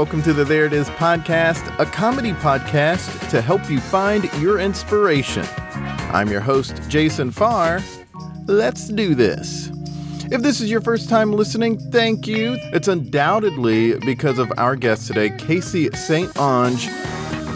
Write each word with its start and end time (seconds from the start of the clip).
Welcome 0.00 0.22
to 0.22 0.32
the 0.32 0.46
There 0.46 0.64
It 0.64 0.72
Is 0.72 0.88
podcast, 0.88 1.78
a 1.78 1.84
comedy 1.84 2.32
podcast 2.32 3.28
to 3.28 3.42
help 3.42 3.68
you 3.68 3.78
find 3.78 4.32
your 4.40 4.58
inspiration. 4.58 5.46
I'm 6.10 6.30
your 6.30 6.40
host, 6.40 6.80
Jason 6.88 7.30
Farr. 7.30 7.82
Let's 8.46 8.88
do 8.88 9.14
this. 9.14 9.68
If 10.32 10.40
this 10.40 10.62
is 10.62 10.70
your 10.70 10.80
first 10.80 11.10
time 11.10 11.34
listening, 11.34 11.78
thank 11.90 12.26
you. 12.26 12.56
It's 12.72 12.88
undoubtedly 12.88 13.98
because 13.98 14.38
of 14.38 14.50
our 14.56 14.74
guest 14.74 15.06
today, 15.06 15.36
Casey 15.36 15.90
St. 15.90 16.34
Ange. 16.38 16.86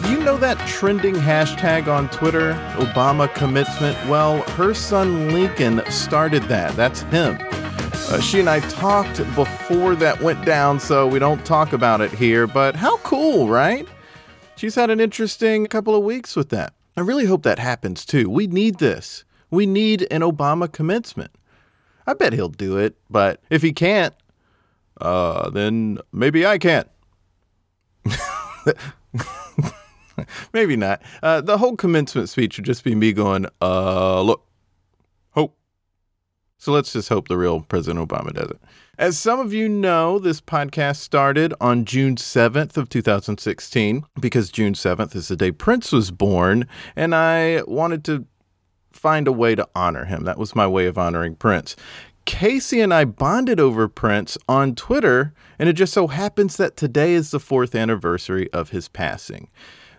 You 0.07 0.19
know 0.19 0.37
that 0.37 0.59
trending 0.67 1.15
hashtag 1.15 1.87
on 1.87 2.09
Twitter, 2.09 2.53
Obama 2.75 3.33
commencement? 3.33 3.97
Well, 4.07 4.43
her 4.51 4.75
son 4.75 5.33
Lincoln 5.33 5.81
started 5.89 6.43
that. 6.43 6.75
That's 6.75 7.01
him. 7.01 7.39
Uh, 8.07 8.21
she 8.21 8.39
and 8.39 8.47
I 8.47 8.59
talked 8.69 9.17
before 9.35 9.95
that 9.95 10.21
went 10.21 10.45
down, 10.45 10.79
so 10.79 11.07
we 11.07 11.17
don't 11.17 11.43
talk 11.43 11.73
about 11.73 12.01
it 12.01 12.11
here, 12.11 12.45
but 12.45 12.75
how 12.75 12.97
cool, 12.97 13.49
right? 13.49 13.87
She's 14.55 14.75
had 14.75 14.91
an 14.91 14.99
interesting 14.99 15.65
couple 15.65 15.95
of 15.95 16.03
weeks 16.03 16.35
with 16.35 16.49
that. 16.49 16.73
I 16.95 17.01
really 17.01 17.25
hope 17.25 17.41
that 17.43 17.57
happens 17.57 18.05
too. 18.05 18.29
We 18.29 18.45
need 18.45 18.77
this. 18.77 19.25
We 19.49 19.65
need 19.65 20.07
an 20.11 20.21
Obama 20.21 20.71
commencement. 20.71 21.31
I 22.05 22.13
bet 22.13 22.33
he'll 22.33 22.47
do 22.47 22.77
it, 22.77 22.95
but 23.09 23.41
if 23.49 23.63
he 23.63 23.73
can't, 23.73 24.13
uh, 25.01 25.49
then 25.49 25.97
maybe 26.13 26.45
I 26.45 26.59
can't. 26.59 26.87
maybe 30.53 30.75
not. 30.75 31.01
Uh, 31.23 31.41
the 31.41 31.57
whole 31.57 31.75
commencement 31.75 32.29
speech 32.29 32.57
would 32.57 32.65
just 32.65 32.83
be 32.83 32.93
me 32.93 33.13
going, 33.13 33.47
uh, 33.61 34.21
look. 34.21 34.43
So 36.57 36.71
let's 36.71 36.93
just 36.93 37.09
hope 37.09 37.27
the 37.27 37.37
real 37.37 37.61
President 37.61 38.07
Obama 38.07 38.33
does 38.33 38.49
it. 38.49 38.61
As 38.97 39.17
some 39.17 39.39
of 39.39 39.53
you 39.53 39.67
know, 39.67 40.19
this 40.19 40.39
podcast 40.39 40.97
started 40.97 41.53
on 41.59 41.85
June 41.85 42.15
7th 42.15 42.77
of 42.77 42.87
2016 42.87 44.05
because 44.19 44.49
June 44.49 44.73
7th 44.73 45.15
is 45.15 45.27
the 45.27 45.35
day 45.35 45.51
Prince 45.51 45.91
was 45.91 46.11
born, 46.11 46.65
and 46.95 47.13
I 47.13 47.61
wanted 47.67 48.05
to 48.05 48.25
find 48.93 49.27
a 49.27 49.33
way 49.33 49.53
to 49.55 49.67
honor 49.75 50.05
him. 50.05 50.23
That 50.23 50.37
was 50.37 50.55
my 50.55 50.65
way 50.65 50.85
of 50.85 50.97
honoring 50.97 51.35
Prince. 51.35 51.75
Casey 52.25 52.79
and 52.81 52.93
I 52.93 53.05
bonded 53.05 53.59
over 53.59 53.87
Prince 53.87 54.37
on 54.49 54.73
Twitter, 54.75 55.33
and 55.59 55.69
it 55.69 55.73
just 55.73 55.93
so 55.93 56.07
happens 56.07 56.57
that 56.57 56.75
today 56.75 57.13
is 57.13 57.31
the 57.31 57.39
fourth 57.39 57.75
anniversary 57.75 58.51
of 58.51 58.69
his 58.69 58.87
passing. 58.87 59.49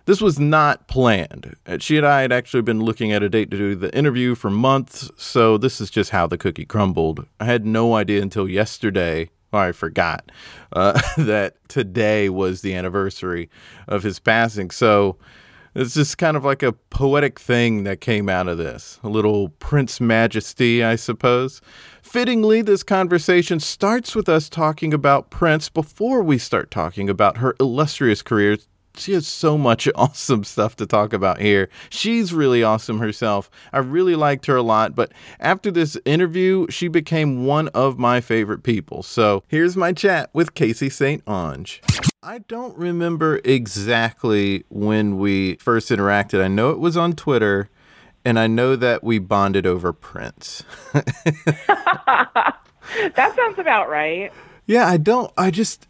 This 0.07 0.21
was 0.21 0.39
not 0.39 0.87
planned. 0.87 1.57
She 1.79 1.97
and 1.97 2.07
I 2.07 2.21
had 2.21 2.31
actually 2.31 2.61
been 2.61 2.79
looking 2.79 3.11
at 3.11 3.23
a 3.23 3.27
date 3.27 3.51
to 3.51 3.57
do 3.57 3.75
the 3.75 3.93
interview 3.93 4.35
for 4.35 4.49
months, 4.49 5.11
so 5.17 5.57
this 5.57 5.81
is 5.81 5.89
just 5.89 6.11
how 6.11 6.27
the 6.27 6.37
cookie 6.37 6.63
crumbled. 6.63 7.25
I 7.41 7.45
had 7.45 7.65
no 7.65 7.93
idea 7.93 8.21
until 8.21 8.47
yesterday, 8.47 9.31
or 9.51 9.59
I 9.59 9.71
forgot, 9.73 10.31
uh, 10.71 10.97
that 11.17 11.55
today 11.67 12.29
was 12.29 12.61
the 12.61 12.73
anniversary 12.73 13.49
of 13.85 14.03
his 14.03 14.17
passing. 14.17 14.71
So 14.71 15.17
it's 15.75 15.95
just 15.95 16.17
kind 16.17 16.37
of 16.37 16.45
like 16.45 16.63
a 16.63 16.71
poetic 16.71 17.37
thing 17.37 17.83
that 17.83 17.99
came 17.99 18.29
out 18.29 18.47
of 18.47 18.57
this. 18.57 19.01
A 19.03 19.09
little 19.09 19.49
Prince 19.59 19.99
Majesty, 19.99 20.85
I 20.85 20.95
suppose. 20.95 21.59
Fittingly, 22.01 22.61
this 22.61 22.81
conversation 22.81 23.59
starts 23.59 24.15
with 24.15 24.29
us 24.29 24.47
talking 24.47 24.93
about 24.93 25.31
Prince 25.31 25.67
before 25.67 26.23
we 26.23 26.37
start 26.37 26.71
talking 26.71 27.09
about 27.09 27.39
her 27.39 27.57
illustrious 27.59 28.21
career 28.21 28.57
she 28.97 29.13
has 29.13 29.27
so 29.27 29.57
much 29.57 29.87
awesome 29.95 30.43
stuff 30.43 30.75
to 30.77 30.85
talk 30.85 31.13
about 31.13 31.39
here. 31.39 31.69
She's 31.89 32.33
really 32.33 32.63
awesome 32.63 32.99
herself. 32.99 33.49
I 33.71 33.79
really 33.79 34.15
liked 34.15 34.45
her 34.47 34.55
a 34.55 34.61
lot, 34.61 34.95
but 34.95 35.11
after 35.39 35.71
this 35.71 35.97
interview, 36.05 36.67
she 36.69 36.87
became 36.87 37.45
one 37.45 37.67
of 37.69 37.97
my 37.97 38.21
favorite 38.21 38.63
people. 38.63 39.03
So 39.03 39.43
here's 39.47 39.77
my 39.77 39.93
chat 39.93 40.29
with 40.33 40.53
Casey 40.53 40.89
St. 40.89 41.23
Ange. 41.27 41.81
I 42.23 42.39
don't 42.39 42.77
remember 42.77 43.39
exactly 43.45 44.65
when 44.69 45.17
we 45.17 45.55
first 45.55 45.89
interacted. 45.89 46.43
I 46.43 46.47
know 46.47 46.71
it 46.71 46.79
was 46.79 46.97
on 46.97 47.13
Twitter, 47.13 47.69
and 48.25 48.37
I 48.37 48.47
know 48.47 48.75
that 48.75 49.03
we 49.03 49.19
bonded 49.19 49.65
over 49.65 49.93
Prince. 49.93 50.63
that 50.93 52.57
sounds 53.35 53.59
about 53.59 53.89
right. 53.89 54.31
Yeah, 54.65 54.87
I 54.87 54.97
don't, 54.97 55.31
I 55.37 55.51
just, 55.51 55.87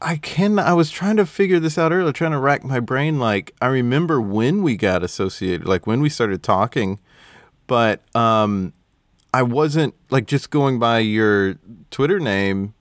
I 0.00 0.16
can. 0.16 0.58
I 0.58 0.74
was 0.74 0.90
trying 0.90 1.16
to 1.16 1.26
figure 1.26 1.58
this 1.58 1.76
out 1.76 1.92
earlier, 1.92 2.12
trying 2.12 2.30
to 2.30 2.38
rack 2.38 2.62
my 2.64 2.80
brain. 2.80 3.18
Like 3.18 3.54
I 3.60 3.66
remember 3.66 4.20
when 4.20 4.62
we 4.62 4.76
got 4.76 5.02
associated, 5.02 5.66
like 5.66 5.86
when 5.86 6.00
we 6.00 6.08
started 6.08 6.42
talking, 6.42 7.00
but 7.66 8.02
um, 8.14 8.72
I 9.34 9.42
wasn't 9.42 9.94
like 10.10 10.26
just 10.26 10.50
going 10.50 10.78
by 10.78 11.00
your 11.00 11.56
Twitter 11.90 12.20
name 12.20 12.74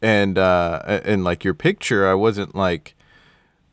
and 0.00 0.38
uh, 0.38 1.00
and 1.04 1.24
like 1.24 1.44
your 1.44 1.54
picture. 1.54 2.08
I 2.08 2.14
wasn't 2.14 2.54
like 2.54 2.94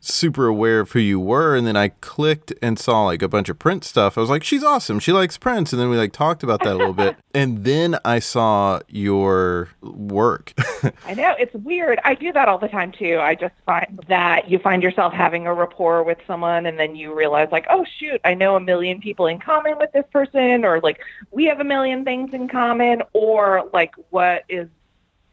super 0.00 0.46
aware 0.46 0.80
of 0.80 0.92
who 0.92 0.98
you 0.98 1.20
were 1.20 1.54
and 1.54 1.66
then 1.66 1.76
I 1.76 1.88
clicked 1.88 2.54
and 2.62 2.78
saw 2.78 3.04
like 3.04 3.20
a 3.20 3.28
bunch 3.28 3.48
of 3.48 3.58
Prince 3.58 3.86
stuff. 3.88 4.16
I 4.16 4.22
was 4.22 4.30
like, 4.30 4.42
she's 4.42 4.64
awesome. 4.64 4.98
She 4.98 5.12
likes 5.12 5.36
Prince. 5.36 5.72
And 5.72 5.80
then 5.80 5.90
we 5.90 5.96
like 5.96 6.12
talked 6.12 6.42
about 6.42 6.62
that 6.64 6.72
a 6.72 6.76
little 6.76 6.94
bit. 6.94 7.16
And 7.32 7.62
then 7.62 7.96
I 8.04 8.18
saw 8.18 8.80
your 8.88 9.68
work. 9.80 10.52
I 11.06 11.14
know. 11.14 11.36
It's 11.38 11.54
weird. 11.54 12.00
I 12.04 12.16
do 12.16 12.32
that 12.32 12.48
all 12.48 12.58
the 12.58 12.66
time 12.66 12.90
too. 12.90 13.20
I 13.20 13.36
just 13.36 13.54
find 13.66 14.04
that 14.08 14.50
you 14.50 14.58
find 14.58 14.82
yourself 14.82 15.12
having 15.12 15.46
a 15.46 15.54
rapport 15.54 16.02
with 16.02 16.18
someone 16.26 16.66
and 16.66 16.76
then 16.76 16.96
you 16.96 17.14
realize 17.14 17.46
like, 17.52 17.66
oh 17.70 17.86
shoot, 18.00 18.20
I 18.24 18.34
know 18.34 18.56
a 18.56 18.60
million 18.60 19.00
people 19.00 19.28
in 19.28 19.38
common 19.38 19.78
with 19.78 19.92
this 19.92 20.06
person 20.12 20.64
or 20.64 20.80
like 20.80 20.98
we 21.30 21.44
have 21.44 21.60
a 21.60 21.64
million 21.64 22.04
things 22.04 22.34
in 22.34 22.48
common 22.48 23.02
or 23.12 23.70
like 23.72 23.94
what 24.08 24.42
is 24.48 24.68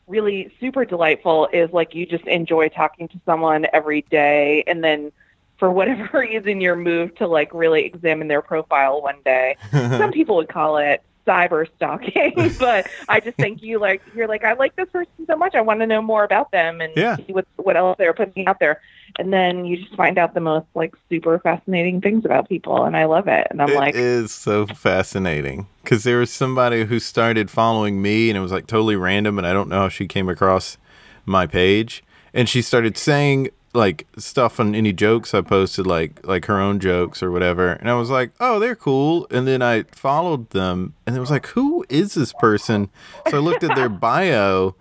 really 0.08 0.52
super 0.60 0.86
delightful 0.86 1.50
is 1.52 1.72
like 1.72 1.94
you 1.94 2.06
just 2.06 2.26
enjoy 2.26 2.70
talking 2.70 3.08
to 3.10 3.20
someone 3.26 3.68
every 3.74 4.04
day 4.04 4.64
and 4.66 4.84
then 4.84 5.12
for 5.58 5.70
whatever 5.72 6.10
reason 6.20 6.62
you're 6.62 6.76
moved 6.76 7.18
to 7.18 7.28
like 7.28 7.54
really 7.54 7.84
examine 7.86 8.28
their 8.28 8.42
profile 8.42 9.02
one 9.02 9.20
day. 9.26 9.58
Some 9.72 10.12
people 10.12 10.38
would 10.38 10.50
call 10.50 10.78
it 10.78 11.04
cyber 11.28 11.68
stalking, 11.76 12.56
but 12.60 12.88
I 13.10 13.20
just 13.20 13.38
think 13.38 13.62
you 13.62 13.80
like 13.80 14.02
you're 14.16 14.28
like 14.28 14.44
I 14.44 14.54
like 14.54 14.76
this 14.76 14.90
person 14.90 15.12
so 15.28 15.36
much. 15.36 15.56
I 15.56 15.62
want 15.62 15.82
to 15.82 15.88
know 15.88 16.02
more 16.02 16.24
about 16.24 16.52
them 16.52 16.82
and 16.82 16.94
yeah. 16.96 17.18
see 17.18 17.34
what 17.34 17.46
what 17.58 17.76
else 17.76 17.98
they're 17.98 18.14
putting 18.14 18.48
out 18.48 18.60
there. 18.60 18.82
And 19.20 19.34
then 19.34 19.66
you 19.66 19.78
just 19.78 19.96
find 19.96 20.18
out 20.18 20.34
the 20.34 20.40
most 20.40 20.68
like 20.76 20.96
super 21.10 21.40
fascinating 21.40 22.02
things 22.02 22.26
about 22.26 22.50
people, 22.50 22.84
and 22.84 22.96
I 22.96 23.06
love 23.06 23.28
it. 23.28 23.48
And 23.50 23.62
I'm 23.62 23.70
it 23.70 23.76
like, 23.76 23.96
it 23.96 24.02
is 24.02 24.32
so 24.32 24.66
fascinating 24.68 25.68
because 25.84 26.04
there 26.04 26.20
was 26.20 26.32
somebody 26.32 26.86
who 26.86 27.00
started 27.00 27.50
following 27.50 28.02
me, 28.02 28.30
and 28.30 28.38
it 28.38 28.42
was 28.42 28.52
like 28.52 28.68
totally 28.68 28.96
random, 28.96 29.38
and 29.38 29.48
I 29.48 29.54
don't 29.54 29.70
know 29.70 29.82
how 29.82 29.90
she 29.90 30.08
came 30.08 30.30
across 30.30 30.78
my 31.26 31.48
page, 31.48 32.04
and 32.34 32.48
she 32.48 32.62
started 32.62 32.98
saying 32.98 33.50
like 33.74 34.08
stuff 34.18 34.60
on 34.60 34.74
any 34.74 34.94
jokes 34.94 35.34
I 35.34 35.42
posted, 35.42 35.86
like 35.86 36.26
like 36.26 36.46
her 36.46 36.60
own 36.60 36.80
jokes 36.80 37.22
or 37.22 37.30
whatever. 37.32 37.74
And 37.74 37.90
I 37.90 37.94
was 37.96 38.10
like, 38.10 38.32
oh, 38.40 38.60
they're 38.60 38.76
cool. 38.76 39.28
And 39.30 39.48
then 39.48 39.62
I 39.62 39.84
followed 39.92 40.50
them, 40.52 40.94
and 41.06 41.16
it 41.16 41.20
was 41.20 41.30
like, 41.32 41.48
who 41.48 41.86
is 41.90 42.14
this 42.16 42.34
person? 42.34 42.90
So 43.30 43.38
I 43.38 43.40
looked 43.40 43.64
at 43.64 43.76
their 43.76 43.90
bio, 44.10 44.76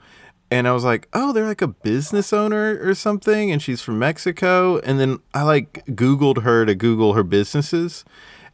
and 0.50 0.66
I 0.68 0.72
was 0.72 0.84
like, 0.84 1.08
oh, 1.12 1.32
they're 1.32 1.46
like 1.46 1.60
a 1.62 1.68
business 1.68 2.32
owner 2.32 2.78
or 2.80 2.94
something, 2.94 3.50
and 3.50 3.60
she's 3.60 3.82
from 3.82 3.98
Mexico. 3.98 4.78
And 4.78 4.98
then 5.00 5.18
I 5.34 5.42
like 5.42 5.84
Googled 5.86 6.42
her 6.42 6.64
to 6.64 6.74
Google 6.74 7.12
her 7.14 7.24
businesses, 7.24 8.04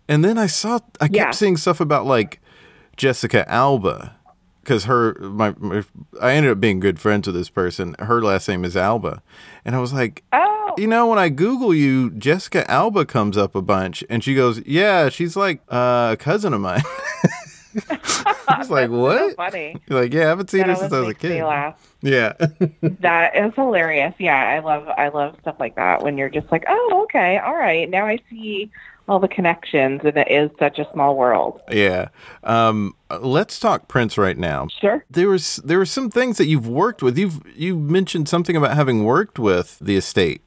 and 0.08 0.24
then 0.24 0.38
I 0.38 0.46
saw 0.46 0.80
I 1.00 1.06
kept 1.06 1.14
Yeah. 1.14 1.30
seeing 1.32 1.56
stuff 1.56 1.80
about 1.80 2.06
like 2.06 2.40
Jessica 2.96 3.48
Alba. 3.50 4.16
Because 4.62 4.84
her, 4.84 5.14
my, 5.20 5.54
my, 5.58 5.82
I 6.20 6.34
ended 6.34 6.52
up 6.52 6.60
being 6.60 6.78
good 6.78 7.00
friends 7.00 7.26
with 7.26 7.34
this 7.34 7.50
person. 7.50 7.96
Her 7.98 8.22
last 8.22 8.48
name 8.48 8.64
is 8.64 8.76
Alba, 8.76 9.22
and 9.64 9.74
I 9.74 9.80
was 9.80 9.92
like, 9.92 10.22
oh, 10.32 10.74
you 10.78 10.86
know, 10.86 11.08
when 11.08 11.18
I 11.18 11.28
Google 11.28 11.74
you, 11.74 12.10
Jessica 12.10 12.68
Alba 12.70 13.04
comes 13.04 13.36
up 13.36 13.54
a 13.54 13.62
bunch, 13.62 14.04
and 14.08 14.22
she 14.22 14.34
goes, 14.34 14.60
"Yeah, 14.66 15.08
she's 15.08 15.36
like 15.36 15.60
uh, 15.68 16.10
a 16.12 16.16
cousin 16.16 16.54
of 16.54 16.60
mine." 16.60 16.82
I 17.90 18.56
was 18.58 18.70
like, 18.70 18.88
so 18.88 18.98
"What?" 18.98 19.36
funny. 19.36 19.76
You're 19.86 20.02
like, 20.02 20.12
"Yeah, 20.12 20.22
I 20.22 20.28
haven't 20.28 20.50
seen 20.50 20.60
That 20.60 20.68
her 20.70 20.76
since 20.76 20.92
I 20.92 21.00
was 21.00 21.08
a 21.10 21.14
kid." 21.14 21.36
Yeah, 22.02 22.32
That 23.00 23.36
is 23.36 23.54
hilarious. 23.54 24.14
Yeah, 24.18 24.36
I 24.36 24.58
love 24.58 24.88
I 24.88 25.08
love 25.08 25.36
stuff 25.40 25.56
like 25.58 25.76
that 25.76 26.02
when 26.02 26.18
you're 26.18 26.30
just 26.30 26.50
like, 26.50 26.64
oh, 26.68 27.02
okay, 27.04 27.38
all 27.38 27.54
right, 27.54 27.88
now 27.88 28.06
I 28.06 28.18
see 28.28 28.70
all 29.08 29.18
the 29.18 29.28
connections, 29.28 30.00
and 30.04 30.16
it 30.16 30.30
is 30.30 30.50
such 30.58 30.78
a 30.78 30.88
small 30.92 31.16
world. 31.16 31.60
yeah. 31.70 32.08
Um, 32.44 32.94
let's 33.20 33.58
talk 33.58 33.88
Prince 33.88 34.16
right 34.16 34.38
now. 34.38 34.68
Sure. 34.80 35.04
There 35.10 35.28
was 35.28 35.56
there 35.56 35.78
were 35.78 35.86
some 35.86 36.10
things 36.10 36.38
that 36.38 36.46
you've 36.46 36.68
worked 36.68 37.02
with. 37.02 37.18
You've 37.18 37.40
you 37.56 37.76
mentioned 37.76 38.28
something 38.28 38.56
about 38.56 38.74
having 38.74 39.04
worked 39.04 39.38
with 39.38 39.78
the 39.80 39.96
estate. 39.96 40.42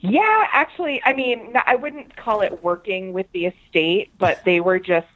Yeah, 0.00 0.46
actually, 0.52 1.02
I 1.04 1.14
mean, 1.14 1.54
I 1.66 1.74
wouldn't 1.74 2.16
call 2.16 2.42
it 2.42 2.62
working 2.62 3.12
with 3.12 3.26
the 3.32 3.46
estate, 3.46 4.12
but 4.18 4.44
they 4.44 4.60
were 4.60 4.78
just 4.78 5.08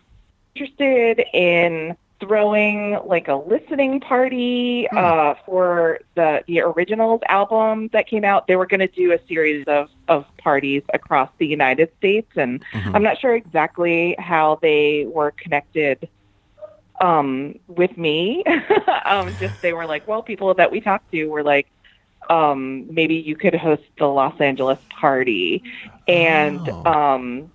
interested 0.55 1.25
in 1.33 1.97
throwing 2.21 2.99
like 3.07 3.29
a 3.29 3.37
listening 3.37 4.01
party 4.01 4.89
uh, 4.91 5.35
for 5.47 6.01
the 6.17 6.43
the 6.47 6.61
originals 6.61 7.21
album 7.29 7.89
that 7.93 8.09
came 8.09 8.25
out. 8.25 8.47
They 8.47 8.57
were 8.57 8.67
going 8.67 8.81
to 8.81 8.89
do 8.89 9.13
a 9.13 9.19
series 9.29 9.67
of 9.69 9.89
of 10.09 10.25
parties 10.39 10.83
across 10.93 11.31
the 11.39 11.47
United 11.47 11.91
States, 11.99 12.31
and 12.37 12.63
I'm 12.95 13.03
not 13.03 13.19
sure 13.21 13.35
exactly 13.35 14.17
how 14.19 14.59
they 14.63 15.07
were 15.07 15.31
connected 15.33 16.09
um, 17.01 17.55
with 17.69 17.97
me. 17.97 18.45
um, 19.05 19.35
just 19.39 19.61
they 19.63 19.73
were 19.73 19.87
like, 19.87 20.07
well, 20.09 20.23
people 20.23 20.55
that 20.55 20.71
we 20.73 20.81
talked 20.81 21.11
to 21.13 21.27
were 21.27 21.45
like, 21.45 21.69
um, 22.31 22.93
maybe 22.93 23.15
you 23.15 23.37
could 23.37 23.55
host 23.55 23.83
the 23.99 24.07
Los 24.07 24.41
Angeles 24.41 24.79
party, 25.01 25.63
and 26.09 26.61
Oh. 26.85 26.91
um, 26.93 27.53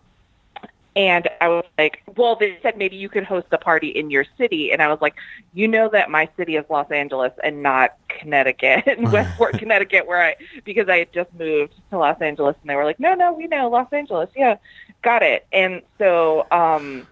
and 0.96 1.28
I 1.42 1.48
was 1.48 1.66
like, 1.78 2.04
well, 2.16 2.36
they 2.36 2.58
said 2.62 2.78
maybe 2.78 2.96
you 2.96 3.10
could 3.10 3.24
host 3.24 3.48
a 3.52 3.58
party 3.58 3.90
in 3.90 4.12
your 4.12 4.26
city, 4.38 4.72
and 4.72 4.82
I 4.82 4.88
was 4.88 5.00
like, 5.02 5.16
you 5.54 5.68
know 5.68 5.90
that 5.90 6.10
my 6.10 6.30
city 6.38 6.56
is 6.56 6.66
Los 6.70 6.90
Angeles 6.92 7.32
and 7.44 7.64
not 7.64 7.98
Connecticut, 8.10 8.84
Westport, 9.12 9.54
Connecticut, 9.58 10.06
where 10.06 10.22
I 10.22 10.36
because 10.64 10.90
I 10.90 11.00
had 11.00 11.14
just 11.14 11.34
moved 11.34 11.74
to 11.90 11.98
Los 11.98 12.22
Angeles, 12.22 12.56
and 12.62 12.70
they 12.70 12.76
were 12.76 12.86
like, 12.86 13.00
no, 13.00 13.16
no, 13.16 13.34
we 13.34 13.48
know 13.48 13.70
Los 13.70 13.92
Angeles, 13.92 14.30
yeah, 14.36 14.58
got 15.02 15.24
it, 15.24 15.46
and 15.52 15.82
so. 15.98 16.46
um 16.52 17.08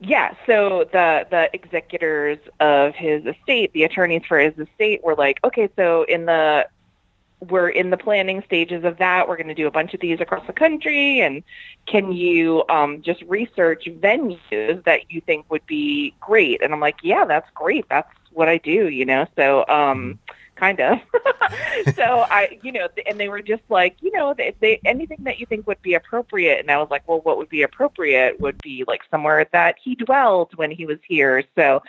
yeah, 0.00 0.34
so 0.46 0.88
the 0.92 1.26
the 1.28 1.50
executors 1.52 2.38
of 2.60 2.94
his 2.94 3.26
estate, 3.26 3.72
the 3.72 3.82
attorneys 3.82 4.22
for 4.28 4.38
his 4.38 4.56
estate 4.56 5.02
were 5.02 5.16
like, 5.16 5.40
okay, 5.42 5.68
so 5.74 6.04
in 6.04 6.24
the 6.24 6.68
we're 7.40 7.68
in 7.68 7.90
the 7.90 7.96
planning 7.96 8.42
stages 8.42 8.84
of 8.84 8.98
that. 8.98 9.28
We're 9.28 9.36
going 9.36 9.48
to 9.48 9.54
do 9.54 9.66
a 9.66 9.70
bunch 9.70 9.94
of 9.94 10.00
these 10.00 10.20
across 10.20 10.46
the 10.46 10.52
country, 10.52 11.20
and 11.20 11.42
can 11.86 12.12
you 12.12 12.64
um, 12.68 13.02
just 13.02 13.22
research 13.22 13.84
venues 13.86 14.84
that 14.84 15.10
you 15.10 15.20
think 15.20 15.50
would 15.50 15.66
be 15.66 16.14
great? 16.20 16.62
And 16.62 16.72
I'm 16.72 16.80
like, 16.80 16.96
yeah, 17.02 17.24
that's 17.24 17.48
great. 17.54 17.88
That's 17.88 18.10
what 18.32 18.48
I 18.48 18.58
do, 18.58 18.88
you 18.88 19.04
know. 19.04 19.26
So, 19.36 19.64
um, 19.68 20.18
kind 20.58 20.80
of. 20.80 20.98
so 21.94 22.26
I, 22.30 22.58
you 22.62 22.72
know, 22.72 22.88
and 23.06 23.18
they 23.18 23.28
were 23.28 23.42
just 23.42 23.62
like, 23.68 23.96
you 24.00 24.10
know, 24.10 24.34
they, 24.34 24.54
they 24.60 24.80
anything 24.84 25.18
that 25.20 25.38
you 25.38 25.46
think 25.46 25.66
would 25.66 25.80
be 25.82 25.94
appropriate. 25.94 26.60
And 26.60 26.70
I 26.70 26.78
was 26.78 26.88
like, 26.90 27.06
well, 27.06 27.20
what 27.20 27.38
would 27.38 27.48
be 27.48 27.62
appropriate 27.62 28.40
would 28.40 28.60
be 28.60 28.84
like 28.86 29.02
somewhere 29.10 29.46
that 29.52 29.76
he 29.82 29.94
dwelled 29.94 30.54
when 30.56 30.70
he 30.70 30.86
was 30.86 30.98
here. 31.06 31.44
So, 31.54 31.82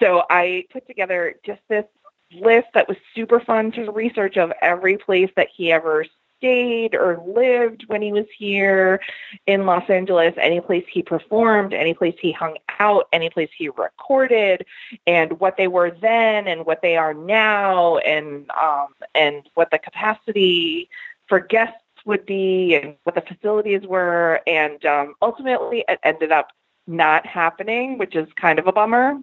so 0.00 0.24
I 0.28 0.64
put 0.72 0.86
together 0.86 1.36
just 1.44 1.60
this 1.68 1.84
list 2.32 2.68
that 2.74 2.88
was 2.88 2.96
super 3.14 3.40
fun 3.40 3.72
to 3.72 3.90
research 3.90 4.36
of 4.36 4.52
every 4.60 4.96
place 4.96 5.30
that 5.36 5.48
he 5.54 5.72
ever 5.72 6.04
stayed 6.40 6.94
or 6.94 7.22
lived 7.26 7.84
when 7.88 8.00
he 8.00 8.12
was 8.12 8.24
here 8.36 9.00
in 9.46 9.66
Los 9.66 9.88
Angeles, 9.90 10.34
any 10.38 10.60
place 10.60 10.84
he 10.90 11.02
performed, 11.02 11.74
any 11.74 11.92
place 11.92 12.16
he 12.18 12.32
hung 12.32 12.56
out, 12.78 13.08
any 13.12 13.28
place 13.28 13.50
he 13.56 13.68
recorded, 13.68 14.64
and 15.06 15.38
what 15.38 15.56
they 15.56 15.68
were 15.68 15.90
then 15.90 16.48
and 16.48 16.64
what 16.64 16.80
they 16.80 16.96
are 16.96 17.12
now, 17.12 17.98
and 17.98 18.50
um, 18.50 18.88
and 19.14 19.48
what 19.54 19.70
the 19.70 19.78
capacity 19.78 20.88
for 21.28 21.40
guests 21.40 21.76
would 22.06 22.24
be, 22.24 22.74
and 22.74 22.96
what 23.04 23.14
the 23.14 23.20
facilities 23.20 23.82
were, 23.86 24.40
and 24.46 24.84
um, 24.86 25.14
ultimately 25.20 25.84
it 25.88 26.00
ended 26.02 26.32
up 26.32 26.48
not 26.86 27.26
happening, 27.26 27.98
which 27.98 28.16
is 28.16 28.26
kind 28.36 28.58
of 28.58 28.66
a 28.66 28.72
bummer. 28.72 29.18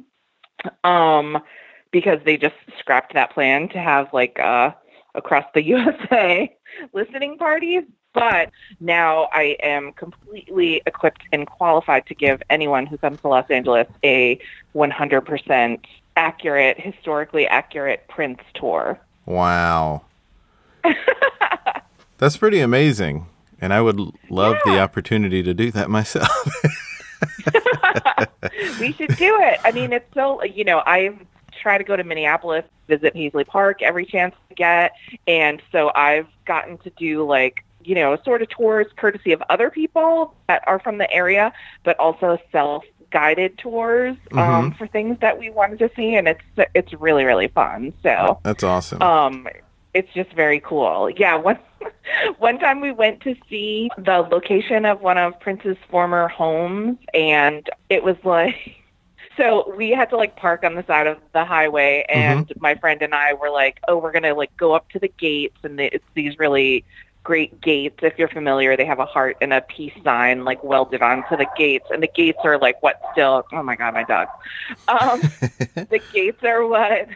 Um, 0.84 1.42
because 1.92 2.20
they 2.26 2.38
just 2.38 2.56
scrapped 2.80 3.14
that 3.14 3.32
plan 3.32 3.70
to 3.70 3.80
have 3.80 4.12
like 4.14 4.40
uh 4.40 4.72
across 5.16 5.46
the 5.54 5.64
USA 5.76 6.56
listening 6.94 7.38
parties. 7.38 7.84
But 8.14 8.50
now 8.80 9.28
I 9.32 9.58
am 9.62 9.94
completely 9.94 10.82
equipped 10.88 11.22
and 11.32 11.46
qualified 11.46 12.08
to 12.08 12.16
give 12.16 12.42
anyone 12.50 12.88
who 12.88 12.98
comes 12.98 13.22
to 13.22 13.28
Los 13.28 13.48
Angeles 13.52 13.88
a 14.04 14.40
100% 14.74 15.80
accurate, 16.16 16.80
historically 16.80 17.46
accurate 17.48 18.08
Prince 18.08 18.40
tour. 18.56 19.00
Wow. 19.28 20.04
That's 22.18 22.38
pretty 22.38 22.60
amazing. 22.60 23.28
And 23.62 23.72
I 23.72 23.82
would 23.82 24.00
love 24.30 24.58
the 24.66 24.80
opportunity 24.80 25.44
to 25.44 25.54
do 25.54 25.70
that 25.72 25.90
myself. 25.92 26.28
we 28.80 28.94
should 28.94 29.16
do 29.16 29.38
it. 29.42 29.60
I 29.64 29.72
mean, 29.72 29.94
it's 29.94 30.12
so, 30.16 30.44
you 30.44 30.64
know, 30.64 30.82
I 30.88 31.16
try 31.58 31.78
to 31.78 31.84
go 31.84 31.96
to 31.96 32.04
Minneapolis, 32.04 32.64
visit 32.88 33.14
Paisley 33.14 33.44
Park 33.44 33.82
every 33.82 34.06
chance 34.06 34.36
I 34.50 34.54
get. 34.54 34.94
And 35.28 35.62
so 35.72 35.92
I've 35.96 36.28
gotten 36.46 36.78
to 36.80 36.90
do 36.92 37.26
like, 37.26 37.64
you 37.84 37.96
know, 37.96 38.18
sort 38.24 38.42
of 38.42 38.50
tours 38.50 38.88
courtesy 38.96 39.32
of 39.32 39.42
other 39.50 39.70
people 39.70 40.36
that 40.48 40.64
are 40.68 40.80
from 40.80 40.98
the 40.98 41.12
area, 41.12 41.54
but 41.84 41.98
also 42.00 42.38
self 42.52 42.84
guided 43.10 43.58
tours 43.58 44.18
um, 44.34 44.74
for 44.74 44.86
things 44.86 45.18
that 45.22 45.40
we 45.40 45.50
wanted 45.50 45.80
to 45.80 45.90
see. 45.96 46.16
And 46.16 46.28
it's, 46.28 46.42
it's 46.76 46.94
really, 46.94 47.24
really 47.24 47.48
fun. 47.48 47.94
So, 48.04 48.40
That's 48.44 48.64
awesome. 48.64 49.02
um, 49.02 49.48
it's 49.94 50.12
just 50.14 50.34
very 50.34 50.60
cool. 50.60 51.10
Yeah, 51.10 51.36
one 51.50 51.60
one 52.38 52.60
time 52.60 52.82
we 52.82 52.92
went 52.92 53.22
to 53.22 53.36
see 53.50 53.90
the 53.98 54.28
location 54.32 54.86
of 54.86 55.02
one 55.02 55.18
of 55.18 55.40
Prince's 55.40 55.78
former 55.90 56.28
homes, 56.28 56.98
and 57.14 57.68
it 57.90 58.04
was 58.04 58.16
like. 58.24 58.56
So 59.38 59.74
we 59.78 59.92
had 59.92 60.10
to 60.10 60.18
like 60.18 60.36
park 60.36 60.64
on 60.64 60.74
the 60.74 60.84
side 60.86 61.08
of 61.08 61.20
the 61.32 61.46
highway, 61.46 62.06
and 62.10 62.52
my 62.60 62.76
friend 62.76 63.02
and 63.02 63.14
I 63.14 63.34
were 63.34 63.52
like, 63.52 63.80
"Oh, 63.88 63.98
we're 63.98 64.12
gonna 64.12 64.34
like 64.34 64.56
go 64.58 64.74
up 64.74 64.90
to 64.90 65.00
the 65.00 65.08
gates, 65.08 65.58
and 65.64 65.80
it's 65.80 66.06
these 66.16 66.40
really 66.40 66.84
great 67.24 67.60
gates. 67.62 67.98
If 68.02 68.18
you're 68.18 68.30
familiar, 68.30 68.78
they 68.78 68.86
have 68.86 69.00
a 69.00 69.06
heart 69.06 69.38
and 69.42 69.52
a 69.54 69.62
peace 69.62 69.94
sign 70.04 70.46
like 70.46 70.64
welded 70.64 71.02
onto 71.02 71.38
the 71.38 71.48
gates, 71.56 71.86
and 71.92 72.02
the 72.02 72.08
gates 72.08 72.40
are 72.44 72.58
like 72.58 72.82
what 72.82 73.00
still? 73.12 73.46
Oh 73.52 73.62
my 73.62 73.76
god, 73.76 73.94
my 73.94 74.04
dog. 74.04 74.28
Um, 74.88 75.22
the 75.90 76.02
gates 76.12 76.44
are 76.44 76.66
what 76.66 77.08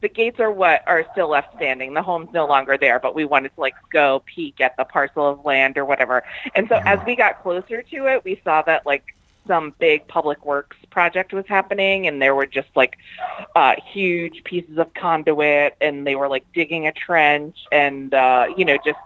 the 0.00 0.08
gates 0.08 0.40
are 0.40 0.50
what 0.50 0.82
are 0.86 1.04
still 1.12 1.30
left 1.30 1.56
standing. 1.56 1.94
The 1.94 2.02
home's 2.02 2.32
no 2.32 2.46
longer 2.46 2.76
there, 2.76 3.00
but 3.00 3.14
we 3.14 3.24
wanted 3.24 3.54
to 3.54 3.60
like 3.60 3.74
go 3.90 4.22
peek 4.26 4.60
at 4.60 4.76
the 4.76 4.84
parcel 4.84 5.26
of 5.26 5.44
land 5.44 5.78
or 5.78 5.84
whatever. 5.84 6.22
And 6.54 6.68
so 6.68 6.76
as 6.84 6.98
we 7.06 7.16
got 7.16 7.42
closer 7.42 7.82
to 7.82 8.06
it, 8.06 8.24
we 8.24 8.40
saw 8.44 8.62
that 8.62 8.86
like 8.86 9.15
some 9.46 9.74
big 9.78 10.06
public 10.08 10.44
works 10.44 10.76
project 10.90 11.32
was 11.32 11.44
happening 11.46 12.06
and 12.06 12.20
there 12.22 12.34
were 12.34 12.46
just 12.46 12.68
like 12.74 12.96
uh 13.54 13.74
huge 13.92 14.42
pieces 14.44 14.78
of 14.78 14.92
conduit 14.94 15.76
and 15.80 16.06
they 16.06 16.14
were 16.16 16.28
like 16.28 16.44
digging 16.54 16.86
a 16.86 16.92
trench 16.92 17.56
and 17.72 18.14
uh 18.14 18.46
you 18.56 18.64
know 18.64 18.76
just 18.84 18.98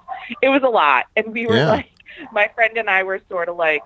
it 0.43 0.49
was 0.49 0.63
a 0.63 0.69
lot 0.69 1.07
and 1.17 1.33
we 1.33 1.47
were 1.47 1.57
Yeah. 1.57 1.69
like 1.71 1.91
my 2.33 2.49
friend 2.55 2.77
and 2.77 2.89
I 2.91 3.03
were 3.03 3.21
sort 3.29 3.49
of 3.49 3.57
like 3.57 3.83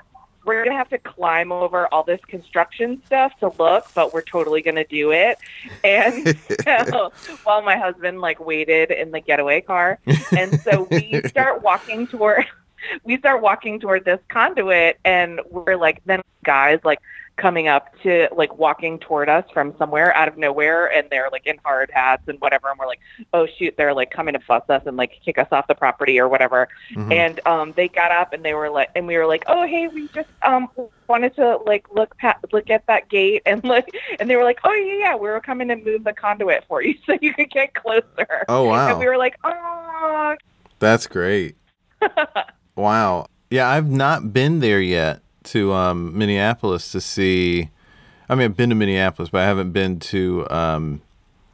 we're 0.46 0.62
going 0.62 0.72
to 0.72 0.76
have 0.76 0.90
to 0.90 0.98
climb 0.98 1.50
over 1.50 1.86
all 1.86 2.02
this 2.02 2.20
construction 2.28 3.00
stuff 3.06 3.32
to 3.40 3.50
look, 3.58 3.86
but 3.94 4.12
we're 4.12 4.20
totally 4.20 4.60
going 4.60 4.74
to 4.74 4.84
do 4.84 5.10
it. 5.10 5.38
And 5.82 6.36
so 6.66 7.12
while 7.44 7.62
my 7.62 7.78
husband 7.78 8.20
like 8.20 8.44
waited 8.44 8.90
in 8.90 9.10
the 9.10 9.20
getaway 9.20 9.62
car. 9.62 9.98
And 10.36 10.60
so 10.60 10.82
we 10.90 11.22
start 11.28 11.62
walking 11.62 12.06
toward 12.06 12.44
we 13.04 13.18
start 13.18 13.42
walking 13.42 13.80
toward 13.80 14.04
this 14.04 14.20
conduit 14.28 14.98
and 15.04 15.40
we're 15.50 15.76
like 15.76 16.00
then 16.04 16.20
guys 16.44 16.78
like 16.84 17.00
coming 17.36 17.66
up 17.66 17.88
to 18.00 18.28
like 18.36 18.56
walking 18.58 18.98
toward 18.98 19.28
us 19.28 19.44
from 19.52 19.74
somewhere 19.76 20.16
out 20.16 20.28
of 20.28 20.38
nowhere 20.38 20.92
and 20.92 21.08
they're 21.10 21.28
like 21.32 21.46
in 21.46 21.58
hard 21.64 21.90
hats 21.92 22.22
and 22.28 22.40
whatever. 22.40 22.70
And 22.70 22.78
we're 22.78 22.86
like 22.86 23.00
oh 23.32 23.46
shoot 23.58 23.74
they're 23.76 23.94
like 23.94 24.10
coming 24.10 24.34
to 24.34 24.40
fuss 24.40 24.62
us 24.68 24.82
and 24.86 24.96
like 24.96 25.20
kick 25.24 25.38
us 25.38 25.48
off 25.50 25.66
the 25.66 25.74
property 25.74 26.20
or 26.20 26.28
whatever. 26.28 26.68
And 27.10 27.40
um 27.46 27.72
they 27.76 27.88
got 27.88 28.12
up 28.12 28.32
and 28.32 28.44
they 28.44 28.54
were 28.54 28.70
like 28.70 28.90
and 28.94 29.06
we 29.06 29.16
were 29.16 29.26
like 29.26 29.44
oh 29.48 29.66
hey 29.66 29.88
we 29.88 30.06
just 30.08 30.28
um 30.42 30.68
wanted 31.08 31.34
to 31.36 31.56
like 31.66 31.92
look 31.92 32.16
pat 32.18 32.38
look 32.52 32.70
at 32.70 32.86
that 32.86 33.08
gate 33.08 33.42
and 33.46 33.64
look 33.64 33.84
and 34.20 34.30
they 34.30 34.36
were 34.36 34.44
like 34.44 34.60
oh 34.62 34.72
yeah 34.72 34.98
yeah 34.98 35.16
we 35.16 35.28
were 35.28 35.40
coming 35.40 35.68
to 35.68 35.76
move 35.76 36.04
the 36.04 36.12
conduit 36.12 36.64
for 36.68 36.82
you 36.82 36.94
so 37.06 37.18
you 37.20 37.34
could 37.34 37.50
get 37.50 37.74
closer. 37.74 38.44
Oh, 38.48 38.64
wow. 38.64 38.90
and 38.90 38.98
we 39.00 39.06
were 39.06 39.18
like 39.18 39.36
oh 39.42 40.36
That's 40.78 41.06
great. 41.08 41.56
Wow. 42.76 43.26
Yeah, 43.50 43.68
I've 43.68 43.90
not 43.90 44.32
been 44.32 44.60
there 44.60 44.80
yet 44.80 45.20
to 45.44 45.72
um, 45.72 46.16
Minneapolis 46.16 46.90
to 46.92 47.00
see. 47.00 47.70
I 48.28 48.34
mean, 48.34 48.46
I've 48.46 48.56
been 48.56 48.70
to 48.70 48.74
Minneapolis, 48.74 49.28
but 49.30 49.42
I 49.42 49.44
haven't 49.44 49.72
been 49.72 50.00
to. 50.00 50.46
Um, 50.50 51.02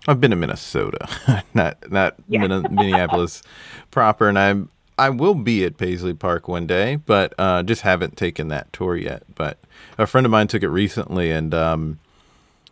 I've 0.09 0.21
been 0.21 0.31
to 0.31 0.37
Minnesota, 0.37 1.09
not 1.55 1.91
not 1.91 2.15
Yeah. 2.29 2.47
Min- 2.47 2.75
Minneapolis 2.75 3.43
proper, 3.91 4.29
and 4.29 4.39
I 4.39 4.55
I 4.99 5.11
will 5.11 5.35
be 5.35 5.65
at 5.65 5.77
Paisley 5.79 6.15
Park 6.15 6.49
one 6.49 6.67
day, 6.67 6.97
but 6.97 7.35
uh, 7.39 7.63
just 7.63 7.83
haven't 7.83 8.17
taken 8.17 8.49
that 8.49 8.73
tour 8.73 8.97
yet. 8.97 9.23
But 9.35 9.59
a 9.99 10.07
friend 10.07 10.25
of 10.25 10.31
mine 10.31 10.47
took 10.47 10.63
it 10.63 10.69
recently, 10.69 11.31
and 11.31 11.53
um, 11.53 11.99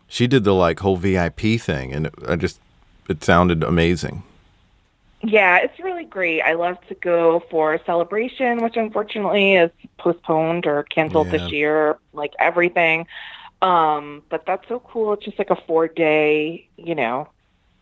she 0.07 0.27
did 0.27 0.45
the 0.45 0.55
like 0.55 0.81
whole 0.81 0.97
VIP 0.97 1.41
thing, 1.61 1.93
and 1.93 2.07
it, 2.07 2.15
I 2.27 2.37
just 2.37 2.61
it 3.09 3.23
sounded 3.25 3.63
amazing. 3.63 4.23
Yeah, 5.23 5.59
it's 5.59 5.79
really 5.81 6.05
great. 6.05 6.43
I 6.43 6.53
love 6.55 6.77
to 6.89 6.95
go 6.95 7.43
for 7.51 7.75
a 7.75 7.85
celebration, 7.85 8.63
which 8.63 8.77
unfortunately 8.77 9.55
is 9.57 9.71
postponed 9.99 10.65
or 10.67 10.85
canceled 10.85 11.31
Yeah. 11.31 11.33
this 11.33 11.51
year, 11.51 11.99
like 12.13 12.33
everything. 12.39 13.07
Um, 13.63 14.25
but 14.31 14.45
that's 14.47 14.69
so 14.69 14.81
cool. 14.81 15.15
It's 15.15 15.25
just 15.25 15.39
like 15.39 15.51
a 15.51 15.57
four 15.67 15.89
day, 15.89 16.69
you 16.77 16.95
know, 16.95 17.31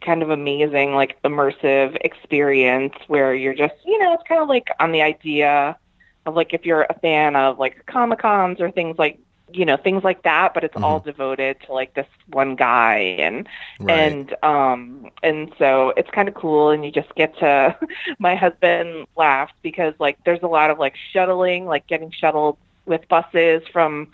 kind 0.04 0.22
of 0.22 0.30
amazing, 0.30 0.94
like 0.94 1.20
immersive 1.24 1.96
experience 2.02 2.94
where 3.08 3.34
you're 3.34 3.54
just, 3.54 3.74
you 3.84 3.98
know, 3.98 4.14
it's 4.14 4.24
kind 4.28 4.42
of 4.42 4.48
like 4.48 4.68
on 4.80 4.92
the 4.92 5.02
idea 5.02 5.78
of 6.26 6.34
like 6.36 6.54
if 6.54 6.66
you're 6.66 6.84
a 6.88 7.00
fan 7.00 7.36
of 7.36 7.58
like 7.58 7.84
Comic 7.86 8.20
Cons 8.20 8.60
or 8.60 8.70
things 8.70 8.96
like 8.98 9.20
you 9.52 9.64
know 9.64 9.76
things 9.76 10.02
like 10.02 10.22
that 10.22 10.52
but 10.54 10.64
it's 10.64 10.74
mm-hmm. 10.74 10.84
all 10.84 11.00
devoted 11.00 11.56
to 11.64 11.72
like 11.72 11.94
this 11.94 12.06
one 12.28 12.56
guy 12.56 12.96
and 13.18 13.48
right. 13.80 13.98
and 13.98 14.34
um 14.42 15.08
and 15.22 15.52
so 15.58 15.92
it's 15.96 16.10
kind 16.10 16.28
of 16.28 16.34
cool 16.34 16.70
and 16.70 16.84
you 16.84 16.90
just 16.90 17.14
get 17.14 17.36
to 17.38 17.76
my 18.18 18.34
husband 18.34 19.06
laughs 19.16 19.52
because 19.62 19.94
like 19.98 20.18
there's 20.24 20.42
a 20.42 20.48
lot 20.48 20.70
of 20.70 20.78
like 20.78 20.94
shuttling 21.12 21.66
like 21.66 21.86
getting 21.86 22.10
shuttled 22.10 22.56
with 22.86 23.06
buses 23.08 23.62
from 23.72 24.08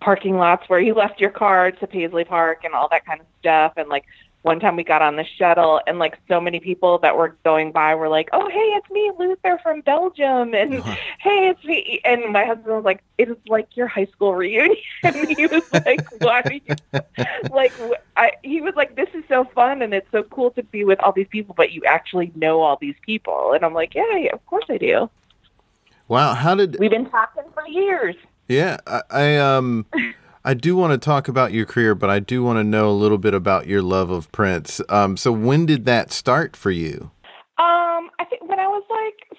parking 0.00 0.36
lots 0.36 0.68
where 0.68 0.80
you 0.80 0.94
left 0.94 1.20
your 1.20 1.30
car 1.30 1.70
to 1.70 1.86
Paisley 1.86 2.24
Park 2.24 2.64
and 2.64 2.74
all 2.74 2.88
that 2.88 3.06
kind 3.06 3.20
of 3.20 3.26
stuff 3.38 3.74
and 3.76 3.88
like 3.88 4.04
one 4.42 4.58
time 4.58 4.74
we 4.74 4.82
got 4.82 5.02
on 5.02 5.16
the 5.16 5.24
shuttle 5.24 5.80
and 5.86 5.98
like 5.98 6.18
so 6.28 6.40
many 6.40 6.58
people 6.58 6.98
that 6.98 7.16
were 7.16 7.36
going 7.44 7.70
by 7.70 7.94
were 7.94 8.08
like, 8.08 8.28
"Oh, 8.32 8.48
hey, 8.48 8.58
it's 8.58 8.90
me, 8.90 9.12
Luther 9.18 9.58
from 9.62 9.80
Belgium," 9.82 10.54
and 10.54 10.78
uh-huh. 10.78 10.96
"Hey, 11.20 11.48
it's 11.48 11.64
me." 11.64 12.00
And 12.04 12.32
my 12.32 12.44
husband 12.44 12.74
was 12.74 12.84
like, 12.84 13.02
"It 13.18 13.30
is 13.30 13.36
like 13.48 13.76
your 13.76 13.86
high 13.86 14.06
school 14.06 14.34
reunion." 14.34 14.76
and 15.04 15.30
he 15.30 15.46
was 15.46 15.62
like, 15.72 16.04
"Why?" 16.18 16.60
like, 17.50 17.72
I, 18.16 18.32
he 18.42 18.60
was 18.60 18.74
like, 18.74 18.96
"This 18.96 19.08
is 19.14 19.22
so 19.28 19.44
fun 19.44 19.80
and 19.80 19.94
it's 19.94 20.10
so 20.10 20.24
cool 20.24 20.50
to 20.52 20.62
be 20.64 20.84
with 20.84 21.00
all 21.00 21.12
these 21.12 21.28
people, 21.28 21.54
but 21.56 21.70
you 21.70 21.82
actually 21.86 22.32
know 22.34 22.62
all 22.62 22.78
these 22.80 22.96
people." 23.02 23.52
And 23.52 23.64
I'm 23.64 23.74
like, 23.74 23.94
"Yeah, 23.94 24.16
yeah 24.16 24.32
of 24.32 24.44
course 24.46 24.64
I 24.68 24.76
do." 24.76 25.08
Wow, 26.08 26.34
how 26.34 26.56
did 26.56 26.78
we've 26.80 26.90
been 26.90 27.08
talking 27.08 27.44
for 27.54 27.66
years? 27.68 28.16
Yeah, 28.48 28.78
I, 28.86 29.02
I 29.10 29.36
um. 29.36 29.86
I 30.44 30.54
do 30.54 30.74
want 30.74 30.92
to 30.92 30.98
talk 30.98 31.28
about 31.28 31.52
your 31.52 31.66
career, 31.66 31.94
but 31.94 32.10
I 32.10 32.18
do 32.18 32.42
want 32.42 32.58
to 32.58 32.64
know 32.64 32.90
a 32.90 32.92
little 32.92 33.18
bit 33.18 33.32
about 33.32 33.68
your 33.68 33.80
love 33.80 34.10
of 34.10 34.30
Prince. 34.32 34.80
Um, 34.88 35.16
so 35.16 35.30
when 35.30 35.66
did 35.66 35.84
that 35.84 36.10
start 36.10 36.56
for 36.56 36.72
you? 36.72 37.12
Um, 37.58 38.10
I 38.18 38.24
think 38.28 38.48
when 38.48 38.58
I 38.58 38.66
was 38.66 38.82
like 38.90 39.38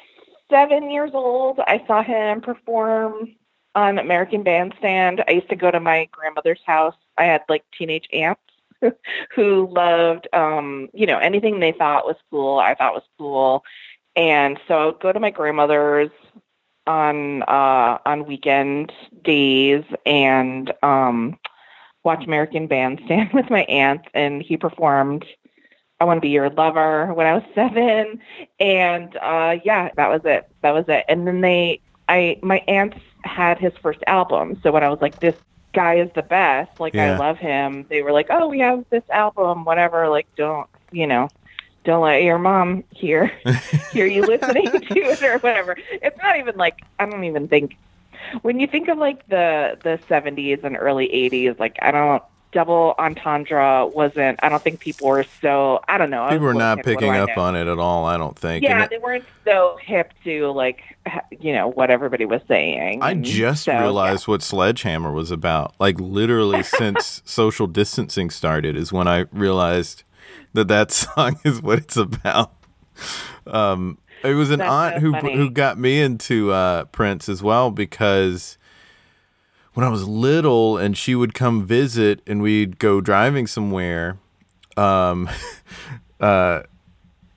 seven 0.49 0.89
years 0.89 1.11
old, 1.13 1.59
I 1.67 1.83
saw 1.87 2.03
him 2.03 2.39
perform 2.39 3.35
on 3.75 3.99
American 3.99 4.43
Bandstand. 4.43 5.23
I 5.27 5.31
used 5.31 5.49
to 5.49 5.57
go 5.57 5.71
to 5.71 5.81
my 5.81 6.07
grandmother's 6.11 6.61
house. 6.65 6.95
I 7.17 7.25
had 7.25 7.41
like 7.49 7.65
teenage 7.77 8.07
aunts 8.13 8.41
who 9.35 9.67
loved, 9.71 10.29
um, 10.31 10.87
you 10.93 11.05
know, 11.05 11.17
anything 11.17 11.59
they 11.59 11.73
thought 11.73 12.05
was 12.05 12.15
cool. 12.31 12.59
I 12.59 12.75
thought 12.75 12.93
was 12.93 13.03
cool, 13.17 13.63
and 14.15 14.57
so 14.69 14.75
I 14.75 14.85
would 14.85 14.99
go 15.01 15.11
to 15.11 15.19
my 15.19 15.31
grandmother's 15.31 16.11
on 16.87 17.43
uh, 17.43 17.97
on 18.05 18.25
weekend 18.25 18.91
days 19.23 19.83
and 20.05 20.73
um, 20.83 21.37
watch 22.03 22.23
American 22.25 22.67
Bandstand 22.67 23.31
with 23.33 23.49
my 23.49 23.63
aunt, 23.63 24.01
and 24.13 24.41
he 24.41 24.57
performed 24.57 25.25
"I 25.99 26.05
Want 26.05 26.17
to 26.17 26.21
Be 26.21 26.29
Your 26.29 26.49
Lover" 26.49 27.13
when 27.13 27.27
I 27.27 27.33
was 27.33 27.43
seven, 27.55 28.19
and 28.59 29.15
uh, 29.17 29.57
yeah, 29.63 29.89
that 29.95 30.09
was 30.09 30.21
it. 30.25 30.49
That 30.61 30.71
was 30.71 30.85
it. 30.87 31.05
And 31.07 31.27
then 31.27 31.41
they, 31.41 31.79
I, 32.09 32.39
my 32.41 32.63
aunt 32.67 32.95
had 33.23 33.57
his 33.57 33.73
first 33.81 33.99
album, 34.07 34.59
so 34.63 34.71
when 34.71 34.83
I 34.83 34.89
was 34.89 34.99
like, 35.01 35.19
"This 35.19 35.35
guy 35.73 35.95
is 35.95 36.09
the 36.15 36.23
best," 36.23 36.79
like 36.79 36.93
yeah. 36.93 37.13
I 37.13 37.17
love 37.17 37.37
him, 37.37 37.85
they 37.89 38.01
were 38.01 38.11
like, 38.11 38.27
"Oh, 38.29 38.47
we 38.47 38.59
have 38.59 38.85
this 38.89 39.03
album, 39.09 39.65
whatever." 39.65 40.09
Like, 40.09 40.27
don't 40.35 40.67
you 40.91 41.07
know? 41.07 41.29
Don't 41.83 42.01
let 42.01 42.23
your 42.23 42.39
mom 42.39 42.83
hear 42.91 43.27
hear 43.91 44.05
you 44.05 44.21
listening 44.21 44.71
to 44.71 44.99
it 44.99 45.23
or 45.23 45.37
whatever. 45.39 45.77
It's 45.91 46.17
not 46.21 46.37
even 46.37 46.55
like 46.55 46.81
I 46.99 47.05
don't 47.05 47.23
even 47.23 47.47
think 47.47 47.77
when 48.41 48.59
you 48.59 48.67
think 48.67 48.87
of 48.87 48.97
like 48.97 49.27
the 49.27 49.77
the 49.83 49.99
70s 50.09 50.63
and 50.63 50.77
early 50.77 51.07
80s, 51.07 51.59
like 51.59 51.77
I 51.81 51.91
don't 51.91 52.23
double 52.53 52.93
entendre 52.99 53.87
wasn't 53.87 54.39
i 54.43 54.47
don't 54.47 54.61
think 54.61 54.79
people 54.79 55.07
were 55.07 55.25
so 55.41 55.79
i 55.87 55.97
don't 55.97 56.11
know 56.11 56.27
people 56.29 56.45
were 56.45 56.53
not 56.53 56.83
picking 56.83 57.09
up 57.09 57.35
on 57.35 57.55
it 57.55 57.67
at 57.67 57.79
all 57.79 58.05
i 58.05 58.15
don't 58.15 58.37
think 58.37 58.63
yeah 58.63 58.87
they 58.87 58.99
weren't 58.99 59.25
so 59.43 59.75
hip 59.81 60.13
to 60.23 60.51
like 60.51 60.81
you 61.39 61.51
know 61.51 61.67
what 61.67 61.89
everybody 61.89 62.25
was 62.25 62.41
saying 62.47 63.01
i 63.01 63.15
just 63.15 63.63
so, 63.63 63.77
realized 63.79 64.27
yeah. 64.27 64.31
what 64.31 64.43
sledgehammer 64.43 65.11
was 65.11 65.31
about 65.31 65.73
like 65.79 65.99
literally 65.99 66.61
since 66.77 67.23
social 67.25 67.65
distancing 67.65 68.29
started 68.29 68.77
is 68.77 68.93
when 68.93 69.07
i 69.07 69.25
realized 69.31 70.03
that 70.53 70.67
that 70.67 70.91
song 70.91 71.39
is 71.43 71.61
what 71.61 71.79
it's 71.79 71.97
about. 71.97 72.53
Um, 73.45 73.97
it 74.23 74.35
was 74.35 74.51
an 74.51 74.59
That's 74.59 74.71
aunt 74.71 74.95
so 74.95 74.99
who 75.01 75.11
funny. 75.11 75.35
who 75.35 75.49
got 75.49 75.77
me 75.77 76.01
into 76.01 76.51
uh, 76.51 76.85
Prince 76.85 77.27
as 77.27 77.43
well 77.43 77.71
because 77.71 78.57
when 79.73 79.85
I 79.85 79.89
was 79.89 80.07
little 80.07 80.77
and 80.77 80.97
she 80.97 81.15
would 81.15 81.33
come 81.33 81.65
visit 81.65 82.21
and 82.27 82.41
we'd 82.41 82.79
go 82.79 83.01
driving 83.01 83.47
somewhere. 83.47 84.17
Um, 84.77 85.29
uh, 86.19 86.63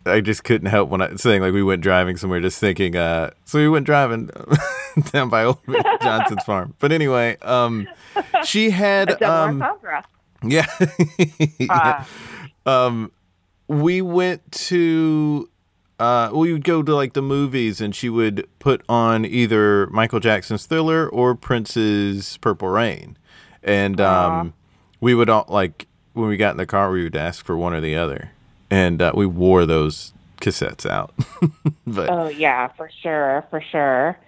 I 0.05 0.21
just 0.21 0.45
couldn't 0.45 0.69
help 0.69 0.89
when 0.89 1.03
I 1.03 1.17
saying 1.17 1.43
like 1.43 1.53
we 1.53 1.63
went 1.63 1.83
driving 1.83 2.17
somewhere, 2.17 2.41
just 2.41 2.61
thinking. 2.61 2.95
Uh, 2.95 3.31
so 3.45 3.59
we 3.59 3.69
went 3.69 3.87
driving 3.87 4.31
down 5.13 5.29
by 5.29 5.45
old 5.45 5.59
Johnson's 6.03 6.45
farm. 6.45 6.75
But 6.79 6.93
anyway, 6.93 7.37
um, 7.43 7.89
she 8.45 8.71
had 8.71 9.21
um, 9.23 9.65
yeah. 10.45 10.67
yeah. 11.59 12.05
Um, 12.67 13.13
we 13.69 14.03
went 14.03 14.51
to 14.53 15.49
uh, 15.99 16.31
we 16.33 16.53
would 16.53 16.65
go 16.65 16.83
to 16.83 16.95
like 16.95 17.15
the 17.15 17.23
movies, 17.23 17.81
and 17.81 17.95
she 17.95 18.09
would 18.09 18.47
put 18.59 18.83
on 18.89 19.25
either 19.25 19.87
Michael 19.89 20.21
Jackson's 20.21 20.67
Thriller 20.67 21.09
or 21.09 21.35
Prince's 21.35 22.37
Purple 22.39 22.69
Rain, 22.69 23.17
and 23.63 24.01
um, 24.01 24.53
we 25.01 25.15
would 25.15 25.31
all 25.31 25.47
like 25.49 25.87
when 26.13 26.29
we 26.29 26.37
got 26.37 26.51
in 26.51 26.57
the 26.59 26.67
car, 26.67 26.91
we 26.91 27.03
would 27.03 27.17
ask 27.17 27.45
for 27.45 27.57
one 27.57 27.73
or 27.73 27.81
the 27.81 27.97
other, 27.97 28.33
and 28.71 29.01
uh, 29.01 29.13
we 29.15 29.25
wore 29.25 29.65
those 29.65 30.13
cassettes 30.41 30.85
out. 30.85 31.15
but 31.87 32.11
oh 32.11 32.29
yeah, 32.29 32.69
for 32.77 32.91
sure, 33.03 33.47
for 33.49 33.63
sure. 33.63 34.19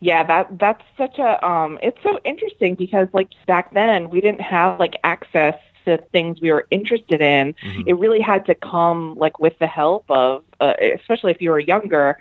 Yeah, 0.00 0.26
that 0.26 0.58
that's 0.58 0.82
such 0.98 1.20
a 1.20 1.46
um. 1.46 1.78
It's 1.82 1.98
so 2.02 2.18
interesting 2.24 2.74
because 2.74 3.06
like 3.12 3.28
back 3.46 3.72
then 3.74 4.10
we 4.10 4.20
didn't 4.20 4.40
have 4.40 4.80
like 4.80 4.94
access 5.04 5.54
to 5.84 5.98
things 6.12 6.40
we 6.40 6.52
were 6.52 6.66
interested 6.70 7.20
in, 7.20 7.54
mm-hmm. 7.54 7.82
it 7.86 7.94
really 7.94 8.20
had 8.20 8.46
to 8.46 8.54
come 8.54 9.14
like 9.16 9.38
with 9.38 9.58
the 9.58 9.66
help 9.66 10.04
of, 10.08 10.44
uh, 10.60 10.74
especially 10.98 11.30
if 11.32 11.40
you 11.40 11.50
were 11.50 11.60
younger, 11.60 12.18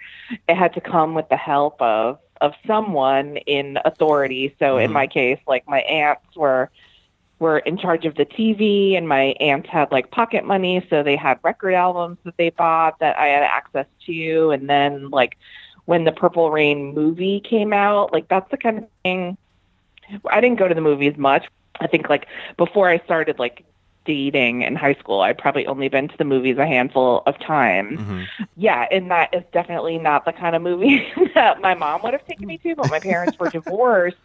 it 0.48 0.56
had 0.56 0.74
to 0.74 0.82
come 0.82 1.14
with 1.14 1.30
the 1.30 1.38
help 1.38 1.82
of 1.82 2.20
of 2.42 2.54
someone 2.66 3.38
in 3.38 3.78
authority. 3.86 4.56
So 4.60 4.66
mm-hmm. 4.66 4.86
in 4.86 4.92
my 4.92 5.08
case, 5.08 5.40
like 5.48 5.68
my 5.68 5.82
aunts 5.82 6.36
were 6.36 6.70
were 7.42 7.58
in 7.60 7.76
charge 7.76 8.06
of 8.06 8.16
the 8.16 8.26
TV 8.26 8.96
and 8.96 9.10
my 9.10 9.34
aunts 9.40 9.68
had 9.68 9.92
like 9.92 10.12
pocket 10.12 10.46
money 10.46 10.86
so 10.92 11.02
they 11.02 11.16
had 11.16 11.40
record 11.42 11.74
albums 11.74 12.20
that 12.24 12.38
they 12.38 12.52
bought 12.52 13.00
that 13.00 13.18
I 13.18 13.26
had 13.26 13.42
access 13.42 13.88
to 14.06 14.52
and 14.52 14.70
then 14.70 15.10
like 15.10 15.38
when 15.86 16.04
the 16.04 16.12
Purple 16.12 16.52
Rain 16.52 16.94
movie 16.94 17.40
came 17.40 17.74
out 17.74 18.14
like 18.14 18.28
that's 18.28 18.50
the 18.52 18.58
kind 18.58 18.78
of 18.78 18.88
thing 19.02 19.38
I 20.30 20.40
didn't 20.40 20.60
go 20.60 20.68
to 20.68 20.76
the 20.76 20.82
movies 20.82 21.18
much 21.18 21.48
I 21.80 21.88
think 21.88 22.10
like 22.10 22.28
before 22.58 22.90
I 22.90 23.00
started 23.00 23.40
like 23.40 23.66
dating 24.06 24.64
in 24.64 24.76
high 24.76 24.96
school, 24.96 25.22
I'd 25.22 25.38
probably 25.38 25.68
only 25.68 25.88
been 25.88 26.08
to 26.08 26.18
the 26.18 26.26
movies 26.26 26.58
a 26.58 26.66
handful 26.66 27.24
of 27.26 27.40
times. 27.40 28.00
Mm-hmm. 28.00 28.44
Yeah, 28.58 28.88
and 28.92 29.12
that 29.12 29.34
is 29.34 29.44
definitely 29.54 29.98
not 29.98 30.26
the 30.26 30.34
kind 30.34 30.56
of 30.56 30.62
movie 30.62 31.08
that 31.36 31.62
my 31.62 31.76
mom 31.76 32.02
would 32.04 32.14
have 32.14 32.26
taken 32.26 32.48
me 32.48 32.58
to, 32.60 32.76
but 32.76 32.90
my 32.90 33.00
parents 33.00 33.38
were 33.40 33.50
divorced 33.50 34.18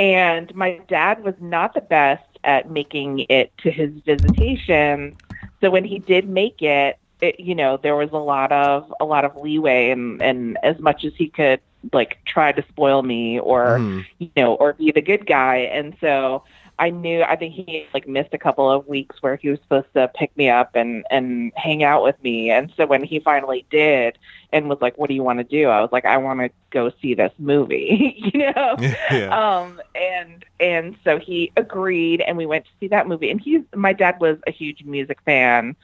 and 0.00 0.54
my 0.54 0.80
dad 0.88 1.22
was 1.22 1.34
not 1.40 1.74
the 1.74 1.80
best 1.80 2.24
at 2.42 2.70
making 2.70 3.26
it 3.28 3.52
to 3.58 3.70
his 3.70 3.90
visitation. 4.06 5.16
So 5.60 5.70
when 5.70 5.84
he 5.84 5.98
did 5.98 6.28
make 6.28 6.62
it, 6.62 6.98
it 7.20 7.38
you 7.38 7.54
know, 7.54 7.76
there 7.76 7.96
was 7.96 8.10
a 8.12 8.18
lot 8.18 8.50
of 8.50 8.92
a 8.98 9.04
lot 9.04 9.24
of 9.24 9.36
leeway 9.36 9.90
and 9.90 10.22
and 10.22 10.58
as 10.62 10.78
much 10.78 11.04
as 11.04 11.12
he 11.16 11.28
could 11.28 11.60
like 11.92 12.18
try 12.24 12.52
to 12.52 12.62
spoil 12.68 13.02
me 13.02 13.38
or 13.40 13.78
mm. 13.78 14.06
you 14.18 14.30
know, 14.36 14.54
or 14.54 14.72
be 14.74 14.90
the 14.90 15.02
good 15.02 15.26
guy. 15.26 15.56
And 15.56 15.94
so 16.00 16.44
I 16.80 16.88
knew 16.88 17.22
I 17.22 17.36
think 17.36 17.52
he 17.54 17.86
like 17.92 18.08
missed 18.08 18.32
a 18.32 18.38
couple 18.38 18.68
of 18.70 18.86
weeks 18.88 19.22
where 19.22 19.36
he 19.36 19.50
was 19.50 19.60
supposed 19.60 19.92
to 19.94 20.10
pick 20.14 20.34
me 20.34 20.48
up 20.48 20.74
and 20.74 21.04
and 21.10 21.52
hang 21.54 21.84
out 21.84 22.02
with 22.02 22.20
me. 22.22 22.50
And 22.50 22.72
so 22.74 22.86
when 22.86 23.04
he 23.04 23.20
finally 23.20 23.66
did 23.70 24.16
and 24.50 24.66
was 24.68 24.80
like, 24.80 24.96
"What 24.96 25.08
do 25.08 25.14
you 25.14 25.22
want 25.22 25.40
to 25.40 25.44
do?" 25.44 25.68
I 25.68 25.82
was 25.82 25.92
like, 25.92 26.06
"I 26.06 26.16
want 26.16 26.40
to 26.40 26.50
go 26.70 26.90
see 27.02 27.12
this 27.12 27.32
movie," 27.38 28.14
you 28.34 28.50
know. 28.52 28.76
Yeah. 29.10 29.60
Um 29.60 29.82
and 29.94 30.44
and 30.58 30.96
so 31.04 31.18
he 31.18 31.52
agreed 31.56 32.22
and 32.22 32.36
we 32.38 32.46
went 32.46 32.64
to 32.64 32.70
see 32.80 32.88
that 32.88 33.06
movie. 33.06 33.30
And 33.30 33.40
he's 33.40 33.62
my 33.74 33.92
dad 33.92 34.18
was 34.18 34.38
a 34.46 34.50
huge 34.50 34.82
music 34.84 35.20
fan 35.24 35.76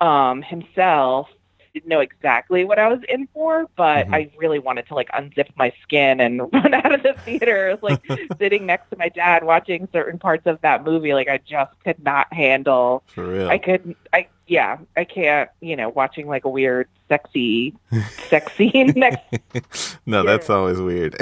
um 0.00 0.42
himself 0.42 1.28
didn't 1.72 1.88
know 1.88 2.00
exactly 2.00 2.64
what 2.64 2.78
I 2.78 2.88
was 2.88 3.00
in 3.08 3.28
for, 3.32 3.66
but 3.76 4.04
mm-hmm. 4.04 4.14
I 4.14 4.30
really 4.36 4.58
wanted 4.58 4.86
to 4.88 4.94
like 4.94 5.10
unzip 5.10 5.48
my 5.56 5.72
skin 5.82 6.20
and 6.20 6.40
run 6.52 6.74
out 6.74 6.92
of 6.92 7.02
the 7.02 7.14
theater. 7.24 7.78
Like 7.82 8.02
sitting 8.38 8.66
next 8.66 8.90
to 8.90 8.96
my 8.96 9.08
dad 9.08 9.44
watching 9.44 9.88
certain 9.92 10.18
parts 10.18 10.46
of 10.46 10.60
that 10.62 10.84
movie, 10.84 11.14
like 11.14 11.28
I 11.28 11.38
just 11.38 11.72
could 11.84 12.02
not 12.02 12.32
handle. 12.32 13.02
For 13.06 13.26
real. 13.26 13.48
I 13.48 13.58
couldn't. 13.58 13.96
I 14.12 14.28
yeah, 14.46 14.78
I 14.96 15.04
can't. 15.04 15.50
You 15.60 15.76
know, 15.76 15.88
watching 15.88 16.26
like 16.28 16.44
a 16.44 16.50
weird, 16.50 16.88
sexy, 17.08 17.74
sex 18.28 18.52
scene 18.54 18.92
next. 18.96 19.98
no, 20.06 20.24
that's 20.24 20.50
always 20.50 20.78
weird. 20.78 21.16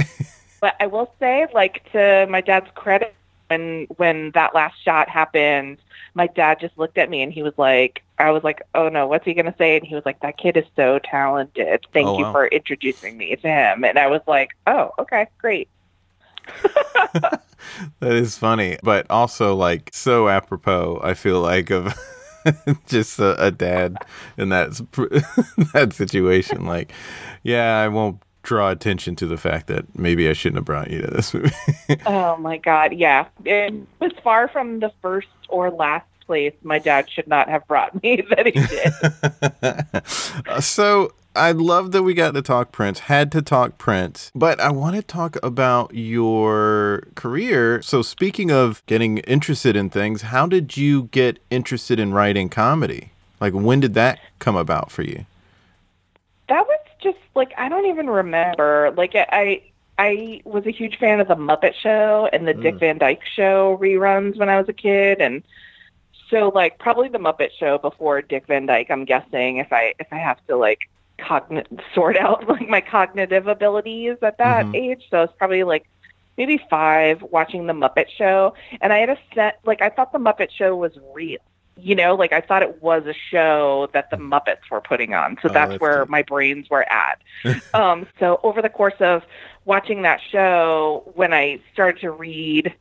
but 0.60 0.74
I 0.80 0.86
will 0.86 1.14
say, 1.18 1.46
like 1.54 1.90
to 1.92 2.26
my 2.28 2.40
dad's 2.40 2.70
credit, 2.74 3.14
when 3.50 3.86
when 3.96 4.30
that 4.32 4.54
last 4.54 4.76
shot 4.84 5.08
happened, 5.08 5.78
my 6.14 6.28
dad 6.28 6.60
just 6.60 6.78
looked 6.78 6.98
at 6.98 7.10
me 7.10 7.22
and 7.22 7.32
he 7.32 7.42
was 7.42 7.54
like, 7.58 8.02
I 8.18 8.30
was 8.30 8.44
like, 8.44 8.62
oh 8.74 8.88
no, 8.88 9.06
what's 9.08 9.24
he 9.24 9.34
gonna 9.34 9.54
say? 9.58 9.76
And 9.76 9.86
he 9.86 9.94
was 9.94 10.04
like, 10.06 10.20
that 10.20 10.38
kid 10.38 10.56
is 10.56 10.64
so 10.76 10.98
talented. 11.00 11.84
Thank 11.92 12.06
Oh, 12.08 12.16
you 12.16 12.26
wow. 12.26 12.32
for 12.32 12.46
introducing 12.46 13.16
me 13.18 13.34
to 13.36 13.48
him. 13.48 13.84
And 13.84 13.98
I 13.98 14.06
was 14.08 14.22
like, 14.26 14.50
oh, 14.66 14.92
okay, 15.00 15.26
great. 15.38 15.68
That 18.00 18.12
is 18.12 18.38
funny, 18.38 18.78
but 18.82 19.06
also 19.10 19.54
like 19.54 19.90
so 19.92 20.28
apropos. 20.28 21.00
I 21.02 21.14
feel 21.14 21.40
like 21.40 21.70
of 21.70 21.94
just 22.86 23.18
a, 23.18 23.42
a 23.44 23.50
dad 23.50 23.96
in 24.36 24.48
that 24.50 24.72
that 25.74 25.92
situation. 25.92 26.66
Like, 26.66 26.92
yeah, 27.42 27.78
I 27.80 27.88
won't 27.88 28.22
draw 28.42 28.70
attention 28.70 29.16
to 29.16 29.26
the 29.26 29.36
fact 29.36 29.66
that 29.68 29.98
maybe 29.98 30.28
I 30.28 30.32
shouldn't 30.32 30.56
have 30.58 30.64
brought 30.64 30.90
you 30.90 31.02
to 31.02 31.06
this 31.08 31.34
movie. 31.34 31.50
Oh 32.06 32.36
my 32.36 32.56
God, 32.56 32.92
yeah. 32.92 33.26
It 33.44 33.74
was 34.00 34.12
far 34.22 34.48
from 34.48 34.80
the 34.80 34.92
first 35.02 35.28
or 35.48 35.70
last 35.70 36.06
place 36.26 36.54
my 36.62 36.78
dad 36.78 37.10
should 37.10 37.26
not 37.26 37.48
have 37.48 37.66
brought 37.66 38.00
me 38.02 38.22
that 38.30 38.46
he 38.46 38.52
did. 38.52 38.92
Uh, 40.46 40.60
so 40.60 41.12
I 41.36 41.52
love 41.52 41.92
that 41.92 42.02
we 42.02 42.14
got 42.14 42.34
to 42.34 42.42
talk 42.42 42.72
Prince. 42.72 43.00
Had 43.00 43.30
to 43.32 43.42
talk 43.42 43.78
Prince, 43.78 44.30
but 44.34 44.58
I 44.60 44.70
want 44.70 44.96
to 44.96 45.02
talk 45.02 45.36
about 45.42 45.92
your 45.94 47.04
career. 47.14 47.82
So 47.82 48.02
speaking 48.02 48.50
of 48.50 48.84
getting 48.86 49.18
interested 49.18 49.76
in 49.76 49.90
things, 49.90 50.22
how 50.22 50.46
did 50.46 50.76
you 50.76 51.04
get 51.12 51.38
interested 51.50 52.00
in 52.00 52.12
writing 52.14 52.48
comedy? 52.48 53.12
Like 53.40 53.52
when 53.52 53.80
did 53.80 53.94
that 53.94 54.18
come 54.38 54.56
about 54.56 54.90
for 54.90 55.02
you? 55.02 55.26
that 56.48 56.66
was 56.66 56.80
just 57.02 57.18
like 57.34 57.52
I 57.58 57.68
don't 57.68 57.86
even 57.86 58.08
remember. 58.08 58.92
Like 58.96 59.14
I 59.14 59.62
I 59.98 60.40
was 60.44 60.66
a 60.66 60.70
huge 60.70 60.98
fan 60.98 61.20
of 61.20 61.28
the 61.28 61.36
Muppet 61.36 61.74
Show 61.74 62.28
and 62.32 62.46
the 62.46 62.54
Dick 62.54 62.76
Van 62.80 62.98
Dyke 62.98 63.20
Show 63.34 63.76
reruns 63.80 64.38
when 64.38 64.48
I 64.48 64.58
was 64.58 64.68
a 64.68 64.72
kid, 64.72 65.20
and 65.20 65.42
so 66.30 66.50
like 66.54 66.78
probably 66.78 67.08
the 67.08 67.18
Muppet 67.18 67.50
Show 67.58 67.78
before 67.78 68.22
Dick 68.22 68.46
Van 68.46 68.66
Dyke. 68.66 68.90
I'm 68.90 69.04
guessing 69.04 69.58
if 69.58 69.72
I 69.72 69.94
if 69.98 70.06
I 70.12 70.16
have 70.18 70.38
to 70.46 70.56
like 70.56 70.80
cogn- 71.18 71.80
sort 71.94 72.16
out 72.24 72.48
like 72.48 72.68
my 72.68 72.80
cognitive 72.80 73.46
abilities 73.46 74.16
at 74.22 74.38
that 74.38 74.66
Mhm. 74.66 74.74
age. 74.76 75.06
So 75.10 75.22
it's 75.22 75.32
probably 75.36 75.64
like 75.64 75.86
maybe 76.38 76.58
five 76.70 77.20
watching 77.22 77.66
the 77.66 77.74
Muppet 77.74 78.08
Show, 78.16 78.54
and 78.80 78.92
I 78.92 78.98
had 78.98 79.10
a 79.10 79.18
set 79.34 79.58
like 79.64 79.82
I 79.82 79.90
thought 79.90 80.12
the 80.12 80.18
Muppet 80.18 80.50
Show 80.50 80.76
was 80.76 80.92
real. 81.14 81.38
You 81.82 81.94
know, 81.94 82.14
like 82.14 82.32
I 82.32 82.40
thought 82.40 82.62
it 82.62 82.82
was 82.82 83.04
a 83.06 83.14
show 83.30 83.88
that 83.92 84.10
the 84.10 84.16
Muppets 84.16 84.70
were 84.70 84.80
putting 84.80 85.14
on. 85.14 85.36
So 85.42 85.48
Oh, 85.48 85.52
that's, 85.52 85.72
that's 85.72 85.80
where 85.80 86.04
my 86.06 86.22
brains 86.22 86.68
were 86.70 86.86
at. 86.90 87.20
um, 87.74 88.06
so 88.18 88.40
over 88.42 88.60
the 88.62 88.68
course 88.68 88.94
of 89.00 89.22
watching 89.64 90.02
that 90.02 90.20
show, 90.30 91.10
when 91.14 91.32
I 91.32 91.60
started 91.72 92.00
to 92.02 92.10
read, 92.10 92.74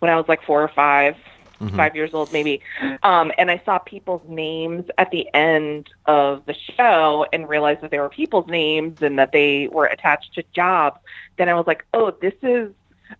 when 0.00 0.10
I 0.10 0.16
was 0.16 0.26
like 0.28 0.42
four 0.44 0.62
or 0.62 0.68
5 0.68 1.16
Mhm. 1.60 1.74
five 1.74 1.96
years 1.96 2.14
old 2.14 2.32
maybe, 2.32 2.62
um, 3.02 3.32
and 3.36 3.50
I 3.50 3.60
saw 3.64 3.78
people's 3.78 4.22
names 4.28 4.84
at 4.96 5.10
the 5.10 5.26
end 5.34 5.88
of 6.06 6.46
the 6.46 6.54
show 6.54 7.26
and 7.32 7.48
realized 7.48 7.80
that 7.80 7.90
they 7.90 7.98
were 7.98 8.08
people's 8.08 8.46
names 8.46 9.02
and 9.02 9.18
that 9.18 9.32
they 9.32 9.66
were 9.66 9.86
attached 9.86 10.34
to 10.34 10.44
jobs, 10.54 11.00
then 11.36 11.48
I 11.48 11.54
was 11.54 11.66
like, 11.66 11.84
oh, 11.94 12.12
this 12.22 12.34
is 12.42 12.72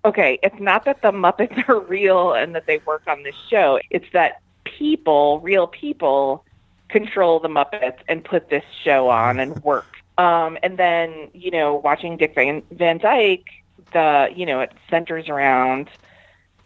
okay. 0.04 0.38
It's 0.40 0.60
not 0.60 0.84
that 0.84 1.02
the 1.02 1.10
Muppets 1.10 1.68
are 1.68 1.80
real 1.80 2.32
and 2.32 2.54
that 2.54 2.66
they 2.66 2.78
work 2.86 3.02
on 3.08 3.24
this 3.24 3.34
show. 3.50 3.80
It's 3.90 4.06
that 4.12 4.40
people, 4.78 5.40
real 5.40 5.66
people, 5.66 6.44
control 6.88 7.40
the 7.40 7.48
Muppets 7.48 7.98
and 8.08 8.24
put 8.24 8.48
this 8.50 8.64
show 8.84 9.08
on 9.08 9.38
and 9.38 9.62
work. 9.64 9.86
Um, 10.16 10.58
and 10.62 10.78
then, 10.78 11.30
you 11.32 11.50
know, 11.50 11.74
watching 11.76 12.16
Dick 12.16 12.34
Van, 12.34 12.62
Van 12.72 12.98
Dyke, 12.98 13.46
the, 13.92 14.28
you 14.34 14.44
know, 14.44 14.60
it 14.60 14.72
centers 14.90 15.28
around 15.28 15.88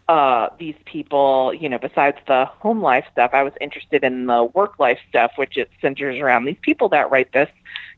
uh, 0.09 0.49
these 0.57 0.75
people, 0.85 1.53
you 1.53 1.69
know, 1.69 1.77
besides 1.77 2.17
the 2.27 2.45
home 2.45 2.81
life 2.81 3.05
stuff, 3.11 3.31
I 3.33 3.43
was 3.43 3.53
interested 3.61 4.03
in 4.03 4.25
the 4.25 4.43
work 4.43 4.79
life 4.79 4.99
stuff, 5.07 5.31
which 5.35 5.55
it 5.57 5.69
centers 5.81 6.19
around 6.19 6.45
these 6.45 6.57
people 6.61 6.89
that 6.89 7.09
write 7.09 7.31
this 7.31 7.49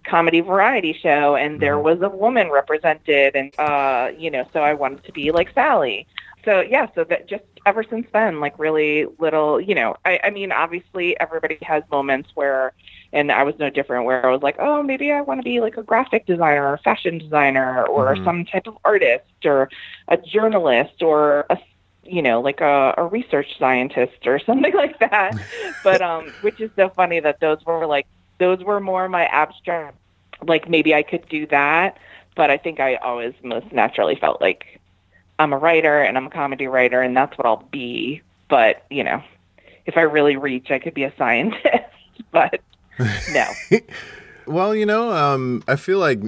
comedy 0.03 0.41
variety 0.41 0.93
show. 0.93 1.35
And 1.35 1.59
there 1.59 1.79
was 1.79 2.01
a 2.01 2.09
woman 2.09 2.51
represented. 2.51 3.35
And, 3.35 3.57
uh, 3.57 4.11
you 4.17 4.29
know, 4.29 4.47
so 4.53 4.59
I 4.59 4.73
wanted 4.73 5.03
to 5.05 5.11
be 5.11 5.31
like 5.31 5.53
Sally. 5.53 6.05
So, 6.45 6.61
yeah, 6.61 6.87
so 6.95 7.03
that 7.05 7.27
just 7.27 7.43
ever 7.65 7.83
since 7.83 8.07
then, 8.13 8.39
like 8.39 8.59
really 8.59 9.05
little, 9.19 9.59
you 9.59 9.75
know, 9.75 9.95
I, 10.05 10.19
I 10.23 10.29
mean, 10.31 10.51
obviously 10.51 11.19
everybody 11.19 11.57
has 11.63 11.83
moments 11.91 12.29
where, 12.35 12.73
and 13.13 13.31
I 13.31 13.43
was 13.43 13.55
no 13.59 13.69
different, 13.69 14.05
where 14.05 14.25
I 14.25 14.31
was 14.31 14.41
like, 14.43 14.55
oh, 14.59 14.83
maybe 14.83 15.11
I 15.11 15.21
want 15.21 15.39
to 15.39 15.43
be 15.43 15.59
like 15.59 15.77
a 15.77 15.83
graphic 15.83 16.25
designer 16.27 16.65
or 16.67 16.73
a 16.75 16.79
fashion 16.79 17.17
designer 17.17 17.85
or 17.87 18.15
Mhm. 18.15 18.23
some 18.23 18.45
type 18.45 18.67
of 18.67 18.77
artist 18.85 19.25
or 19.45 19.69
a 20.07 20.17
journalist 20.17 21.01
or 21.01 21.45
a 21.49 21.57
you 22.03 22.21
know, 22.21 22.39
like 22.41 22.61
a, 22.61 22.93
a 22.97 23.05
research 23.07 23.47
scientist 23.59 24.25
or 24.25 24.39
something 24.45 24.73
like 24.73 24.99
that. 24.99 25.35
but 25.83 26.01
um, 26.01 26.33
which 26.41 26.61
is 26.61 26.71
so 26.75 26.89
funny 26.95 27.19
that 27.19 27.39
those 27.41 27.57
were 27.65 27.85
like 27.87 28.07
those 28.39 28.63
were 28.63 28.79
more 28.79 29.07
my 29.09 29.25
abstract. 29.25 29.97
Like 30.45 30.69
maybe 30.69 30.93
I 30.93 31.03
could 31.03 31.27
do 31.29 31.47
that, 31.47 31.97
but 32.35 32.49
I 32.49 32.57
think 32.57 32.79
I 32.79 32.95
always 32.95 33.33
most 33.43 33.71
naturally 33.71 34.15
felt 34.15 34.41
like 34.41 34.79
I'm 35.39 35.53
a 35.53 35.57
writer 35.57 36.01
and 36.01 36.17
I'm 36.17 36.27
a 36.27 36.29
comedy 36.29 36.67
writer, 36.67 37.01
and 37.01 37.15
that's 37.15 37.37
what 37.37 37.45
I'll 37.45 37.67
be. 37.71 38.21
But 38.49 38.85
you 38.89 39.03
know, 39.03 39.23
if 39.85 39.97
I 39.97 40.01
really 40.01 40.35
reach, 40.35 40.71
I 40.71 40.79
could 40.79 40.93
be 40.93 41.03
a 41.03 41.13
scientist. 41.17 41.65
but 42.31 42.61
no, 43.33 43.45
Well, 44.47 44.75
you 44.75 44.85
know, 44.85 45.11
um, 45.11 45.63
I 45.67 45.75
feel 45.75 45.99
like 45.99 46.21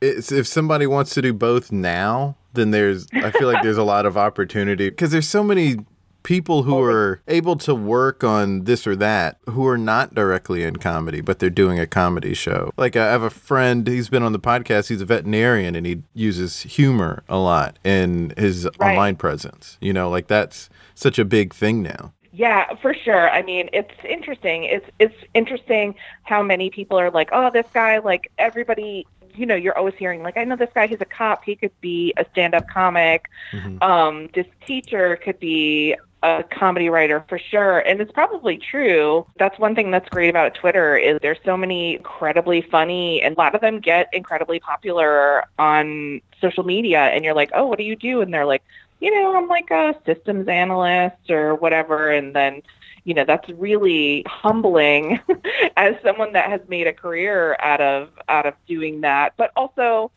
if 0.00 0.46
somebody 0.46 0.86
wants 0.86 1.14
to 1.14 1.22
do 1.22 1.32
both 1.32 1.72
now, 1.72 2.36
then 2.54 2.70
there's, 2.70 3.06
I 3.12 3.30
feel 3.30 3.50
like 3.50 3.62
there's 3.62 3.76
a 3.76 3.84
lot 3.84 4.06
of 4.06 4.16
opportunity 4.16 4.88
because 4.90 5.10
there's 5.10 5.28
so 5.28 5.42
many 5.42 5.76
people 6.22 6.64
who 6.64 6.82
are 6.82 7.20
able 7.28 7.56
to 7.56 7.74
work 7.74 8.22
on 8.24 8.64
this 8.64 8.86
or 8.86 8.94
that 8.96 9.38
who 9.48 9.66
are 9.66 9.78
not 9.78 10.14
directly 10.14 10.62
in 10.64 10.76
comedy, 10.76 11.20
but 11.20 11.38
they're 11.38 11.48
doing 11.50 11.78
a 11.78 11.86
comedy 11.86 12.34
show. 12.34 12.70
Like 12.76 12.96
I 12.96 13.06
have 13.06 13.22
a 13.22 13.30
friend, 13.30 13.86
he's 13.86 14.08
been 14.08 14.22
on 14.22 14.32
the 14.32 14.38
podcast, 14.38 14.88
he's 14.88 15.00
a 15.00 15.06
veterinarian 15.06 15.74
and 15.74 15.86
he 15.86 16.02
uses 16.14 16.62
humor 16.62 17.22
a 17.28 17.38
lot 17.38 17.78
in 17.84 18.32
his 18.36 18.64
Right. 18.78 18.90
online 18.92 19.16
presence. 19.16 19.78
You 19.80 19.92
know, 19.92 20.10
like 20.10 20.26
that's 20.26 20.68
such 20.94 21.18
a 21.18 21.24
big 21.24 21.54
thing 21.54 21.82
now. 21.82 22.12
Yeah, 22.32 22.74
for 22.82 22.94
sure. 22.94 23.30
I 23.30 23.42
mean, 23.42 23.68
it's 23.72 23.94
interesting. 24.08 24.64
It's 24.64 24.86
it's 24.98 25.14
interesting 25.34 25.94
how 26.24 26.42
many 26.42 26.70
people 26.70 26.98
are 27.00 27.10
like, 27.10 27.30
"Oh, 27.32 27.50
this 27.50 27.66
guy 27.72 27.98
like 27.98 28.30
everybody, 28.38 29.06
you 29.34 29.46
know, 29.46 29.54
you're 29.56 29.76
always 29.76 29.94
hearing 29.94 30.22
like, 30.22 30.36
I 30.36 30.44
know 30.44 30.54
this 30.56 30.70
guy, 30.74 30.86
he's 30.86 31.00
a 31.00 31.04
cop, 31.04 31.42
he 31.44 31.56
could 31.56 31.72
be 31.80 32.12
a 32.16 32.24
stand-up 32.32 32.68
comic. 32.68 33.26
Mhm. 33.52 33.82
Um 33.82 34.28
this 34.34 34.46
teacher 34.66 35.16
could 35.16 35.40
be 35.40 35.96
a 36.22 36.44
comedy 36.50 36.88
writer 36.88 37.24
for 37.28 37.38
sure." 37.38 37.80
And 37.80 38.00
it's 38.00 38.12
probably 38.12 38.58
true. 38.58 39.26
That's 39.38 39.58
one 39.58 39.74
thing 39.74 39.90
that's 39.90 40.08
great 40.08 40.30
about 40.30 40.54
Twitter 40.54 40.96
is 40.96 41.18
there's 41.22 41.38
so 41.44 41.56
many 41.56 41.96
incredibly 41.96 42.62
funny 42.62 43.22
and 43.22 43.36
a 43.36 43.38
lot 43.38 43.54
of 43.54 43.60
them 43.60 43.80
get 43.80 44.08
incredibly 44.12 44.60
popular 44.60 45.44
on 45.58 46.20
social 46.40 46.64
media 46.64 47.00
and 47.00 47.24
you're 47.24 47.34
like, 47.34 47.50
"Oh, 47.54 47.66
what 47.66 47.78
do 47.78 47.84
you 47.84 47.96
do?" 47.96 48.20
and 48.20 48.32
they're 48.32 48.46
like, 48.46 48.62
you 49.00 49.14
know, 49.14 49.36
I'm 49.36 49.48
like 49.48 49.70
a 49.70 49.94
systems 50.04 50.48
analyst 50.48 51.30
or 51.30 51.54
whatever. 51.54 52.10
And 52.10 52.34
then, 52.34 52.62
you 53.04 53.14
know, 53.14 53.24
that's 53.24 53.48
really 53.50 54.24
humbling 54.26 55.20
as 55.76 55.94
someone 56.02 56.32
that 56.32 56.50
has 56.50 56.60
made 56.68 56.86
a 56.86 56.92
career 56.92 57.56
out 57.60 57.80
of 57.80 58.10
out 58.28 58.46
of 58.46 58.54
doing 58.66 59.00
that. 59.02 59.34
But 59.36 59.52
also, 59.56 60.10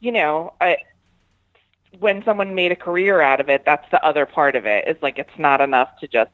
you 0.00 0.12
know, 0.12 0.54
I 0.60 0.78
when 1.98 2.24
someone 2.24 2.54
made 2.54 2.72
a 2.72 2.76
career 2.76 3.20
out 3.20 3.40
of 3.40 3.48
it, 3.48 3.64
that's 3.64 3.88
the 3.90 4.04
other 4.04 4.26
part 4.26 4.56
of 4.56 4.66
it. 4.66 4.84
It's 4.86 5.02
like 5.02 5.18
it's 5.18 5.38
not 5.38 5.60
enough 5.60 5.88
to 6.00 6.08
just 6.08 6.30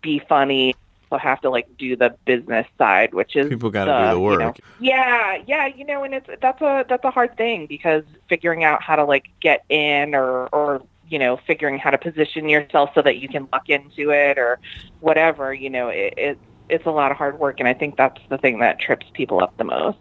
be 0.00 0.20
funny. 0.28 0.74
You 1.12 1.18
have 1.18 1.40
to 1.40 1.50
like 1.50 1.66
do 1.76 1.96
the 1.96 2.14
business 2.24 2.68
side, 2.78 3.12
which 3.14 3.34
is 3.34 3.48
People 3.48 3.70
got 3.70 3.86
to 3.86 3.90
do 3.90 3.96
the 3.96 4.22
you 4.22 4.38
know, 4.38 4.46
work. 4.46 4.58
yeah, 4.78 5.42
yeah, 5.44 5.66
you 5.66 5.84
know, 5.84 6.04
and 6.04 6.14
it's 6.14 6.28
that's 6.40 6.62
a 6.62 6.84
that's 6.88 7.04
a 7.04 7.10
hard 7.10 7.36
thing 7.36 7.66
because 7.66 8.04
figuring 8.28 8.62
out 8.62 8.80
how 8.80 8.94
to 8.94 9.04
like 9.04 9.26
get 9.40 9.64
in 9.68 10.14
or 10.14 10.46
or 10.48 10.82
you 11.08 11.18
know 11.18 11.36
figuring 11.48 11.78
how 11.78 11.90
to 11.90 11.98
position 11.98 12.48
yourself 12.48 12.90
so 12.94 13.02
that 13.02 13.16
you 13.16 13.28
can 13.28 13.48
luck 13.52 13.68
into 13.68 14.12
it 14.12 14.38
or 14.38 14.60
whatever, 15.00 15.52
you 15.52 15.68
know, 15.68 15.88
it, 15.88 16.14
it 16.16 16.38
it's 16.68 16.86
a 16.86 16.90
lot 16.90 17.10
of 17.10 17.16
hard 17.16 17.40
work, 17.40 17.58
and 17.58 17.68
I 17.68 17.74
think 17.74 17.96
that's 17.96 18.20
the 18.28 18.38
thing 18.38 18.60
that 18.60 18.78
trips 18.78 19.06
people 19.12 19.42
up 19.42 19.56
the 19.56 19.64
most. 19.64 19.98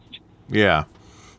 Yeah. 0.47 0.83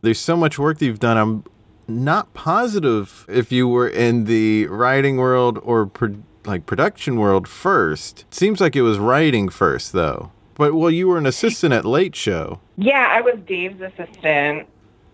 There's 0.02 0.18
so 0.18 0.37
much 0.37 0.59
work 0.59 0.78
that 0.78 0.87
you've 0.87 0.98
done. 0.98 1.16
I'm 1.16 1.44
not 1.90 2.33
positive 2.35 3.26
if 3.29 3.53
you 3.53 3.68
were 3.68 3.88
in 3.88 4.24
the 4.24 4.66
writing 4.66 5.16
world 5.16 5.59
or 5.62 5.87
pro- 5.87 6.22
like 6.46 6.66
production 6.66 7.16
world 7.16 7.46
first. 7.46 8.24
Seems 8.33 8.61
like 8.61 8.74
it 8.76 8.83
was 8.83 8.98
writing 8.98 9.48
first 9.48 9.92
though. 9.92 10.33
But 10.55 10.74
well, 10.74 10.90
you 10.90 11.09
were 11.09 11.18
an 11.18 11.26
assistant 11.26 11.72
at 11.72 11.85
Late 11.85 12.14
Show. 12.14 12.61
Yeah, 12.76 13.09
I 13.11 13.20
was 13.20 13.38
Dave's 13.46 13.81
assistant 13.81 14.66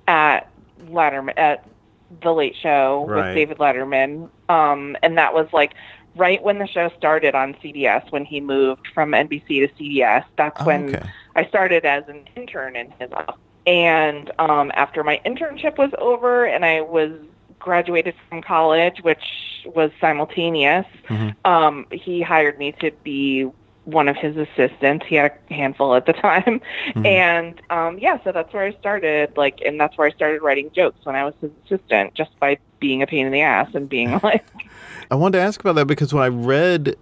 at 0.09 0.51
Letterman 0.89 1.35
at 1.37 1.65
the 2.23 2.33
Late 2.33 2.57
Show 2.61 3.05
Right. 3.09 3.27
with 3.29 3.35
David 3.35 3.59
Letterman, 3.59 4.29
um, 4.49 4.97
and 5.03 5.19
that 5.19 5.35
was 5.35 5.49
like 5.53 5.75
right 6.17 6.43
when 6.43 6.59
the 6.59 6.67
show 6.67 6.91
started 6.97 7.35
on 7.35 7.55
CBS 7.55 8.11
when 8.11 8.25
he 8.25 8.41
moved 8.41 8.89
from 8.95 9.13
NBC 9.13 9.47
to 9.47 9.69
CBS. 9.75 10.25
That's 10.37 10.65
when 10.65 10.95
okay. 10.95 11.07
I 11.37 11.45
started 11.47 11.85
as 11.85 12.05
an 12.09 12.27
intern 12.35 12.75
in 12.75 12.93
his 12.99 13.13
office. 13.13 13.37
And 13.67 14.31
um, 14.39 14.71
after 14.75 15.03
my 15.03 15.21
internship 15.27 15.77
was 15.77 15.91
over 15.99 16.45
and 16.45 16.65
I 16.65 16.83
was 16.83 17.11
graduated 17.59 18.15
from 18.29 18.43
college, 18.43 19.01
which 19.03 19.25
was 19.65 19.91
simultaneous, 20.01 20.87
um, 21.45 21.87
he 21.91 22.23
hired 22.23 22.59
me 22.59 22.73
to 22.81 22.93
be 23.03 23.51
one 23.87 24.09
of 24.09 24.17
his 24.17 24.37
assistants. 24.37 25.07
He 25.07 25.15
had 25.15 25.33
a 25.51 25.55
handful 25.55 25.95
at 25.95 26.07
the 26.07 26.13
time. 26.29 26.61
And 27.05 27.61
um, 27.71 27.99
yeah, 27.99 28.23
so 28.23 28.33
that's 28.33 28.53
where 28.53 28.65
I 28.65 28.73
started. 28.75 29.37
Like, 29.37 29.61
and 29.65 29.81
that's 29.81 29.97
where 29.97 30.07
I 30.07 30.11
started 30.11 30.43
writing 30.43 30.71
jokes 30.73 31.05
when 31.05 31.17
I 31.17 31.25
was 31.25 31.35
his 31.41 31.51
assistant, 31.65 32.15
just 32.15 32.39
by 32.39 32.59
being 32.79 33.03
a 33.03 33.07
pain 33.07 33.27
in 33.27 33.33
the 33.33 33.41
ass 33.41 33.71
and 33.75 33.89
being 33.89 34.13
like, 34.23 34.45
I 35.11 35.15
wanted 35.15 35.39
to 35.39 35.45
ask 35.45 35.61
about 35.61 35.77
that 35.77 35.87
because 35.87 36.13
when 36.13 36.23
I 36.23 36.29
read, 36.29 36.97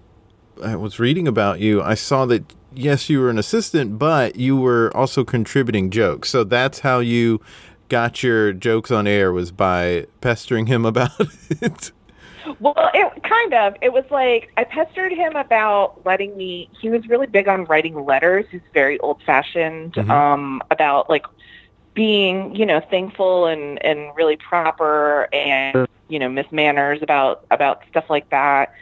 I 0.62 0.76
was 0.76 0.98
reading 0.98 1.26
about 1.26 1.60
you, 1.60 1.82
I 1.82 1.94
saw 1.94 2.26
that 2.26 2.44
yes, 2.74 3.08
you 3.08 3.20
were 3.20 3.30
an 3.30 3.38
assistant, 3.38 3.98
but 3.98 4.36
you 4.36 4.56
were 4.56 4.90
also 4.96 5.24
contributing 5.24 5.90
jokes. 5.90 6.30
So 6.30 6.44
that's 6.44 6.80
how 6.80 7.00
you 7.00 7.40
got 7.88 8.22
your 8.22 8.52
jokes 8.52 8.90
on 8.90 9.06
air 9.06 9.32
was 9.32 9.50
by 9.50 10.06
pestering 10.20 10.66
him 10.66 10.84
about 10.86 11.10
it. 11.50 11.92
Well, 12.60 12.74
it 12.92 13.22
kind 13.22 13.54
of. 13.54 13.74
It 13.80 13.92
was 13.92 14.04
like 14.10 14.52
I 14.56 14.64
pestered 14.64 15.12
him 15.12 15.34
about 15.34 16.04
letting 16.04 16.36
me. 16.36 16.68
He 16.78 16.90
was 16.90 17.08
really 17.08 17.26
big 17.26 17.48
on 17.48 17.64
writing 17.64 18.04
letters. 18.04 18.44
He's 18.50 18.60
very 18.74 18.98
old-fashioned 19.00 19.96
um, 20.10 20.62
about 20.70 21.08
like 21.08 21.24
being, 21.94 22.54
you 22.54 22.66
know, 22.66 22.80
thankful 22.90 23.46
and 23.46 23.82
and 23.84 24.14
really 24.14 24.36
proper 24.36 25.28
and 25.32 25.88
you 26.08 26.18
know, 26.18 26.28
miss 26.28 26.50
manners 26.52 27.00
about 27.02 27.46
about 27.50 27.82
stuff 27.88 28.10
like 28.10 28.28
that. 28.30 28.74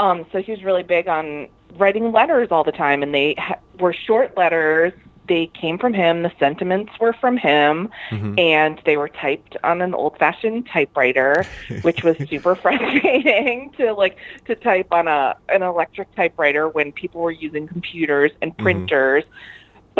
Um, 0.00 0.24
so 0.32 0.40
he 0.40 0.50
was 0.50 0.64
really 0.64 0.82
big 0.82 1.08
on 1.08 1.48
writing 1.76 2.10
letters 2.10 2.48
all 2.50 2.64
the 2.64 2.72
time, 2.72 3.02
and 3.02 3.14
they 3.14 3.34
ha- 3.38 3.58
were 3.78 3.92
short 3.92 4.34
letters. 4.34 4.94
They 5.28 5.46
came 5.48 5.78
from 5.78 5.92
him. 5.92 6.22
The 6.22 6.32
sentiments 6.38 6.92
were 6.98 7.12
from 7.12 7.36
him, 7.36 7.90
and 8.38 8.80
they 8.86 8.96
were 8.96 9.10
typed 9.10 9.58
on 9.62 9.82
an 9.82 9.92
old-fashioned 9.94 10.66
typewriter, 10.72 11.46
which 11.82 12.02
was 12.02 12.16
super 12.30 12.56
frustrating 12.56 13.70
to 13.76 13.92
like 13.92 14.16
to 14.46 14.54
type 14.56 14.88
on 14.90 15.06
a 15.06 15.36
an 15.50 15.62
electric 15.62 16.12
typewriter 16.16 16.68
when 16.68 16.92
people 16.92 17.20
were 17.20 17.30
using 17.30 17.68
computers 17.68 18.32
and 18.40 18.56
printers. 18.56 19.24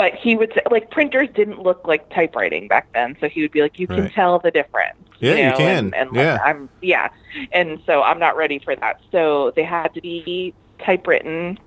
But 0.01 0.15
he 0.15 0.35
would 0.35 0.51
say, 0.55 0.61
like 0.71 0.89
printers 0.89 1.29
didn't 1.35 1.61
look 1.61 1.87
like 1.87 2.09
typewriting 2.09 2.67
back 2.67 2.87
then, 2.91 3.15
so 3.19 3.29
he 3.29 3.43
would 3.43 3.51
be 3.51 3.61
like, 3.61 3.77
"You 3.77 3.85
can 3.85 4.05
Right. 4.05 4.11
tell 4.11 4.39
the 4.39 4.49
difference." 4.49 4.97
Yeah, 5.19 5.35
you 5.35 5.43
know, 5.43 5.57
can. 5.57 5.85
And, 5.85 5.95
and 5.95 6.11
like, 6.11 6.25
Yeah. 6.25 6.39
I'm 6.43 6.69
yeah, 6.81 7.09
and 7.51 7.79
so 7.85 8.01
I'm 8.01 8.17
not 8.17 8.35
ready 8.35 8.57
for 8.57 8.75
that. 8.77 8.95
So 9.11 9.53
they 9.55 9.61
had 9.61 9.93
to 9.93 10.01
be 10.01 10.55
typewritten, 10.83 11.59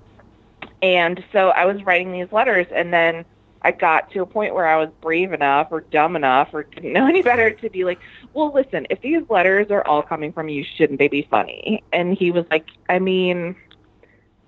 and 0.81 1.23
so 1.31 1.51
I 1.51 1.63
was 1.63 1.81
writing 1.85 2.11
these 2.11 2.29
letters, 2.33 2.67
and 2.75 2.93
then 2.93 3.23
I 3.61 3.71
got 3.71 4.11
to 4.11 4.23
a 4.23 4.25
point 4.25 4.53
where 4.53 4.67
I 4.67 4.75
was 4.75 4.89
brave 5.01 5.31
enough 5.31 5.69
or 5.71 5.85
dumb 5.89 6.17
enough 6.17 6.49
or 6.51 6.63
didn't 6.63 6.91
know 6.91 7.07
any 7.13 7.21
better 7.21 7.51
to 7.51 7.69
be 7.69 7.85
like, 7.85 7.99
well, 8.33 8.51
listen, 8.53 8.85
if 8.89 8.99
these 8.99 9.21
letters 9.29 9.67
are 9.71 9.87
all 9.87 10.03
coming 10.03 10.33
from 10.33 10.49
you, 10.49 10.65
shouldn't 10.75 10.99
they 10.99 11.07
be 11.07 11.25
funny? 11.31 11.85
And 11.93 12.17
he 12.17 12.31
was 12.31 12.43
like, 12.51 12.65
I 12.89 12.99
mean, 12.99 13.55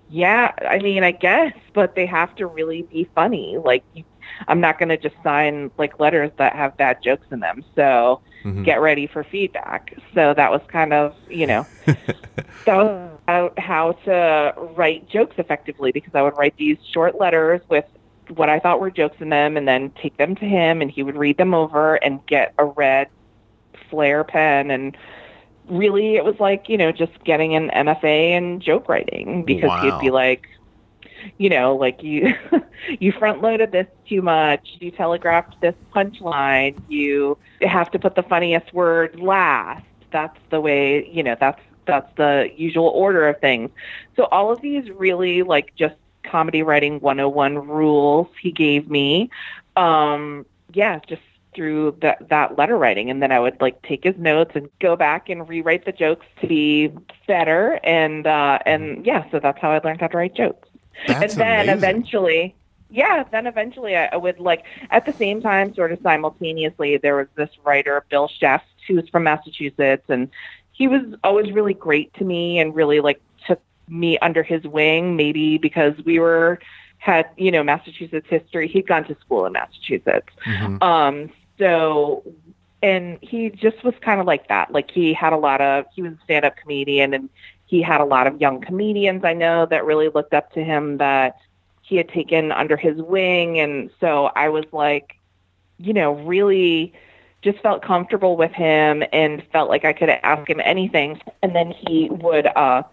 yeah, 0.07 0.51
I 0.67 0.79
mean, 0.79 1.03
I 1.03 1.11
guess, 1.11 1.53
but 1.73 1.95
they 1.95 2.05
have 2.05 2.33
to 2.35 2.47
really 2.47 2.83
be 2.83 3.09
funny. 3.15 3.57
Like, 3.63 3.83
you, 3.93 4.03
I'm 4.47 4.61
not 4.61 4.79
going 4.79 4.89
to 4.89 4.97
just 4.97 5.15
sign 5.23 5.71
like 5.77 5.99
letters 5.99 6.31
that 6.37 6.55
have 6.55 6.77
bad 6.77 6.97
jokes 7.03 7.27
in 7.31 7.39
them. 7.39 7.63
So 7.75 8.21
Mhm. 8.45 8.63
get 8.65 8.81
ready 8.81 9.07
for 9.07 9.23
feedback. 9.23 9.93
So 10.13 10.33
that 10.33 10.51
was 10.51 10.61
kind 10.71 10.93
of, 10.93 11.13
you 11.27 11.47
know, 11.47 11.67
that 12.65 12.75
was 12.75 13.19
about 13.27 13.59
how 13.59 13.93
to 14.05 14.53
write 14.75 15.09
jokes 15.09 15.35
effectively 15.37 15.91
because 15.91 16.13
I 16.15 16.21
would 16.21 16.37
write 16.37 16.55
these 16.57 16.77
short 16.93 17.19
letters 17.19 17.61
with 17.69 17.85
what 18.35 18.49
I 18.49 18.59
thought 18.59 18.79
were 18.81 18.91
jokes 18.91 19.17
in 19.19 19.29
them 19.29 19.57
and 19.57 19.67
then 19.67 19.91
take 20.01 20.17
them 20.17 20.35
to 20.35 20.45
him 20.45 20.81
and 20.81 20.91
he 20.91 21.03
would 21.03 21.17
read 21.17 21.37
them 21.37 21.53
over 21.53 21.95
and 21.95 22.25
get 22.27 22.53
a 22.57 22.65
red 22.65 23.07
Flair 23.89 24.23
pen 24.23 24.71
and 24.71 24.97
really 25.69 26.15
it 26.15 26.23
was 26.25 26.35
like, 26.39 26.65
you 26.67 26.77
know, 26.77 26.91
just 26.91 27.11
getting 27.23 27.55
an 27.55 27.69
MFA 27.71 28.33
in 28.33 28.59
joke 28.59 28.87
writing 28.89 29.43
because 29.45 29.71
Wow. 29.71 29.79
he'd 29.79 29.97
be 29.97 30.11
like 30.11 30.43
you 31.37 31.49
know, 31.49 31.75
like 31.75 32.01
you 32.03 32.33
you 32.99 33.11
front 33.11 33.41
loaded 33.41 33.71
this 33.71 33.87
too 34.07 34.21
much, 34.21 34.67
you 34.79 34.91
telegraphed 34.91 35.55
this 35.61 35.75
punchline, 35.95 36.75
you 36.87 37.37
have 37.61 37.89
to 37.91 37.99
put 37.99 38.15
the 38.15 38.23
funniest 38.23 38.73
word 38.73 39.19
last. 39.19 39.83
That's 40.11 40.37
the 40.51 40.59
way, 40.61 41.07
you 41.11 41.23
know, 41.23 41.35
that's 41.39 41.61
that's 41.85 42.07
the 42.17 42.49
usual 42.55 42.87
order 42.87 43.27
of 43.27 43.39
things. 43.39 43.69
So 44.15 44.25
all 44.31 44.51
of 44.51 44.61
these 44.61 44.89
really 44.89 45.43
like 45.43 45.73
just 45.77 45.95
comedy 46.25 46.61
writing 46.63 46.99
101 46.99 47.55
rules 47.67 48.27
he 48.41 48.51
gave 48.51 48.89
me. 48.89 49.29
Um 49.75 50.45
yeah, 50.73 50.99
just 51.07 51.21
through 51.57 51.97
that 52.03 52.29
that 52.29 52.57
letter 52.57 52.77
writing. 52.77 53.09
And 53.09 53.21
then 53.21 53.31
I 53.33 53.39
would 53.41 53.59
like 53.59 53.81
take 53.81 54.03
his 54.05 54.15
notes 54.17 54.51
and 54.55 54.69
go 54.79 54.95
back 54.95 55.27
and 55.27 55.49
rewrite 55.49 55.83
the 55.85 55.91
jokes 55.91 56.25
to 56.41 56.47
be 56.47 56.93
better. 57.27 57.79
And 57.83 58.25
uh 58.27 58.59
and 58.65 59.05
yeah, 59.05 59.29
so 59.31 59.39
that's 59.39 59.59
how 59.59 59.71
I 59.71 59.79
learned 59.83 59.99
how 59.99 60.07
to 60.07 60.17
write 60.17 60.35
jokes. 60.35 60.69
That's 61.07 61.33
and 61.33 61.41
then 61.41 61.69
amazing. 61.69 61.77
eventually 61.77 62.55
yeah 62.89 63.25
then 63.33 63.45
eventually 63.47 63.97
I, 63.97 64.05
I 64.13 64.15
would 64.15 64.39
like 64.39 64.63
at 64.91 65.05
the 65.05 65.11
same 65.13 65.41
time 65.41 65.73
sort 65.75 65.91
of 65.91 65.99
simultaneously 66.01 66.95
there 66.95 67.17
was 67.17 67.27
this 67.35 67.49
writer 67.65 68.05
bill 68.09 68.29
Scheft 68.41 68.61
who's 68.87 69.09
from 69.09 69.23
massachusetts. 69.23 70.05
And 70.07 70.29
he 70.71 70.87
was 70.87 71.01
always 71.23 71.51
really 71.51 71.73
great 71.73 72.13
to 72.19 72.23
me 72.23 72.59
and 72.59 72.73
really 72.75 72.99
like 73.01 73.19
took 73.47 73.61
me 73.89 74.17
under 74.19 74.43
his 74.43 74.63
wing 74.63 75.15
maybe 75.15 75.57
because 75.57 75.95
we 76.05 76.19
were 76.19 76.59
had 76.99 77.25
you 77.37 77.51
know 77.51 77.63
massachusetts 77.63 78.27
history. 78.29 78.67
He'd 78.67 78.87
gone 78.87 79.03
to 79.05 79.15
school 79.19 79.45
in 79.45 79.53
massachusetts. 79.53 80.29
Mhm. 80.45 80.81
um 80.81 81.29
so 81.57 82.23
and 82.83 83.17
he 83.21 83.49
just 83.49 83.83
was 83.83 83.93
kind 84.01 84.19
of 84.19 84.27
like 84.27 84.47
that 84.49 84.71
like 84.71 84.91
he 84.91 85.13
had 85.13 85.33
a 85.33 85.37
lot 85.37 85.61
of 85.61 85.85
he 85.93 86.01
was 86.01 86.13
a 86.13 86.17
stand-up 86.23 86.55
comedian 86.57 87.13
and 87.13 87.29
he 87.65 87.81
had 87.81 87.99
a 87.99 88.05
lot 88.05 88.27
of 88.27 88.39
young 88.39 88.61
comedians 88.61 89.23
I 89.25 89.33
know 89.33 89.65
that 89.65 89.85
really 89.85 90.09
looked 90.09 90.33
up 90.33 90.51
to 90.53 90.63
him 90.63 90.97
that 90.97 91.37
he 91.87 91.95
had 91.95 92.09
taken 92.09 92.51
under 92.51 92.75
his 92.75 92.97
wing. 92.97 93.59
And 93.59 93.89
so 94.01 94.25
I 94.35 94.49
was 94.49 94.65
like, 94.73 95.15
you 95.77 95.93
know, 95.93 96.15
really 96.15 96.91
just 97.41 97.59
felt 97.59 97.81
comfortable 97.81 98.35
with 98.35 98.51
him 98.51 99.03
and 99.13 99.41
felt 99.53 99.69
like 99.69 99.85
I 99.85 99.93
could 99.93 100.09
ask 100.09 100.49
him 100.49 100.59
anything. 100.65 101.21
And 101.41 101.55
then 101.55 101.71
he 101.71 102.09
would, 102.09 102.45
uh, 102.45 102.83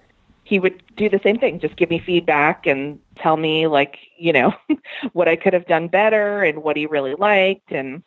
he 0.44 0.60
would 0.60 0.80
do 0.96 1.08
the 1.08 1.18
same 1.24 1.40
thing, 1.40 1.58
just 1.58 1.74
give 1.74 1.90
me 1.90 1.98
feedback 1.98 2.66
and 2.66 3.00
tell 3.16 3.36
me 3.36 3.66
like, 3.66 3.98
you 4.16 4.32
know, 4.32 4.54
what 5.12 5.26
I 5.26 5.34
could 5.34 5.54
have 5.54 5.66
done 5.66 5.88
better 5.88 6.44
and 6.44 6.62
what 6.62 6.76
he 6.76 6.86
really 6.86 7.14
liked. 7.14 7.72
And 7.72 8.04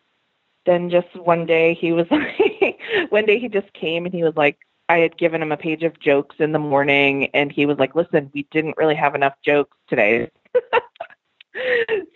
then 0.67 0.91
just 0.91 1.07
one 1.15 1.47
day 1.47 1.73
he 1.73 1.91
was 1.93 2.05
like, 2.11 2.79
one 3.09 3.25
day 3.25 3.39
he 3.39 3.47
just 3.49 3.73
came 3.73 4.05
and 4.05 4.13
he 4.13 4.23
was 4.23 4.35
like, 4.35 4.59
I 4.89 4.99
had 4.99 5.17
given 5.17 5.41
him 5.41 5.51
a 5.51 5.57
page 5.57 5.81
of 5.83 5.99
jokes 5.99 6.35
in 6.39 6.51
the 6.51 6.59
morning 6.59 7.29
and 7.33 7.51
he 7.51 7.65
was 7.65 7.77
like, 7.79 7.95
listen, 7.95 8.29
we 8.35 8.43
didn't 8.51 8.77
really 8.77 8.95
have 8.95 9.15
enough 9.15 9.33
jokes 9.43 9.75
today. 9.89 10.29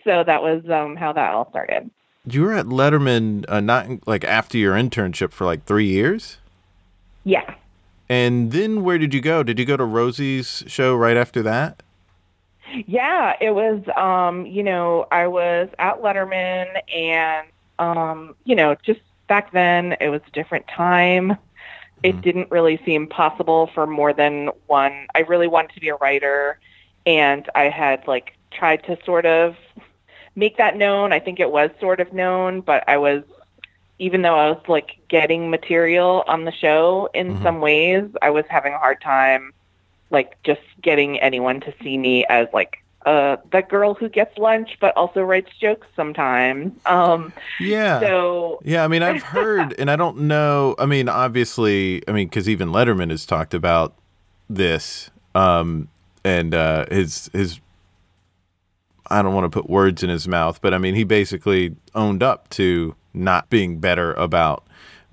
so 0.04 0.24
that 0.24 0.42
was 0.42 0.62
um, 0.70 0.96
how 0.96 1.12
that 1.12 1.34
all 1.34 1.48
started. 1.50 1.90
You 2.26 2.42
were 2.42 2.52
at 2.52 2.66
Letterman 2.66 3.44
uh, 3.48 3.60
not 3.60 4.06
like 4.06 4.24
after 4.24 4.56
your 4.56 4.74
internship 4.74 5.32
for 5.32 5.44
like 5.44 5.64
three 5.64 5.88
years, 5.88 6.38
Yeah. 7.24 7.54
and 8.08 8.52
then 8.52 8.84
where 8.84 8.96
did 8.98 9.12
you 9.12 9.20
go? 9.20 9.42
Did 9.42 9.58
you 9.58 9.64
go 9.64 9.76
to 9.76 9.84
Rosie's 9.84 10.62
show 10.68 10.94
right 10.94 11.16
after 11.16 11.42
that? 11.42 11.82
Yeah, 12.86 13.34
it 13.40 13.50
was 13.50 13.82
um, 13.96 14.46
you 14.46 14.62
know, 14.62 15.06
I 15.10 15.26
was 15.26 15.68
at 15.80 16.00
Letterman 16.00 16.68
and 16.94 17.48
um, 17.82 18.36
you 18.44 18.54
know, 18.54 18.76
just 18.82 19.00
back 19.28 19.52
then 19.52 19.96
it 20.00 20.08
was 20.08 20.20
a 20.26 20.30
different 20.30 20.66
time. 20.68 21.36
It 22.02 22.20
didn't 22.20 22.50
really 22.50 22.80
seem 22.84 23.06
possible 23.06 23.70
for 23.74 23.86
more 23.86 24.12
than 24.12 24.50
one. 24.66 25.06
I 25.14 25.20
really 25.20 25.46
wanted 25.48 25.74
to 25.74 25.80
be 25.80 25.88
a 25.88 25.96
writer 25.96 26.58
and 27.06 27.48
I 27.54 27.64
had 27.64 28.06
like 28.06 28.36
tried 28.50 28.84
to 28.84 28.96
sort 29.04 29.26
of 29.26 29.56
make 30.36 30.56
that 30.58 30.76
known. 30.76 31.12
I 31.12 31.18
think 31.18 31.40
it 31.40 31.50
was 31.50 31.70
sort 31.80 32.00
of 32.00 32.12
known, 32.12 32.60
but 32.60 32.84
I 32.88 32.96
was 32.98 33.22
even 33.98 34.22
though 34.22 34.36
I 34.36 34.50
was 34.50 34.62
like 34.68 34.98
getting 35.08 35.50
material 35.50 36.24
on 36.26 36.44
the 36.44 36.52
show 36.52 37.08
in 37.14 37.40
some 37.42 37.60
ways, 37.60 38.04
I 38.20 38.30
was 38.30 38.44
having 38.48 38.72
a 38.72 38.78
hard 38.78 39.00
time 39.00 39.52
like 40.10 40.36
just 40.42 40.60
getting 40.82 41.18
anyone 41.20 41.60
to 41.60 41.74
see 41.82 41.96
me 41.98 42.24
as 42.26 42.46
like 42.52 42.81
uh 43.06 43.36
the 43.50 43.62
girl 43.62 43.94
who 43.94 44.08
gets 44.08 44.36
lunch 44.38 44.76
but 44.80 44.96
also 44.96 45.22
writes 45.22 45.50
jokes 45.60 45.86
sometimes. 45.96 46.72
Um 46.86 47.32
Yeah. 47.60 48.00
so 48.00 48.60
Yeah, 48.64 48.84
I 48.84 48.88
mean, 48.88 49.02
I've 49.02 49.22
heard, 49.22 49.74
and 49.78 49.90
I 49.90 49.96
don't 49.96 50.18
know. 50.22 50.74
I 50.78 50.86
mean, 50.86 51.08
obviously, 51.08 52.02
I 52.08 52.12
mean, 52.12 52.28
because 52.28 52.48
even 52.48 52.68
Letterman 52.68 53.10
has 53.10 53.26
talked 53.26 53.54
about 53.54 53.94
this, 54.48 55.10
um, 55.34 55.88
and 56.24 56.54
uh, 56.54 56.86
his 56.90 57.30
his. 57.32 57.60
I 59.10 59.20
don't 59.20 59.34
want 59.34 59.44
to 59.44 59.50
put 59.50 59.68
words 59.68 60.02
in 60.02 60.08
his 60.08 60.26
mouth, 60.26 60.60
but 60.62 60.72
I 60.72 60.78
mean, 60.78 60.94
he 60.94 61.04
basically 61.04 61.76
owned 61.94 62.22
up 62.22 62.48
to 62.50 62.94
not 63.12 63.50
being 63.50 63.78
better 63.78 64.14
about 64.14 64.66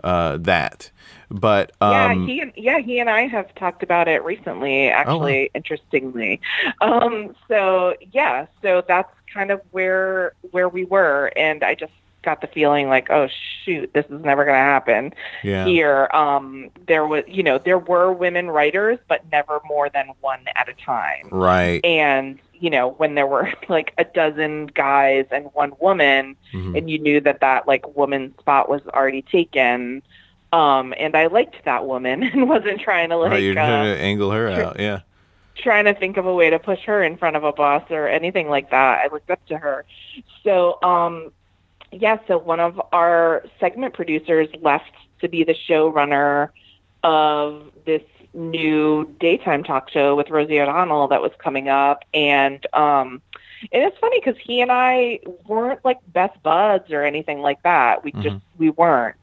uh, 0.04 0.38
that. 0.38 0.92
But 1.32 1.72
yeah, 1.82 2.08
um, 2.12 2.28
he 2.28 2.40
and 2.42 2.52
yeah, 2.56 2.80
he 2.80 3.00
and 3.00 3.10
I 3.10 3.28
have 3.28 3.54
talked 3.56 3.84
about 3.84 4.08
it 4.08 4.24
recently, 4.24 4.90
actually, 4.90 5.52
interestingly. 5.54 6.42
Um 6.82 7.36
so 7.48 7.96
yeah, 8.12 8.48
so 8.62 8.84
that's 8.88 9.14
kind 9.34 9.52
of 9.52 9.62
where 9.72 10.34
where 10.52 10.70
we 10.70 10.86
were 10.86 11.32
and 11.36 11.64
I 11.64 11.76
just 11.76 11.92
got 12.22 12.42
the 12.42 12.48
feeling 12.48 12.90
like, 12.90 13.10
oh 13.10 13.28
shoot, 13.64 13.92
this 13.94 14.06
is 14.10 14.22
never 14.24 14.44
going 14.44 14.56
to 14.58 14.60
happen 14.60 15.14
Yeah. 15.42 15.64
here. 15.66 16.10
Um, 16.14 16.70
there 16.86 17.08
was, 17.08 17.24
you 17.30 17.44
know, 17.44 17.58
there 17.58 17.80
were 17.80 18.12
women 18.12 18.50
writers, 18.52 19.00
but 19.08 19.22
never 19.32 19.62
more 19.66 19.88
than 19.90 20.10
one 20.20 20.42
at 20.56 20.68
a 20.68 20.74
time. 20.74 21.30
Right. 21.32 21.80
And 21.86 22.38
you 22.54 22.70
know, 22.70 22.90
when 22.90 23.16
there 23.16 23.26
were 23.28 23.54
like 23.70 23.94
a 23.98 24.04
dozen 24.04 24.66
guys 24.68 25.28
and 25.32 25.46
one 25.54 25.72
woman, 25.80 26.36
Mhm. 26.54 26.78
and 26.78 26.90
you 26.90 27.00
knew 27.00 27.22
that 27.22 27.40
that 27.40 27.68
like 27.68 27.96
woman's 27.96 28.38
spot 28.40 28.68
was 28.68 28.82
already 28.88 29.22
taken. 29.22 30.02
Um, 30.52 30.94
and 30.98 31.16
I 31.16 31.28
liked 31.28 31.64
that 31.66 31.86
woman 31.86 32.24
and 32.34 32.50
wasn't 32.50 32.82
trying 32.82 33.10
to 33.10 33.18
like 33.18 33.32
right. 33.32 33.44
You're 33.44 33.58
uh, 33.60 33.68
trying 33.68 33.96
to 33.96 34.02
angle 34.02 34.32
her 34.32 34.50
out. 34.50 34.80
Yeah. 34.80 35.02
trying 35.56 35.86
to 35.86 35.94
think 35.94 36.18
of 36.18 36.26
a 36.26 36.34
way 36.34 36.50
to 36.50 36.60
push 36.60 36.84
her 36.86 37.04
in 37.04 37.18
front 37.18 37.36
of 37.36 37.44
a 37.44 37.52
boss 37.52 37.84
or 37.90 38.08
anything 38.08 38.50
like 38.50 38.72
that. 38.72 39.02
I 39.04 39.14
looked 39.14 39.30
up 39.30 39.46
to 39.48 39.58
her. 39.58 39.86
So, 40.44 40.80
um, 40.82 41.32
yeah, 41.92 42.18
so 42.28 42.38
one 42.38 42.60
of 42.60 42.82
our 42.92 43.44
segment 43.60 43.94
producers 43.94 44.48
left 44.62 44.92
to 45.22 45.28
be 45.28 45.44
the 45.44 45.56
showrunner 45.68 46.50
of 47.04 47.72
this 47.86 48.04
new 48.34 49.16
daytime 49.20 49.64
talk 49.64 49.90
show 49.90 50.16
with 50.16 50.30
Rosie 50.30 50.60
O'Donnell 50.60 51.08
that 51.08 51.22
was 51.22 51.32
coming 51.40 51.68
up. 51.68 52.06
And, 52.14 52.66
um, 52.74 53.22
and 53.72 53.84
it's 53.84 53.98
funny 53.98 54.20
because 54.24 54.40
he 54.42 54.62
and 54.62 54.72
I 54.72 55.20
weren't 55.48 55.84
like 55.84 55.98
best 56.08 56.42
buds 56.44 56.92
or 56.92 57.04
anything 57.04 57.40
like 57.40 57.62
that. 57.64 58.04
We 58.04 58.12
just, 58.14 58.38
we 58.58 58.70
weren't, 58.70 59.18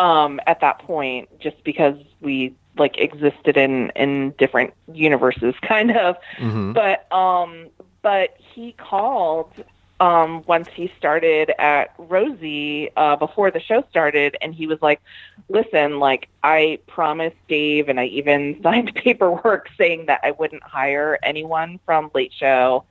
um, 0.00 0.40
at 0.46 0.60
that 0.60 0.78
point, 0.80 1.28
just 1.38 1.62
because 1.62 1.96
we 2.20 2.54
like 2.78 2.98
existed 2.98 3.56
in, 3.56 3.90
in 3.90 4.30
different 4.38 4.72
universes 4.92 5.54
kind 5.62 5.96
of. 5.96 6.16
Hmm 6.38 6.72
but 6.72 7.12
um 7.12 7.68
but 8.02 8.34
he 8.38 8.72
called 8.72 9.52
um 9.98 10.42
once 10.46 10.68
he 10.74 10.90
started 10.96 11.52
at 11.58 11.92
Rosie 11.98 12.90
uh 12.96 13.16
before 13.16 13.50
the 13.50 13.60
show 13.60 13.84
started 13.90 14.36
and 14.40 14.54
he 14.54 14.66
was 14.66 14.80
like 14.80 15.00
listen 15.48 15.98
like 15.98 16.28
I 16.42 16.78
promised 16.86 17.36
Dave 17.48 17.88
and 17.88 18.00
I 18.00 18.06
even 18.06 18.60
signed 18.62 18.94
paperwork 18.94 19.68
saying 19.76 20.06
that 20.06 20.20
I 20.22 20.30
wouldn't 20.30 20.62
hire 20.62 21.18
anyone 21.22 21.80
from 21.84 22.10
Late 22.14 22.32
Show 22.32 22.84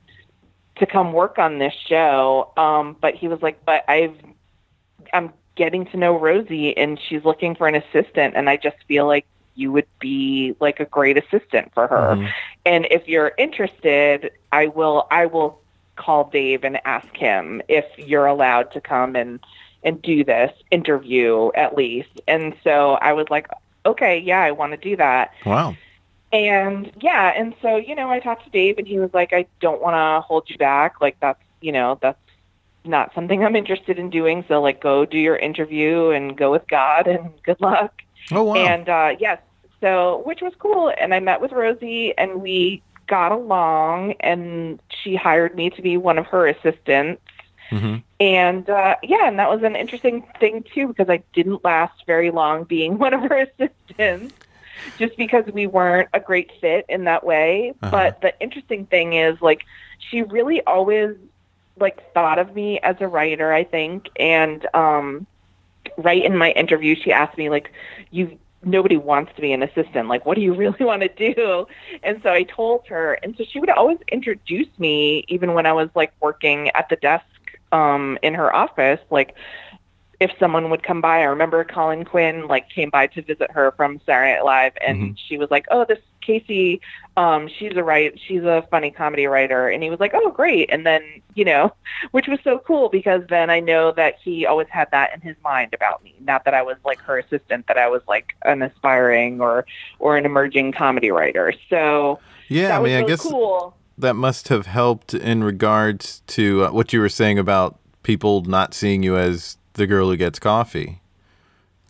to 0.76 0.86
come 0.86 1.12
work 1.12 1.38
on 1.38 1.58
this 1.58 1.74
show. 1.74 2.52
Um 2.56 2.96
but 3.00 3.14
he 3.14 3.26
was 3.28 3.40
like 3.42 3.64
but 3.64 3.84
I've 3.88 4.16
I'm 5.12 5.32
getting 5.56 5.84
to 5.86 5.96
know 5.96 6.16
Rosie 6.18 6.76
and 6.76 6.98
she's 7.08 7.24
looking 7.24 7.54
for 7.54 7.66
an 7.66 7.74
assistant 7.74 8.34
and 8.36 8.48
I 8.48 8.56
just 8.56 8.76
feel 8.88 9.06
like 9.06 9.26
you 9.56 9.72
would 9.72 9.86
be 9.98 10.54
like 10.60 10.80
a 10.80 10.84
great 10.86 11.18
assistant 11.18 11.72
for 11.74 11.86
her 11.86 12.14
Mhm. 12.16 12.28
and 12.64 12.86
if 12.90 13.08
you're 13.08 13.32
interested 13.36 14.30
i 14.52 14.68
will 14.68 15.06
i 15.10 15.26
will 15.26 15.60
call 15.96 16.30
dave 16.30 16.64
and 16.64 16.80
ask 16.86 17.14
him 17.16 17.60
if 17.68 17.84
you're 17.98 18.26
allowed 18.26 18.70
to 18.72 18.80
come 18.80 19.16
and 19.16 19.40
and 19.82 20.00
do 20.00 20.24
this 20.24 20.52
interview 20.70 21.50
at 21.56 21.76
least 21.76 22.20
and 22.28 22.54
so 22.64 22.92
i 23.02 23.12
was 23.12 23.26
like 23.28 23.48
okay 23.84 24.18
yeah 24.18 24.40
i 24.40 24.52
want 24.52 24.70
to 24.72 24.78
do 24.78 24.96
that 24.96 25.32
Wow. 25.44 25.74
and 26.32 26.90
yeah 27.00 27.32
and 27.36 27.52
so 27.60 27.76
you 27.76 27.94
know 27.94 28.08
i 28.08 28.20
talked 28.20 28.44
to 28.44 28.50
dave 28.50 28.78
and 28.78 28.86
he 28.86 28.98
was 28.98 29.12
like 29.12 29.32
i 29.32 29.44
don't 29.60 29.82
want 29.82 29.94
to 29.94 30.26
hold 30.26 30.48
you 30.48 30.56
back 30.56 31.00
like 31.00 31.16
that's 31.20 31.42
you 31.60 31.72
know 31.72 31.98
that's 32.00 32.18
not 32.84 33.12
something 33.14 33.44
i'm 33.44 33.56
interested 33.56 33.98
in 33.98 34.10
doing 34.10 34.44
so 34.48 34.60
like 34.60 34.80
go 34.80 35.04
do 35.04 35.18
your 35.18 35.36
interview 35.36 36.10
and 36.10 36.36
go 36.36 36.50
with 36.50 36.66
god 36.68 37.06
and 37.06 37.30
good 37.42 37.60
luck 37.60 38.02
Oh 38.32 38.44
wow. 38.44 38.54
and 38.54 38.88
uh, 38.88 39.16
yes, 39.18 39.40
so 39.80 40.22
which 40.24 40.40
was 40.40 40.52
cool. 40.58 40.92
And 41.00 41.12
I 41.14 41.20
met 41.20 41.40
with 41.40 41.52
Rosie, 41.52 42.16
and 42.16 42.40
we 42.42 42.82
got 43.08 43.32
along, 43.32 44.14
and 44.20 44.78
she 45.02 45.16
hired 45.16 45.56
me 45.56 45.70
to 45.70 45.82
be 45.82 45.96
one 45.96 46.18
of 46.18 46.26
her 46.26 46.46
assistants. 46.46 47.22
hmm 47.70 47.96
And 48.20 48.68
uh, 48.70 48.96
yeah, 49.02 49.26
and 49.26 49.38
that 49.38 49.50
was 49.50 49.62
an 49.62 49.74
interesting 49.74 50.24
thing 50.38 50.64
too 50.72 50.86
because 50.88 51.08
I 51.08 51.22
didn't 51.32 51.64
last 51.64 52.04
very 52.06 52.30
long 52.30 52.64
being 52.64 52.98
one 53.04 53.14
of 53.14 53.22
her 53.22 53.48
assistants, 53.48 54.34
just 54.98 55.16
because 55.16 55.46
we 55.52 55.66
weren't 55.66 56.08
a 56.12 56.20
great 56.20 56.52
fit 56.60 56.84
in 56.88 57.04
that 57.04 57.24
way. 57.24 57.72
Uh-huh. 57.82 57.90
But 57.90 58.20
the 58.20 58.38
interesting 58.40 58.86
thing 58.86 59.14
is, 59.14 59.40
like, 59.40 59.62
she 59.98 60.22
really 60.22 60.62
always 60.66 61.16
like 61.80 62.12
thought 62.12 62.38
of 62.38 62.54
me 62.54 62.78
as 62.80 62.96
a 63.00 63.08
writer. 63.08 63.52
I 63.52 63.64
think, 63.64 64.08
and 64.16 64.66
um, 64.74 65.26
right 65.96 66.24
in 66.24 66.36
my 66.36 66.50
interview, 66.52 66.94
she 66.94 67.12
asked 67.12 67.38
me 67.38 67.50
like, 67.50 67.72
"You." 68.10 68.38
Nobody 68.62 68.98
wants 68.98 69.32
to 69.36 69.40
be 69.40 69.54
an 69.54 69.62
assistant. 69.62 70.08
Like, 70.08 70.26
what 70.26 70.34
do 70.34 70.42
you 70.42 70.52
really 70.62 70.84
want 70.84 71.00
to 71.00 71.08
do? 71.08 71.66
And 72.02 72.20
so 72.22 72.30
I 72.30 72.42
told 72.42 72.86
her, 72.88 73.14
and 73.22 73.34
so 73.38 73.44
she 73.50 73.58
would 73.58 73.70
always 73.70 73.96
introduce 74.12 74.68
me, 74.78 75.24
even 75.28 75.54
when 75.54 75.64
I 75.64 75.72
was 75.72 75.88
like 75.94 76.12
working 76.20 76.68
at 76.74 76.90
the 76.90 76.96
desk 76.96 77.24
um 77.72 78.18
in 78.22 78.34
her 78.34 78.54
office 78.54 79.00
like 79.10 79.34
if 80.18 80.30
someone 80.38 80.70
would 80.70 80.82
come 80.82 81.00
by 81.00 81.20
i 81.20 81.24
remember 81.24 81.62
colin 81.64 82.04
quinn 82.04 82.46
like 82.46 82.68
came 82.68 82.90
by 82.90 83.06
to 83.06 83.22
visit 83.22 83.50
her 83.50 83.72
from 83.72 84.00
saturday 84.04 84.34
night 84.34 84.44
live 84.44 84.72
and 84.86 85.18
she 85.28 85.38
was 85.38 85.50
like 85.50 85.66
oh 85.70 85.84
this 85.88 85.98
casey 86.20 86.80
um 87.16 87.48
she's 87.48 87.76
a 87.76 87.82
write 87.82 88.18
she's 88.26 88.42
a 88.42 88.66
funny 88.70 88.90
comedy 88.90 89.26
writer 89.26 89.68
and 89.68 89.82
he 89.82 89.90
was 89.90 89.98
like 90.00 90.12
oh 90.14 90.30
great 90.30 90.68
and 90.70 90.86
then 90.86 91.02
you 91.34 91.44
know 91.44 91.72
which 92.12 92.28
was 92.28 92.38
so 92.44 92.58
cool 92.66 92.88
because 92.88 93.22
then 93.28 93.50
i 93.50 93.58
know 93.60 93.90
that 93.92 94.14
he 94.22 94.46
always 94.46 94.68
had 94.70 94.88
that 94.90 95.12
in 95.14 95.20
his 95.20 95.36
mind 95.42 95.72
about 95.74 96.02
me 96.04 96.14
not 96.20 96.44
that 96.44 96.54
i 96.54 96.62
was 96.62 96.76
like 96.84 97.00
her 97.02 97.18
assistant 97.18 97.66
that 97.66 97.78
i 97.78 97.88
was 97.88 98.02
like 98.08 98.34
an 98.44 98.62
aspiring 98.62 99.40
or 99.40 99.64
or 99.98 100.16
an 100.16 100.24
emerging 100.24 100.72
comedy 100.72 101.10
writer 101.10 101.52
so 101.68 102.18
Yeah. 102.48 102.68
that 102.68 102.74
I 102.76 102.78
was 102.80 102.90
mean, 102.90 103.04
I 103.04 103.06
guess 103.06 103.22
cool 103.22 103.74
that 103.98 104.14
must 104.14 104.48
have 104.48 104.66
helped 104.66 105.12
in 105.12 105.44
regards 105.44 106.22
to 106.28 106.64
uh, 106.64 106.70
what 106.72 106.92
you 106.92 107.00
were 107.00 107.08
saying 107.10 107.38
about 107.38 107.78
people 108.02 108.40
not 108.42 108.72
seeing 108.72 109.02
you 109.02 109.16
as 109.18 109.58
the 109.74 109.86
girl 109.86 110.08
who 110.08 110.16
gets 110.16 110.38
coffee. 110.38 111.02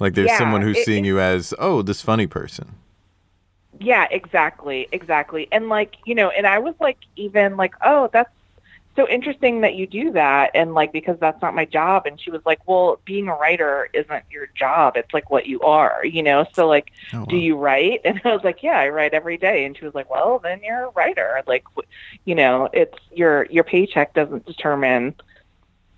Like 0.01 0.15
there's 0.15 0.27
Yeah, 0.27 0.39
someone 0.39 0.61
who's 0.63 0.79
it- 0.79 0.85
seeing 0.87 1.05
you 1.05 1.21
as, 1.21 1.55
oh, 1.61 1.83
this 1.83 2.03
funny 2.03 2.27
person. 2.27 2.75
Yeah, 3.81 4.07
exactly, 4.11 4.89
exactly. 4.93 5.49
And 5.51 5.69
like, 5.71 5.97
you 6.05 6.15
know, 6.15 6.29
and 6.31 6.47
I 6.47 6.59
was 6.59 6.75
like 6.81 6.99
even 7.17 7.57
like, 7.57 7.75
"Oh, 7.83 8.11
that's 8.13 8.31
so 8.95 9.09
interesting 9.09 9.63
that 9.63 9.75
you 9.75 9.87
do 9.87 10.13
that." 10.13 10.51
And 10.55 10.75
like 10.75 10.93
because 10.93 11.19
that's 11.19 11.41
not 11.41 11.55
my 11.55 11.65
job 11.65 12.05
and 12.05 12.21
she 12.21 12.31
was 12.31 12.43
like, 12.45 12.61
"Well, 12.69 13.01
being 13.07 13.29
a 13.29 13.35
writer 13.35 13.89
isn't 13.95 14.25
your 14.31 14.49
job. 14.55 14.99
It's 14.99 15.15
like 15.15 15.31
what 15.31 15.47
you 15.47 15.61
are, 15.63 16.05
you 16.05 16.23
know?" 16.23 16.45
So 16.53 16.69
like, 16.69 16.93
Oh, 17.15 17.25
"Do 17.25 17.37
you 17.39 17.57
write?" 17.57 18.03
And 18.05 18.21
I 18.25 18.35
was 18.35 18.45
like, 18.45 18.63
"Yeah, 18.63 18.79
I 18.79 18.91
write 18.91 19.15
every 19.15 19.39
day." 19.39 19.65
And 19.65 19.75
she 19.77 19.87
was 19.87 19.95
like, 19.95 20.11
"Well, 20.11 20.41
then 20.41 20.61
you're 20.63 20.85
a 20.85 20.91
writer." 20.91 21.43
Like, 21.47 21.65
you 22.27 22.35
know, 22.35 22.69
it's 22.75 22.99
your 23.13 23.47
your 23.47 23.65
paycheck 23.65 24.13
doesn't 24.13 24.45
determine 24.45 25.15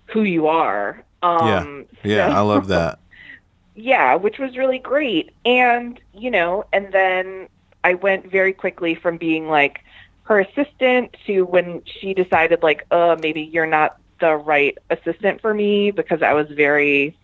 who 0.05 0.23
you 0.23 0.47
are. 0.47 1.03
Um 1.21 1.85
Yeah, 2.03 2.29
so- 2.29 2.33
I 2.33 2.39
love 2.41 2.67
that. 2.69 2.99
yeah, 3.75 4.15
which 4.15 4.39
was 4.39 4.55
really 4.57 4.79
great. 4.79 5.31
And, 5.45 5.99
you 6.13 6.31
know, 6.31 6.63
and 6.71 6.91
then 6.93 7.49
I 7.83 7.95
went 7.95 8.29
very 8.31 8.53
quickly 8.53 8.95
from 8.95 9.17
being 9.17 9.47
like 9.47 9.79
her 10.23 10.39
assistant 10.39 11.15
to 11.27 11.43
when 11.43 11.81
she 11.85 12.13
decided 12.13 12.63
like, 12.63 12.85
uh, 12.91 13.17
maybe 13.19 13.41
you're 13.41 13.65
not 13.65 13.97
the 14.19 14.35
right 14.35 14.77
assistant 14.89 15.41
for 15.41 15.53
me 15.53 15.91
because 15.91 16.21
I 16.21 16.33
was 16.33 16.47
very 16.49 17.17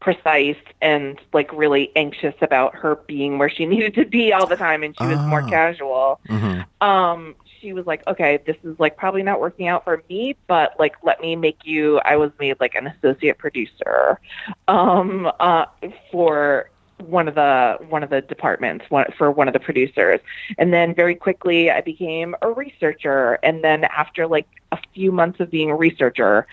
precise 0.00 0.56
and 0.80 1.20
like 1.32 1.52
really 1.52 1.92
anxious 1.94 2.34
about 2.40 2.74
her 2.74 2.96
being 3.06 3.38
where 3.38 3.48
she 3.48 3.66
needed 3.72 3.94
to 3.94 4.04
be 4.04 4.32
all 4.32 4.46
the 4.46 4.56
time 4.56 4.82
and 4.82 4.96
she 4.98 5.04
was 5.06 5.18
more 5.28 5.42
Ah. 5.46 5.48
casual 5.50 6.20
hmm 6.26 6.60
um 6.80 7.36
she 7.60 7.72
was 7.72 7.86
like 7.86 8.04
okay 8.08 8.40
this 8.44 8.56
is 8.64 8.74
like 8.80 8.96
probably 8.96 9.22
not 9.22 9.40
working 9.40 9.68
out 9.68 9.84
for 9.84 10.02
me 10.10 10.34
but 10.48 10.74
like 10.80 10.96
let 11.04 11.20
me 11.20 11.36
make 11.36 11.58
you 11.62 12.00
i 12.00 12.16
was 12.16 12.32
made 12.40 12.56
like 12.58 12.74
an 12.74 12.88
associate 12.88 13.38
producer 13.38 14.18
um 14.66 15.30
uh 15.38 15.66
for 16.10 16.68
one 17.02 17.28
of 17.28 17.34
the 17.34 17.76
one 17.88 18.02
of 18.02 18.10
the 18.10 18.20
departments 18.22 18.84
one, 18.88 19.04
for 19.16 19.30
one 19.30 19.48
of 19.48 19.54
the 19.54 19.60
producers 19.60 20.20
and 20.58 20.72
then 20.72 20.94
very 20.94 21.14
quickly 21.14 21.70
i 21.70 21.80
became 21.80 22.34
a 22.42 22.48
researcher 22.50 23.38
and 23.42 23.62
then 23.64 23.84
after 23.84 24.26
like 24.26 24.46
a 24.72 24.78
few 24.94 25.10
months 25.12 25.40
of 25.40 25.50
being 25.50 25.70
a 25.70 25.76
researcher 25.76 26.46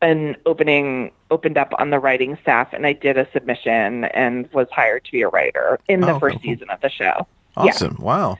an 0.00 0.36
opening 0.46 1.10
opened 1.30 1.56
up 1.56 1.72
on 1.78 1.90
the 1.90 1.98
writing 1.98 2.36
staff 2.42 2.72
and 2.72 2.86
i 2.86 2.92
did 2.92 3.16
a 3.18 3.26
submission 3.32 4.04
and 4.06 4.50
was 4.52 4.68
hired 4.70 5.04
to 5.04 5.12
be 5.12 5.22
a 5.22 5.28
writer 5.28 5.78
in 5.88 6.00
the 6.00 6.12
Oh, 6.14 6.18
first 6.18 6.36
cool. 6.42 6.42
season 6.54 6.70
of 6.70 6.80
the 6.80 6.90
show 6.90 7.26
Yeah. 7.56 7.62
Awesome. 7.64 7.96
Wow. 8.00 8.38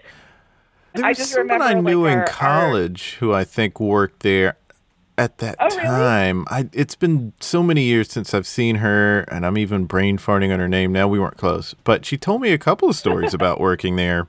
There 0.94 1.05
I 1.05 1.09
was 1.11 1.18
just 1.18 1.33
someone 1.33 1.62
I 1.62 1.74
knew 1.74 2.02
like, 2.05 2.12
in 2.12 2.18
our- 2.18 2.24
our- 2.24 2.28
college 2.28 3.14
who 3.20 3.33
I 3.33 3.44
think 3.44 3.81
worked 3.81 4.20
there 4.20 4.57
at 5.18 5.38
that 5.38 5.57
Oh, 5.61 5.66
really? 5.68 5.83
time. 5.83 6.44
I 6.51 6.68
it's 6.72 6.94
been 6.94 7.33
so 7.40 7.62
many 7.62 7.83
years 7.83 8.11
since 8.11 8.33
I've 8.35 8.46
seen 8.46 8.77
her 8.77 9.20
and 9.31 9.44
I'm 9.44 9.59
even 9.59 9.85
brain 9.85 10.18
farting 10.18 10.53
on 10.53 10.59
her 10.61 10.68
name 10.68 10.92
now. 10.92 11.07
We 11.09 11.18
weren't 11.18 11.37
close. 11.37 11.75
But 11.85 12.05
she 12.07 12.16
told 12.16 12.40
me 12.40 12.53
a 12.53 12.59
couple 12.59 12.88
of 12.88 12.96
stories 12.96 13.35
about 13.35 13.61
working 13.68 13.96
there. 13.96 14.27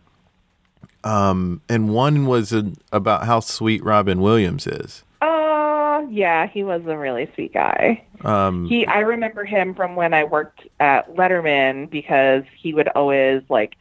Um 1.03 1.61
and 1.69 1.89
one 1.93 2.25
was 2.25 2.53
a, 2.53 2.71
about 2.91 3.25
how 3.25 3.39
sweet 3.39 3.83
Robin 3.83 4.21
Williams 4.21 4.67
is. 4.67 5.03
Oh, 5.21 6.07
yeah, 6.11 6.47
he 6.47 6.63
was 6.63 6.81
a 6.85 6.97
really 6.97 7.29
sweet 7.35 7.53
guy. 7.53 8.03
Um 8.23 8.67
He, 8.67 8.85
I 8.85 8.99
remember 8.99 9.45
him 9.45 9.73
from 9.75 9.95
when 9.95 10.13
I 10.13 10.23
worked 10.23 10.61
at 10.79 11.13
Letterman 11.15 11.89
because 11.89 12.43
he 12.57 12.73
would 12.73 12.87
always 12.89 13.41
like, 13.49 13.75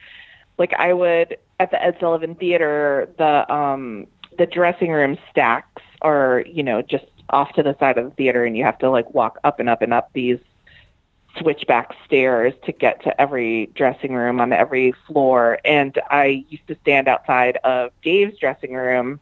like 0.59 0.73
I 0.75 0.93
would 0.93 1.37
at 1.61 1.71
the 1.71 1.83
Ed 1.83 1.97
Sullivan 2.01 2.35
Theater, 2.35 3.09
the 3.19 3.51
um 3.53 4.07
the 4.38 4.47
dressing 4.47 4.91
room 4.91 5.17
stacks 5.31 5.72
are 6.03 6.45
you 6.47 6.62
know 6.62 6.83
just 6.83 7.07
off 7.31 7.53
to 7.55 7.62
the 7.62 7.77
side 7.79 7.99
of 7.99 8.05
the 8.05 8.11
theater, 8.11 8.45
and 8.45 8.57
you 8.57 8.65
have 8.65 8.79
to 8.79 8.91
like 8.91 9.12
walk 9.15 9.38
up 9.45 9.59
and 9.61 9.69
up 9.69 9.83
and 9.83 9.93
up 9.95 10.11
these 10.12 10.38
switchback 11.38 11.95
stairs 12.05 12.53
to 12.67 12.73
get 12.73 13.03
to 13.05 13.21
every 13.21 13.67
dressing 13.75 14.12
room 14.15 14.41
on 14.41 14.53
every 14.53 14.93
floor. 15.07 15.59
And 15.65 15.99
I 16.11 16.45
used 16.51 16.67
to 16.67 16.77
stand 16.83 17.09
outside 17.09 17.57
of 17.65 17.91
Dave's 18.03 18.38
dressing 18.38 18.75
room 18.75 19.19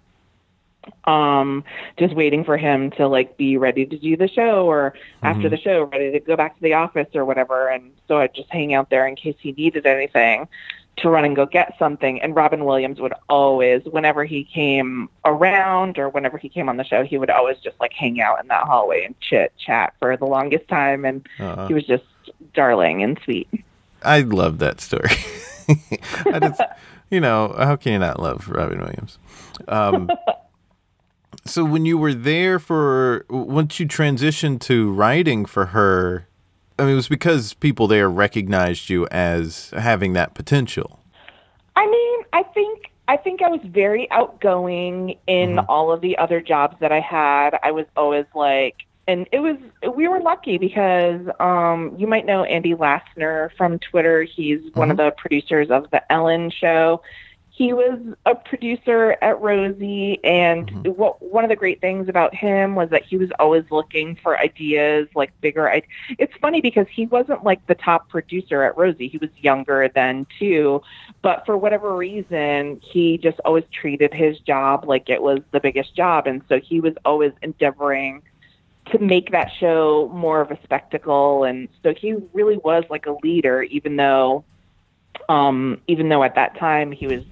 um 1.05 1.63
just 1.99 2.15
waiting 2.15 2.43
for 2.43 2.57
him 2.57 2.91
to 2.91 3.07
like 3.07 3.37
be 3.37 3.59
ready 3.59 3.85
to 3.85 3.99
do 3.99 4.17
the 4.17 4.27
show 4.27 4.67
or 4.67 4.95
after 5.23 5.47
Mhm. 5.47 5.51
the 5.51 5.57
show 5.59 5.83
ready 5.85 6.11
to 6.11 6.21
go 6.21 6.37
back 6.37 6.57
to 6.57 6.63
the 6.63 6.73
office 6.73 7.09
or 7.15 7.27
whatever 7.27 7.69
and 7.69 7.93
so 8.09 8.17
I'd 8.17 8.33
just 8.35 8.51
hang 8.51 8.73
out 8.73 8.89
there 8.89 9.07
in 9.07 9.15
case 9.15 9.37
he 9.39 9.53
needed 9.53 9.85
anything 9.85 10.49
to 11.01 11.11
run 11.11 11.25
and 11.25 11.37
go 11.37 11.47
get 11.47 11.75
something 11.79 12.21
and 12.23 12.35
Robin 12.35 12.65
Williams 12.65 13.01
would 13.01 13.15
always 13.29 13.83
whenever 13.85 14.25
he 14.25 14.45
came 14.45 15.09
around 15.25 15.99
or 15.99 16.09
whenever 16.09 16.39
he 16.39 16.49
came 16.49 16.69
on 16.69 16.77
the 16.77 16.85
show 16.85 17.05
he 17.05 17.19
would 17.19 17.31
always 17.31 17.59
just 17.59 17.79
like 17.81 17.93
hang 17.93 18.21
out 18.21 18.41
in 18.41 18.49
that 18.49 18.65
hallway 18.65 19.05
and 19.05 19.19
chit 19.21 19.53
chat 19.59 19.95
for 19.99 20.17
the 20.17 20.27
longest 20.27 20.67
time 20.69 21.05
and 21.05 21.29
Uh, 21.39 21.67
he 21.69 21.75
was 21.75 21.85
just 21.85 22.05
darling 22.55 23.03
and 23.03 23.19
sweet 23.25 23.49
I 24.03 24.21
love 24.21 24.59
that 24.59 24.81
story. 24.81 25.11
I 26.27 26.39
just, 26.41 26.61
you 27.11 27.21
know, 27.21 27.55
how 27.59 27.77
can 27.77 27.93
you 27.93 27.99
not 27.99 28.21
love 28.21 28.49
Robin 28.49 28.79
Williams? 28.79 29.19
Um, 29.69 30.11
so 31.45 31.65
when 31.65 31.85
you 31.85 31.99
were 31.99 32.15
there 32.15 32.59
for 32.59 33.27
once 33.29 33.79
you 33.79 33.87
transitioned 33.87 34.61
to 34.63 34.91
writing 34.91 35.45
for 35.45 35.67
her, 35.67 36.27
I 36.81 36.85
mean, 36.85 36.93
it 36.93 36.97
was 36.97 37.09
because 37.09 37.53
people 37.53 37.87
there 37.87 38.09
recognized 38.09 38.89
you 38.89 39.07
as 39.11 39.71
having 39.77 40.15
that 40.15 40.33
potential. 40.35 40.99
I 41.77 41.87
mean, 41.87 42.21
I 42.33 42.43
think 42.55 42.87
I 43.07 43.17
think 43.17 43.43
I 43.43 43.49
was 43.49 43.61
very 43.65 44.09
outgoing 44.13 45.17
in 45.27 45.57
Mhm. 45.57 45.67
all 45.69 45.91
of 45.93 46.01
the 46.01 46.17
other 46.17 46.41
jobs 46.41 46.77
that 46.81 46.93
I 46.93 47.01
had. 47.01 47.59
I 47.63 47.73
was 47.73 47.85
always 47.97 48.25
like 48.35 48.77
and 49.09 49.27
it 49.33 49.41
was 49.41 49.57
we 49.95 50.07
were 50.09 50.21
lucky 50.21 50.57
because 50.57 51.21
um 51.41 51.93
you 51.99 52.07
might 52.07 52.25
know 52.25 52.45
Andy 52.45 52.75
Lassner 52.75 53.51
from 53.59 53.79
Twitter. 53.81 54.23
He's 54.23 54.61
one 54.75 54.91
of 54.91 54.97
the 54.97 55.11
producers 55.19 55.71
of 55.71 55.91
the 55.91 56.01
Ellen 56.11 56.51
show. 56.51 57.03
He 57.61 57.75
was 57.75 57.99
a 58.25 58.35
producer 58.35 59.19
at 59.21 59.39
Rosie 59.39 60.19
and 60.25 60.67
Mhm. 60.67 60.97
what 60.97 61.21
one 61.21 61.45
of 61.45 61.51
the 61.51 61.57
great 61.57 61.79
things 61.83 62.09
about 62.09 62.35
him 62.35 62.75
was 62.75 62.89
that 62.89 63.05
he 63.05 63.19
was 63.19 63.31
always 63.39 63.65
looking 63.71 64.15
for 64.15 64.39
ideas 64.41 65.09
like 65.15 65.31
bigger 65.43 65.71
I- 65.71 65.83
it's 66.19 66.35
funny 66.41 66.63
because 66.63 66.89
he 66.89 67.05
wasn't 67.05 67.45
like 67.45 67.61
the 67.67 67.75
top 67.75 68.09
producer 68.09 68.63
at 68.63 68.79
Rosie. 68.79 69.09
He 69.09 69.19
was 69.19 69.29
younger 69.43 69.91
then 69.95 70.27
too, 70.39 70.81
but 71.21 71.45
for 71.45 71.59
whatever 71.59 71.95
reason, 71.95 72.81
he 72.83 73.19
just 73.19 73.39
always 73.45 73.65
treated 73.71 74.15
his 74.15 74.39
job 74.39 74.87
like 74.87 75.11
it 75.11 75.21
was 75.21 75.41
the 75.51 75.61
biggest 75.61 75.95
job, 75.95 76.27
and 76.27 76.41
so 76.49 76.61
he 76.61 76.81
was 76.81 76.95
always 77.05 77.33
endeavoring 77.43 78.23
to 78.87 78.99
make 78.99 79.33
that 79.33 79.53
show 79.53 80.11
more 80.15 80.41
of 80.41 80.51
a 80.51 80.59
spectacle. 80.63 81.45
And 81.45 81.69
so 81.83 81.93
he 81.93 82.15
really 82.33 82.57
was 82.57 82.85
like 82.89 83.05
a 83.05 83.19
leader, 83.23 83.65
even 83.65 83.97
though, 83.97 84.45
um, 85.29 85.79
even 85.89 86.09
though 86.09 86.23
at 86.23 86.37
that 86.37 86.57
time 86.57 86.91
he 86.91 87.07
was 87.07 87.23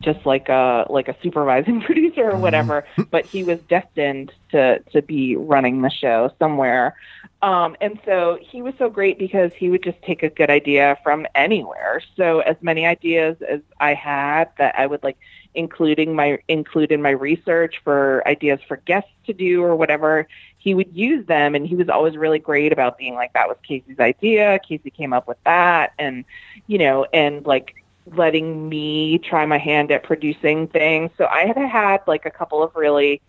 just 0.00 0.24
like 0.24 0.48
a 0.48 0.86
like 0.88 1.08
a 1.08 1.16
supervising 1.22 1.80
producer 1.86 2.30
or 2.30 2.36
whatever, 2.36 2.84
but 3.10 3.26
he 3.26 3.44
was 3.44 3.58
destined 3.68 4.32
to 4.50 4.78
to 4.92 5.02
be 5.02 5.36
running 5.36 5.82
the 5.82 5.90
show 5.90 6.32
somewhere. 6.38 6.96
Um, 7.42 7.76
and 7.80 7.98
so 8.04 8.38
he 8.40 8.60
was 8.60 8.74
so 8.78 8.90
great 8.90 9.18
because 9.18 9.52
he 9.54 9.70
would 9.70 9.82
just 9.82 10.00
take 10.02 10.22
a 10.22 10.28
good 10.28 10.50
idea 10.50 10.98
from 11.02 11.26
anywhere. 11.34 12.02
So 12.16 12.40
as 12.40 12.56
many 12.60 12.84
ideas 12.84 13.36
as 13.48 13.60
I 13.78 13.94
had 13.94 14.50
that 14.58 14.74
I 14.78 14.86
would 14.86 15.02
like 15.02 15.18
including 15.54 16.14
my 16.14 16.38
include 16.48 16.92
in 16.92 17.02
my 17.02 17.10
research 17.10 17.80
for 17.82 18.26
ideas 18.26 18.60
for 18.68 18.76
guests 18.78 19.10
to 19.26 19.32
do 19.32 19.62
or 19.62 19.74
whatever, 19.74 20.28
he 20.58 20.74
would 20.74 20.94
use 20.96 21.26
them 21.26 21.54
and 21.54 21.66
he 21.66 21.74
was 21.74 21.88
always 21.88 22.16
really 22.16 22.38
great 22.38 22.72
about 22.72 22.98
being 22.98 23.14
like 23.14 23.32
that 23.32 23.48
was 23.48 23.56
Casey's 23.62 23.98
idea. 23.98 24.58
Casey 24.66 24.90
came 24.90 25.12
up 25.12 25.26
with 25.26 25.38
that 25.44 25.92
and 25.98 26.24
you 26.66 26.78
know, 26.78 27.06
and 27.12 27.44
like 27.46 27.74
letting 28.06 28.68
me 28.68 29.18
try 29.18 29.44
my 29.46 29.58
hand 29.58 29.90
at 29.90 30.02
producing 30.04 30.68
things. 30.68 31.10
So 31.16 31.26
I 31.26 31.46
had 31.46 31.56
had 31.56 31.98
like 32.06 32.26
a 32.26 32.30
couple 32.30 32.62
of 32.62 32.72
really 32.74 33.20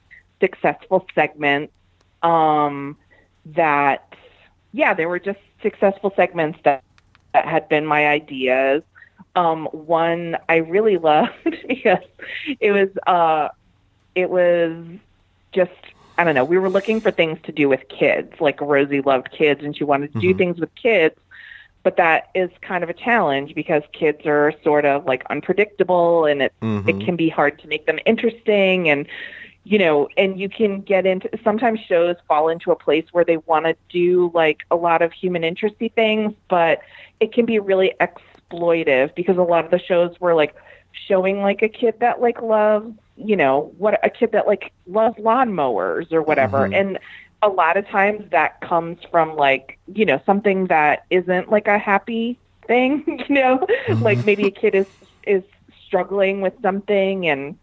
successful 0.41 1.05
segments 1.15 1.73
um 2.23 2.97
that 3.45 4.03
yeah, 4.73 4.93
they 4.93 5.05
were 5.05 5.19
just 5.19 5.39
successful 5.61 6.11
segments 6.15 6.59
that 6.63 6.83
that 7.33 7.45
had 7.47 7.67
been 7.69 7.85
my 7.85 8.07
ideas. 8.07 8.83
Um 9.35 9.67
one 9.71 10.37
I 10.49 10.57
really 10.57 10.97
loved 10.97 11.31
because 11.67 12.03
it 12.59 12.71
was 12.71 12.89
uh 13.07 13.49
it 14.15 14.29
was 14.29 14.75
just 15.53 15.71
I 16.17 16.23
don't 16.23 16.35
know, 16.35 16.43
we 16.45 16.57
were 16.57 16.69
looking 16.69 17.01
for 17.01 17.11
things 17.11 17.39
to 17.45 17.51
do 17.51 17.69
with 17.69 17.81
kids. 17.89 18.31
Like 18.39 18.59
Rosie 18.61 19.01
loved 19.01 19.29
kids 19.37 19.61
and 19.63 19.75
she 19.75 19.83
wanted 19.83 20.11
to 20.13 20.19
do 20.19 20.33
Mhm. 20.33 20.35
things 20.35 20.59
with 20.59 20.69
kids 20.81 21.15
but 21.83 21.97
that 21.97 22.29
is 22.35 22.49
kind 22.61 22.83
of 22.83 22.89
a 22.89 22.93
challenge 22.93 23.55
because 23.55 23.83
kids 23.93 24.25
are 24.25 24.53
sort 24.63 24.85
of 24.85 25.05
like 25.05 25.23
unpredictable 25.29 26.25
and 26.25 26.43
it 26.43 26.53
Mhm. 26.61 26.87
it 26.87 27.05
can 27.05 27.15
be 27.15 27.29
hard 27.29 27.59
to 27.59 27.67
make 27.67 27.85
them 27.85 27.99
interesting 28.05 28.89
and 28.89 29.07
you 29.63 29.77
know 29.77 30.07
and 30.17 30.39
you 30.39 30.49
can 30.49 30.81
get 30.81 31.05
into 31.05 31.29
sometimes 31.43 31.79
shows 31.79 32.15
fall 32.27 32.49
into 32.49 32.71
a 32.71 32.75
place 32.75 33.05
where 33.11 33.23
they 33.23 33.37
want 33.37 33.65
to 33.65 33.75
do 33.89 34.31
like 34.33 34.63
a 34.71 34.75
lot 34.75 35.01
of 35.01 35.11
human 35.13 35.43
interesty 35.43 35.89
things 35.89 36.33
but 36.49 36.81
it 37.19 37.31
can 37.33 37.45
be 37.45 37.59
really 37.59 37.93
exploitive 37.99 39.13
because 39.15 39.37
a 39.37 39.43
lot 39.43 39.63
of 39.65 39.71
the 39.71 39.79
shows 39.79 40.19
were 40.19 40.33
like 40.33 40.55
showing 41.07 41.41
like 41.41 41.61
a 41.61 41.69
kid 41.69 41.95
that 41.99 42.21
like 42.21 42.41
loves 42.41 42.91
you 43.17 43.35
know 43.35 43.71
what 43.77 43.99
a 44.03 44.09
kid 44.09 44.31
that 44.31 44.47
like 44.47 44.71
loves 44.87 45.15
lawnmowers 45.17 46.11
or 46.11 46.21
whatever 46.21 46.67
Mhm. 46.67 46.79
and 46.79 46.99
a 47.41 47.49
lot 47.49 47.77
of 47.77 47.87
times 47.87 48.29
that 48.31 48.61
comes 48.61 48.99
from 49.09 49.35
like 49.35 49.79
you 49.93 50.05
know 50.05 50.21
something 50.25 50.67
that 50.67 51.05
isn't 51.09 51.49
like 51.49 51.67
a 51.67 51.77
happy 51.77 52.37
thing 52.67 53.03
you 53.29 53.35
know 53.35 53.57
mm-hmm. 53.57 54.03
like 54.03 54.23
maybe 54.25 54.45
a 54.45 54.51
kid 54.51 54.75
is 54.75 54.87
is 55.25 55.43
struggling 55.85 56.41
with 56.41 56.53
something 56.61 57.27
and 57.27 57.57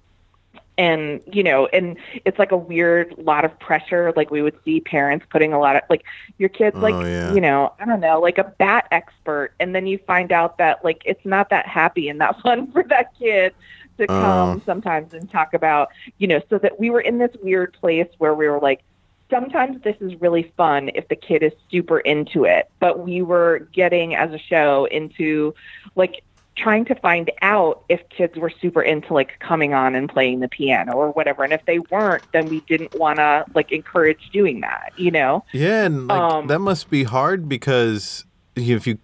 and 0.76 1.20
you 1.26 1.42
know 1.42 1.66
and 1.66 1.96
it's 2.24 2.38
like 2.38 2.52
a 2.52 2.56
weird 2.56 3.14
lot 3.18 3.44
of 3.44 3.58
pressure 3.58 4.12
like 4.16 4.30
we 4.30 4.42
would 4.42 4.56
see 4.64 4.80
parents 4.80 5.26
putting 5.28 5.52
a 5.52 5.58
lot 5.58 5.76
of 5.76 5.82
like 5.90 6.04
your 6.38 6.48
kids 6.48 6.76
oh, 6.76 6.80
like 6.80 6.94
Oh, 6.94 7.04
yeah. 7.04 7.32
you 7.32 7.40
know 7.40 7.72
i 7.80 7.84
don't 7.84 8.00
know 8.00 8.20
like 8.20 8.38
a 8.38 8.44
bat 8.44 8.86
expert 8.92 9.52
and 9.58 9.74
then 9.74 9.86
you 9.86 9.98
find 10.06 10.30
out 10.30 10.58
that 10.58 10.84
like 10.84 11.02
it's 11.04 11.24
not 11.24 11.50
that 11.50 11.66
happy 11.66 12.08
and 12.08 12.20
that 12.20 12.40
fun 12.42 12.70
for 12.70 12.84
that 12.84 13.16
kid 13.18 13.54
to 13.98 14.04
uh-huh. 14.04 14.20
come 14.20 14.48
Oh. 14.48 14.62
sometimes 14.64 15.14
and 15.14 15.30
talk 15.30 15.52
about 15.52 15.88
you 16.18 16.28
know 16.28 16.40
so 16.48 16.58
that 16.58 16.78
we 16.78 16.90
were 16.90 17.00
in 17.00 17.18
this 17.18 17.34
weird 17.42 17.72
place 17.74 18.08
where 18.18 18.34
we 18.34 18.48
were 18.48 18.60
like 18.60 18.82
sometimes 19.30 19.82
this 19.82 19.96
is 20.00 20.20
really 20.20 20.52
fun 20.56 20.90
if 20.94 21.08
the 21.08 21.16
kid 21.16 21.42
is 21.42 21.52
super 21.70 22.00
into 22.00 22.44
it 22.44 22.70
but 22.80 23.00
we 23.00 23.22
were 23.22 23.68
getting 23.72 24.14
as 24.14 24.32
a 24.32 24.38
show 24.38 24.86
into 24.86 25.54
like 25.94 26.22
trying 26.56 26.84
to 26.84 26.94
find 26.96 27.30
out 27.40 27.84
if 27.88 28.00
kids 28.08 28.36
were 28.36 28.50
super 28.50 28.82
into 28.82 29.14
like 29.14 29.38
coming 29.38 29.74
on 29.74 29.94
and 29.94 30.08
playing 30.08 30.40
the 30.40 30.48
piano 30.48 30.92
or 30.92 31.10
whatever 31.12 31.44
and 31.44 31.52
if 31.52 31.64
they 31.66 31.78
weren't 31.90 32.24
then 32.32 32.46
we 32.46 32.60
didn't 32.62 32.92
want 32.98 33.18
to 33.18 33.44
like 33.54 33.70
encourage 33.70 34.30
doing 34.32 34.60
that 34.60 34.92
you 34.96 35.10
know 35.10 35.44
Yeah, 35.52 35.84
and 35.84 36.08
like, 36.08 36.20
Um, 36.20 36.46
that 36.48 36.58
must 36.58 36.90
be 36.90 37.04
hard 37.04 37.48
because 37.48 38.24
if 38.56 38.86
you 38.86 38.98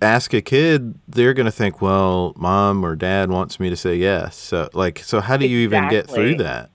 ask 0.00 0.32
a 0.32 0.40
kid, 0.40 0.98
they're 1.08 1.34
going 1.34 1.46
to 1.46 1.52
think, 1.52 1.80
"Well, 1.80 2.32
mom 2.36 2.84
or 2.84 2.96
dad 2.96 3.30
wants 3.30 3.58
me 3.58 3.70
to 3.70 3.76
say 3.76 3.96
yes." 3.96 4.36
So, 4.36 4.68
like, 4.72 5.00
so 5.00 5.20
how 5.20 5.36
do 5.36 5.46
you 5.46 5.58
even 5.58 5.88
get 5.88 6.08
through 6.08 6.36
that? 6.36 6.70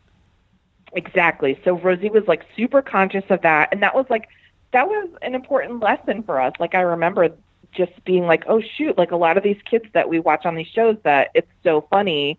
Exactly. 0.94 1.60
So 1.64 1.74
Rosie 1.78 2.10
was 2.10 2.28
like 2.28 2.44
super 2.56 2.82
conscious 2.82 3.24
of 3.30 3.42
that. 3.42 3.70
And 3.72 3.82
that 3.84 3.96
was 3.96 4.06
like, 4.10 4.30
that 4.72 4.88
was 4.88 5.10
an 5.22 5.36
important 5.36 5.80
lesson 5.80 6.24
for 6.24 6.40
us. 6.40 6.54
Like, 6.60 6.76
I 6.76 6.82
remember 6.82 7.30
just 7.72 7.92
being 8.06 8.26
like, 8.28 8.44
oh, 8.48 8.62
shoot, 8.62 8.98
like 8.98 9.12
a 9.12 9.16
lot 9.16 9.38
of 9.38 9.44
these 9.44 9.60
kids 9.70 9.86
that 9.94 10.08
we 10.08 10.20
watch 10.20 10.46
on 10.46 10.56
these 10.56 10.68
shows 10.68 10.98
that 11.04 11.30
it's 11.34 11.52
so 11.64 11.82
funny. 11.90 12.38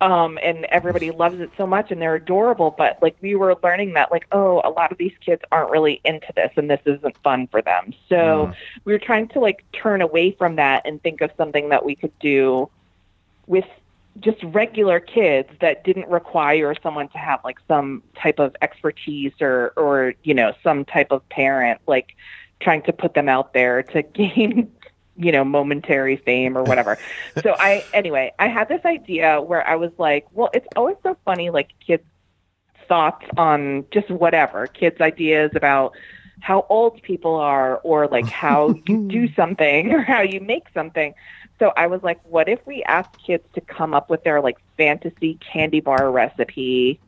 Um, 0.00 0.38
and 0.42 0.66
everybody 0.66 1.10
loves 1.10 1.40
it 1.40 1.50
so 1.56 1.66
much 1.66 1.90
and 1.90 2.02
they're 2.02 2.16
adorable. 2.16 2.74
But 2.76 2.98
like, 3.00 3.16
we 3.22 3.34
were 3.34 3.56
learning 3.62 3.94
that, 3.94 4.10
like, 4.10 4.26
oh, 4.32 4.60
a 4.64 4.68
lot 4.70 4.92
of 4.92 4.98
these 4.98 5.14
kids 5.24 5.42
aren't 5.50 5.70
really 5.70 6.00
into 6.04 6.26
this 6.34 6.50
and 6.56 6.68
this 6.68 6.80
isn't 6.84 7.16
fun 7.22 7.46
for 7.46 7.62
them. 7.62 7.94
So 8.08 8.48
Mm. 8.48 8.54
we 8.84 8.92
were 8.92 8.98
trying 8.98 9.28
to 9.28 9.40
like 9.40 9.64
turn 9.72 10.02
away 10.02 10.32
from 10.32 10.56
that 10.56 10.82
and 10.86 11.02
think 11.02 11.20
of 11.22 11.30
something 11.36 11.70
that 11.70 11.84
we 11.84 11.94
could 11.94 12.16
do 12.18 12.68
with 13.46 13.64
just 14.20 14.42
regular 14.44 15.00
kids 15.00 15.48
that 15.60 15.84
didn't 15.84 16.08
require 16.08 16.74
someone 16.82 17.08
to 17.08 17.18
have 17.18 17.40
like 17.44 17.58
some 17.68 18.02
type 18.20 18.38
of 18.38 18.54
expertise 18.62 19.32
or 19.40 19.72
or 19.76 20.14
you 20.22 20.34
know 20.34 20.52
some 20.62 20.84
type 20.84 21.08
of 21.10 21.26
parent 21.28 21.80
like 21.86 22.16
trying 22.60 22.82
to 22.82 22.92
put 22.92 23.14
them 23.14 23.28
out 23.28 23.52
there 23.52 23.82
to 23.82 24.02
gain 24.14 24.70
you 25.16 25.32
know 25.32 25.44
momentary 25.44 26.16
fame 26.16 26.56
or 26.56 26.62
whatever. 26.62 26.98
So 27.42 27.54
i 27.58 27.84
anyway 27.92 28.32
i 28.38 28.48
had 28.48 28.68
this 28.68 28.84
idea 28.84 29.40
where 29.40 29.66
i 29.68 29.76
was 29.76 29.92
like 29.98 30.26
well 30.32 30.50
it's 30.54 30.66
always 30.74 30.96
so 31.02 31.16
funny 31.24 31.50
like 31.50 31.70
kids 31.86 32.02
thoughts 32.88 33.26
on 33.36 33.84
just 33.90 34.10
whatever 34.10 34.66
kids 34.66 35.00
ideas 35.00 35.50
about 35.54 35.92
how 36.40 36.66
old 36.68 37.02
people 37.02 37.34
are 37.34 37.78
or 37.78 38.06
like 38.08 38.26
how 38.26 38.74
you 38.86 39.08
do 39.08 39.32
something 39.36 39.92
or 39.92 40.00
how 40.00 40.22
you 40.22 40.40
make 40.40 40.64
something 40.74 41.14
so 41.58 41.72
I 41.76 41.86
was 41.86 42.02
like, 42.02 42.20
what 42.24 42.48
if 42.48 42.64
we 42.66 42.82
asked 42.84 43.16
kids 43.24 43.44
to 43.54 43.60
come 43.60 43.94
up 43.94 44.10
with 44.10 44.24
their 44.24 44.40
like 44.40 44.58
fantasy 44.76 45.38
candy 45.40 45.80
bar 45.80 46.10
recipe? 46.10 47.00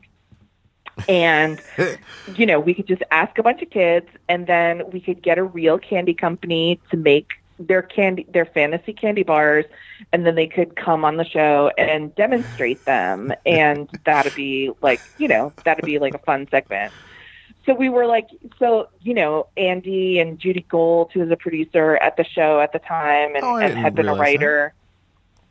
And 1.07 1.61
you 2.35 2.45
know 2.45 2.59
we 2.59 2.73
could 2.73 2.87
just 2.87 3.03
ask 3.11 3.37
a 3.37 3.43
bunch 3.43 3.61
of 3.61 3.69
kids 3.69 4.07
and 4.27 4.47
then 4.47 4.89
we 4.91 4.99
could 4.99 5.21
get 5.21 5.37
a 5.37 5.43
real 5.43 5.77
candy 5.77 6.13
company 6.13 6.79
to 6.91 6.97
make 6.97 7.29
their 7.57 7.81
candy 7.81 8.25
their 8.31 8.45
fantasy 8.45 8.93
candy 8.93 9.23
bars 9.23 9.65
and 10.13 10.25
then 10.25 10.35
they 10.35 10.47
could 10.47 10.77
come 10.77 11.03
on 11.03 11.17
the 11.17 11.25
show 11.25 11.71
and 11.77 12.15
demonstrate 12.15 12.83
them. 12.85 13.33
And 13.45 13.89
that'd 14.05 14.35
be 14.35 14.71
like 14.81 14.99
you 15.19 15.27
know 15.27 15.53
that'd 15.63 15.85
be 15.85 15.99
like 15.99 16.15
a 16.15 16.19
fun 16.19 16.47
segment 16.49 16.91
so 17.65 17.73
we 17.73 17.89
were 17.89 18.05
like 18.05 18.27
so 18.57 18.89
you 19.01 19.13
know 19.13 19.47
andy 19.57 20.19
and 20.19 20.39
judy 20.39 20.65
gold 20.69 21.11
who 21.13 21.19
was 21.19 21.29
a 21.29 21.35
producer 21.35 21.97
at 21.97 22.15
the 22.17 22.23
show 22.23 22.59
at 22.59 22.71
the 22.73 22.79
time 22.79 23.35
and, 23.35 23.43
Oh, 23.43 23.57
and 23.57 23.77
had 23.77 23.95
been 23.95 24.07
a 24.07 24.11
realize 24.13 24.17
that. 24.17 24.45
writer. 24.45 24.73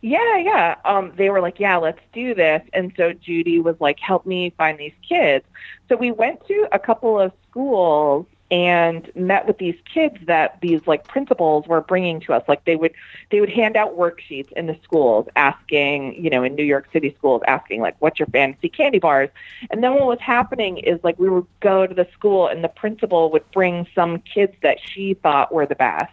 Yeah 0.00 0.36
yeah. 0.38 0.74
Um 0.84 1.12
they 1.16 1.28
were 1.30 1.40
like 1.40 1.58
yeah 1.58 1.76
let's 1.76 2.00
do 2.12 2.34
this. 2.34 2.62
And 2.72 2.92
so 2.96 3.12
judy 3.12 3.60
was 3.60 3.76
like 3.80 3.98
help 4.00 4.26
me 4.26 4.50
find 4.56 4.78
these 4.78 4.92
kids. 5.08 5.44
So 5.88 5.96
we 5.96 6.12
went 6.12 6.46
to 6.46 6.68
a 6.72 6.78
couple 6.78 7.18
of 7.20 7.32
schools 7.50 8.26
and 8.50 9.10
met 9.14 9.46
with 9.46 9.58
these 9.58 9.76
kids 9.92 10.16
that 10.26 10.58
these 10.60 10.80
like 10.86 11.06
principals 11.06 11.66
were 11.66 11.80
bringing 11.80 12.20
to 12.20 12.32
us. 12.32 12.42
Like 12.48 12.64
they 12.64 12.76
would 12.76 12.92
they 13.30 13.40
would 13.40 13.50
hand 13.50 13.76
out 13.76 13.96
worksheets 13.96 14.50
in 14.52 14.66
the 14.66 14.76
schools 14.82 15.28
asking 15.36 16.22
you 16.22 16.30
know 16.30 16.42
in 16.42 16.54
new 16.54 16.64
york 16.64 16.88
city 16.92 17.14
schools 17.18 17.42
asking 17.46 17.80
like 17.80 17.94
what's 17.98 18.18
your 18.18 18.26
fantasy 18.28 18.68
candy 18.68 18.98
bars? 18.98 19.28
And 19.70 19.82
then 19.82 19.94
what 19.94 20.06
was 20.06 20.20
happening 20.20 20.78
is 20.78 20.98
like 21.04 21.18
we 21.18 21.28
would 21.28 21.46
go 21.60 21.86
to 21.86 21.94
the 21.94 22.08
school 22.12 22.46
and 22.48 22.64
the 22.64 22.68
principal 22.68 23.30
would 23.32 23.50
bring 23.52 23.86
some 23.94 24.18
kids 24.20 24.54
that 24.62 24.78
she 24.80 25.14
thought 25.14 25.52
were 25.52 25.66
the 25.66 25.74
best 25.76 26.12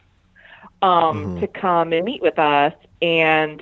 um 0.82 1.30
Mhm. 1.38 1.40
to 1.40 1.48
come 1.48 1.94
and 1.94 2.04
meet 2.06 2.22
with 2.22 2.38
us. 2.38 2.74
And 3.02 3.62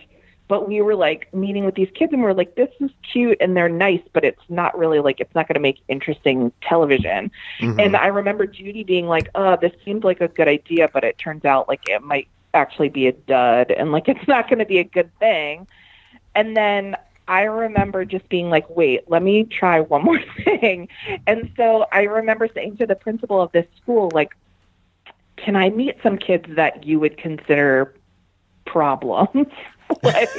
but 0.53 0.67
we 0.67 0.83
were 0.83 0.93
like 0.93 1.33
meeting 1.33 1.65
with 1.65 1.73
these 1.73 1.89
kids 1.95 2.13
and 2.13 2.21
we 2.21 2.27
are 2.27 2.33
like 2.35 2.53
this 2.53 2.69
is 2.79 2.91
cute 3.11 3.35
and 3.41 3.57
they're 3.57 3.67
nice 3.67 4.03
but 4.13 4.23
it's 4.23 4.43
not 4.49 4.77
really 4.77 4.99
like 4.99 5.19
it's 5.19 5.33
not 5.33 5.47
going 5.47 5.55
to 5.55 5.59
make 5.59 5.79
interesting 5.87 6.51
television 6.61 7.31
Mhm. 7.59 7.83
and 7.83 7.95
I 7.95 8.05
remember 8.05 8.45
Judy 8.45 8.83
being 8.83 9.07
like, 9.07 9.29
"Oh, 9.33 9.57
this 9.59 9.71
seemed 9.83 10.03
like 10.03 10.21
a 10.21 10.27
good 10.27 10.47
idea, 10.47 10.89
but 10.93 11.03
it 11.03 11.17
turns 11.17 11.43
out 11.43 11.67
like 11.67 11.87
it 11.87 12.03
might 12.03 12.27
actually 12.53 12.89
be 12.89 13.07
a 13.07 13.13
dud, 13.13 13.71
and 13.71 13.91
like 13.91 14.07
it's 14.13 14.27
not 14.27 14.47
going 14.47 14.59
to 14.59 14.65
be 14.65 14.77
a 14.77 14.83
good 14.83 15.09
thing." 15.17 15.65
And 16.35 16.55
then 16.55 16.95
I 17.27 17.43
remember 17.43 18.05
just 18.05 18.29
being 18.29 18.51
like, 18.51 18.69
"Wait, 18.69 19.09
let 19.09 19.23
me 19.23 19.45
try 19.45 19.79
one 19.79 20.03
more 20.09 20.19
thing." 20.45 20.87
And 21.25 21.51
so 21.57 21.87
I 21.91 22.03
remember 22.03 22.47
saying 22.53 22.77
to 22.77 22.85
the 22.85 22.95
principal 22.95 23.41
of 23.41 23.51
this 23.53 23.65
school, 23.81 24.11
like, 24.13 24.35
"Can 25.37 25.55
I 25.55 25.71
meet 25.71 25.95
some 26.03 26.17
kids 26.19 26.45
that 26.49 26.83
you 26.85 26.99
would 26.99 27.17
consider 27.17 27.95
problems?" 28.65 29.47
like, 30.03 30.29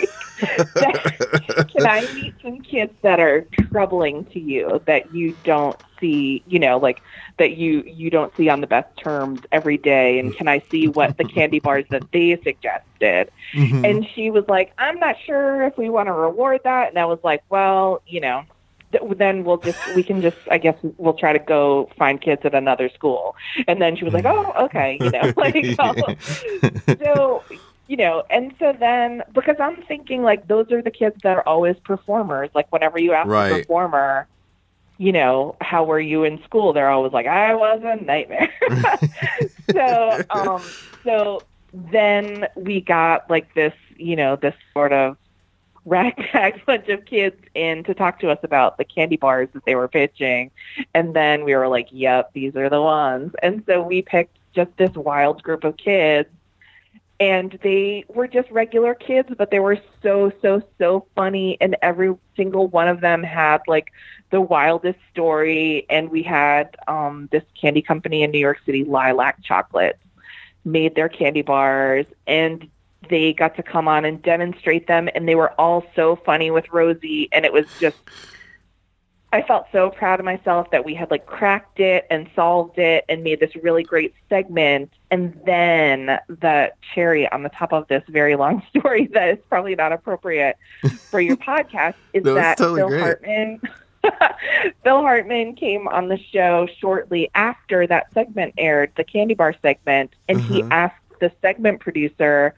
that, 0.74 1.68
can 1.72 1.86
I 1.86 2.00
meet 2.14 2.34
some 2.42 2.60
kids 2.60 2.92
that 3.02 3.20
are 3.20 3.46
troubling 3.70 4.24
to 4.26 4.40
you 4.40 4.80
that 4.86 5.14
you 5.14 5.36
don't 5.44 5.80
see, 6.00 6.42
you 6.46 6.58
know, 6.58 6.78
like 6.78 7.00
that 7.38 7.56
you 7.56 7.82
you 7.86 8.10
don't 8.10 8.34
see 8.36 8.48
on 8.48 8.60
the 8.60 8.66
best 8.66 8.96
terms 8.96 9.40
every 9.52 9.78
day? 9.78 10.18
And 10.18 10.34
can 10.34 10.48
I 10.48 10.62
see 10.70 10.88
what 10.88 11.16
the 11.18 11.24
candy 11.24 11.60
bars 11.60 11.84
that 11.90 12.10
they 12.12 12.36
suggested? 12.42 13.30
Mhm. 13.54 13.88
And 13.88 14.06
she 14.14 14.30
was 14.30 14.44
like, 14.48 14.72
I'm 14.78 14.98
not 14.98 15.16
sure 15.24 15.62
if 15.62 15.78
we 15.78 15.88
want 15.88 16.08
to 16.08 16.12
reward 16.12 16.60
that. 16.64 16.88
And 16.88 16.98
I 16.98 17.04
was 17.06 17.18
like, 17.22 17.42
well, 17.48 18.02
you 18.06 18.20
know, 18.20 18.44
th- 18.92 19.02
then 19.16 19.44
we'll 19.44 19.58
just 19.58 19.78
we 19.94 20.02
can 20.02 20.20
just 20.20 20.36
I 20.50 20.58
guess 20.58 20.76
we'll 20.98 21.14
try 21.14 21.32
to 21.32 21.38
go 21.38 21.90
find 21.96 22.20
kids 22.20 22.42
at 22.44 22.54
another 22.54 22.88
school. 22.90 23.36
And 23.66 23.80
then 23.80 23.96
she 23.96 24.04
was 24.04 24.14
like, 24.14 24.24
oh, 24.24 24.52
okay, 24.64 24.98
you 25.00 25.10
know, 25.10 25.32
like 25.36 25.56
oh. 25.78 26.14
so 27.04 27.42
you 27.86 27.96
know, 27.96 28.24
and 28.30 28.54
so 28.58 28.74
then 28.78 29.22
because 29.32 29.56
I'm 29.60 29.82
thinking 29.82 30.22
like 30.22 30.48
those 30.48 30.72
are 30.72 30.80
the 30.80 30.90
kids 30.90 31.16
that 31.22 31.36
are 31.36 31.46
always 31.46 31.76
performers. 31.84 32.50
Like 32.54 32.70
whenever 32.72 32.98
you 32.98 33.12
ask 33.12 33.28
a 33.28 33.58
performer, 33.60 34.26
you 34.96 35.12
know, 35.12 35.56
how 35.60 35.84
were 35.84 36.00
you 36.00 36.24
in 36.24 36.42
school? 36.44 36.72
They're 36.72 36.88
always 36.88 37.12
like, 37.12 37.26
I 37.26 37.54
was 37.54 37.80
a 37.84 38.02
nightmare. 38.02 38.52
so 39.72 40.24
um 40.30 40.62
so 41.04 41.42
then 41.72 42.46
we 42.56 42.80
got 42.80 43.28
like 43.28 43.52
this, 43.54 43.74
you 43.96 44.16
know, 44.16 44.36
this 44.36 44.54
sort 44.72 44.92
of 44.92 45.18
ragtag 45.84 46.64
bunch 46.66 46.88
of 46.88 47.04
kids 47.04 47.36
in 47.54 47.84
to 47.84 47.92
talk 47.92 48.18
to 48.20 48.30
us 48.30 48.38
about 48.42 48.78
the 48.78 48.84
candy 48.84 49.16
bars 49.16 49.48
that 49.52 49.66
they 49.66 49.74
were 49.74 49.88
pitching. 49.88 50.50
And 50.94 51.14
then 51.14 51.44
we 51.44 51.54
were 51.54 51.68
like, 51.68 51.88
Yep, 51.90 52.32
these 52.32 52.56
are 52.56 52.70
the 52.70 52.80
ones. 52.80 53.34
And 53.42 53.62
so 53.66 53.82
we 53.82 54.00
picked 54.00 54.38
just 54.54 54.74
this 54.78 54.92
wild 54.92 55.42
group 55.42 55.64
of 55.64 55.76
kids 55.76 56.30
and 57.20 57.58
they 57.62 58.04
were 58.08 58.26
just 58.26 58.50
regular 58.50 58.94
kids, 58.94 59.28
but 59.38 59.50
they 59.50 59.60
were 59.60 59.78
so, 60.02 60.32
so, 60.42 60.62
so 60.78 61.06
funny. 61.14 61.56
And 61.60 61.76
every 61.80 62.14
single 62.36 62.66
one 62.66 62.88
of 62.88 63.00
them 63.00 63.22
had 63.22 63.60
like 63.68 63.92
the 64.30 64.40
wildest 64.40 64.98
story. 65.12 65.86
And 65.88 66.10
we 66.10 66.22
had 66.22 66.76
um, 66.88 67.28
this 67.30 67.44
candy 67.60 67.82
company 67.82 68.22
in 68.22 68.30
New 68.30 68.38
York 68.38 68.58
City, 68.66 68.84
Lilac 68.84 69.42
Chocolates, 69.42 69.98
made 70.64 70.96
their 70.96 71.08
candy 71.08 71.42
bars. 71.42 72.06
And 72.26 72.68
they 73.08 73.32
got 73.32 73.54
to 73.56 73.62
come 73.62 73.86
on 73.86 74.04
and 74.04 74.20
demonstrate 74.20 74.88
them. 74.88 75.08
And 75.14 75.28
they 75.28 75.36
were 75.36 75.52
all 75.52 75.84
so 75.94 76.16
funny 76.16 76.50
with 76.50 76.72
Rosie. 76.72 77.28
And 77.30 77.44
it 77.44 77.52
was 77.52 77.66
just, 77.78 77.98
I 79.34 79.42
felt 79.42 79.66
so 79.72 79.90
proud 79.90 80.20
of 80.20 80.24
myself 80.24 80.70
that 80.70 80.84
we 80.84 80.94
had 80.94 81.10
like 81.10 81.26
cracked 81.26 81.80
it 81.80 82.06
and 82.08 82.30
solved 82.36 82.78
it 82.78 83.04
and 83.08 83.24
made 83.24 83.40
this 83.40 83.50
really 83.56 83.82
great 83.82 84.14
segment. 84.28 84.92
And 85.10 85.40
then 85.44 86.20
the 86.28 86.72
cherry 86.94 87.28
on 87.32 87.42
the 87.42 87.48
top 87.48 87.72
of 87.72 87.88
this 87.88 88.04
very 88.08 88.36
long 88.36 88.62
story 88.78 89.08
that 89.12 89.30
is 89.30 89.38
probably 89.48 89.74
not 89.74 89.92
appropriate 89.92 90.56
for 91.10 91.20
your 91.20 91.36
podcast 91.48 91.94
is 92.12 92.24
it's 92.24 92.34
that 92.34 92.58
totally 92.58 92.80
Phil 92.80 92.88
great. 92.90 93.00
Hartman 93.00 93.60
Phil 94.84 95.00
Hartman 95.00 95.56
came 95.56 95.88
on 95.88 96.06
the 96.06 96.18
show 96.18 96.68
shortly 96.78 97.28
after 97.34 97.88
that 97.88 98.06
segment 98.14 98.54
aired, 98.56 98.92
the 98.96 99.02
candy 99.02 99.34
bar 99.34 99.52
segment, 99.62 100.14
and 100.28 100.40
he 100.40 100.62
Mhm. 100.62 100.68
asked 100.70 100.94
the 101.20 101.32
segment 101.42 101.80
producer, 101.80 102.54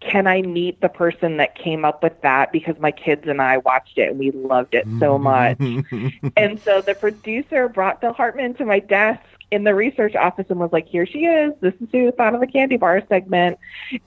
Can 0.00 0.26
I 0.26 0.42
meet 0.42 0.80
the 0.80 0.88
person 0.88 1.36
that 1.36 1.54
came 1.54 1.84
up 1.84 2.02
with 2.02 2.20
that? 2.22 2.52
Because 2.52 2.78
my 2.78 2.90
kids 2.90 3.26
and 3.26 3.40
I 3.40 3.58
watched 3.58 3.98
it 3.98 4.10
and 4.10 4.18
we 4.18 4.30
loved 4.30 4.74
it 4.74 4.86
so 4.98 5.18
much. 5.30 5.58
And 6.36 6.60
so 6.60 6.80
the 6.80 6.94
producer 6.94 7.68
brought 7.68 8.00
Phil 8.00 8.12
Hartman 8.12 8.54
to 8.54 8.64
my 8.64 8.78
desk 8.78 9.20
in 9.50 9.64
the 9.64 9.74
research 9.74 10.14
office 10.14 10.46
and 10.48 10.60
was 10.60 10.72
like, 10.72 10.86
"Here 10.86 11.06
she 11.06 11.24
is. 11.24 11.52
This 11.60 11.74
is 11.80 11.88
who 11.92 12.10
thought 12.12 12.34
of 12.34 12.40
the 12.40 12.46
candy 12.46 12.76
bar 12.76 13.02
segment." 13.08 13.58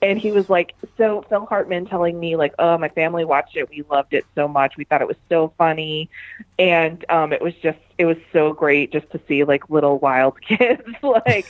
And 0.02 0.18
he 0.18 0.30
was 0.32 0.48
like, 0.48 0.74
"So 0.96 1.24
Phil 1.28 1.46
Hartman 1.46 1.86
telling 1.86 2.18
me 2.18 2.36
like, 2.36 2.54
oh, 2.58 2.78
my 2.78 2.88
family 2.88 3.24
watched 3.24 3.56
it. 3.56 3.68
We 3.70 3.84
loved 3.90 4.14
it 4.14 4.24
so 4.34 4.48
much. 4.48 4.76
We 4.76 4.84
thought 4.84 5.02
it 5.02 5.08
was 5.08 5.16
so 5.28 5.52
funny, 5.58 6.08
and 6.58 7.04
um, 7.08 7.32
it 7.32 7.42
was 7.42 7.54
just 7.54 7.78
it 7.98 8.06
was 8.06 8.16
so 8.32 8.52
great 8.52 8.92
just 8.92 9.10
to 9.10 9.20
see 9.28 9.44
like 9.44 9.70
little 9.70 9.98
wild 9.98 10.40
kids 10.48 10.82
like 11.02 11.46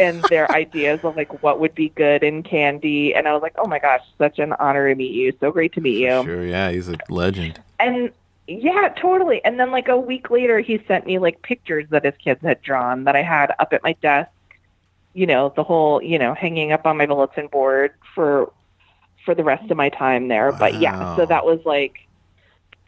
and 0.00 0.22
their 0.24 0.50
ideas 0.50 1.00
of 1.02 1.16
like 1.16 1.42
what 1.42 1.60
would 1.60 1.74
be 1.74 1.90
good 1.90 2.22
in 2.22 2.42
candy. 2.42 3.14
And 3.14 3.28
I 3.28 3.32
was 3.32 3.42
like, 3.42 3.54
oh 3.58 3.66
my 3.66 3.78
gosh, 3.78 4.02
such 4.18 4.38
an 4.38 4.52
honor 4.54 4.88
to 4.88 4.94
meet 4.94 5.12
you. 5.12 5.32
So 5.40 5.50
great 5.50 5.72
to 5.74 5.80
meet 5.80 5.98
you. 5.98 6.22
Sure, 6.24 6.44
yeah, 6.44 6.70
he's 6.70 6.88
a 6.88 6.96
legend. 7.08 7.60
And 7.78 8.10
yeah, 8.46 8.88
totally. 9.00 9.40
And 9.44 9.58
then 9.58 9.70
like 9.72 9.88
a 9.88 9.96
week 9.98 10.30
later, 10.30 10.60
he 10.60 10.80
sent 10.86 11.06
me 11.06 11.18
like 11.18 11.42
pictures 11.42 11.86
that 11.90 12.04
his 12.04 12.14
kids 12.22 12.40
had 12.42 12.62
drawn 12.62 13.04
that 13.04 13.16
I 13.16 13.22
had 13.22 13.52
up 13.58 13.72
at 13.72 13.82
my 13.82 13.94
desk. 14.02 14.30
You 15.14 15.26
know, 15.26 15.52
the 15.56 15.64
whole 15.64 16.02
you 16.02 16.18
know 16.18 16.34
hanging 16.34 16.72
up 16.72 16.86
on 16.86 16.96
my 16.98 17.06
bulletin 17.06 17.48
board 17.48 17.92
for 18.14 18.52
for 19.24 19.34
the 19.34 19.44
rest 19.44 19.70
of 19.70 19.76
my 19.76 19.90
time 19.90 20.28
there. 20.28 20.52
But 20.52 20.76
yeah, 20.76 20.96
so 21.16 21.26
that 21.26 21.44
was 21.44 21.60
like 21.64 21.94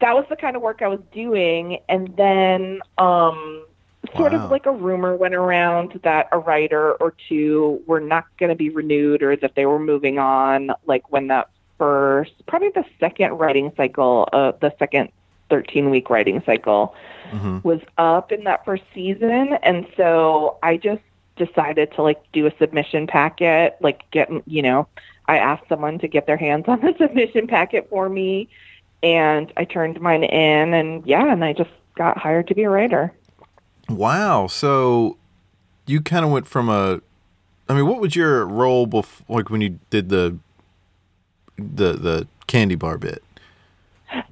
that 0.01 0.13
was 0.15 0.25
the 0.29 0.35
kind 0.35 0.55
of 0.55 0.61
work 0.61 0.81
I 0.81 0.87
was 0.87 1.01
doing. 1.13 1.79
And 1.89 2.15
then 2.17 2.81
um 2.97 3.65
sort 4.15 4.33
Wow. 4.33 4.43
of 4.43 4.49
like 4.49 4.65
a 4.65 4.71
rumor 4.71 5.15
went 5.15 5.35
around 5.35 5.99
that 6.03 6.27
a 6.31 6.39
writer 6.39 6.93
or 6.95 7.15
two 7.27 7.81
were 7.87 7.99
not 7.99 8.25
going 8.39 8.49
to 8.49 8.55
be 8.55 8.69
renewed 8.69 9.21
or 9.23 9.35
that 9.37 9.53
they 9.55 9.65
were 9.65 9.79
moving 9.79 10.17
on 10.19 10.71
like 10.85 11.11
when 11.11 11.27
that 11.27 11.47
first 11.77 12.31
probably 12.47 12.69
the 12.75 12.85
second 12.99 13.33
writing 13.33 13.71
cycle 13.77 14.27
uh 14.33 14.51
the 14.61 14.73
second 14.79 15.09
13 15.49 15.89
week 15.89 16.09
writing 16.09 16.41
cycle 16.45 16.95
hmm 17.31 17.59
was 17.63 17.81
up 17.97 18.31
in 18.31 18.43
that 18.43 18.65
first 18.65 18.83
season 18.93 19.57
and 19.63 19.85
so 19.95 20.57
i 20.63 20.77
just 20.77 21.01
decided 21.35 21.91
to 21.91 22.01
like 22.01 22.19
do 22.31 22.47
a 22.47 22.53
submission 22.57 23.05
packet 23.05 23.77
like 23.81 24.09
get 24.11 24.29
you 24.47 24.61
know 24.61 24.87
i 25.27 25.37
asked 25.37 25.63
someone 25.69 25.99
to 25.99 26.07
get 26.07 26.25
their 26.25 26.37
hands 26.37 26.65
on 26.67 26.79
the 26.81 26.93
submission 26.97 27.47
packet 27.47 27.87
for 27.89 28.09
me 28.09 28.49
and 29.03 29.53
i 29.57 29.63
turned 29.63 29.99
mine 30.01 30.23
in 30.23 30.73
and 30.73 31.05
yeah 31.05 31.31
and 31.31 31.45
i 31.45 31.53
just 31.53 31.69
got 31.95 32.17
hired 32.17 32.47
to 32.47 32.55
be 32.55 32.63
a 32.63 32.69
writer 32.69 33.13
Wow. 33.89 34.47
So 34.47 35.17
you 35.85 36.01
kind 36.01 36.23
of 36.23 36.31
went 36.31 36.47
from 36.47 36.69
a. 36.69 37.01
I 37.67 37.73
mean, 37.73 37.85
what 37.87 37.99
was 37.99 38.15
your 38.15 38.45
role 38.45 38.85
before, 38.85 39.37
like 39.37 39.49
when 39.49 39.61
you 39.61 39.79
did 39.89 40.09
the 40.09 40.37
the 41.57 41.93
the 41.93 42.27
candy 42.47 42.75
bar 42.75 42.97
bit? 42.97 43.23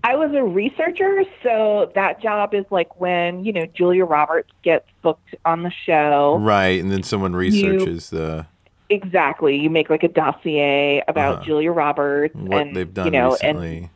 I 0.03 0.15
was 0.15 0.31
a 0.33 0.43
researcher, 0.43 1.23
so 1.43 1.91
that 1.95 2.21
job 2.21 2.53
is 2.53 2.65
like 2.71 2.99
when, 2.99 3.45
you 3.45 3.53
know, 3.53 3.65
Julia 3.67 4.05
Roberts 4.05 4.49
gets 4.63 4.85
booked 5.01 5.35
on 5.45 5.63
the 5.63 5.71
show. 5.85 6.37
Right, 6.39 6.81
and 6.81 6.91
then 6.91 7.03
someone 7.03 7.35
researches 7.35 8.09
the 8.09 8.45
Exactly. 8.89 9.57
You 9.57 9.69
make 9.69 9.89
like 9.89 10.03
a 10.03 10.07
dossier 10.07 11.03
about 11.07 11.35
Uh-huh. 11.35 11.43
Julia 11.45 11.71
Roberts 11.71 12.33
what 12.35 12.61
and 12.67 12.75
they've 12.75 12.91
done 12.93 13.05
you 13.07 13.11
know, 13.11 13.31
recently. 13.31 13.77
and 13.77 13.89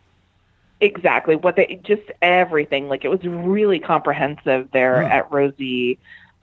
exactly 0.81 1.35
what 1.35 1.55
they 1.55 1.79
just 1.83 2.01
everything 2.21 2.89
like 2.89 3.05
it 3.05 3.07
was 3.09 3.23
really 3.23 3.79
comprehensive 3.79 4.67
there 4.73 5.03
Hmm. 5.05 5.11
at 5.11 5.31
Rosie. 5.31 5.97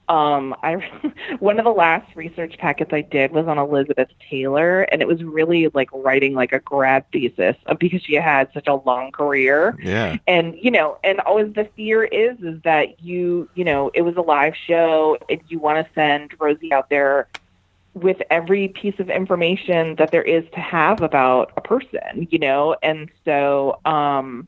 Um, 0.09 0.55
I 0.63 0.75
one 1.39 1.59
of 1.59 1.65
the 1.65 1.71
last 1.71 2.15
research 2.17 2.57
packets 2.59 2.93
I 2.93 3.03
did 3.03 3.33
was 3.33 3.47
on 3.47 3.59
Elizabeth 3.59 4.09
Taylor, 4.31 4.83
and 4.83 5.03
it 5.03 5.09
was 5.09 5.23
really 5.23 5.69
like 5.75 5.89
writing 5.93 6.35
like 6.35 6.53
a 6.53 6.61
grad 6.61 7.05
thesis 7.13 7.57
because 7.79 8.03
she 8.03 8.15
had 8.15 8.51
such 8.55 8.67
a 8.67 8.75
long 8.75 9.13
career 9.13 9.77
Yeah. 9.83 10.17
and 10.27 10.57
you 10.61 10.71
know 10.71 10.99
and 11.05 11.21
always 11.21 11.53
the 11.55 11.69
fear 11.77 12.05
is 12.05 12.39
is 12.41 12.61
that 12.63 13.03
you 13.03 13.49
you 13.55 13.65
know 13.65 13.91
it 13.95 14.03
was 14.03 14.17
a 14.17 14.21
live 14.21 14.55
show 14.57 15.19
and 15.29 15.41
you 15.49 15.59
want 15.59 15.87
to 15.87 15.93
send 15.95 16.33
rosie 16.41 16.73
out 16.73 16.89
there 16.91 17.29
with 17.95 18.19
every 18.31 18.69
piece 18.69 18.99
of 18.99 19.11
information 19.11 19.97
that 19.97 20.11
there 20.11 20.23
is 20.23 20.45
to 20.53 20.61
have 20.61 21.01
about 21.03 21.53
a 21.57 21.61
person 21.61 22.27
you 22.31 22.39
know 22.39 22.77
and 22.83 23.11
so 23.25 23.81
um 23.85 24.47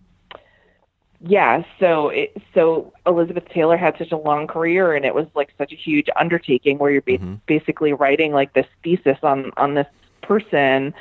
yeah 1.27 1.63
so 1.79 2.09
it 2.09 2.35
so 2.55 2.93
elizabeth 3.07 3.47
taylor 3.51 3.77
had 3.77 3.97
such 3.99 4.11
a 4.11 4.17
long 4.17 4.47
career 4.47 4.95
and 4.95 5.05
it 5.05 5.15
was 5.15 5.27
like 5.35 5.53
such 5.59 5.73
a 5.73 5.77
huge 5.77 6.09
undertaking 6.17 6.79
where 6.79 6.91
you're 6.91 7.03
ba- 7.03 7.19
Mhm. 7.19 7.41
basically 7.47 7.93
writing 7.93 8.33
like 8.33 8.53
this 8.55 8.67
thesis 8.83 9.19
on 9.23 9.53
on 9.59 9.75
this 9.75 9.87
person 10.23 10.95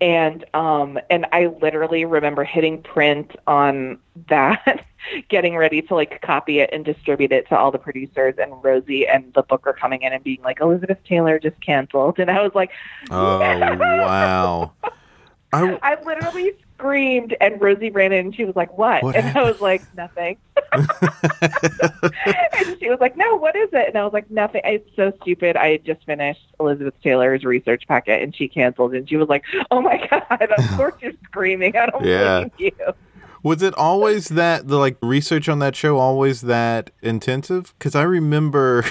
and 0.00 0.44
um 0.54 0.98
and 1.10 1.26
I 1.30 1.46
literally 1.60 2.04
remember 2.06 2.42
hitting 2.42 2.82
print 2.82 3.36
on 3.46 3.98
that 4.28 4.84
getting 5.28 5.56
ready 5.56 5.82
to 5.82 5.94
like 5.94 6.22
copy 6.22 6.60
it 6.60 6.70
and 6.72 6.84
distribute 6.84 7.32
it 7.32 7.46
to 7.50 7.58
all 7.58 7.70
the 7.70 7.78
producers 7.78 8.34
and 8.38 8.52
Rosie 8.64 9.06
and 9.06 9.32
the 9.34 9.42
booker 9.42 9.72
coming 9.74 10.02
in 10.02 10.12
and 10.14 10.24
being 10.24 10.40
like 10.42 10.60
Elizabeth 10.60 10.98
Taylor 11.04 11.38
just 11.38 11.60
canceled 11.60 12.18
and 12.18 12.30
I 12.30 12.42
was 12.42 12.52
like 12.54 12.70
Oh 13.10 13.38
wow. 13.38 14.72
I 15.52 15.78
I 15.82 15.96
literally 16.04 16.52
screamed 16.74 17.36
and 17.40 17.60
Rosie 17.60 17.90
ran 17.90 18.12
in 18.12 18.26
and 18.26 18.34
she 18.34 18.44
was 18.44 18.56
like 18.56 18.76
what, 18.78 19.02
What 19.02 19.16
and 19.16 19.36
I 19.36 19.42
was 19.42 19.60
like 19.60 19.82
nothing. 19.94 20.36
And 21.52 22.78
she 22.78 22.88
was 22.90 22.98
like 23.00 23.16
no 23.16 23.36
what 23.36 23.56
is 23.56 23.68
it? 23.72 23.88
And 23.88 23.96
I 23.96 24.04
was 24.04 24.12
like 24.12 24.30
nothing. 24.30 24.60
It's 24.64 24.88
so 24.96 25.12
stupid. 25.22 25.56
I 25.56 25.68
had 25.72 25.84
just 25.84 26.04
finished 26.04 26.40
Elizabeth 26.58 26.94
Taylor's 27.02 27.44
research 27.44 27.84
packet 27.88 28.22
and 28.22 28.34
she 28.34 28.48
canceled 28.48 28.94
and 28.94 29.08
she 29.08 29.16
was 29.16 29.28
like 29.28 29.44
oh 29.70 29.80
my 29.80 29.96
god 30.10 30.42
of 30.56 30.76
course 30.76 30.94
you're 31.00 31.12
screaming. 31.24 31.76
I 31.76 31.86
don't 31.86 32.04
Yeah. 32.04 32.40
blame 32.40 32.50
you. 32.58 32.72
Was 33.42 33.62
it 33.62 33.74
always 33.76 34.28
that 34.28 34.68
the 34.68 34.76
like 34.76 34.96
research 35.02 35.48
on 35.48 35.58
that 35.60 35.74
show 35.74 35.98
always 35.98 36.42
that 36.42 36.90
intensive? 37.02 37.74
Because 37.78 37.94
I 37.94 38.02
remember 38.02 38.84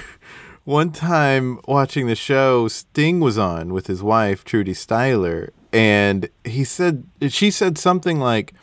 one 0.64 0.92
time 0.92 1.60
watching 1.68 2.08
the 2.08 2.16
show, 2.16 2.68
Sting 2.68 3.20
was 3.20 3.38
on 3.38 3.74
with 3.74 3.88
his 3.88 4.02
wife 4.02 4.44
Trudie 4.44 4.72
Styler, 4.76 5.50
and 5.72 6.30
he 6.44 6.64
said 6.64 7.04
she 7.30 7.52
said 7.52 7.78
something 7.78 8.20
like, 8.20 8.54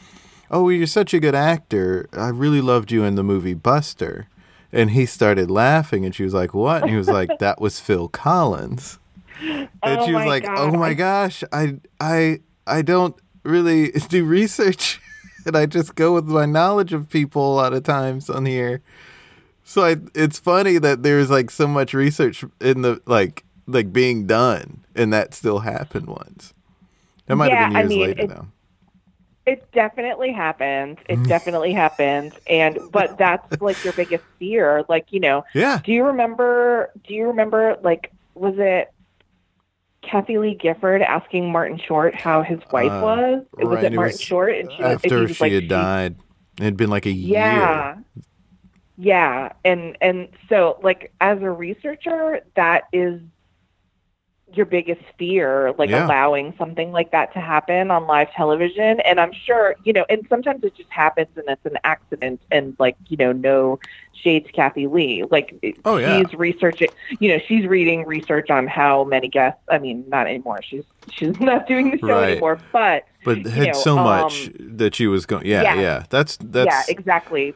"Oh, 0.50 0.68
you're 0.68 0.86
such 0.86 1.14
a 1.14 1.20
good 1.20 1.34
actor. 1.34 2.08
I 2.12 2.28
really 2.28 2.60
loved 2.60 2.90
you 2.90 3.04
in 3.04 3.14
the 3.14 3.22
movie 3.22 3.54
Buster." 3.54 4.28
And 4.72 4.90
he 4.90 5.06
started 5.06 5.50
laughing, 5.50 6.04
and 6.04 6.14
she 6.14 6.24
was 6.24 6.34
like, 6.34 6.52
"What?" 6.52 6.82
And 6.82 6.90
he 6.90 6.96
was 6.96 7.08
like, 7.08 7.30
"That 7.38 7.60
was 7.60 7.80
Phil 7.80 8.08
Collins." 8.08 8.98
And 9.38 9.68
Oh 10.00 10.06
she 10.06 10.14
was 10.14 10.24
like, 10.24 10.44
oh 10.44 10.46
God. 10.46 10.74
"Oh 10.74 10.78
my 10.78 10.94
gosh, 10.94 11.44
I 11.52 11.76
I 12.00 12.40
I 12.66 12.80
don't 12.82 13.14
really 13.44 13.90
do 14.08 14.24
research, 14.24 14.98
and 15.46 15.54
I 15.54 15.66
just 15.66 15.94
go 15.94 16.14
with 16.14 16.26
my 16.26 16.46
knowledge 16.46 16.94
of 16.94 17.08
people 17.10 17.52
a 17.52 17.54
lot 17.54 17.74
of 17.74 17.82
times 17.84 18.30
on 18.30 18.46
here." 18.46 18.80
So 19.62 19.84
I, 19.84 19.96
it's 20.14 20.38
funny 20.38 20.78
that 20.78 21.02
there's 21.02 21.28
like 21.28 21.50
so 21.50 21.66
much 21.68 21.92
research 21.92 22.44
in 22.60 22.80
the 22.82 23.00
like 23.06 23.44
like 23.66 23.92
being 23.92 24.26
done, 24.26 24.84
and 24.94 25.12
that 25.12 25.34
still 25.34 25.58
happened 25.60 26.06
once. 26.06 26.54
That 27.26 27.36
might 27.36 27.50
Yeah, 27.50 27.56
have 27.60 27.68
been 27.70 27.76
I 27.76 27.80
years 27.80 27.88
mean, 27.90 28.00
later 28.00 28.22
it- 28.22 28.28
though. 28.28 28.46
It 29.46 29.70
definitely 29.70 30.32
happened. 30.32 30.98
It 31.08 31.14
Mm-hmm. 31.18 31.28
definitely 31.28 31.72
happened. 31.72 32.32
And 32.48 32.80
but 32.90 33.16
that's 33.16 33.60
like 33.62 33.82
your 33.84 33.92
biggest 33.92 34.24
fear. 34.40 34.84
Like, 34.88 35.12
you 35.12 35.20
know, 35.20 35.44
Yeah. 35.54 35.78
do 35.84 35.92
you 35.92 36.02
remember 36.04 36.90
do 37.06 37.14
you 37.14 37.28
remember 37.28 37.76
like 37.82 38.10
was 38.34 38.54
it 38.58 38.92
Kathie 40.02 40.38
Lee 40.38 40.54
Gifford 40.56 41.00
asking 41.00 41.52
Martin 41.52 41.78
Short 41.78 42.14
how 42.16 42.42
his 42.42 42.58
wife 42.72 42.90
Uh, 42.90 43.00
was? 43.02 43.44
Was 43.54 43.78
it 43.84 43.92
it 43.92 43.92
Martin 43.94 44.12
was 44.14 44.20
Short? 44.20 44.52
And 44.56 44.68
she 44.72 44.82
was, 44.82 44.90
and 44.92 45.00
he 45.00 45.06
After 45.06 45.20
was 45.22 45.36
she 45.36 45.44
like, 45.44 45.52
had 45.52 45.68
died, 45.68 46.16
it 46.58 46.64
had 46.64 46.76
been 46.76 46.90
like 46.90 47.06
a 47.06 47.10
Yeah. 47.12 47.94
year. 47.94 48.04
Yeah. 48.98 49.52
And 49.64 49.96
and 50.00 50.28
so 50.48 50.80
like 50.82 51.12
as 51.20 51.40
a 51.40 51.50
researcher, 51.52 52.40
that 52.56 52.84
is 52.92 53.20
your 54.56 54.66
biggest 54.66 55.00
fear, 55.18 55.72
like 55.78 55.90
Yeah. 55.90 56.06
allowing 56.06 56.54
something 56.58 56.92
like 56.92 57.10
that 57.12 57.32
to 57.34 57.40
happen 57.40 57.90
on 57.90 58.06
live 58.06 58.32
television. 58.32 59.00
And 59.00 59.20
I'm 59.20 59.32
sure, 59.32 59.76
you 59.84 59.92
know, 59.92 60.04
and 60.08 60.26
sometimes 60.28 60.64
it 60.64 60.74
just 60.76 60.90
happens 60.90 61.28
and 61.36 61.44
it's 61.48 61.64
an 61.66 61.78
accident 61.84 62.40
and 62.50 62.74
like, 62.78 62.96
you 63.08 63.16
know, 63.16 63.32
no 63.32 63.78
shades 64.14 64.48
Kathie 64.52 64.86
Lee. 64.86 65.24
Like 65.30 65.54
Oh, 65.84 65.98
yeah. 65.98 66.22
she's 66.22 66.34
researching 66.34 66.88
you 67.20 67.28
know, 67.28 67.38
she's 67.46 67.66
reading 67.66 68.04
research 68.06 68.50
on 68.50 68.66
how 68.66 69.04
many 69.04 69.28
guests 69.28 69.60
I 69.70 69.78
mean, 69.78 70.04
not 70.08 70.26
anymore. 70.26 70.60
She's 70.62 70.84
she's 71.10 71.38
not 71.40 71.66
doing 71.66 71.90
the 71.90 71.98
show 71.98 72.06
Right. 72.08 72.30
anymore. 72.32 72.58
But 72.72 73.04
But 73.24 73.44
had 73.46 73.68
know, 73.68 73.72
so 73.74 73.96
much 73.96 74.46
um, 74.48 74.76
that 74.78 74.94
she 74.94 75.06
was 75.06 75.26
going. 75.26 75.46
Yeah, 75.46 75.62
yeah, 75.62 75.80
yeah. 75.80 76.04
That's 76.10 76.36
that's 76.40 76.66
yeah, 76.66 76.82
exactly. 76.88 77.54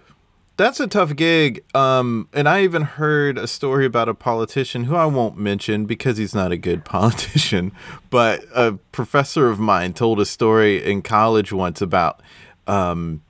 That's 0.60 0.78
a 0.78 0.86
tough 0.86 1.16
gig. 1.16 1.64
Um, 1.74 2.28
and 2.34 2.46
I 2.46 2.64
even 2.64 2.82
heard 2.82 3.38
a 3.38 3.46
story 3.46 3.86
about 3.86 4.10
a 4.10 4.14
politician 4.14 4.84
who 4.84 4.94
I 4.94 5.06
won't 5.06 5.38
mention 5.38 5.86
because 5.86 6.18
he's 6.18 6.34
not 6.34 6.52
a 6.52 6.58
good 6.58 6.84
politician. 6.96 7.72
But 8.10 8.44
a 8.54 8.72
professor 8.92 9.48
of 9.48 9.58
mine 9.58 9.94
told 9.94 10.20
a 10.20 10.26
story 10.26 10.84
in 10.84 11.00
college 11.00 11.50
once 11.50 11.80
about 11.80 12.20
um, 12.66 13.22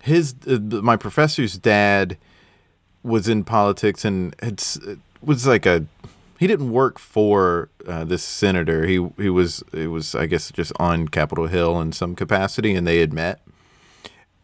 his 0.00 0.34
uh, 0.46 0.56
my 0.58 0.96
professor's 0.96 1.58
dad 1.58 2.16
was 3.02 3.28
in 3.28 3.44
politics 3.44 4.02
and 4.06 4.34
had, 4.40 4.58
s- 4.58 4.80
was 5.20 5.46
like 5.46 5.66
a 5.66 5.84
he 6.38 6.46
didn't 6.46 6.72
work 6.72 6.98
for 6.98 7.68
uh, 7.86 8.04
this 8.04 8.22
senator. 8.22 8.86
He 8.86 9.06
he 9.18 9.28
was 9.28 9.62
it 9.74 9.88
was 9.88 10.14
I 10.14 10.24
guess 10.24 10.50
just 10.50 10.72
on 10.80 11.08
Capitol 11.08 11.46
Hill 11.46 11.78
in 11.78 11.92
some 11.92 12.14
capacity, 12.16 12.74
and 12.74 12.86
they 12.86 13.00
had 13.00 13.12
met. 13.12 13.42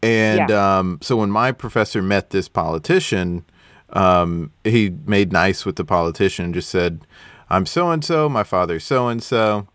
And 0.03 0.51
um, 0.51 0.99
so 1.01 1.17
when 1.17 1.31
my 1.31 1.51
professor 1.51 2.01
met 2.01 2.29
this 2.29 2.47
politician, 2.47 3.45
um, 3.91 4.51
he 4.63 4.93
made 5.05 5.31
nice 5.31 5.65
with 5.65 5.75
the 5.75 5.85
politician 5.85 6.45
and 6.45 6.53
just 6.53 6.69
said, 6.69 7.01
I'm 7.49 7.65
so 7.65 7.89
and 7.89 8.03
so, 8.03 8.29
my 8.29 8.43
father's 8.43 8.83
so 8.83 9.07
and 9.07 9.23
so. 9.23 9.67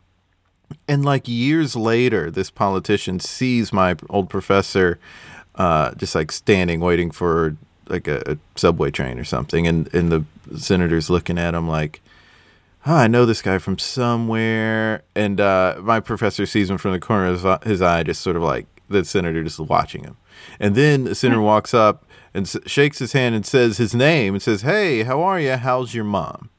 And 0.88 1.04
like 1.04 1.28
years 1.28 1.74
later, 1.76 2.30
this 2.30 2.50
politician 2.50 3.20
sees 3.20 3.72
my 3.72 3.96
old 4.10 4.30
professor 4.30 4.98
uh, 5.54 5.94
just 5.94 6.14
like 6.14 6.32
standing 6.32 6.80
waiting 6.80 7.10
for 7.10 7.56
like 7.88 8.08
a, 8.08 8.22
a 8.26 8.38
subway 8.56 8.90
train 8.90 9.18
or 9.18 9.24
something. 9.24 9.66
And, 9.66 9.92
and 9.94 10.10
the 10.10 10.24
senator's 10.58 11.10
looking 11.10 11.38
at 11.38 11.54
him 11.54 11.68
like, 11.68 12.00
oh, 12.86 12.94
I 12.94 13.06
know 13.06 13.26
this 13.26 13.42
guy 13.42 13.58
from 13.58 13.78
somewhere. 13.78 15.02
And 15.14 15.40
uh, 15.40 15.76
my 15.82 16.00
professor 16.00 16.46
sees 16.46 16.70
him 16.70 16.78
from 16.78 16.92
the 16.92 17.00
corner 17.00 17.26
of 17.26 17.62
his 17.64 17.82
eye, 17.82 18.02
just 18.02 18.22
sort 18.22 18.36
of 18.36 18.42
like 18.42 18.66
the 18.92 19.04
senator 19.04 19.42
just 19.42 19.58
watching 19.58 20.04
him. 20.04 20.16
And 20.60 20.74
then 20.74 21.04
the 21.04 21.14
senator 21.14 21.40
hmm. 21.40 21.46
walks 21.46 21.74
up 21.74 22.04
and 22.34 22.46
s- 22.46 22.56
shakes 22.66 22.98
his 22.98 23.12
hand 23.12 23.34
and 23.34 23.44
says 23.44 23.78
his 23.78 23.94
name 23.94 24.34
and 24.34 24.42
says, 24.42 24.62
Hey, 24.62 25.02
how 25.02 25.22
are 25.22 25.40
you? 25.40 25.56
How's 25.56 25.94
your 25.94 26.04
mom? 26.04 26.50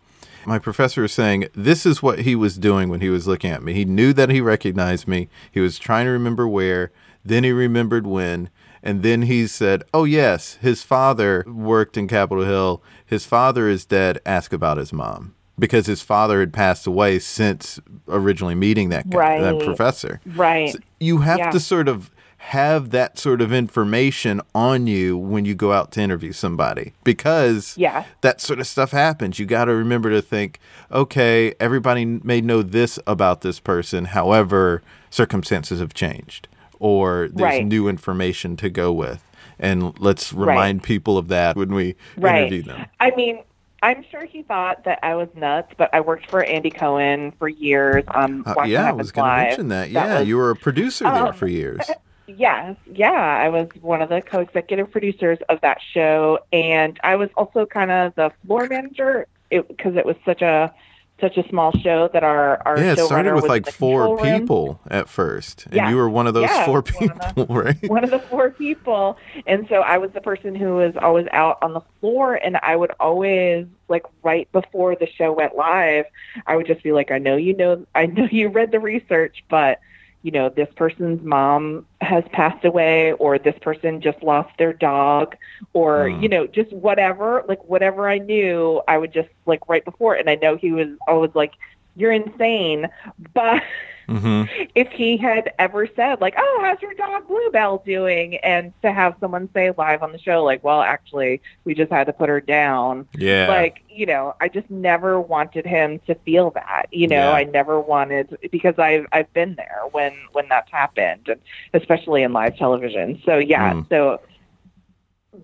My 0.46 0.60
professor 0.60 1.04
is 1.06 1.14
saying 1.14 1.48
this 1.54 1.86
is 1.86 2.04
what 2.04 2.20
he 2.20 2.36
was 2.36 2.58
doing 2.58 2.90
when 2.90 3.00
he 3.00 3.10
was 3.10 3.28
looking 3.28 3.52
at 3.52 3.64
me. 3.64 3.74
He 3.74 3.86
knew 3.86 4.14
that 4.14 4.30
he 4.30 4.42
recognized 4.42 5.08
me. 5.08 5.30
He 5.52 5.60
was 5.60 5.80
trying 5.80 6.06
to 6.06 6.12
remember 6.12 6.48
where. 6.48 6.92
Then 7.24 7.44
he 7.44 7.52
remembered 7.52 8.06
when. 8.06 8.50
And 8.82 9.02
then 9.02 9.24
he 9.24 9.48
said, 9.48 9.84
Oh, 9.94 10.04
yes, 10.04 10.56
his 10.56 10.84
father 10.84 11.46
worked 11.48 11.96
in 11.96 12.08
Capitol 12.08 12.44
Hill. 12.44 12.84
His 13.06 13.26
father 13.26 13.70
is 13.70 13.86
dead. 13.86 14.20
Ask 14.26 14.52
about 14.52 14.78
his 14.78 14.92
mom. 14.92 15.36
Because 15.58 15.86
his 15.86 16.02
father 16.02 16.40
had 16.42 16.52
passed 16.52 16.86
away 16.86 17.20
since 17.20 17.80
originally 18.08 18.56
meeting 18.56 18.90
that, 18.90 19.10
guy, 19.10 19.40
that 19.40 19.64
professor. 19.64 20.20
Right. 20.26 20.72
So 20.72 20.80
you 21.00 21.20
have 21.20 21.38
Yeah. 21.38 21.52
to 21.52 21.60
sort 21.60 21.88
of 21.88 22.12
have 22.48 22.90
that 22.92 23.18
sort 23.18 23.42
of 23.42 23.54
information 23.54 24.42
on 24.54 24.86
you 24.86 25.18
when 25.18 25.46
you 25.46 25.56
go 25.56 25.72
out 25.72 25.92
to 25.94 26.02
interview 26.02 26.34
somebody 26.34 26.92
because 27.06 27.74
Yeah. 27.78 28.04
that 28.22 28.42
sort 28.42 28.60
of 28.60 28.68
stuff 28.68 28.92
happens. 28.92 29.40
You 29.40 29.46
got 29.46 29.66
to 29.66 29.74
remember 29.74 30.10
to 30.10 30.22
think, 30.22 30.60
okay, 30.92 31.54
everybody 31.60 32.04
may 32.06 32.42
know 32.42 32.62
this 32.62 33.00
about 33.08 33.42
this 33.42 33.60
person. 33.62 34.06
However, 34.06 34.82
circumstances 35.10 35.80
have 35.80 35.94
changed 35.94 36.50
or 36.80 37.30
there's 37.32 37.42
Right. 37.60 37.66
new 37.66 37.88
information 37.88 38.58
to 38.58 38.70
go 38.70 38.92
with. 38.92 39.24
And 39.58 39.98
let's 40.00 40.34
remind 40.34 40.84
people 40.84 41.18
of 41.18 41.30
that 41.30 41.56
when 41.56 41.74
we 41.74 41.96
Right. 42.18 42.42
interview 42.42 42.64
them. 42.64 42.86
I 43.00 43.12
mean, 43.16 43.40
I'm 43.82 44.04
sure 44.12 44.26
he 44.26 44.44
thought 44.44 44.84
that 44.84 45.00
I 45.02 45.16
was 45.16 45.30
nuts, 45.36 45.72
but 45.78 45.90
I 45.94 46.02
worked 46.02 46.30
for 46.30 46.44
Andy 46.44 46.70
Cohen 46.72 47.32
for 47.40 47.48
years 47.48 48.04
on 48.14 48.44
Uh, 48.46 48.64
yeah, 48.66 48.90
I 48.90 48.92
was 48.92 49.12
going 49.14 49.30
to 49.30 49.36
mention 49.38 49.68
that. 49.70 49.90
Yeah, 49.92 50.20
was- 50.20 50.28
you 50.28 50.36
were 50.38 50.50
a 50.50 50.56
producer 50.58 51.06
there 51.06 51.28
Um, 51.28 51.34
for 51.34 51.48
years. 51.48 51.80
Yes, 52.26 52.78
yeah, 52.86 53.12
I 53.12 53.50
was 53.50 53.68
one 53.82 54.02
of 54.02 54.08
the 54.10 54.22
co-executive 54.22 54.92
producers 54.92 55.40
of 55.50 55.60
that 55.62 55.80
show, 55.94 56.40
and 56.54 56.98
I 57.04 57.18
was 57.18 57.30
also 57.36 57.66
kind 57.66 57.92
of 57.92 58.16
the 58.16 58.32
floor 58.46 58.66
manager 58.68 59.28
because 59.50 59.98
it, 59.98 60.06
was 60.06 60.16
such 60.26 60.42
a 60.42 60.74
such 61.20 61.38
a 61.38 61.48
small 61.50 61.72
show 61.84 62.10
that 62.14 62.24
our 62.24 62.62
our 62.66 62.78
yeah, 62.78 62.94
it 62.94 63.00
started 63.00 63.36
with 63.36 63.50
like 63.50 63.66
four 63.66 64.08
control 64.08 64.18
room. 64.18 64.42
people 64.42 64.82
at 64.90 65.10
first, 65.10 65.66
and 65.66 65.76
Yeah. 65.76 65.90
you 65.90 65.98
were 65.98 66.10
one 66.10 66.26
of 66.28 66.34
those 66.34 66.50
Yeah, 66.50 66.66
four 66.66 66.82
one 66.82 67.10
of 67.10 67.36
people, 67.36 67.46
right? 67.56 67.90
one 67.90 68.04
of 68.06 68.10
the 68.12 68.20
four 68.30 68.52
people 68.52 69.18
and 69.46 69.68
so 69.68 69.76
i 69.82 69.98
was 69.98 70.10
the 70.14 70.22
person 70.22 70.56
who 70.56 70.76
was 70.76 70.94
always 71.02 71.28
out 71.34 71.58
on 71.62 71.74
the 71.74 71.82
floor 72.00 72.36
and 72.36 72.58
i 72.64 72.76
would 72.76 72.92
always 73.00 73.66
like 73.90 74.04
right 74.24 74.50
before 74.52 74.96
the 74.96 75.08
show 75.18 75.32
went 75.34 75.56
live 75.56 76.06
i 76.48 76.56
would 76.56 76.66
just 76.68 76.82
be 76.84 76.92
like 76.94 77.12
i 77.12 77.18
know 77.18 77.36
you 77.36 77.56
know 77.56 77.86
i 77.94 78.06
know 78.06 78.28
you 78.32 78.48
read 78.50 78.72
the 78.72 78.80
research 78.80 79.44
but 79.50 79.80
you 80.24 80.32
know 80.32 80.50
this 80.50 80.70
person's 80.76 81.22
mom 81.24 81.86
has 82.02 82.24
passed 82.32 82.66
away 82.66 83.12
or 83.14 83.38
this 83.38 83.56
person 83.62 84.02
just 84.02 84.22
lost 84.24 84.50
their 84.58 84.74
dog 84.74 85.36
or 85.74 86.10
Hmm. 86.10 86.22
you 86.22 86.30
know 86.30 86.48
just 86.48 86.72
whatever 86.74 87.44
like 87.48 87.64
whatever 87.66 88.10
i 88.10 88.18
knew 88.18 88.82
i 88.88 88.98
would 88.98 89.14
just 89.14 89.30
like 89.46 89.68
right 89.70 89.86
before 89.86 90.16
and 90.16 90.30
i 90.30 90.36
know 90.36 90.56
he 90.58 90.72
was 90.72 90.88
always 91.08 91.32
like 91.36 91.54
you're 91.96 92.12
insane 92.14 92.88
but 93.34 93.62
hmm 94.08 94.44
if 94.76 94.90
he 94.92 95.18
had 95.18 95.52
ever 95.60 95.88
said 95.96 96.20
like, 96.22 96.34
"Oh, 96.38 96.60
how's 96.64 96.82
your 96.82 96.94
dog 96.94 97.28
Bluebell 97.28 97.84
doing?" 97.86 98.38
and 98.38 98.74
to 98.82 98.92
have 98.92 99.16
someone 99.20 99.50
say 99.54 99.72
live 99.78 100.04
on 100.04 100.12
the 100.12 100.20
show 100.20 100.44
like, 100.44 100.64
"Well, 100.64 100.82
actually, 100.82 101.42
we 101.64 101.74
just 101.74 101.92
had 101.92 102.06
to 102.08 102.14
put 102.14 102.30
her 102.30 102.42
down." 102.42 103.08
Yeah. 103.16 103.48
Like, 103.48 103.84
you 103.90 104.06
know, 104.06 104.36
I 104.42 104.48
just 104.50 104.70
never 104.70 105.20
wanted 105.22 105.66
him 105.66 106.00
to 106.08 106.16
feel 106.16 106.52
that. 106.52 106.88
You 106.92 107.08
know, 107.08 107.30
Yeah. 107.30 107.32
I 107.32 107.44
never 107.46 107.80
wanted 107.80 108.38
because 108.52 108.78
I've 108.78 109.06
I've 109.12 109.32
been 109.34 109.56
there 109.56 109.82
when 109.92 110.14
when 110.32 110.48
that's 110.50 110.72
happened, 110.72 111.28
and 111.30 111.40
especially 111.74 112.24
in 112.24 112.34
live 112.34 112.58
television. 112.58 113.22
So 113.26 113.38
yeah, 113.38 113.74
Mm. 113.74 113.90
so 113.90 114.20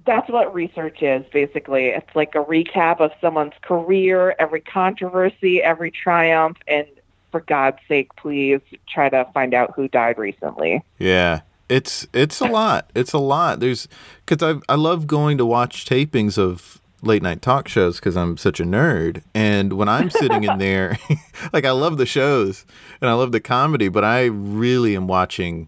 that's 0.05 0.30
what 0.30 0.53
research 0.53 1.01
is 1.01 1.26
basically. 1.34 1.88
It's 1.88 2.16
like 2.16 2.36
a 2.36 2.43
recap 2.43 2.99
of 2.99 3.12
someone's 3.22 3.53
career, 3.62 4.36
every 4.38 4.62
controversy, 4.62 5.62
every 5.64 5.91
triumph, 5.91 6.57
and 6.68 6.86
for 7.32 7.41
God's 7.41 7.80
sake, 7.88 8.15
please 8.15 8.61
try 8.88 9.09
to 9.09 9.25
find 9.34 9.53
out 9.53 9.73
who 9.75 9.88
died 9.88 10.17
recently. 10.17 10.84
Yeah, 10.97 11.41
it's 11.67 12.07
it's 12.13 12.41
a 12.41 12.47
lot. 12.47 12.89
It's 12.95 13.13
a 13.13 13.19
lot. 13.19 13.59
There's 13.59 13.88
because 14.25 14.43
I 14.43 14.59
I 14.71 14.75
love 14.75 15.07
going 15.07 15.38
to 15.38 15.45
watch 15.45 15.86
tapings 15.86 16.38
of 16.38 16.80
late 17.01 17.23
night 17.23 17.41
talk 17.41 17.67
shows 17.67 17.97
because 17.97 18.17
I'm 18.17 18.38
such 18.38 18.59
a 18.59 18.63
nerd. 18.63 19.23
And 19.34 19.73
when 19.73 19.88
I'm 19.89 20.09
sitting 20.09 20.43
in 20.43 20.57
there, 20.57 20.97
like 21.53 21.65
I 21.65 21.71
love 21.71 21.97
the 21.97 22.05
shows 22.05 22.65
and 23.01 23.09
I 23.09 23.13
love 23.13 23.32
the 23.32 23.39
comedy, 23.39 23.88
but 23.88 24.03
I 24.03 24.25
really 24.25 24.95
am 24.95 25.07
watching 25.07 25.67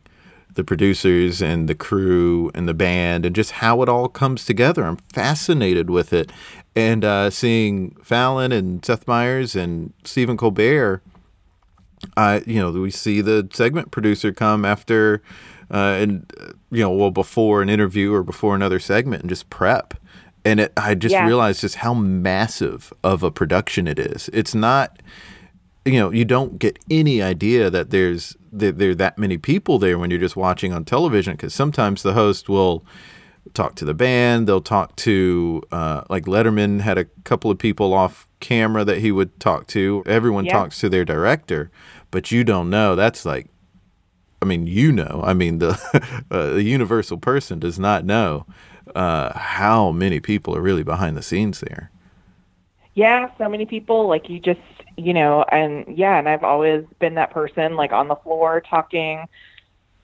the 0.54 0.64
producers 0.64 1.42
and 1.42 1.70
the 1.70 1.76
crew 1.76 2.52
and 2.54 2.68
the 2.68 2.74
band 2.74 3.26
and 3.26 3.34
just 3.34 3.52
how 3.52 3.82
it 3.82 3.90
all 3.90 4.10
comes 4.10 4.44
together. 4.44 4.84
I'm 4.84 4.98
fascinated 4.98 5.90
with 5.90 6.12
it. 6.12 6.32
And 6.76 7.06
uh, 7.06 7.30
seeing 7.30 7.92
Fallon 8.04 8.52
and 8.52 8.84
Seth 8.84 9.08
Meyers 9.08 9.56
and 9.56 9.94
Stephen 10.04 10.38
Colbert 10.38 11.02
uh, 12.18 12.40
you 12.46 12.60
know, 12.60 12.72
we 12.72 12.92
see 12.92 13.22
the 13.22 13.48
segment 13.54 13.92
producer 13.92 14.32
come 14.34 14.66
after, 14.66 15.22
uh, 15.72 15.98
and 16.02 16.32
you 16.72 16.82
know, 16.82 16.92
well 16.92 17.12
before 17.12 17.62
an 17.62 17.70
interview 17.70 18.14
or 18.14 18.24
before 18.24 18.56
another 18.56 18.80
segment, 18.80 19.22
and 19.24 19.30
just 19.30 19.50
prep. 19.50 19.94
And 20.44 20.60
it, 20.60 20.74
I 20.76 20.96
just 20.96 21.14
Yeah. 21.14 21.26
realized 21.26 21.62
just 21.62 21.76
how 21.76 21.94
massive 21.94 22.92
of 23.04 23.22
a 23.24 23.30
production 23.32 23.88
it 23.88 24.00
is. 24.00 24.30
It's 24.34 24.56
not, 24.56 25.00
you 25.86 26.00
know, 26.00 26.12
you 26.12 26.26
don't 26.26 26.58
get 26.60 26.80
any 26.90 27.22
idea 27.22 27.70
that 27.70 27.92
there's 27.92 28.36
that 28.52 28.78
there 28.80 28.90
are 28.90 28.96
that 28.96 29.18
many 29.18 29.38
people 29.38 29.80
there 29.80 29.98
when 29.98 30.10
you're 30.12 30.20
just 30.20 30.36
watching 30.36 30.74
on 30.74 30.84
television. 30.84 31.34
Because 31.34 31.54
sometimes 31.54 32.02
the 32.04 32.14
host 32.14 32.50
will 32.50 32.84
talk 33.54 33.76
to 33.76 33.86
the 33.86 33.94
band. 33.94 34.48
They'll 34.48 34.62
talk 34.62 34.96
to 34.98 35.62
uh, 35.72 36.02
like 36.10 36.26
Letterman 36.26 36.82
had 36.82 36.98
a 36.98 37.06
couple 37.24 37.50
of 37.52 37.58
people 37.58 37.94
off 37.94 38.28
camera 38.40 38.84
that 38.84 38.98
he 38.98 39.12
would 39.12 39.40
talk 39.40 39.68
to. 39.68 40.04
Everyone 40.06 40.46
Yeah. 40.46 40.54
talks 40.54 40.80
to 40.80 40.90
their 40.90 41.06
director, 41.06 41.70
but 42.12 42.32
you 42.32 42.44
don't 42.44 42.70
know. 42.70 42.96
That's 42.96 43.26
like, 43.26 43.48
I 44.42 44.46
mean, 44.46 44.68
you 44.68 44.92
know. 44.92 45.22
I 45.24 45.34
mean, 45.34 45.60
the 45.60 45.80
uh, 46.32 46.52
the 46.52 46.64
universal 46.64 47.18
person 47.18 47.60
does 47.60 47.80
not 47.80 48.06
know 48.06 48.46
uh, 48.96 49.38
how 49.38 49.92
many 49.92 50.20
people 50.20 50.56
are 50.56 50.62
really 50.62 50.84
behind 50.84 51.18
the 51.18 51.22
scenes 51.22 51.62
there. 51.62 51.92
Yeah, 52.94 53.30
so 53.38 53.48
many 53.48 53.66
people 53.66 54.08
like 54.08 54.30
you 54.30 54.40
just, 54.40 54.60
you 54.98 55.14
know, 55.14 55.44
and 55.44 55.86
yeah, 55.98 56.20
and 56.20 56.28
I've 56.28 56.44
always 56.44 56.84
been 57.00 57.16
that 57.16 57.32
person 57.32 57.76
like 57.78 57.94
on 57.94 58.10
the 58.10 58.18
floor 58.18 58.62
talking 58.62 59.26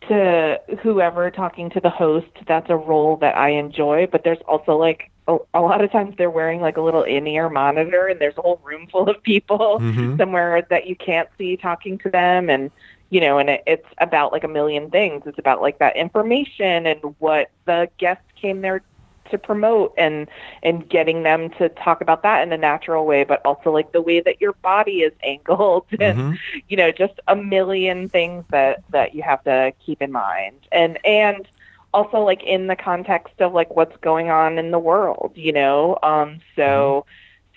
to 0.08 0.60
whoever, 0.82 1.30
talking 1.32 1.70
to 1.72 1.80
the 1.80 1.90
host. 1.90 2.28
That's 2.48 2.70
a 2.70 2.76
role 2.76 3.18
that 3.18 3.38
I 3.38 3.50
enjoy, 3.50 4.08
but 4.12 4.24
there's 4.24 4.42
also 4.48 4.76
like 4.78 5.10
a, 5.28 5.38
a 5.54 5.62
lot 5.62 5.84
of 5.84 5.92
times 5.92 6.16
they're 6.18 6.30
wearing 6.30 6.62
like 6.62 6.78
a 6.78 6.82
little 6.82 7.04
in-ear 7.04 7.50
monitor 7.50 8.08
and 8.08 8.20
there's 8.20 8.38
a 8.38 8.42
whole 8.42 8.62
room 8.64 8.88
full 8.88 9.10
of 9.10 9.22
people 9.24 9.80
Mhm. 9.80 10.18
somewhere 10.18 10.66
that 10.70 10.88
you 10.88 10.96
can't 10.96 11.30
see 11.38 11.58
talking 11.58 11.98
to 12.00 12.10
them 12.10 12.50
and 12.50 12.72
you 13.10 13.20
know 13.22 13.38
and 13.38 13.50
it, 13.50 13.64
it's 13.68 13.88
about 14.00 14.32
like 14.32 14.44
a 14.44 14.48
million 14.48 14.90
things 14.90 15.24
it's 15.26 15.40
about 15.40 15.62
like 15.62 15.80
that 15.80 15.96
information 15.96 16.86
and 16.88 17.00
what 17.20 17.50
the 17.66 17.90
guests 17.98 18.24
came 18.36 18.62
there 18.62 18.82
to 19.30 19.38
promote 19.38 19.94
and 19.98 20.28
and 20.64 20.88
getting 20.90 21.24
them 21.24 21.50
to 21.58 21.70
talk 21.70 22.02
about 22.02 22.24
that 22.24 22.42
in 22.44 22.52
a 22.54 22.58
natural 22.58 23.06
way 23.06 23.24
but 23.24 23.42
also 23.46 23.72
like 23.72 23.92
the 23.92 24.02
way 24.02 24.20
that 24.22 24.42
your 24.42 24.54
body 24.64 25.00
is 25.02 25.14
angled 25.24 25.86
and 26.00 26.18
Mhm. 26.18 26.40
you 26.68 26.78
know 26.78 26.92
just 26.92 27.14
a 27.28 27.36
million 27.36 28.10
things 28.10 28.44
that 28.52 28.80
that 28.92 29.14
you 29.14 29.22
have 29.24 29.44
to 29.44 29.72
keep 29.86 30.02
in 30.02 30.12
mind. 30.12 30.68
And 30.72 30.98
and 31.06 31.48
also 31.94 32.20
like 32.20 32.44
in 32.44 32.68
the 32.68 32.76
context 32.76 33.34
of 33.40 33.54
like 33.54 33.76
what's 33.76 33.96
going 33.98 34.30
on 34.30 34.58
in 34.58 34.72
the 34.72 34.80
world 34.80 35.32
you 35.36 35.54
know? 35.54 35.98
Um 36.04 36.40
so 36.56 37.06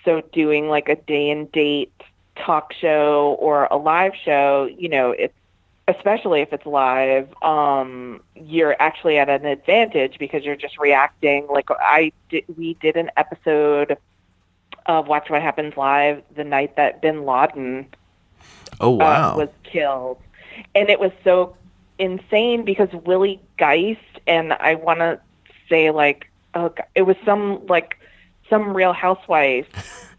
so 0.05 0.21
doing 0.33 0.67
like 0.67 0.89
a 0.89 0.95
day 0.95 1.29
and 1.29 1.51
date 1.51 1.91
talk 2.37 2.73
show 2.73 3.35
or 3.39 3.65
a 3.71 3.77
live 3.77 4.13
show 4.25 4.67
you 4.77 4.89
know 4.89 5.11
it's 5.11 5.33
especially 5.87 6.41
if 6.41 6.53
it's 6.53 6.65
live 6.65 7.27
um 7.43 8.21
you're 8.35 8.75
actually 8.79 9.17
at 9.17 9.29
an 9.29 9.45
advantage 9.45 10.17
because 10.19 10.43
you're 10.43 10.55
just 10.55 10.77
reacting 10.77 11.47
like 11.47 11.69
i 11.71 12.11
did 12.29 12.43
we 12.57 12.75
did 12.75 12.95
an 12.95 13.09
episode 13.17 13.97
of 14.85 15.07
watch 15.07 15.29
what 15.29 15.41
happens 15.41 15.75
live 15.75 16.21
the 16.35 16.43
night 16.43 16.75
that 16.75 17.01
bin 17.01 17.25
laden 17.25 17.87
Oh 18.79 18.91
wow! 18.91 19.33
uh, 19.33 19.37
was 19.37 19.49
killed. 19.63 20.17
And 20.75 20.89
it 20.89 20.99
was 20.99 21.11
so 21.23 21.55
insane 21.99 22.65
because 22.65 22.89
Willie 23.05 23.39
Geist 23.57 23.99
and 24.27 24.53
I 24.53 24.75
want 24.75 24.99
to 24.99 25.19
say 25.69 25.91
like 25.91 26.29
oh, 26.55 26.69
g- 26.69 26.83
it 26.95 27.03
was 27.03 27.15
some 27.23 27.65
like 27.67 27.97
some 28.49 28.75
Real 28.75 28.93
Housewife, 28.93 29.67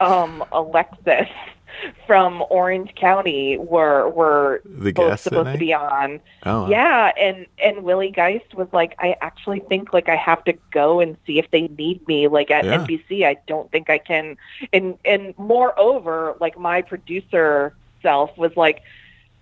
um, 0.01 0.45
Alexis 0.53 1.29
from 2.07 2.45
Orange 2.51 2.95
County 2.95 3.57
were 3.59 4.09
were 4.09 4.63
The 4.65 4.93
both 4.93 5.21
supposed 5.21 5.53
to 5.53 5.59
be 5.59 5.73
on. 5.73 6.21
oh 6.45 6.69
Yeah, 6.69 7.13
and 7.19 7.47
and 7.63 7.83
Willie 7.85 8.11
Geist 8.11 8.55
was 8.55 8.69
like, 8.73 8.95
I 8.99 9.17
actually 9.21 9.61
think 9.61 9.93
like 9.93 10.09
I 10.09 10.17
have 10.17 10.45
to 10.45 10.55
go 10.71 11.01
and 11.01 11.17
see 11.27 11.39
if 11.39 11.51
they 11.51 11.69
need 11.69 12.07
me. 12.09 12.29
Like 12.29 12.51
at 12.51 12.65
Yeah. 12.65 12.79
NBC, 12.85 13.25
I 13.25 13.37
don't 13.47 13.71
think 13.71 13.91
I 13.91 13.99
can. 13.99 14.37
And 14.73 14.99
and 15.05 15.35
moreover, 15.39 16.37
like 16.41 16.59
my 16.59 16.83
producer 16.83 17.75
self 18.03 18.37
was 18.37 18.57
like, 18.57 18.83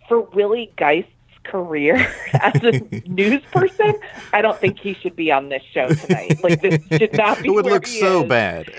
for 0.08 0.20
Willie 0.20 0.72
Geist's 0.76 1.10
career 1.44 1.96
as 2.34 2.54
a 2.62 2.72
news 3.08 3.42
person, 3.52 3.94
I 4.32 4.42
don't 4.42 4.60
think 4.60 4.78
he 4.78 4.94
should 4.94 5.16
be 5.16 5.30
on 5.32 5.48
this 5.48 5.62
show 5.72 5.88
tonight. 5.88 6.42
Like 6.42 6.60
this 6.62 6.80
should 6.98 7.12
not 7.14 7.42
be. 7.42 7.48
it 7.48 7.52
would 7.52 7.66
look 7.66 7.86
so 7.86 8.22
is. 8.22 8.28
bad. 8.28 8.70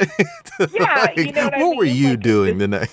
Yeah, 0.72 1.12
you 1.18 1.32
know 1.32 1.46
what 1.46 1.56
I 1.56 1.58
mean? 1.60 1.78
were 1.78 1.86
you 1.86 2.10
Like, 2.12 2.20
doing 2.22 2.60
tonight? 2.60 2.90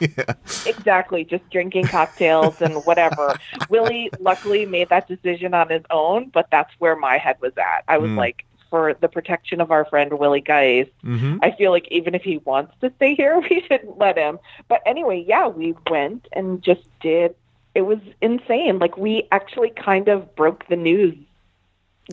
yeah. 0.00 0.34
Exactly, 0.64 1.24
just 1.24 1.48
drinking 1.50 1.88
cocktails 1.88 2.56
and 2.60 2.84
whatever. 2.84 3.38
Willie 3.68 4.10
luckily 4.18 4.66
made 4.66 4.88
that 4.90 5.08
decision 5.08 5.54
on 5.54 5.68
his 5.70 5.82
own, 5.90 6.28
but 6.30 6.48
that's 6.50 6.72
where 6.78 6.96
my 6.96 7.18
head 7.18 7.36
was 7.40 7.52
at. 7.56 7.84
I 7.88 7.98
was 7.98 8.10
Mm. 8.10 8.16
like, 8.18 8.44
for 8.68 8.94
the 8.94 9.08
protection 9.08 9.60
of 9.60 9.70
our 9.70 9.84
friend 9.84 10.12
Willie 10.18 10.40
Geist, 10.40 10.90
hmm 11.02 11.38
I 11.40 11.52
feel 11.52 11.70
like 11.70 11.86
even 11.90 12.14
if 12.16 12.22
he 12.22 12.38
wants 12.38 12.74
to 12.80 12.92
stay 12.96 13.14
here, 13.14 13.38
we 13.40 13.62
shouldn't 13.66 13.96
let 13.96 14.18
him. 14.18 14.38
But 14.68 14.82
anyway, 14.84 15.24
yeah, 15.26 15.46
we 15.46 15.74
went 15.88 16.26
and 16.32 16.60
just 16.62 16.82
did. 17.00 17.34
It 17.76 17.82
was 17.82 17.98
insane. 18.22 18.78
Like 18.78 18.96
we 18.96 19.28
actually 19.30 19.70
kind 19.70 20.08
of 20.08 20.34
broke 20.34 20.66
the 20.68 20.76
news 20.76 21.14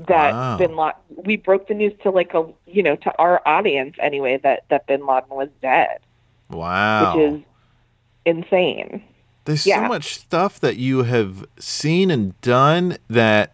that 0.07 0.33
Wow. 0.33 0.57
Bin 0.57 0.75
Laden. 0.75 0.99
We 1.23 1.37
broke 1.37 1.67
the 1.69 1.73
news 1.73 1.93
to 2.03 2.09
like 2.11 2.33
a 2.33 2.45
you 2.65 2.83
know 2.83 2.95
to 2.97 3.13
our 3.17 3.41
audience 3.47 3.95
anyway 4.01 4.39
that 4.43 4.65
that 4.69 4.87
Bin 4.87 5.05
Laden 5.07 5.29
was 5.29 5.49
dead, 5.61 5.99
Wow. 6.49 7.15
which 7.15 7.23
is 7.33 7.41
insane. 8.25 9.03
There's 9.45 9.65
Yeah. 9.65 9.83
so 9.83 9.87
much 9.87 10.15
stuff 10.15 10.59
that 10.59 10.77
you 10.77 11.03
have 11.03 11.45
seen 11.59 12.09
and 12.11 12.39
done 12.41 12.97
that, 13.09 13.53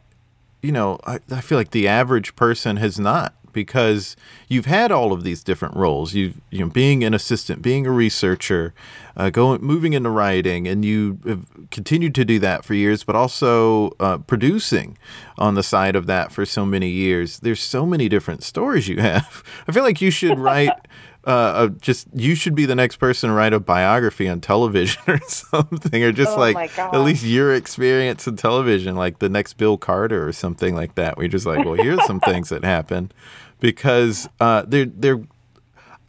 you 0.62 0.72
know, 0.72 1.00
I, 1.06 1.20
I 1.32 1.42
feel 1.42 1.58
like 1.58 1.72
the 1.72 1.88
average 1.88 2.36
person 2.36 2.78
has 2.78 3.00
not 3.00 3.34
because 3.54 4.16
you've 4.48 4.66
had 4.66 4.92
all 4.92 5.14
of 5.14 5.24
these 5.24 5.44
different 5.44 5.76
roles. 5.76 6.14
You've, 6.14 6.40
you 6.50 6.60
know, 6.60 6.72
being 6.72 7.04
an 7.04 7.14
assistant, 7.14 7.62
being 7.62 7.86
a 7.86 7.92
researcher, 7.92 8.74
uh, 9.16 9.30
going, 9.30 9.62
moving 9.62 9.94
into 9.94 10.10
writing, 10.10 10.68
and 10.68 10.86
you 10.86 11.20
have 11.28 11.46
continued 11.72 12.16
to 12.16 12.26
do 12.26 12.40
that 12.40 12.64
for 12.64 12.74
years, 12.74 13.04
but 13.04 13.16
also 13.16 13.92
uh, 14.00 14.18
producing 14.20 14.98
on 15.38 15.56
the 15.56 15.64
side 15.64 15.96
of 15.96 16.06
that 16.08 16.32
for 16.32 16.46
so 16.46 16.66
many 16.66 16.90
years. 16.90 17.40
There's 17.40 17.62
so 17.62 17.86
many 17.86 18.10
different 18.10 18.44
stories 18.44 18.88
you 18.88 18.98
have. 19.02 19.44
I 19.68 19.72
feel 19.72 19.84
like 19.84 20.02
you 20.02 20.12
should 20.12 20.40
write 20.40 20.74
uh, 21.28 21.30
uh, 21.30 21.68
just 21.68 22.08
you 22.14 22.34
should 22.34 22.56
be 22.56 22.66
the 22.66 22.76
next 22.76 22.96
person 22.96 23.30
to 23.30 23.36
write 23.36 23.54
a 23.54 23.60
biography 23.60 24.28
on 24.28 24.40
television 24.42 25.02
or 25.08 25.20
something, 25.28 26.04
or 26.04 26.12
just 26.12 26.38
Oh 26.38 26.40
like 26.40 26.78
at 26.78 27.00
least 27.00 27.24
your 27.24 27.54
experience 27.54 28.28
in 28.28 28.36
television, 28.36 28.96
like 28.96 29.20
the 29.20 29.30
next 29.30 29.54
Bill 29.54 29.78
Carter 29.78 30.28
or 30.28 30.32
something 30.32 30.76
like 30.76 30.96
that. 30.96 31.18
We're 31.18 31.28
just 31.28 31.46
like, 31.46 31.66
well, 31.66 31.76
here's 31.76 32.04
some 32.06 32.20
things 32.20 32.50
that 32.50 32.64
happen 32.64 33.12
because 33.60 34.30
uh, 34.40 34.64
they're 34.68 34.86
they're 34.86 35.22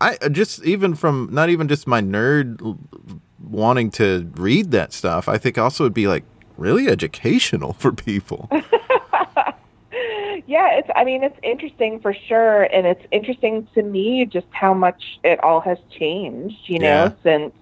I 0.00 0.16
uh, 0.22 0.28
just 0.28 0.64
even 0.64 0.94
from 0.94 1.28
not 1.30 1.50
even 1.50 1.68
just 1.68 1.86
my 1.86 2.00
nerd 2.00 2.78
wanting 3.38 3.90
to 3.92 4.30
read 4.36 4.70
that 4.70 4.92
stuff. 4.92 5.28
I 5.28 5.38
think 5.38 5.58
also 5.58 5.84
it'd 5.84 5.94
be 5.94 6.06
like 6.06 6.24
really 6.56 6.88
educational 6.88 7.72
for 7.78 7.92
people. 7.92 8.48
Yeah, 10.47 10.79
it's 10.79 10.89
I 10.95 11.05
mean 11.05 11.23
it's 11.23 11.39
interesting 11.43 12.01
for 12.01 12.12
sure 12.14 12.62
and 12.64 12.87
it's 12.87 13.05
interesting 13.11 13.66
to 13.75 13.83
me 13.83 14.27
just 14.27 14.47
how 14.51 14.75
much 14.75 15.18
it 15.25 15.43
all 15.45 15.61
has 15.61 15.79
changed, 15.91 16.57
you 16.68 16.79
know, 16.79 16.87
Yeah. 16.87 17.12
since 17.23 17.55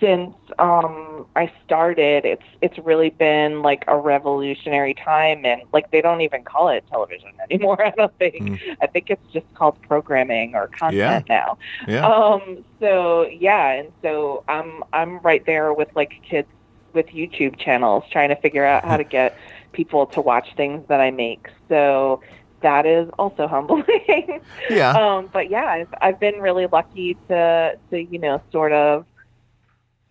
since 0.00 0.34
um 0.60 1.26
I 1.34 1.50
started. 1.64 2.24
It's 2.24 2.44
it's 2.62 2.78
really 2.78 3.10
been 3.10 3.62
like 3.62 3.84
a 3.88 3.96
revolutionary 3.96 4.94
time 4.94 5.44
and 5.44 5.62
like 5.72 5.90
they 5.90 6.00
don't 6.00 6.20
even 6.20 6.44
call 6.44 6.68
it 6.68 6.84
television 6.88 7.30
anymore, 7.50 7.84
I 7.84 7.90
don't 7.90 8.16
think. 8.18 8.36
Mm. 8.36 8.76
I 8.80 8.86
think 8.86 9.10
it's 9.10 9.32
just 9.32 9.46
called 9.54 9.80
programming 9.82 10.54
or 10.54 10.68
content 10.68 11.28
now. 11.28 11.58
Yeah. 11.88 12.06
Um 12.06 12.64
so 12.80 13.26
yeah, 13.26 13.72
and 13.72 13.92
so 14.02 14.44
I'm 14.48 14.84
I'm 14.92 15.18
right 15.20 15.44
there 15.46 15.72
with 15.72 15.88
like 15.96 16.12
kids 16.22 16.48
with 16.94 17.06
YouTube 17.08 17.58
channels 17.58 18.04
trying 18.10 18.30
to 18.30 18.36
figure 18.36 18.64
out 18.64 18.84
how 18.84 18.96
to 18.96 19.04
get 19.04 19.36
people 19.78 20.06
to 20.06 20.20
watch 20.20 20.48
things 20.56 20.84
that 20.88 21.00
I 21.00 21.12
make. 21.12 21.46
So 21.68 22.20
that 22.62 22.84
is 22.84 23.08
also 23.16 23.46
humbling. 23.54 24.40
Yeah. 24.68 24.90
um 25.02 25.30
but 25.32 25.50
yeah, 25.50 25.66
I've 25.66 25.94
I've 26.00 26.20
been 26.20 26.40
really 26.40 26.66
lucky 26.66 27.16
to 27.28 27.78
to 27.90 27.96
you 28.12 28.18
know 28.18 28.42
sort 28.50 28.72
of 28.72 29.06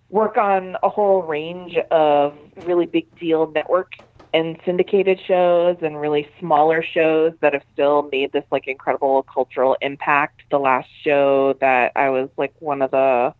work 0.09 0.37
on 0.37 0.77
a 0.81 0.89
whole 0.89 1.21
range 1.21 1.75
of 1.91 2.33
really 2.65 2.85
big 2.85 3.07
deal 3.19 3.51
network 3.51 3.91
and 4.33 4.57
syndicated 4.63 5.19
shows 5.27 5.75
and 5.81 5.99
really 5.99 6.29
smaller 6.39 6.81
shows 6.81 7.33
that 7.41 7.51
have 7.53 7.63
still 7.73 8.09
made 8.11 8.31
this 8.31 8.45
like 8.51 8.67
incredible 8.67 9.23
cultural 9.23 9.75
impact. 9.81 10.43
The 10.49 10.59
last 10.59 10.89
show 11.03 11.53
that 11.59 11.91
I 11.95 12.09
was 12.09 12.29
like 12.37 12.53
one 12.59 12.81
of 12.81 12.91
the 12.91 13.33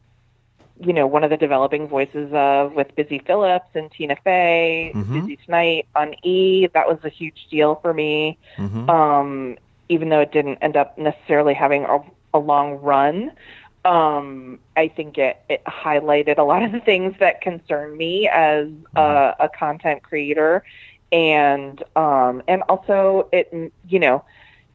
you 0.79 0.93
know, 0.93 1.07
one 1.07 1.23
of 1.23 1.29
the 1.29 1.37
developing 1.37 1.87
voices 1.87 2.31
of 2.33 2.73
with 2.73 2.95
Busy 2.95 3.19
Phillips 3.19 3.69
and 3.73 3.91
Tina 3.91 4.15
Fey, 4.23 4.91
Mhm. 4.95 5.13
Busy 5.13 5.37
Tonight 5.45 5.87
on 5.95 6.13
E, 6.23 6.67
that 6.73 6.87
was 6.87 6.99
a 7.03 7.09
huge 7.09 7.47
deal 7.49 7.75
for 7.75 7.93
me 7.93 8.37
hmm 8.57 8.89
um, 8.89 9.57
even 9.89 10.09
though 10.09 10.19
it 10.21 10.31
didn't 10.31 10.57
end 10.61 10.75
up 10.75 10.97
necessarily 10.97 11.53
having 11.53 11.85
a, 11.85 11.99
a 12.33 12.39
long 12.39 12.75
run. 12.75 13.31
Um, 13.85 14.59
I 14.75 14.89
think 14.89 15.17
it, 15.17 15.37
it 15.49 15.63
highlighted 15.65 16.37
a 16.37 16.43
lot 16.43 16.61
of 16.63 16.71
the 16.71 16.79
things 16.81 17.15
that 17.19 17.41
concern 17.41 17.95
me 17.95 18.27
as 18.27 18.67
a, 18.95 19.35
a 19.39 19.49
content 19.49 20.03
creator, 20.03 20.63
and 21.11 21.81
um, 21.95 22.43
and 22.47 22.63
also 22.67 23.29
it 23.31 23.49
you 23.87 23.99
know 23.99 24.23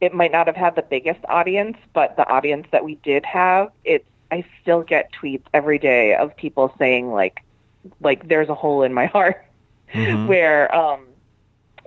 it 0.01 0.13
might 0.13 0.31
not 0.31 0.47
have 0.47 0.55
had 0.55 0.75
the 0.75 0.81
biggest 0.81 1.19
audience, 1.29 1.77
but 1.93 2.15
the 2.17 2.27
audience 2.27 2.67
that 2.71 2.83
we 2.83 2.95
did 3.03 3.25
have, 3.25 3.69
it 3.85 4.05
I 4.33 4.45
still 4.61 4.83
get 4.83 5.11
tweets 5.21 5.45
every 5.53 5.79
day 5.79 6.15
of 6.15 6.35
people 6.37 6.73
saying 6.79 7.11
like 7.11 7.37
like 8.01 8.27
there's 8.27 8.49
a 8.49 8.55
hole 8.55 8.83
in 8.83 8.93
my 8.93 9.05
heart 9.17 9.37
hmm 9.93 10.27
where 10.27 10.73
um 10.75 11.07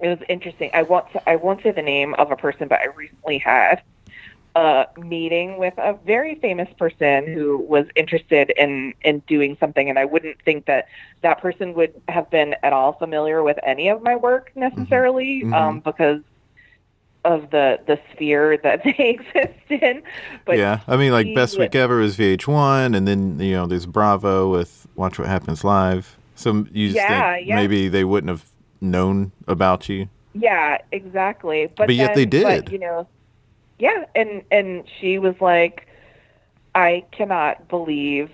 it 0.02 0.08
was 0.08 0.18
interesting. 0.28 0.70
I 0.74 0.82
won't 0.82 1.06
I 1.26 1.36
won't 1.36 1.62
say 1.62 1.72
the 1.72 1.82
name 1.82 2.14
of 2.14 2.30
a 2.30 2.36
person, 2.36 2.68
but 2.68 2.80
I 2.80 2.86
recently 2.96 3.38
had 3.38 3.82
a 4.56 4.86
meeting 4.98 5.58
with 5.58 5.74
a 5.78 5.98
very 6.04 6.36
famous 6.36 6.68
person 6.78 7.26
who 7.32 7.58
was 7.58 7.86
interested 7.96 8.50
in 8.56 8.94
in 9.02 9.20
doing 9.28 9.56
something, 9.60 9.88
and 9.90 9.98
I 9.98 10.04
wouldn't 10.06 10.38
think 10.44 10.66
that 10.66 10.86
that 11.22 11.40
person 11.40 11.74
would 11.74 11.92
have 12.08 12.30
been 12.30 12.56
at 12.62 12.72
all 12.72 12.92
familiar 12.94 13.42
with 13.42 13.58
any 13.64 13.88
of 13.88 14.02
my 14.02 14.16
work 14.16 14.50
necessarily, 14.56 15.44
Mhm. 15.44 15.54
um, 15.54 15.80
because 15.80 16.20
of 17.26 17.50
the 17.50 17.80
the 17.86 17.98
sphere 18.12 18.56
that 18.58 18.82
they 18.84 18.96
exist 19.18 19.58
in. 19.68 20.02
But 20.44 20.58
yeah, 20.58 20.80
I 20.86 20.96
mean, 20.96 21.12
like 21.12 21.34
best 21.34 21.58
week 21.58 21.74
ever 21.74 22.00
is 22.00 22.16
VH1, 22.16 22.96
and 22.96 23.06
then 23.06 23.38
you 23.40 23.52
know 23.52 23.66
there's 23.66 23.86
Bravo 23.86 24.50
with 24.50 24.86
Watch 24.94 25.18
What 25.18 25.28
Happens 25.28 25.64
Live. 25.64 26.16
So 26.36 26.66
you 26.72 26.88
just 26.88 26.96
Yeah, 26.96 27.34
think 27.34 27.48
yeah. 27.48 27.56
maybe 27.56 27.88
they 27.88 28.04
wouldn't 28.04 28.28
have 28.28 28.44
known 28.80 29.32
about 29.48 29.88
you. 29.88 30.08
Yeah, 30.34 30.78
exactly. 30.92 31.66
But, 31.76 31.86
But 31.86 31.94
yet 31.94 32.14
they 32.14 32.26
did. 32.26 32.42
But, 32.44 32.72
you 32.72 32.78
know, 32.78 33.08
yeah, 33.78 34.04
and 34.14 34.42
and 34.50 34.84
she 35.00 35.18
was 35.18 35.34
like, 35.40 35.86
I 36.74 37.04
cannot 37.10 37.68
believe 37.68 38.30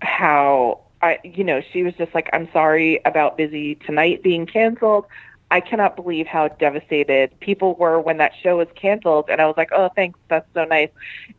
how 0.00 0.80
I, 1.00 1.18
you 1.22 1.44
know, 1.44 1.60
she 1.72 1.82
was 1.82 1.94
just 1.94 2.14
like, 2.14 2.28
I'm 2.32 2.48
sorry 2.52 3.00
about 3.04 3.36
Busy 3.36 3.76
Tonight 3.76 4.22
being 4.22 4.46
canceled. 4.46 5.06
I 5.54 5.60
cannot 5.60 5.94
believe 5.94 6.26
how 6.26 6.48
devastated 6.48 7.38
people 7.38 7.76
were 7.76 8.00
when 8.00 8.16
that 8.16 8.32
show 8.42 8.56
was 8.56 8.66
canceled. 8.74 9.26
And 9.28 9.40
I 9.40 9.46
was 9.46 9.56
like, 9.56 9.68
oh, 9.70 9.88
thanks, 9.94 10.18
that's 10.26 10.48
so 10.52 10.64
nice. 10.64 10.88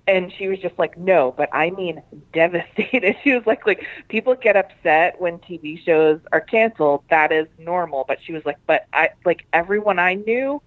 And 0.08 0.32
she 0.32 0.48
was 0.48 0.58
just 0.60 0.80
like, 0.80 0.98
no, 0.98 1.34
but 1.36 1.50
I 1.52 1.72
mean 1.72 2.02
devastated. 2.34 3.18
She 3.26 3.34
was 3.34 3.46
like, 3.46 3.68
like 3.68 3.86
people 4.08 4.34
get 4.36 4.56
upset 4.56 5.20
when 5.20 5.40
TV 5.40 5.84
shows 5.84 6.22
are 6.32 6.40
canceled. 6.40 7.04
That 7.10 7.34
is 7.34 7.48
normal. 7.60 8.06
But 8.08 8.20
she 8.24 8.32
was 8.32 8.46
like, 8.46 8.56
but 8.66 8.86
I 8.94 9.10
like 9.26 9.46
everyone 9.52 10.00
I 10.00 10.14
knew 10.14 10.62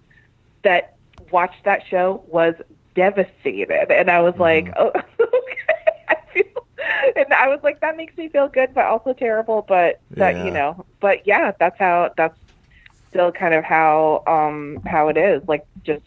that 0.61 0.95
watched 1.31 1.63
that 1.65 1.81
show 1.89 2.23
was 2.27 2.53
devastated. 2.93 3.91
And 3.91 4.11
I 4.11 4.21
was 4.21 4.35
like, 4.37 4.65
mm-hmm. 4.65 4.79
oh, 4.79 4.89
okay. 5.19 6.03
I 6.07 6.15
feel, 6.31 6.67
and 7.15 7.33
I 7.33 7.47
was 7.47 7.61
like, 7.63 7.79
that 7.81 7.97
makes 7.97 8.15
me 8.15 8.29
feel 8.29 8.47
good, 8.47 8.75
but 8.75 8.85
also 8.85 9.13
terrible. 9.13 9.65
But 9.67 10.01
that, 10.11 10.35
Yeah. 10.35 10.45
you 10.45 10.51
know, 10.51 10.85
but 10.99 11.25
yeah, 11.25 11.51
that's 11.59 11.79
how, 11.79 12.11
that's 12.15 12.37
still 13.09 13.31
kind 13.31 13.53
of 13.53 13.63
how, 13.63 14.23
um, 14.27 14.79
how 14.85 15.07
it 15.09 15.17
is. 15.17 15.41
Like 15.47 15.65
just, 15.83 16.03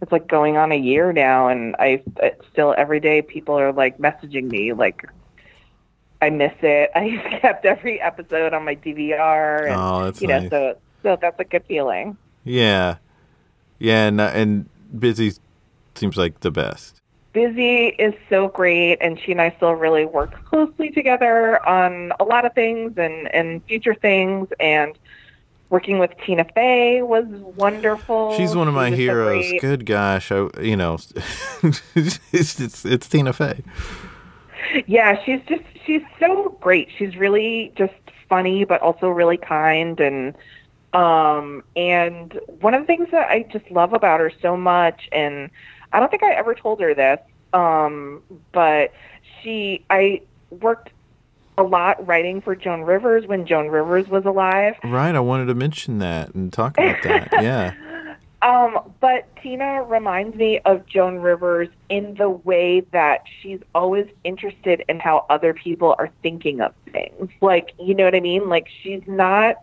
it's 0.00 0.12
like 0.12 0.26
going 0.26 0.56
on 0.56 0.72
a 0.72 0.76
year 0.76 1.12
now. 1.12 1.48
And 1.48 1.76
I 1.78 2.02
it's 2.18 2.44
still 2.52 2.74
every 2.76 3.00
day 3.00 3.22
people 3.22 3.58
are 3.58 3.72
like 3.72 3.98
messaging 3.98 4.50
me, 4.50 4.72
like, 4.72 5.08
I 6.20 6.30
miss 6.30 6.54
it. 6.62 6.90
I 6.94 7.38
kept 7.40 7.64
every 7.64 8.00
episode 8.00 8.54
on 8.54 8.64
my 8.64 8.76
DVR 8.76 9.66
and, 9.70 9.80
Oh, 9.80 10.04
that's 10.04 10.20
you 10.20 10.28
know, 10.28 10.48
so, 10.48 10.76
so 11.02 11.18
that's 11.20 11.38
a 11.40 11.44
good 11.44 11.64
feeling. 11.66 12.16
Yeah, 12.44 12.96
yeah, 13.78 14.06
and 14.06 14.20
uh, 14.20 14.30
and 14.34 14.68
busy 14.98 15.32
seems 15.94 16.16
like 16.16 16.40
the 16.40 16.50
best. 16.50 17.00
Busy 17.32 17.86
is 17.86 18.14
so 18.28 18.48
great, 18.48 18.98
and 19.00 19.18
she 19.18 19.32
and 19.32 19.40
I 19.40 19.54
still 19.56 19.72
really 19.72 20.04
work 20.04 20.44
closely 20.44 20.90
together 20.90 21.64
on 21.66 22.12
a 22.20 22.24
lot 22.24 22.44
of 22.44 22.52
things 22.54 22.92
and, 22.96 23.32
and 23.34 23.64
future 23.64 23.94
things. 23.94 24.48
And 24.60 24.98
working 25.72 25.98
with 25.98 26.10
Tina 26.24 26.44
Fey 26.54 27.00
was 27.00 27.24
wonderful. 27.56 28.36
She's 28.36 28.54
one 28.54 28.68
of 28.68 28.74
my 28.74 28.90
heroes. 28.90 29.48
great. 29.48 29.60
Good 29.62 29.86
gosh, 29.86 30.30
I 30.30 30.48
you 30.60 30.76
know, 30.76 30.98
it's, 31.62 32.20
it's 32.60 32.84
it's 32.84 33.08
Tina 33.08 33.32
Fey. 33.32 33.64
Yeah, 34.86 35.20
she's 35.24 35.40
just 35.48 35.64
she's 35.86 36.02
so 36.20 36.56
great. 36.60 36.90
She's 36.98 37.16
really 37.16 37.72
just 37.74 37.94
funny, 38.28 38.64
but 38.64 38.82
also 38.82 39.08
really 39.08 39.38
kind 39.38 39.98
and 39.98 40.34
um 40.92 41.64
and 41.74 42.38
one 42.60 42.74
of 42.74 42.82
the 42.82 42.86
things 42.86 43.08
that 43.10 43.30
I 43.30 43.44
just 43.50 43.68
love 43.70 43.94
about 43.94 44.20
her 44.20 44.30
so 44.42 44.58
much 44.58 45.08
and 45.10 45.48
I 45.90 46.00
don't 46.00 46.10
think 46.10 46.22
I 46.22 46.34
ever 46.34 46.54
told 46.54 46.82
her 46.82 46.94
this 46.94 47.18
um 47.54 48.22
but 48.52 48.92
she 49.42 49.86
I 49.88 50.20
worked 50.50 50.90
a 51.58 51.62
lot 51.62 52.04
writing 52.06 52.40
for 52.40 52.56
Joan 52.56 52.82
Rivers 52.82 53.26
when 53.26 53.46
Joan 53.46 53.68
Rivers 53.68 54.08
was 54.08 54.24
alive. 54.24 54.74
Right, 54.84 55.14
I 55.14 55.20
wanted 55.20 55.46
to 55.46 55.54
mention 55.54 55.98
that 55.98 56.34
and 56.34 56.52
talk 56.52 56.78
about 56.78 57.02
that. 57.02 57.28
Yeah, 57.42 57.74
Um, 58.42 58.92
but 59.00 59.28
Tina 59.42 59.82
reminds 59.84 60.36
me 60.36 60.58
of 60.64 60.84
Joan 60.86 61.18
Rivers 61.18 61.68
in 61.88 62.14
the 62.14 62.28
way 62.30 62.80
that 62.92 63.24
she's 63.40 63.60
always 63.74 64.06
interested 64.24 64.84
in 64.88 64.98
how 64.98 65.26
other 65.30 65.54
people 65.54 65.94
are 65.98 66.10
thinking 66.22 66.60
of 66.60 66.72
things. 66.90 67.30
Like, 67.40 67.72
you 67.78 67.94
know 67.94 68.04
what 68.04 68.14
I 68.14 68.20
mean? 68.20 68.48
Like 68.48 68.68
she's 68.82 69.02
not 69.06 69.56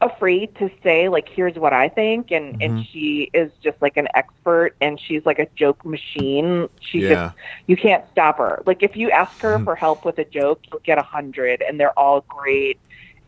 afraid 0.00 0.54
to 0.56 0.70
say 0.82 1.08
like 1.08 1.28
here's 1.28 1.56
what 1.56 1.72
I 1.72 1.88
think 1.88 2.30
and 2.30 2.56
and 2.62 2.78
Mhm. 2.78 2.86
she 2.90 3.30
is 3.34 3.50
just 3.62 3.82
like 3.82 3.96
an 3.96 4.06
expert 4.14 4.76
and 4.80 5.00
she's 5.00 5.26
like 5.26 5.40
a 5.40 5.46
joke 5.56 5.84
machine. 5.84 6.68
She 6.80 7.00
yeah, 7.00 7.08
just 7.08 7.36
you 7.66 7.76
can't 7.76 8.04
stop 8.12 8.38
her. 8.38 8.62
Like 8.64 8.82
if 8.82 8.96
you 8.96 9.10
ask 9.10 9.32
her 9.40 9.58
Mhm. 9.58 9.64
for 9.64 9.74
help 9.74 10.04
with 10.04 10.18
a 10.18 10.24
joke, 10.24 10.60
you'll 10.70 10.80
get 10.84 10.98
a 10.98 11.02
hundred 11.02 11.62
and 11.62 11.80
they're 11.80 11.98
all 11.98 12.20
great 12.28 12.78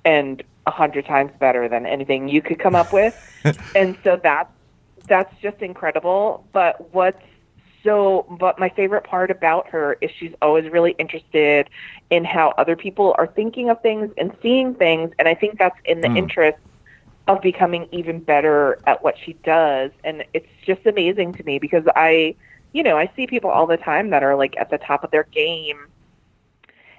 and 0.04 0.42
a 0.66 0.70
hundred 0.70 1.06
times 1.06 1.32
better 1.40 1.68
than 1.68 1.86
anything 1.86 2.28
you 2.28 2.40
could 2.40 2.60
come 2.60 2.76
up 2.76 2.92
with. 2.92 3.14
and 3.74 3.96
so 4.04 4.20
that's 4.22 4.52
that's 5.08 5.34
just 5.42 5.60
incredible. 5.62 6.44
But 6.52 6.94
what's 6.94 7.22
so 7.84 8.26
but 8.40 8.58
my 8.58 8.68
favorite 8.70 9.04
part 9.04 9.30
about 9.30 9.68
her 9.68 9.96
is 10.00 10.10
she's 10.18 10.32
always 10.42 10.70
really 10.70 10.92
interested 10.98 11.68
in 12.10 12.24
how 12.24 12.52
other 12.58 12.76
people 12.76 13.14
are 13.18 13.26
thinking 13.26 13.70
of 13.70 13.80
things 13.82 14.10
and 14.18 14.32
seeing 14.42 14.74
things 14.74 15.10
and 15.18 15.28
I 15.28 15.34
think 15.34 15.58
that's 15.58 15.78
in 15.84 16.00
the 16.00 16.12
Mm. 16.12 16.16
interest 16.16 16.58
of 17.28 17.40
becoming 17.42 17.86
even 17.92 18.20
better 18.20 18.80
at 18.86 19.02
what 19.02 19.14
she 19.24 19.34
does 19.44 19.90
and 20.04 20.24
it's 20.34 20.48
just 20.66 20.86
amazing 20.86 21.34
to 21.34 21.44
me 21.44 21.58
because 21.58 21.84
I 21.96 22.34
you 22.72 22.82
know, 22.82 22.96
I 22.96 23.10
see 23.16 23.26
people 23.26 23.50
all 23.50 23.66
the 23.66 23.76
time 23.76 24.10
that 24.10 24.22
are 24.22 24.36
like 24.36 24.54
at 24.58 24.70
the 24.70 24.78
top 24.78 25.04
of 25.04 25.10
their 25.10 25.26
game. 25.32 25.88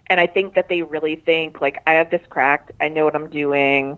And 0.08 0.20
I 0.20 0.28
think 0.28 0.56
that 0.56 0.68
they 0.70 0.82
really 0.82 1.16
think 1.16 1.62
like 1.62 1.82
I 1.88 1.94
have 1.94 2.10
this 2.10 2.22
cracked, 2.30 2.72
I 2.82 2.90
know 2.90 3.06
what 3.06 3.16
I'm 3.16 3.30
doing. 3.30 3.98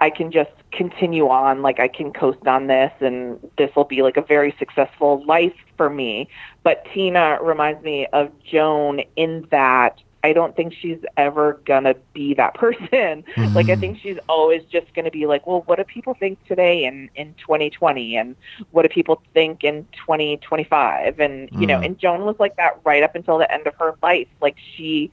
I 0.00 0.10
can 0.10 0.32
just 0.32 0.50
continue 0.72 1.28
on, 1.28 1.62
like 1.62 1.78
I 1.78 1.88
can 1.88 2.12
coast 2.12 2.46
on 2.46 2.66
this 2.66 2.92
and 3.00 3.38
this 3.58 3.70
will 3.76 3.84
be 3.84 4.02
like 4.02 4.16
a 4.16 4.22
very 4.22 4.54
successful 4.58 5.24
life 5.26 5.54
for 5.76 5.90
me. 5.90 6.28
But 6.62 6.86
Tina 6.92 7.38
reminds 7.42 7.84
me 7.84 8.06
of 8.06 8.30
Joan 8.42 9.02
in 9.16 9.46
that 9.50 10.00
I 10.22 10.32
don't 10.32 10.54
think 10.54 10.74
she's 10.74 10.98
ever 11.16 11.60
gonna 11.64 11.94
be 12.12 12.34
that 12.34 12.54
person. 12.54 12.88
Mm-hmm. 12.90 13.54
Like 13.54 13.68
I 13.68 13.76
think 13.76 13.98
she's 14.00 14.18
always 14.28 14.62
just 14.64 14.92
gonna 14.94 15.10
be 15.10 15.26
like, 15.26 15.46
well, 15.46 15.62
what 15.66 15.76
do 15.76 15.84
people 15.84 16.14
think 16.14 16.42
today 16.46 16.84
in 16.84 17.10
in 17.14 17.34
2020, 17.34 18.16
and 18.16 18.36
what 18.70 18.82
do 18.82 18.88
people 18.88 19.22
think 19.34 19.64
in 19.64 19.86
2025, 19.92 21.20
and 21.20 21.48
you 21.52 21.58
mm. 21.58 21.66
know, 21.68 21.80
and 21.80 21.98
Joan 21.98 22.24
was 22.24 22.36
like 22.38 22.56
that 22.56 22.80
right 22.84 23.02
up 23.02 23.14
until 23.14 23.38
the 23.38 23.50
end 23.52 23.66
of 23.66 23.74
her 23.76 23.94
life. 24.02 24.28
Like 24.40 24.56
she 24.76 25.10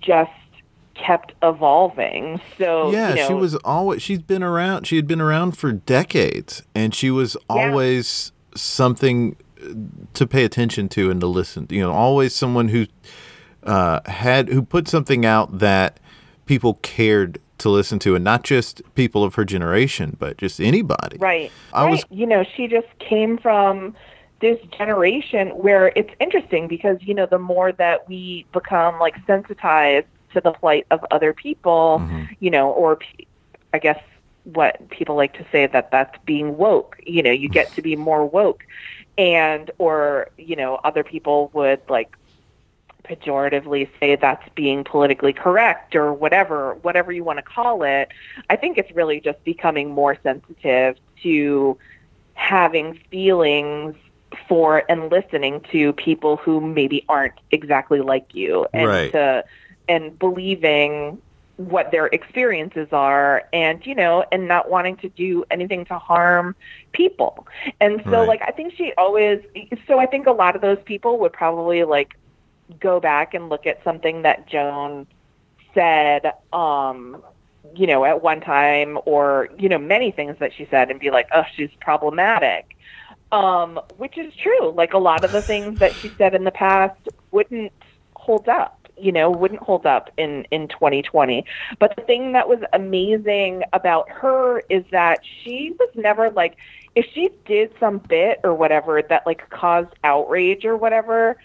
just 0.00 0.30
kept 1.04 1.32
evolving. 1.42 2.40
So 2.58 2.90
yeah, 2.90 3.10
you 3.10 3.14
know, 3.16 3.28
she 3.28 3.34
was 3.34 3.54
always 3.56 4.02
she's 4.02 4.20
been 4.20 4.42
around. 4.42 4.86
She 4.86 4.96
had 4.96 5.06
been 5.06 5.20
around 5.20 5.56
for 5.56 5.72
decades, 5.72 6.62
and 6.74 6.94
she 6.94 7.10
was 7.10 7.36
always 7.48 8.32
yeah. 8.34 8.58
something 8.58 9.36
to 10.14 10.26
pay 10.26 10.44
attention 10.44 10.88
to 10.90 11.10
and 11.10 11.20
to 11.20 11.26
listen. 11.26 11.66
You 11.70 11.80
know, 11.80 11.92
always 11.92 12.34
someone 12.34 12.68
who 12.68 12.86
uh, 13.62 14.00
had 14.06 14.48
who 14.48 14.62
put 14.62 14.88
something 14.88 15.24
out 15.24 15.58
that 15.58 16.00
people 16.46 16.74
cared 16.82 17.38
to 17.58 17.68
listen 17.68 17.98
to, 18.00 18.14
and 18.14 18.24
not 18.24 18.42
just 18.42 18.82
people 18.94 19.22
of 19.22 19.34
her 19.34 19.44
generation, 19.44 20.16
but 20.18 20.38
just 20.38 20.60
anybody. 20.60 21.18
Right. 21.18 21.52
I 21.72 21.84
right. 21.84 21.90
was, 21.90 22.04
you 22.10 22.26
know, 22.26 22.44
she 22.56 22.66
just 22.66 22.88
came 22.98 23.36
from 23.38 23.94
this 24.40 24.58
generation 24.76 25.48
where 25.50 25.92
it's 25.94 26.12
interesting 26.18 26.66
because 26.66 26.96
you 27.00 27.14
know 27.14 27.26
the 27.26 27.38
more 27.38 27.72
that 27.72 28.08
we 28.08 28.46
become 28.52 28.98
like 28.98 29.14
sensitized 29.26 30.06
to 30.32 30.40
the 30.40 30.52
plight 30.52 30.86
of 30.90 31.04
other 31.10 31.32
people, 31.32 32.00
mm-hmm. 32.02 32.24
you 32.40 32.50
know, 32.50 32.70
or 32.70 32.98
I 33.72 33.78
guess 33.78 34.00
what 34.44 34.88
people 34.90 35.16
like 35.16 35.34
to 35.34 35.44
say 35.52 35.66
that 35.66 35.90
that's 35.90 36.16
being 36.24 36.56
woke. 36.56 36.98
You 37.04 37.22
know, 37.22 37.30
you 37.30 37.48
get 37.48 37.72
to 37.72 37.82
be 37.82 37.96
more 37.96 38.24
woke, 38.26 38.64
and 39.18 39.70
or 39.78 40.28
you 40.38 40.56
know, 40.56 40.76
other 40.76 41.04
people 41.04 41.50
would 41.52 41.80
like 41.88 42.16
pejoratively 43.04 43.88
say 43.98 44.14
that's 44.16 44.46
being 44.54 44.84
politically 44.84 45.32
correct 45.32 45.96
or 45.96 46.12
whatever 46.12 46.74
whatever 46.74 47.10
you 47.10 47.24
want 47.24 47.38
to 47.38 47.42
call 47.42 47.82
it 47.82 48.10
i 48.50 48.56
think 48.56 48.76
it's 48.78 48.90
really 48.92 49.20
just 49.20 49.42
becoming 49.42 49.90
more 49.90 50.16
sensitive 50.22 50.96
to 51.22 51.76
having 52.34 52.94
feelings 53.10 53.96
for 54.48 54.84
and 54.88 55.10
listening 55.10 55.60
to 55.72 55.92
people 55.94 56.36
who 56.36 56.60
maybe 56.60 57.04
aren't 57.08 57.34
exactly 57.50 58.00
like 58.00 58.34
you 58.34 58.66
and 58.72 58.88
right. 58.88 59.12
to 59.12 59.44
and 59.88 60.18
believing 60.18 61.20
what 61.56 61.90
their 61.90 62.06
experiences 62.06 62.88
are 62.90 63.44
and 63.52 63.84
you 63.84 63.94
know 63.94 64.24
and 64.32 64.48
not 64.48 64.70
wanting 64.70 64.96
to 64.96 65.10
do 65.10 65.44
anything 65.50 65.84
to 65.84 65.98
harm 65.98 66.56
people. 66.92 67.46
And 67.82 68.00
so 68.04 68.20
right. 68.20 68.28
like 68.28 68.42
i 68.42 68.50
think 68.50 68.74
she 68.74 68.94
always 68.96 69.42
so 69.86 69.98
i 69.98 70.06
think 70.06 70.26
a 70.26 70.32
lot 70.32 70.56
of 70.56 70.62
those 70.62 70.78
people 70.84 71.18
would 71.18 71.32
probably 71.32 71.84
like 71.84 72.16
go 72.78 72.98
back 72.98 73.34
and 73.34 73.48
look 73.48 73.66
at 73.66 73.82
something 73.84 74.22
that 74.22 74.46
joan 74.46 75.06
said 75.74 76.32
um 76.52 77.22
you 77.74 77.86
know 77.86 78.04
at 78.04 78.22
one 78.22 78.40
time 78.40 78.98
or 79.04 79.48
you 79.58 79.68
know 79.68 79.78
many 79.78 80.10
things 80.10 80.36
that 80.38 80.52
she 80.54 80.66
said 80.70 80.90
and 80.90 80.98
be 80.98 81.10
like 81.10 81.28
oh 81.34 81.44
she's 81.54 81.70
problematic. 81.80 82.76
Um 83.32 83.78
which 83.96 84.18
is 84.18 84.34
true. 84.34 84.70
Like 84.72 84.94
a 84.94 84.98
lot 84.98 85.24
of 85.24 85.32
the 85.32 85.42
things 85.42 85.78
that 85.78 85.94
she 85.94 86.10
said 86.18 86.34
in 86.34 86.44
the 86.44 86.50
past 86.50 86.98
wouldn't 87.30 87.72
hold 88.16 88.48
up 88.48 88.79
you 89.00 89.12
know, 89.12 89.30
wouldn't 89.30 89.62
hold 89.62 89.86
up 89.86 90.10
in, 90.16 90.44
in 90.50 90.68
2020. 90.68 91.44
But 91.78 91.96
the 91.96 92.02
thing 92.02 92.32
that 92.32 92.48
was 92.48 92.60
amazing 92.72 93.62
about 93.72 94.08
her 94.10 94.60
is 94.68 94.84
that 94.90 95.20
she 95.42 95.74
was 95.78 95.88
never 95.94 96.30
like, 96.30 96.56
if 96.94 97.06
she 97.14 97.30
did 97.44 97.72
some 97.78 97.98
bit 97.98 98.40
or 98.44 98.54
whatever 98.54 99.00
that 99.02 99.26
like 99.26 99.48
caused 99.50 99.92
outrage 100.04 100.64
or 100.64 100.76
whatever, 100.76 101.36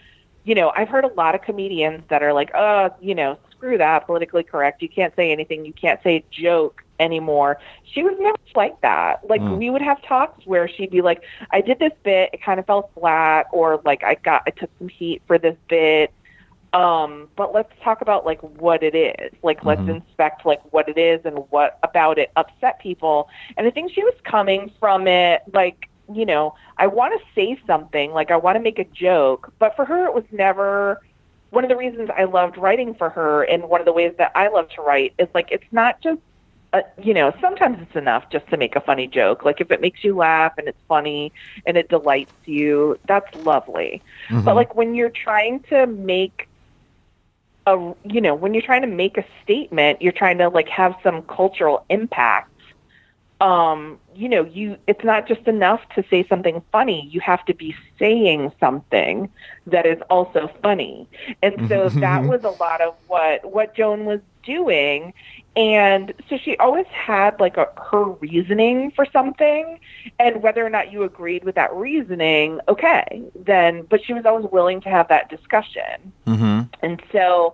you 0.43 0.55
know, 0.55 0.71
I've 0.75 0.89
heard 0.89 1.05
a 1.05 1.13
lot 1.13 1.35
of 1.35 1.41
comedians 1.41 2.03
that 2.09 2.23
are 2.23 2.33
like, 2.33 2.51
oh, 2.55 2.89
you 3.01 3.15
know, 3.15 3.37
screw 3.51 3.77
that, 3.77 4.05
politically 4.05 4.43
correct. 4.43 4.81
You 4.81 4.89
can't 4.89 5.15
say 5.15 5.31
anything. 5.31 5.65
You 5.65 5.73
can't 5.73 6.01
say 6.03 6.23
joke 6.31 6.83
anymore. 6.99 7.59
She 7.83 8.03
was 8.03 8.15
never 8.19 8.37
like 8.55 8.79
that. 8.81 9.27
Like 9.27 9.41
mm. 9.41 9.57
we 9.57 9.69
would 9.69 9.81
have 9.81 10.01
talks 10.03 10.45
where 10.45 10.67
she'd 10.67 10.91
be 10.91 11.01
like, 11.01 11.23
I 11.51 11.61
did 11.61 11.79
this 11.79 11.91
bit, 12.03 12.29
it 12.33 12.41
kind 12.41 12.59
of 12.59 12.65
fell 12.65 12.89
flat, 12.93 13.47
or 13.51 13.81
like 13.83 14.03
I 14.03 14.15
got, 14.15 14.43
I 14.47 14.51
took 14.51 14.69
some 14.79 14.87
heat 14.87 15.21
for 15.27 15.37
this 15.37 15.57
bit 15.67 16.13
um, 16.73 17.29
but 17.35 17.53
let's 17.53 17.71
talk 17.83 18.01
about 18.01 18.25
like 18.25 18.41
what 18.41 18.83
it 18.83 18.95
is. 18.95 19.31
Like 19.43 19.63
let's 19.63 19.81
mm-hmm. 19.81 19.91
inspect 19.91 20.45
like 20.45 20.61
what 20.73 20.89
it 20.89 20.97
is 20.97 21.21
and 21.25 21.39
what 21.49 21.79
about 21.83 22.17
it 22.17 22.31
upset 22.35 22.79
people. 22.79 23.29
And 23.57 23.65
I 23.67 23.71
think 23.71 23.93
she 23.93 24.03
was 24.03 24.15
coming 24.23 24.71
from 24.79 25.07
it 25.07 25.43
like, 25.53 25.89
you 26.13 26.25
know, 26.25 26.55
I 26.77 26.87
want 26.87 27.19
to 27.19 27.25
say 27.33 27.59
something, 27.65 28.11
like 28.11 28.31
I 28.31 28.35
want 28.35 28.57
to 28.57 28.59
make 28.61 28.79
a 28.79 28.85
joke, 28.85 29.53
but 29.59 29.75
for 29.75 29.85
her 29.85 30.05
it 30.05 30.13
was 30.13 30.25
never 30.31 31.01
one 31.51 31.63
of 31.63 31.69
the 31.69 31.77
reasons 31.77 32.09
I 32.15 32.25
loved 32.25 32.57
writing 32.57 32.93
for 32.95 33.09
her 33.09 33.43
and 33.43 33.63
one 33.69 33.79
of 33.79 33.85
the 33.85 33.93
ways 33.93 34.13
that 34.17 34.33
I 34.35 34.49
love 34.49 34.69
to 34.71 34.81
write 34.81 35.13
is 35.17 35.29
like 35.33 35.49
it's 35.51 35.71
not 35.71 36.01
just 36.01 36.19
uh, 36.73 36.81
you 37.01 37.13
know, 37.13 37.33
sometimes 37.39 37.77
it's 37.81 37.95
enough 37.95 38.29
just 38.29 38.45
to 38.49 38.57
make 38.57 38.75
a 38.75 38.81
funny 38.81 39.07
joke. 39.07 39.45
Like 39.45 39.61
if 39.61 39.71
it 39.71 39.79
makes 39.79 40.03
you 40.03 40.13
laugh 40.13 40.57
and 40.57 40.67
it's 40.67 40.77
funny 40.89 41.31
and 41.65 41.77
it 41.77 41.87
delights 41.87 42.33
you, 42.43 42.99
that's 43.07 43.33
lovely. 43.45 44.01
Mm-hmm. 44.27 44.43
But 44.43 44.55
like 44.55 44.75
when 44.75 44.93
you're 44.93 45.09
trying 45.09 45.61
to 45.69 45.87
make 45.87 46.49
a 47.67 47.93
you 48.03 48.21
know 48.21 48.35
when 48.35 48.53
you're 48.53 48.63
trying 48.63 48.81
to 48.81 48.87
make 48.87 49.17
a 49.17 49.25
statement 49.43 50.01
you're 50.01 50.11
trying 50.11 50.37
to 50.37 50.49
like 50.49 50.69
have 50.69 50.95
some 51.03 51.21
cultural 51.23 51.85
impact. 51.89 52.51
Um 53.41 53.99
you 54.15 54.29
know 54.29 54.45
you 54.45 54.77
it's 54.87 55.03
not 55.03 55.27
just 55.27 55.47
enough 55.47 55.81
to 55.95 56.03
say 56.09 56.25
something 56.27 56.61
funny. 56.71 57.07
You 57.11 57.19
have 57.21 57.43
to 57.45 57.53
be 57.53 57.75
saying 57.99 58.51
something 58.59 59.29
that 59.67 59.85
is 59.85 59.99
also 60.09 60.49
funny. 60.61 61.07
And 61.41 61.67
so 61.67 61.89
that 61.89 62.23
was 62.31 62.43
a 62.43 62.51
lot 62.51 62.81
of 62.81 62.95
what 63.07 63.43
what 63.51 63.75
joan 63.75 64.05
was 64.05 64.21
doing 64.45 65.13
and 65.55 66.13
so 66.29 66.37
she 66.37 66.57
always 66.57 66.85
had 66.87 67.39
like 67.39 67.55
a, 67.57 67.67
her 67.91 68.03
reasoning 68.03 68.91
for 68.91 69.05
something 69.11 69.79
and 70.19 70.41
whether 70.43 70.65
or 70.65 70.69
not 70.69 70.91
you 70.91 71.03
agreed 71.03 71.43
with 71.43 71.55
that 71.55 71.73
reasoning 71.73 72.59
okay 72.67 73.23
then 73.35 73.83
but 73.83 74.03
she 74.03 74.13
was 74.13 74.25
always 74.25 74.45
willing 74.51 74.81
to 74.81 74.89
have 74.89 75.07
that 75.07 75.29
discussion 75.29 76.11
mm-hmm. 76.27 76.61
and 76.81 77.01
so 77.11 77.53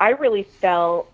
i 0.00 0.10
really 0.10 0.44
felt 0.60 1.11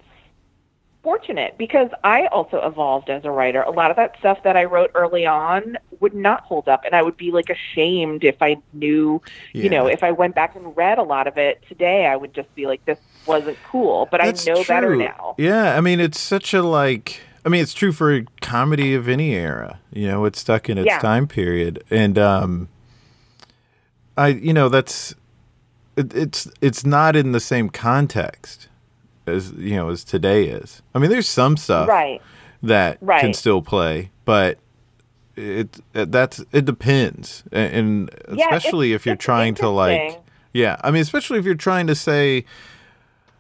fortunate 1.02 1.56
because 1.56 1.88
I 2.04 2.26
also 2.26 2.60
evolved 2.66 3.08
as 3.08 3.24
a 3.24 3.30
writer. 3.30 3.62
A 3.62 3.70
lot 3.70 3.90
of 3.90 3.96
that 3.96 4.18
stuff 4.18 4.42
that 4.42 4.56
I 4.56 4.64
wrote 4.64 4.90
early 4.94 5.26
on 5.26 5.78
would 6.00 6.14
not 6.14 6.42
hold 6.42 6.68
up 6.68 6.84
and 6.84 6.94
I 6.94 7.02
would 7.02 7.16
be 7.16 7.30
like 7.30 7.50
ashamed 7.50 8.24
if 8.24 8.42
I 8.42 8.56
knew, 8.72 9.22
yeah. 9.52 9.62
you 9.62 9.70
know, 9.70 9.86
if 9.86 10.02
I 10.02 10.12
went 10.12 10.34
back 10.34 10.56
and 10.56 10.76
read 10.76 10.98
a 10.98 11.02
lot 11.02 11.26
of 11.26 11.38
it 11.38 11.62
today, 11.68 12.06
I 12.06 12.16
would 12.16 12.34
just 12.34 12.52
be 12.54 12.66
like 12.66 12.84
this 12.84 12.98
wasn't 13.26 13.58
cool, 13.64 14.08
but 14.10 14.20
That's 14.20 14.46
I 14.46 14.52
know 14.52 14.62
true. 14.62 14.74
better 14.74 14.96
now. 14.96 15.34
Yeah, 15.38 15.76
I 15.76 15.80
mean 15.80 16.00
it's 16.00 16.20
such 16.20 16.52
a 16.52 16.62
like 16.62 17.20
I 17.44 17.48
mean 17.48 17.62
it's 17.62 17.74
true 17.74 17.92
for 17.92 18.22
comedy 18.40 18.94
of 18.94 19.08
any 19.08 19.34
era. 19.34 19.80
You 19.92 20.08
know, 20.08 20.24
it's 20.24 20.40
stuck 20.40 20.68
in 20.68 20.78
its 20.78 20.86
yeah. 20.86 20.98
time 20.98 21.26
period 21.26 21.84
and 21.90 22.18
um 22.18 22.68
I 24.16 24.28
you 24.28 24.52
know 24.52 24.68
that's 24.68 25.14
it, 25.96 26.14
it's 26.14 26.50
it's 26.60 26.84
not 26.84 27.16
in 27.16 27.32
the 27.32 27.40
same 27.40 27.70
context 27.70 28.67
as 29.28 29.52
you 29.52 29.76
know 29.76 29.90
as 29.90 30.04
today 30.04 30.44
is. 30.44 30.82
I 30.94 30.98
mean, 30.98 31.10
there's 31.10 31.28
some 31.28 31.56
stuff 31.56 31.88
right. 31.88 32.20
that 32.62 32.98
right. 33.00 33.20
can 33.20 33.34
still 33.34 33.62
play, 33.62 34.10
but 34.24 34.58
it, 35.36 35.78
it 35.94 36.10
that's 36.12 36.44
it 36.52 36.64
depends, 36.64 37.44
and, 37.52 38.10
and 38.28 38.38
yeah, 38.38 38.46
especially 38.46 38.92
if 38.92 39.06
you're 39.06 39.16
trying 39.16 39.54
to 39.56 39.68
like, 39.68 40.20
yeah, 40.52 40.76
I 40.82 40.90
mean, 40.90 41.02
especially 41.02 41.38
if 41.38 41.44
you're 41.44 41.54
trying 41.54 41.86
to 41.86 41.94
say, 41.94 42.44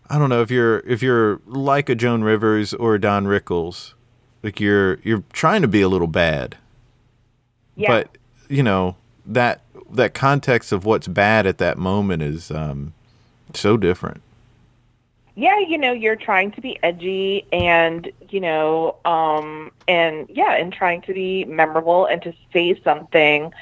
I 0.08 0.18
don't 0.18 0.28
know, 0.28 0.42
if 0.42 0.50
you're 0.50 0.80
if 0.80 1.02
you're 1.02 1.40
like 1.46 1.88
a 1.88 1.94
Joan 1.94 2.22
Rivers 2.22 2.72
or 2.74 2.94
a 2.94 3.00
Don 3.00 3.26
Rickles, 3.26 3.94
like 4.42 4.60
you're 4.60 4.98
you're 5.02 5.24
trying 5.32 5.62
to 5.62 5.68
be 5.68 5.80
a 5.80 5.88
little 5.88 6.06
bad, 6.06 6.56
yeah. 7.74 7.88
but 7.88 8.18
you 8.48 8.62
know 8.62 8.96
that 9.26 9.62
that 9.90 10.14
context 10.14 10.70
of 10.70 10.84
what's 10.84 11.08
bad 11.08 11.46
at 11.46 11.58
that 11.58 11.78
moment 11.78 12.22
is 12.22 12.50
um, 12.50 12.92
so 13.54 13.76
different 13.76 14.22
yeah, 15.38 15.60
you 15.60 15.78
know, 15.78 15.92
you're 15.92 16.16
trying 16.16 16.50
to 16.50 16.60
be 16.60 16.76
edgy 16.82 17.46
and, 17.52 18.10
you 18.28 18.40
know, 18.40 18.96
um 19.04 19.70
and 19.86 20.28
yeah, 20.28 20.56
and 20.56 20.72
trying 20.72 21.00
to 21.02 21.14
be 21.14 21.44
memorable 21.44 22.06
and 22.06 22.20
to 22.22 22.32
say 22.52 22.78
something. 22.82 23.52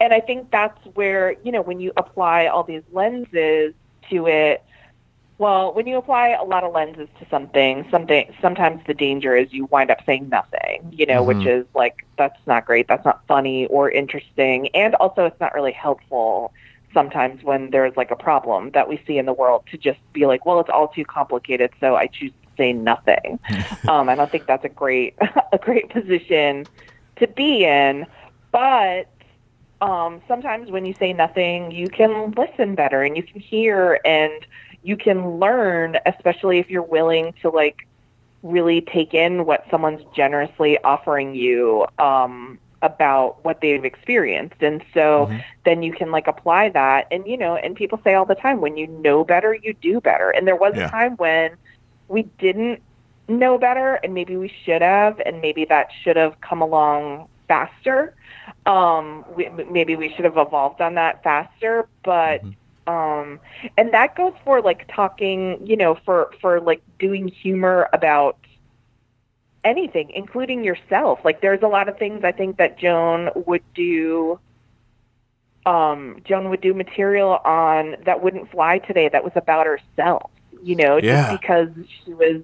And 0.00 0.12
I 0.12 0.18
think 0.18 0.50
that's 0.50 0.84
where, 0.94 1.36
you 1.44 1.52
know, 1.52 1.62
when 1.62 1.78
you 1.78 1.92
apply 1.96 2.48
all 2.48 2.64
these 2.64 2.82
lenses 2.90 3.74
to 4.10 4.26
it, 4.26 4.64
well, 5.38 5.72
when 5.72 5.86
you 5.86 5.98
apply 5.98 6.30
a 6.30 6.42
lot 6.42 6.64
of 6.64 6.72
lenses 6.72 7.08
to 7.20 7.26
something, 7.30 7.86
something 7.92 8.34
sometimes 8.42 8.82
the 8.88 8.94
danger 8.94 9.36
is 9.36 9.52
you 9.52 9.66
wind 9.66 9.92
up 9.92 10.04
saying 10.04 10.28
nothing, 10.30 10.92
you 10.92 11.06
know, 11.06 11.24
mm-hmm. 11.24 11.38
which 11.38 11.46
is 11.46 11.64
like 11.76 12.04
that's 12.18 12.44
not 12.48 12.66
great, 12.66 12.88
that's 12.88 13.04
not 13.04 13.24
funny 13.28 13.66
or 13.66 13.88
interesting, 13.88 14.66
and 14.74 14.96
also 14.96 15.26
it's 15.26 15.38
not 15.38 15.54
really 15.54 15.72
helpful 15.72 16.52
sometimes 16.92 17.42
when 17.42 17.70
there's 17.70 17.96
like 17.96 18.10
a 18.10 18.16
problem 18.16 18.70
that 18.70 18.88
we 18.88 19.02
see 19.06 19.18
in 19.18 19.26
the 19.26 19.32
world 19.32 19.64
to 19.70 19.78
just 19.78 19.98
be 20.12 20.26
like, 20.26 20.44
well, 20.44 20.60
it's 20.60 20.70
all 20.70 20.88
too 20.88 21.04
complicated, 21.04 21.70
so 21.80 21.96
I 21.96 22.06
choose 22.06 22.32
to 22.32 22.48
say 22.56 22.72
nothing. 22.72 23.38
um, 23.88 24.08
I 24.08 24.14
don't 24.14 24.30
think 24.30 24.46
that's 24.46 24.64
a 24.64 24.68
great 24.68 25.14
a 25.52 25.58
great 25.58 25.90
position 25.90 26.66
to 27.16 27.26
be 27.26 27.64
in, 27.64 28.06
but 28.52 29.08
um, 29.80 30.20
sometimes 30.28 30.70
when 30.70 30.84
you 30.84 30.94
say 30.94 31.12
nothing, 31.12 31.70
you 31.70 31.88
can 31.88 32.32
listen 32.32 32.74
better 32.74 33.02
and 33.02 33.16
you 33.16 33.22
can 33.22 33.40
hear 33.40 34.00
and 34.04 34.46
you 34.82 34.96
can 34.96 35.38
learn, 35.38 35.96
especially 36.06 36.58
if 36.58 36.70
you're 36.70 36.82
willing 36.82 37.34
to 37.42 37.50
like 37.50 37.86
really 38.42 38.80
take 38.80 39.14
in 39.14 39.44
what 39.44 39.66
someone's 39.70 40.02
generously 40.14 40.78
offering 40.82 41.34
you 41.34 41.86
um, 41.98 42.58
about 42.82 43.44
what 43.44 43.60
they've 43.60 43.84
experienced. 43.84 44.62
And 44.62 44.82
so 44.94 45.26
mm-hmm. 45.26 45.38
then 45.64 45.82
you 45.82 45.92
can 45.92 46.10
like 46.10 46.26
apply 46.26 46.70
that. 46.70 47.06
And, 47.10 47.26
you 47.26 47.36
know, 47.36 47.56
and 47.56 47.76
people 47.76 48.00
say 48.02 48.14
all 48.14 48.24
the 48.24 48.34
time, 48.34 48.60
when 48.60 48.76
you 48.76 48.86
know 48.86 49.24
better, 49.24 49.54
you 49.54 49.74
do 49.74 50.00
better. 50.00 50.30
And 50.30 50.46
there 50.46 50.56
was 50.56 50.74
yeah. 50.76 50.86
a 50.86 50.90
time 50.90 51.16
when 51.16 51.56
we 52.08 52.22
didn't 52.38 52.82
know 53.28 53.58
better 53.58 53.94
and 54.02 54.14
maybe 54.14 54.36
we 54.36 54.52
should 54.64 54.82
have, 54.82 55.20
and 55.24 55.40
maybe 55.40 55.64
that 55.66 55.88
should 56.02 56.16
have 56.16 56.40
come 56.40 56.62
along 56.62 57.28
faster. 57.48 58.14
Um, 58.66 59.24
we, 59.36 59.48
maybe 59.70 59.96
we 59.96 60.12
should 60.14 60.24
have 60.24 60.36
evolved 60.36 60.80
on 60.80 60.94
that 60.94 61.22
faster, 61.22 61.88
but 62.02 62.40
mm-hmm 62.42 62.50
um 62.86 63.38
and 63.76 63.92
that 63.92 64.16
goes 64.16 64.32
for 64.44 64.62
like 64.62 64.90
talking 64.94 65.58
you 65.64 65.76
know 65.76 65.98
for 66.04 66.32
for 66.40 66.60
like 66.60 66.82
doing 66.98 67.28
humor 67.28 67.88
about 67.92 68.38
anything 69.64 70.10
including 70.14 70.64
yourself 70.64 71.18
like 71.24 71.40
there's 71.40 71.62
a 71.62 71.68
lot 71.68 71.88
of 71.88 71.98
things 71.98 72.24
i 72.24 72.32
think 72.32 72.56
that 72.56 72.78
joan 72.78 73.30
would 73.46 73.62
do 73.74 74.38
um 75.66 76.16
joan 76.24 76.48
would 76.48 76.60
do 76.60 76.72
material 76.72 77.38
on 77.44 77.96
that 78.04 78.22
wouldn't 78.22 78.50
fly 78.50 78.78
today 78.78 79.08
that 79.08 79.22
was 79.22 79.32
about 79.36 79.66
herself 79.66 80.30
you 80.62 80.76
know 80.76 80.96
yeah. 80.96 81.28
just 81.28 81.40
because 81.40 81.68
she 82.04 82.14
was 82.14 82.42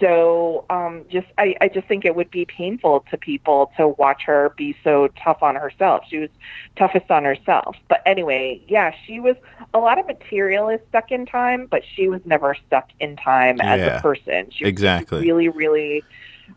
so 0.00 0.64
um, 0.70 1.04
just 1.10 1.26
I, 1.36 1.54
I 1.60 1.68
just 1.68 1.86
think 1.86 2.04
it 2.04 2.16
would 2.16 2.30
be 2.30 2.46
painful 2.46 3.04
to 3.10 3.18
people 3.18 3.70
to 3.76 3.88
watch 3.88 4.22
her 4.24 4.52
be 4.56 4.74
so 4.82 5.08
tough 5.22 5.42
on 5.42 5.56
herself. 5.56 6.04
She 6.08 6.18
was 6.18 6.30
toughest 6.76 7.10
on 7.10 7.24
herself. 7.24 7.76
But 7.88 8.02
anyway, 8.06 8.62
yeah, 8.66 8.94
she 9.06 9.20
was 9.20 9.36
a 9.74 9.78
lot 9.78 9.98
of 9.98 10.06
material 10.06 10.70
is 10.70 10.80
stuck 10.88 11.12
in 11.12 11.26
time, 11.26 11.66
but 11.70 11.82
she 11.94 12.08
was 12.08 12.22
never 12.24 12.56
stuck 12.66 12.88
in 12.98 13.16
time 13.16 13.58
yeah, 13.58 13.74
as 13.74 13.98
a 13.98 14.02
person. 14.02 14.50
She 14.50 14.64
exactly. 14.64 15.20
really, 15.20 15.48
really, 15.48 16.02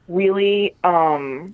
really 0.08 0.76
um 0.84 1.54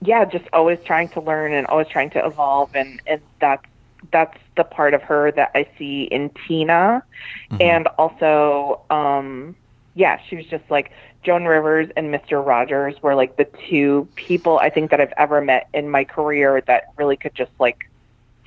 yeah, 0.00 0.24
just 0.24 0.44
always 0.52 0.78
trying 0.84 1.08
to 1.10 1.20
learn 1.20 1.52
and 1.52 1.66
always 1.66 1.88
trying 1.88 2.10
to 2.10 2.24
evolve 2.24 2.74
and, 2.74 3.00
and 3.06 3.20
that's 3.40 3.64
that's 4.10 4.36
the 4.56 4.64
part 4.64 4.92
of 4.92 5.02
her 5.02 5.32
that 5.32 5.50
I 5.54 5.66
see 5.78 6.04
in 6.04 6.30
Tina. 6.46 7.02
Mm-hmm. 7.50 7.62
And 7.62 7.86
also 7.98 8.80
um 8.88 9.56
yeah, 9.94 10.20
she 10.28 10.36
was 10.36 10.46
just 10.46 10.64
like 10.70 10.90
Joan 11.22 11.44
Rivers 11.44 11.88
and 11.96 12.12
Mr. 12.12 12.44
Rogers 12.44 12.94
were 13.02 13.14
like 13.14 13.36
the 13.36 13.46
two 13.68 14.08
people 14.14 14.58
I 14.58 14.70
think 14.70 14.90
that 14.90 15.00
I've 15.00 15.12
ever 15.16 15.40
met 15.40 15.68
in 15.72 15.88
my 15.88 16.04
career 16.04 16.62
that 16.66 16.92
really 16.96 17.16
could 17.16 17.34
just 17.34 17.52
like 17.58 17.88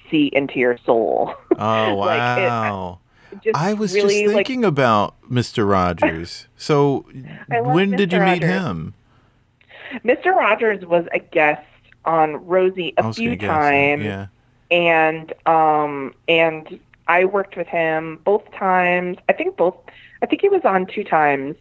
see 0.09 0.27
into 0.27 0.59
your 0.59 0.77
soul. 0.85 1.33
Oh 1.57 1.95
wow. 1.95 2.99
like 3.31 3.45
it, 3.45 3.55
I 3.55 3.73
was 3.73 3.93
really, 3.93 4.23
just 4.23 4.35
thinking 4.35 4.61
like, 4.61 4.69
about 4.69 5.15
Mr. 5.29 5.67
Rogers. 5.67 6.47
So 6.57 7.05
when 7.47 7.91
Mr. 7.91 7.97
did 7.97 8.13
you 8.13 8.19
meet 8.21 8.43
him? 8.43 8.93
Mr. 10.03 10.35
Rogers 10.35 10.85
was 10.85 11.05
a 11.13 11.19
guest 11.19 11.65
on 12.05 12.45
Rosie 12.45 12.93
a 12.97 13.13
few 13.13 13.37
times. 13.37 14.03
Yeah. 14.03 14.27
And 14.69 15.33
um 15.45 16.13
and 16.27 16.79
I 17.07 17.23
worked 17.23 17.55
with 17.55 17.67
him 17.67 18.19
both 18.25 18.49
times. 18.51 19.17
I 19.29 19.33
think 19.33 19.55
both 19.55 19.77
I 20.21 20.25
think 20.25 20.41
he 20.41 20.49
was 20.49 20.63
on 20.65 20.85
two 20.85 21.03
times 21.03 21.55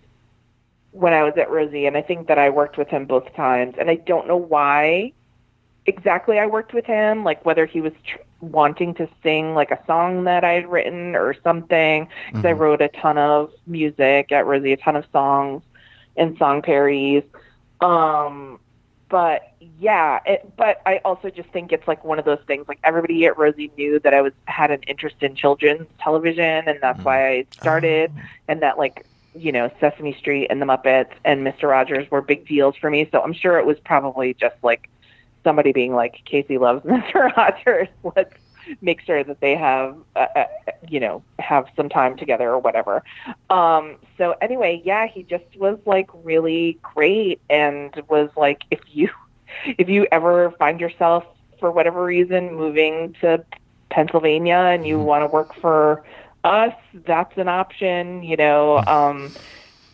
when 0.93 1.13
I 1.13 1.23
was 1.23 1.35
at 1.37 1.51
Rosie, 1.51 1.87
and 1.87 1.97
I 1.97 2.03
think 2.03 2.29
that 2.29 2.39
I 2.39 2.51
worked 2.51 2.79
with 2.79 2.89
him 2.89 3.05
both 3.05 3.35
times. 3.35 3.75
And 3.79 3.91
I 3.91 3.97
don't 3.97 4.27
know 4.27 4.37
why 4.37 5.13
exactly 5.85 6.39
I 6.39 6.47
worked 6.47 6.73
with 6.73 6.87
him, 6.87 7.23
like 7.23 7.45
whether 7.45 7.67
he 7.67 7.81
was 7.81 7.93
tr- 8.05 8.19
wanting 8.41 8.95
to 8.95 9.09
sing 9.23 9.55
like 9.55 9.71
a 9.71 9.79
song 9.87 10.25
that 10.25 10.43
I 10.43 10.53
had 10.53 10.71
written 10.71 11.15
or 11.15 11.35
something. 11.45 12.09
Because 12.29 12.39
mm-hmm. 12.39 12.47
I 12.47 12.53
wrote 12.53 12.81
a 12.81 12.89
ton 12.89 13.19
of 13.19 13.53
music 13.67 14.33
at 14.33 14.47
Rosie, 14.47 14.73
a 14.73 14.77
ton 14.77 14.97
of 14.97 15.05
songs 15.13 15.63
and 16.17 16.37
song 16.39 16.63
parodies. 16.63 17.25
Um, 17.81 18.59
but 19.09 19.53
yeah, 19.79 20.21
it, 20.27 20.53
but 20.57 20.81
I 20.85 20.99
also 21.05 21.31
just 21.31 21.49
think 21.51 21.73
it's 21.73 21.87
like 21.87 22.05
one 22.05 22.19
of 22.19 22.25
those 22.25 22.41
things. 22.47 22.67
Like 22.67 22.81
everybody 22.83 23.25
at 23.27 23.39
Rosie 23.39 23.71
knew 23.77 24.01
that 24.01 24.13
I 24.15 24.21
was 24.21 24.33
had 24.47 24.71
an 24.71 24.83
interest 24.85 25.17
in 25.21 25.37
children's 25.37 25.87
television, 26.01 26.69
and 26.69 26.79
that's 26.81 27.01
mm. 27.01 27.05
why 27.05 27.29
I 27.29 27.47
started. 27.53 28.13
Oh. 28.15 28.21
And 28.49 28.63
that 28.63 28.79
like 28.79 29.07
you 29.35 29.53
know 29.53 29.71
Sesame 29.81 30.15
Street 30.15 30.49
and 30.51 30.61
the 30.61 30.67
Muppets 30.67 31.13
and 31.25 31.45
Mister 31.45 31.69
Rogers 31.69 32.11
were 32.11 32.21
big 32.21 32.47
deals 32.47 32.77
for 32.77 32.91
me. 32.91 33.09
So 33.13 33.21
I'm 33.21 33.33
sure 33.33 33.59
it 33.59 33.67
was 33.67 33.79
probably 33.81 34.35
just 34.35 34.57
like 34.63 34.89
somebody 35.45 35.73
being 35.73 35.95
like, 35.95 36.23
Caissie 36.27 36.59
loves 36.59 36.85
Mister 36.85 37.33
Rogers. 37.37 37.89
Let's 38.17 38.35
make 38.81 39.01
sure 39.03 39.23
that 39.25 39.41
they 39.41 39.55
have, 39.55 39.97
uh, 40.15 40.27
uh, 40.35 40.45
you 40.89 41.01
know, 41.01 41.23
have 41.39 41.67
some 41.77 41.89
time 41.89 42.17
together 42.17 42.51
or 42.51 42.59
whatever. 42.59 43.03
Um, 43.51 43.97
so 44.19 44.35
anyway, 44.41 44.83
yeah, 44.85 45.07
he 45.07 45.23
just 45.23 45.45
was 45.57 45.79
like 45.87 46.09
really 46.25 46.79
great 46.83 47.41
and 47.49 47.95
was 48.09 48.31
like, 48.37 48.65
if 48.71 48.81
you, 48.89 49.09
if 49.79 49.89
you 49.89 50.07
ever 50.13 50.51
find 50.53 50.81
yourself 50.81 51.25
for 51.59 51.71
whatever 51.71 52.05
reason 52.05 52.55
moving 52.55 53.15
to 53.21 53.45
Pennsylvania 53.91 54.57
and 54.57 54.87
you 54.87 54.97
mm-hmm. 54.97 55.07
want 55.07 55.23
to 55.23 55.29
work 55.29 55.55
for 55.55 56.05
us, 56.45 56.75
that's 57.07 57.37
an 57.39 57.49
option, 57.49 58.23
you 58.23 58.37
know, 58.37 58.79
um, 58.87 59.33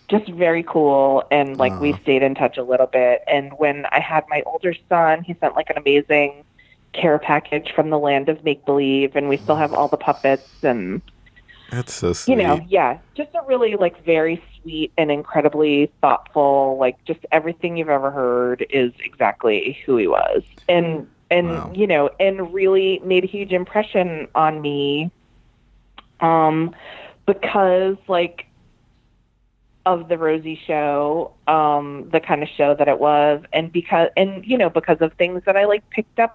just 0.08 0.28
very 0.30 0.62
cool. 0.62 1.24
And 1.30 1.56
like 1.56 1.72
uh 1.72 1.78
we 1.80 1.92
uh-huh. 1.92 2.02
stayed 2.02 2.22
in 2.22 2.34
touch 2.34 2.58
a 2.58 2.62
little 2.62 2.86
bit. 2.86 3.22
And 3.26 3.52
when 3.58 3.86
I 3.86 4.00
had 4.00 4.24
my 4.28 4.42
older 4.44 4.74
son, 4.88 5.22
he 5.22 5.34
sent 5.40 5.54
like 5.56 5.70
an 5.70 5.78
amazing 5.78 6.44
care 6.92 7.18
package 7.18 7.72
from 7.74 7.90
the 7.90 7.98
land 7.98 8.28
of 8.28 8.44
make 8.44 8.64
believe, 8.64 9.16
and 9.16 9.28
we 9.28 9.36
still 9.36 9.56
have 9.56 9.72
all 9.72 9.88
the 9.88 9.96
puppets 9.96 10.62
and. 10.62 11.02
That's 11.70 11.94
so 11.94 12.12
sweet. 12.12 12.36
You 12.36 12.42
know, 12.42 12.60
yeah, 12.68 12.98
just 13.14 13.30
a 13.34 13.40
really 13.46 13.76
like 13.76 14.04
very 14.04 14.42
sweet 14.60 14.92
and 14.98 15.10
incredibly 15.10 15.90
thoughtful. 16.02 16.76
Like 16.78 17.02
just 17.06 17.20
everything 17.32 17.78
you've 17.78 17.88
ever 17.88 18.10
heard 18.10 18.66
is 18.68 18.92
exactly 19.02 19.78
who 19.86 19.96
he 19.96 20.06
was, 20.06 20.42
and 20.68 21.08
and 21.30 21.48
wow. 21.48 21.72
you 21.74 21.86
know, 21.86 22.10
and 22.20 22.52
really 22.52 23.00
made 23.04 23.24
a 23.24 23.26
huge 23.26 23.52
impression 23.52 24.28
on 24.34 24.60
me. 24.60 25.10
Um, 26.20 26.74
because 27.26 27.96
like 28.06 28.46
of 29.84 30.08
the 30.08 30.16
Rosie 30.16 30.60
show, 30.66 31.32
um, 31.48 32.08
the 32.12 32.20
kind 32.20 32.42
of 32.42 32.48
show 32.56 32.74
that 32.74 32.88
it 32.88 33.00
was, 33.00 33.42
and 33.52 33.72
because 33.72 34.10
and 34.16 34.44
you 34.44 34.56
know 34.56 34.70
because 34.70 34.98
of 35.00 35.12
things 35.14 35.42
that 35.46 35.56
I 35.56 35.64
like 35.64 35.88
picked 35.90 36.18
up 36.18 36.34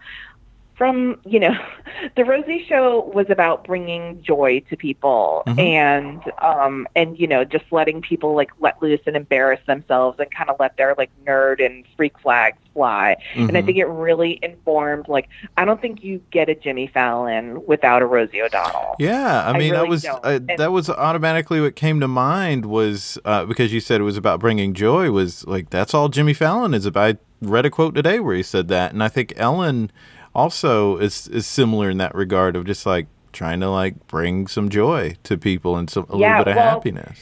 from 0.77 1.19
you 1.25 1.39
know 1.39 1.53
the 2.15 2.23
rosie 2.23 2.63
show 2.67 3.11
was 3.13 3.25
about 3.29 3.65
bringing 3.65 4.21
joy 4.21 4.61
to 4.69 4.77
people 4.77 5.43
mm-hmm. 5.47 5.59
and 5.59 6.21
um 6.39 6.87
and 6.95 7.19
you 7.19 7.27
know 7.27 7.43
just 7.43 7.65
letting 7.71 8.01
people 8.01 8.35
like 8.35 8.51
let 8.59 8.81
loose 8.81 8.99
and 9.07 9.15
embarrass 9.15 9.59
themselves 9.65 10.19
and 10.19 10.29
kind 10.31 10.49
of 10.49 10.55
let 10.59 10.77
their 10.77 10.93
like 10.97 11.09
nerd 11.25 11.65
and 11.65 11.83
freak 11.95 12.17
flags 12.19 12.57
fly 12.73 13.15
mm-hmm. 13.31 13.41
and 13.41 13.57
i 13.57 13.59
mm-hmm. 13.59 13.65
think 13.65 13.77
it 13.79 13.85
really 13.85 14.39
informed 14.43 15.07
like 15.07 15.27
i 15.57 15.65
don't 15.65 15.81
think 15.81 16.03
you 16.03 16.21
get 16.31 16.47
a 16.47 16.55
jimmy 16.55 16.87
fallon 16.87 17.65
without 17.65 18.03
a 18.03 18.05
rosie 18.05 18.41
o'donnell 18.41 18.95
yeah 18.99 19.47
i 19.47 19.57
mean 19.57 19.73
I 19.73 19.77
really 19.77 19.89
was 19.89 20.05
uh, 20.05 20.39
that 20.57 20.71
was 20.71 20.89
automatically 20.89 21.59
what 21.59 21.75
came 21.75 21.99
to 22.01 22.07
mind 22.07 22.67
was 22.67 23.17
uh, 23.25 23.45
because 23.45 23.73
you 23.73 23.79
said 23.79 23.99
it 23.99 24.03
was 24.03 24.17
about 24.17 24.39
bringing 24.39 24.75
joy 24.75 25.09
was 25.09 25.45
like 25.47 25.71
that's 25.71 25.95
all 25.95 26.07
jimmy 26.07 26.35
fallon 26.35 26.75
is 26.75 26.85
about 26.85 27.15
i 27.15 27.17
read 27.39 27.65
a 27.65 27.69
quote 27.69 27.93
today 27.93 28.19
where 28.19 28.35
he 28.35 28.43
said 28.43 28.67
that 28.67 28.91
and 28.93 29.03
i 29.03 29.07
think 29.07 29.33
ellen 29.37 29.91
also 30.37 30.97
is 30.97 31.27
is 31.27 31.45
similar 31.45 31.89
in 31.89 31.97
that 31.97 32.15
regard 32.15 32.55
of 32.55 32.65
just 32.65 32.85
like 32.85 33.07
trying 33.33 33.59
to 33.59 33.69
like 33.69 34.07
bring 34.07 34.47
some 34.47 34.69
joy 34.69 35.15
to 35.23 35.37
people 35.37 35.75
and 35.75 35.89
some 35.89 36.05
a 36.09 36.17
yeah, 36.17 36.37
little 36.37 36.45
bit 36.45 36.51
of 36.51 36.57
well, 36.57 36.69
happiness. 36.69 37.19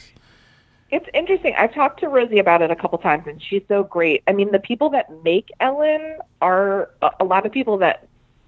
It's 0.90 1.06
interesting. 1.14 1.54
I've 1.58 1.74
talked 1.74 1.98
to 2.00 2.08
Rosie 2.08 2.38
about 2.38 2.62
it 2.62 2.70
a 2.70 2.76
couple 2.76 2.98
times, 2.98 3.24
and 3.26 3.42
she's 3.42 3.62
so 3.66 3.82
great. 3.82 4.22
I 4.28 4.32
mean, 4.32 4.52
the 4.52 4.60
people 4.60 4.88
that 4.90 5.06
make 5.24 5.48
Ellen 5.58 6.18
are 6.40 6.90
a 7.18 7.24
lot 7.24 7.44
of 7.44 7.50
people 7.50 7.78
that 7.78 8.05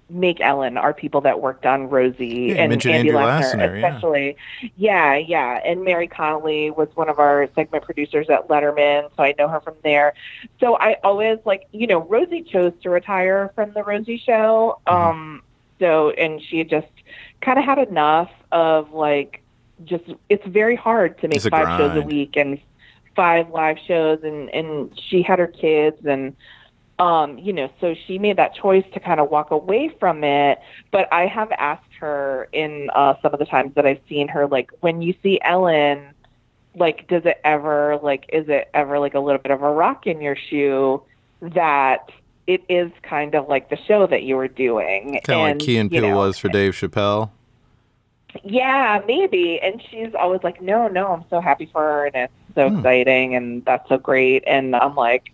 make 0.09 0.41
Ellen 0.41 0.77
are 0.77 0.93
people 0.93 1.21
that 1.21 1.39
worked 1.41 1.65
on 1.65 1.89
Rosie 1.89 2.53
yeah, 2.55 2.63
and 2.63 2.85
Andy 2.85 3.11
Lassner, 3.11 3.75
especially. 3.75 4.35
Yeah. 4.75 5.15
yeah, 5.15 5.15
yeah. 5.15 5.61
And 5.63 5.83
Mary 5.83 6.07
Connelly 6.07 6.71
was 6.71 6.87
one 6.95 7.09
of 7.09 7.19
our 7.19 7.47
segment 7.55 7.83
producers 7.83 8.29
at 8.29 8.47
Letterman, 8.47 9.09
so 9.15 9.23
I 9.23 9.35
know 9.37 9.47
her 9.47 9.61
from 9.61 9.75
there. 9.83 10.13
So 10.59 10.75
I 10.77 10.97
always 11.03 11.39
like, 11.45 11.67
you 11.71 11.87
know, 11.87 11.99
Rosie 11.99 12.43
chose 12.43 12.73
to 12.83 12.89
retire 12.89 13.51
from 13.55 13.73
the 13.73 13.83
Rosie 13.83 14.17
show. 14.17 14.79
Mm-hmm. 14.87 14.95
Um 14.95 15.43
so 15.79 16.09
and 16.11 16.41
she 16.41 16.63
just 16.63 16.87
kind 17.41 17.57
of 17.57 17.65
had 17.65 17.79
enough 17.79 18.31
of 18.51 18.91
like 18.91 19.41
just 19.85 20.03
it's 20.27 20.45
very 20.45 20.75
hard 20.75 21.19
to 21.21 21.27
make 21.27 21.41
five 21.41 21.79
shows 21.79 21.95
a 21.95 22.01
week 22.01 22.35
and 22.35 22.59
five 23.15 23.49
live 23.49 23.77
shows 23.87 24.19
and 24.23 24.49
and 24.49 24.97
she 25.09 25.21
had 25.21 25.39
her 25.39 25.47
kids 25.47 26.05
and 26.05 26.35
Um, 26.99 27.37
you 27.37 27.53
know, 27.53 27.69
so 27.79 27.95
she 28.07 28.19
made 28.19 28.37
that 28.37 28.53
choice 28.55 28.83
to 28.93 28.99
kind 28.99 29.19
of 29.21 29.29
walk 29.29 29.51
away 29.51 29.89
from 29.99 30.23
it. 30.23 30.59
But 30.91 31.07
I 31.13 31.27
have 31.27 31.49
asked 31.53 31.93
her 32.01 32.49
in 32.51 32.89
uh, 32.93 33.15
some 33.21 33.33
of 33.33 33.39
the 33.39 33.45
times 33.45 33.73
that 33.75 33.85
I've 33.85 34.01
seen 34.09 34.27
her, 34.27 34.47
like, 34.47 34.69
when 34.81 35.01
you 35.01 35.13
see 35.23 35.39
Ellen, 35.43 36.13
like, 36.75 37.07
does 37.07 37.23
it 37.25 37.37
ever, 37.45 37.97
like, 38.03 38.25
is 38.33 38.45
it 38.49 38.69
ever 38.73 38.99
like 38.99 39.13
a 39.15 39.19
little 39.19 39.41
bit 39.41 39.51
of 39.51 39.61
a 39.63 39.71
rock 39.71 40.07
in 40.07 40.21
your 40.21 40.35
shoe 40.49 41.03
that 41.41 42.09
it 42.47 42.63
is 42.69 42.91
kind 43.03 43.35
of 43.35 43.47
like 43.47 43.69
the 43.69 43.77
show 43.87 44.05
that 44.07 44.23
you 44.23 44.35
were 44.35 44.47
doing? 44.49 45.19
Kind 45.23 45.39
of 45.39 45.41
like 45.41 45.59
Key 45.59 45.77
and 45.77 45.91
Peele 45.91 46.11
know, 46.11 46.17
was 46.17 46.37
for 46.37 46.49
Dave 46.49 46.73
Chappelle. 46.73 47.31
yeah, 48.43 49.01
maybe. 49.07 49.59
And 49.61 49.81
she's 49.89 50.13
always 50.17 50.41
like, 50.43 50.61
no, 50.61 50.87
no, 50.87 51.07
I'm 51.07 51.25
so 51.29 51.41
happy 51.41 51.69
for 51.71 51.81
her 51.81 52.05
and 52.07 52.15
it's 52.15 52.33
so 52.55 52.69
Hmm. 52.69 52.77
exciting 52.77 53.35
and 53.35 53.63
that's 53.65 53.87
so 53.89 53.97
great. 53.97 54.43
And 54.47 54.75
I'm 54.75 54.95
like, 54.95 55.31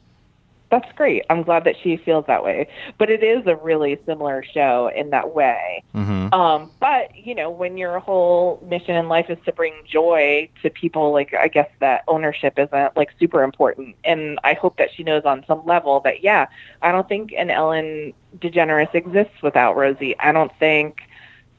that's 0.79 0.91
great. 0.93 1.23
I'm 1.29 1.43
glad 1.43 1.63
that 1.63 1.75
she 1.81 1.97
feels 1.97 2.25
that 2.27 2.43
way. 2.43 2.67
But 2.97 3.09
it 3.09 3.23
is 3.23 3.47
a 3.47 3.55
really 3.55 3.97
similar 4.05 4.43
show 4.43 4.91
in 4.93 5.09
that 5.11 5.33
way. 5.33 5.83
hmm 5.93 6.27
Um, 6.33 6.71
but, 6.79 7.15
you 7.15 7.33
know, 7.33 7.49
when 7.49 7.77
your 7.77 7.99
whole 7.99 8.61
mission 8.67 8.95
in 8.95 9.07
life 9.07 9.29
is 9.29 9.37
to 9.45 9.53
bring 9.53 9.73
joy 9.85 10.49
to 10.61 10.69
people, 10.69 11.11
like, 11.11 11.33
I 11.33 11.47
guess 11.47 11.69
that 11.79 12.03
ownership 12.07 12.59
isn't, 12.59 12.97
like, 12.97 13.11
super 13.19 13.43
important. 13.43 13.95
And 14.03 14.39
I 14.43 14.53
hope 14.53 14.77
that 14.77 14.89
she 14.93 15.03
knows 15.03 15.23
on 15.23 15.45
some 15.47 15.65
level 15.65 16.01
that, 16.01 16.23
yeah, 16.23 16.47
I 16.81 16.91
don't 16.91 17.07
think 17.07 17.33
an 17.37 17.49
Ellen 17.49 18.13
DeGeneres 18.39 18.93
exists 18.93 19.41
without 19.41 19.77
Rosie. 19.77 20.17
I 20.19 20.31
don't 20.31 20.51
think 20.59 21.01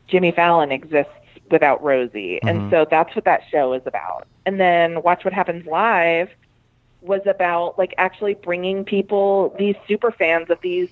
Jimmy 0.08 0.32
Fallon 0.32 0.72
exists 0.72 1.12
without 1.50 1.82
Rosie. 1.82 2.40
Mhm. 2.42 2.50
And 2.50 2.70
so 2.70 2.86
that's 2.90 3.14
what 3.14 3.24
that 3.24 3.42
show 3.50 3.72
is 3.72 3.82
about. 3.86 4.26
And 4.44 4.60
then 4.60 5.02
Watch 5.02 5.24
What 5.24 5.32
Happens 5.32 5.66
Live 5.66 6.28
was 7.06 7.22
about 7.26 7.78
like 7.78 7.94
actually 7.98 8.34
bringing 8.34 8.84
people, 8.84 9.54
these 9.58 9.76
super 9.86 10.10
fans 10.10 10.50
of 10.50 10.60
these 10.60 10.88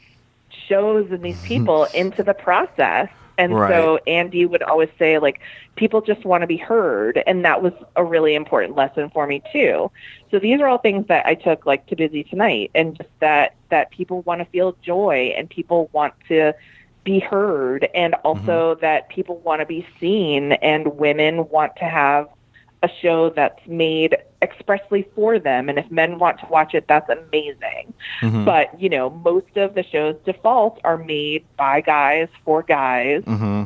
shows 0.69 1.11
and 1.11 1.23
these 1.23 1.41
people 1.43 1.85
into 1.95 2.23
the 2.23 2.35
process. 2.35 3.09
And 3.37 3.53
so 3.53 3.99
Andy 4.07 4.47
would 4.47 4.63
always 4.63 4.91
say 4.97 5.19
like 5.19 5.41
people 5.75 6.01
just 6.01 6.25
want 6.25 6.43
to 6.43 6.47
be 6.47 6.57
heard 6.57 7.21
and 7.27 7.45
that 7.45 7.63
was 7.63 7.73
a 7.97 8.05
really 8.05 8.37
important 8.37 8.77
lesson 8.77 9.11
for 9.11 9.27
me 9.27 9.43
too. 9.53 9.91
So 10.31 10.39
these 10.39 10.61
are 10.61 10.69
all 10.69 10.79
things 10.79 11.09
that 11.09 11.27
I 11.27 11.35
took 11.35 11.67
like 11.67 11.87
to 11.87 11.97
busy 11.97 12.23
tonight 12.23 12.71
and 12.77 12.97
just 12.97 13.11
that 13.19 13.57
that 13.71 13.91
people 13.91 14.23
want 14.23 14.41
to 14.41 14.45
feel 14.47 14.77
joy 14.83 15.35
and 15.37 15.51
people 15.51 15.91
want 15.93 16.15
to 16.29 16.55
be 17.03 17.19
heard 17.19 17.89
and 17.95 18.15
also 18.25 18.75
mm-hmm. 18.75 18.81
that 18.81 19.09
people 19.09 19.39
want 19.39 19.61
to 19.61 19.67
be 19.67 19.87
seen 20.01 20.53
and 20.53 20.97
women 20.97 21.49
want 21.49 21.77
to 21.77 21.85
have 21.85 22.29
a 22.87 22.89
show 23.03 23.31
that's 23.39 23.65
made 23.67 24.13
expressly 24.49 25.03
for 25.15 25.39
them 25.49 25.69
and 25.71 25.77
if 25.83 25.89
men 25.91 26.19
want 26.23 26.37
to 26.41 26.47
watch 26.57 26.73
it 26.79 26.85
that's 26.93 27.09
amazing. 27.19 27.85
Hmm 28.21 28.45
but 28.51 28.67
you 28.83 28.89
know 28.95 29.07
most 29.31 29.53
of 29.65 29.69
the 29.77 29.83
show's 29.93 30.17
default 30.25 30.75
are 30.85 30.99
made 30.99 31.43
by 31.57 31.81
guys 31.81 32.29
for 32.45 32.63
guys. 32.63 33.23
Hmm 33.25 33.65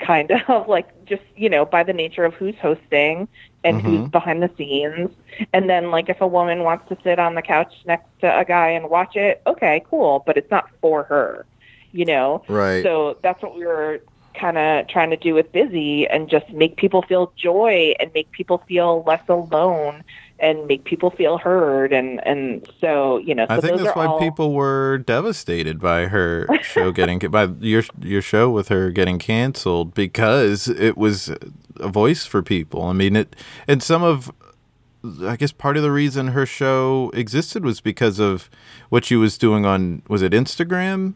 kind 0.00 0.30
of 0.30 0.68
like 0.76 0.88
just 1.12 1.22
you 1.36 1.48
know 1.54 1.64
by 1.64 1.82
the 1.82 1.92
nature 1.92 2.24
of 2.24 2.34
who's 2.34 2.54
hosting 2.68 3.26
and 3.64 3.74
Mhm. 3.78 3.84
who's 3.84 4.08
behind 4.10 4.42
the 4.42 4.50
scenes. 4.56 5.10
And 5.52 5.68
then 5.70 5.90
like 5.90 6.08
if 6.08 6.20
a 6.20 6.26
woman 6.38 6.62
wants 6.68 6.88
to 6.90 6.96
sit 7.02 7.18
on 7.18 7.34
the 7.34 7.42
couch 7.42 7.72
next 7.86 8.06
to 8.20 8.28
a 8.42 8.44
guy 8.44 8.68
and 8.70 8.88
watch 8.90 9.16
it 9.16 9.42
okay 9.46 9.82
cool 9.90 10.22
but 10.26 10.36
it's 10.36 10.50
not 10.50 10.66
for 10.80 11.02
her 11.04 11.46
you 11.92 12.04
know? 12.04 12.42
Right. 12.48 12.82
so 12.84 13.16
that's 13.22 13.42
what 13.42 13.56
we 13.56 13.64
were 13.66 14.00
kind 14.38 14.58
of 14.58 14.88
trying 14.88 15.10
to 15.10 15.16
do 15.16 15.34
with 15.34 15.50
busy 15.52 16.06
and 16.06 16.28
just 16.28 16.48
make 16.50 16.76
people 16.76 17.02
feel 17.02 17.32
joy 17.36 17.94
and 17.98 18.10
make 18.14 18.30
people 18.32 18.62
feel 18.68 19.02
less 19.06 19.22
alone 19.28 20.04
and 20.40 20.66
make 20.66 20.84
people 20.84 21.10
feel 21.10 21.38
heard 21.38 21.92
and 21.92 22.24
and 22.26 22.68
so 22.80 23.18
you 23.18 23.34
know 23.34 23.46
so 23.48 23.54
I 23.54 23.60
think 23.60 23.80
that's 23.80 23.96
why 23.96 24.06
all, 24.06 24.20
people 24.20 24.52
were 24.52 24.98
devastated 24.98 25.80
by 25.80 26.06
her 26.06 26.46
show 26.62 26.92
getting 26.98 27.18
by 27.18 27.48
your 27.60 27.82
your 28.00 28.22
show 28.22 28.48
with 28.50 28.68
her 28.68 28.90
getting 28.90 29.18
canceled 29.18 29.94
because 29.94 30.68
it 30.68 30.96
was 30.96 31.30
a 31.76 31.88
voice 31.88 32.24
for 32.24 32.42
people. 32.42 32.84
I 32.84 32.92
mean 32.92 33.16
it 33.16 33.34
and 33.66 33.82
some 33.82 34.02
of 34.02 34.30
I 35.24 35.36
guess 35.36 35.52
part 35.52 35.76
of 35.76 35.82
the 35.82 35.92
reason 35.92 36.28
her 36.28 36.46
show 36.46 37.10
existed 37.14 37.64
was 37.64 37.80
because 37.80 38.18
of 38.18 38.50
what 38.88 39.04
she 39.04 39.16
was 39.16 39.38
doing 39.38 39.64
on 39.64 40.02
was 40.08 40.22
it 40.22 40.32
Instagram? 40.32 41.14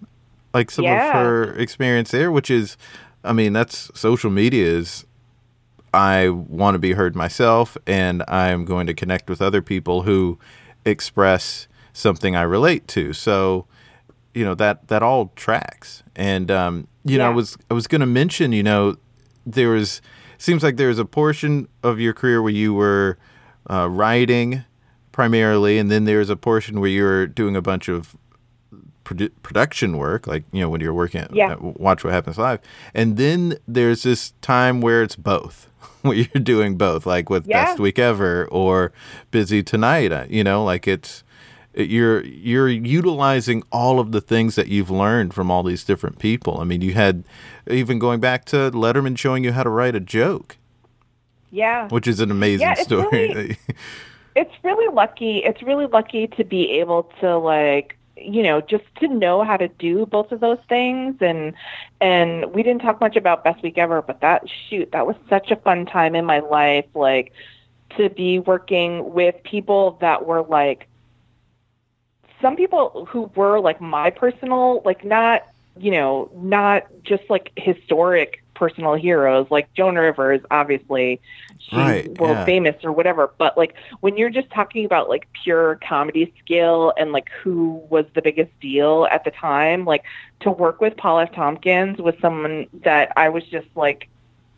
Like 0.55 0.71
some 0.71 0.85
of 0.85 0.91
her 0.91 1.55
experience 1.55 2.11
there, 2.11 2.31
which 2.31 2.51
is 2.51 2.77
I 3.25 3.33
mean, 3.33 3.53
that's 3.53 3.91
social 3.99 4.31
media 4.31 4.67
is 4.67 5.07
I 5.95 6.29
want 6.29 6.75
to 6.75 6.79
be 6.79 6.93
heard 6.93 7.15
myself 7.15 7.77
and 7.87 8.23
I'm 8.27 8.65
going 8.65 8.87
to 8.87 8.95
connect 8.95 9.29
with 9.29 9.43
other 9.43 9.63
people 9.63 10.03
who 10.03 10.39
express 10.85 11.69
something 11.93 12.35
I 12.35 12.43
relate 12.43 12.89
to. 12.89 13.13
So, 13.13 13.67
you 14.35 14.45
know, 14.45 14.55
that 14.55 14.89
that 14.89 15.03
all 15.03 15.33
tracks. 15.37 16.03
And 16.17 16.51
um, 16.51 16.89
you 17.05 17.19
know, 17.19 17.27
I 17.27 17.31
was 17.31 17.57
I 17.71 17.75
was 17.75 17.87
going 17.87 18.01
to 18.01 18.07
mention, 18.07 18.53
you 18.53 18.63
know, 18.63 18.97
there 19.45 19.69
was 19.69 20.01
seems 20.39 20.63
like 20.63 20.77
there 20.77 20.89
was 20.89 20.99
a 20.99 21.05
portion 21.05 21.69
of 21.83 22.01
your 22.01 22.13
career 22.13 22.43
where 22.43 22.53
you 22.53 22.75
were 22.75 23.19
uh, 23.71 23.89
writing 23.89 24.65
primarily 25.13 25.79
and 25.79 25.91
then 25.91 26.05
there's 26.05 26.31
a 26.31 26.37
portion 26.37 26.81
where 26.81 26.89
you 26.89 27.03
were 27.03 27.27
doing 27.27 27.55
a 27.55 27.63
bunch 27.63 27.89
of 27.89 28.17
produ- 29.05 29.31
production 29.43 29.97
work, 29.97 30.27
like 30.27 30.45
you 30.53 30.61
know 30.61 30.69
when 30.71 30.81
you're 30.81 30.95
working 30.95 31.21
at, 31.23 31.35
Yeah. 31.35 31.53
at 31.53 31.63
Watch 31.63 32.05
What 32.05 32.13
Happens 32.13 32.39
Live, 32.39 32.61
and 32.95 33.17
then 33.17 33.57
there's 33.69 34.03
this 34.03 34.33
time 34.43 34.81
where 34.81 35.03
it's 35.03 35.17
both, 35.17 35.69
where 36.03 36.15
you're 36.17 36.43
doing 36.43 36.77
both, 36.77 37.07
like 37.07 37.29
with 37.31 37.47
Yeah. 37.47 37.65
Best 37.65 37.79
Week 37.81 37.99
Ever 37.99 38.47
or 38.51 38.93
Busy 39.31 39.63
Tonight. 39.63 40.13
uh, 40.13 40.25
You 40.29 40.45
know, 40.45 40.65
like 40.65 40.87
it's 40.89 41.25
it- 41.75 41.89
you're 41.89 42.23
you're 42.25 42.69
utilizing 42.69 43.63
all 43.73 43.99
of 43.99 44.13
the 44.13 44.21
things 44.21 44.55
that 44.57 44.69
you've 44.69 44.91
learned 44.91 45.33
from 45.35 45.51
all 45.51 45.63
these 45.63 45.85
different 45.85 46.19
people. 46.19 46.61
I 46.61 46.65
mean, 46.65 46.83
you 46.83 46.93
had 46.95 47.25
even 47.71 47.99
going 47.99 48.21
back 48.21 48.45
to 48.47 48.71
Letterman 48.73 49.17
showing 49.17 49.45
you 49.45 49.53
how 49.53 49.63
to 49.63 49.71
write 49.71 49.95
a 49.95 50.01
joke, 50.01 50.57
yeah 51.51 51.89
which 51.89 52.07
is 52.09 52.21
an 52.21 52.31
amazing 52.31 52.67
Yeah, 52.67 52.73
it's 52.73 52.83
story. 52.83 53.29
really- 53.29 53.57
it's 54.35 54.53
really 54.65 54.93
lucky 54.95 55.43
it's 55.45 55.63
really 55.63 55.87
lucky 55.87 56.27
to 56.27 56.43
be 56.45 56.71
able 56.81 57.03
to 57.21 57.37
like 57.37 57.99
you 58.17 58.43
know 58.43 58.61
just 58.61 58.85
to 59.01 59.09
know 59.09 59.43
how 59.43 59.57
to 59.57 59.69
do 59.69 60.07
both 60.07 60.33
of 60.33 60.41
those 60.41 60.59
things. 60.69 61.17
And 61.21 61.55
and 62.01 62.53
we 62.53 62.63
didn't 62.63 62.83
talk 62.83 63.01
much 63.01 63.17
about 63.17 63.45
best 63.45 63.63
week 63.63 63.79
ever 63.79 64.03
but 64.03 64.21
that 64.21 64.45
shoot 64.69 64.91
that 64.93 65.07
was 65.07 65.17
such 65.29 65.51
a 65.51 65.57
fun 65.57 65.87
time 65.87 66.15
in 66.15 66.25
my 66.25 66.41
life 66.41 66.87
like 66.95 67.33
to 67.97 68.09
be 68.11 68.39
working 68.39 69.13
with 69.13 69.35
people 69.45 69.99
that 70.01 70.27
were 70.27 70.43
like 70.43 70.89
some 72.41 72.57
people 72.57 73.07
who 73.11 73.31
were 73.37 73.61
like 73.61 73.81
my 73.81 74.11
personal 74.11 74.83
like 74.85 75.05
not 75.05 75.43
you 75.77 75.91
know 75.91 76.31
not 76.35 76.85
just 77.03 77.23
like 77.31 77.53
historic 77.57 78.42
personal 78.63 78.95
heroes 78.95 79.47
like 79.51 79.69
joan 79.77 79.97
rivers 79.97 80.41
obviously 80.51 81.21
she's 81.59 81.77
Right, 81.77 82.09
world 82.21 82.37
yeah. 82.39 82.45
famous 82.45 82.77
or 82.85 82.93
whatever 82.93 83.33
but 83.39 83.57
like 83.57 83.75
when 84.01 84.17
you're 84.17 84.31
just 84.31 84.51
talking 84.51 84.85
about 84.85 85.09
like 85.09 85.29
pure 85.43 85.79
comedy 85.89 86.33
skill 86.41 86.93
and 86.99 87.13
like 87.13 87.29
who 87.43 87.83
was 87.91 88.07
the 88.15 88.23
biggest 88.23 88.53
deal 88.61 89.07
at 89.11 89.25
the 89.25 89.31
time 89.33 89.85
like 89.85 90.05
to 90.41 90.51
work 90.51 90.81
with 90.81 90.97
paul 90.97 91.19
f 91.21 91.33
tompkins 91.33 91.99
was 91.99 92.15
someone 92.21 92.67
that 92.85 93.13
i 93.17 93.29
was 93.29 93.45
just 93.57 93.69
like 93.75 94.09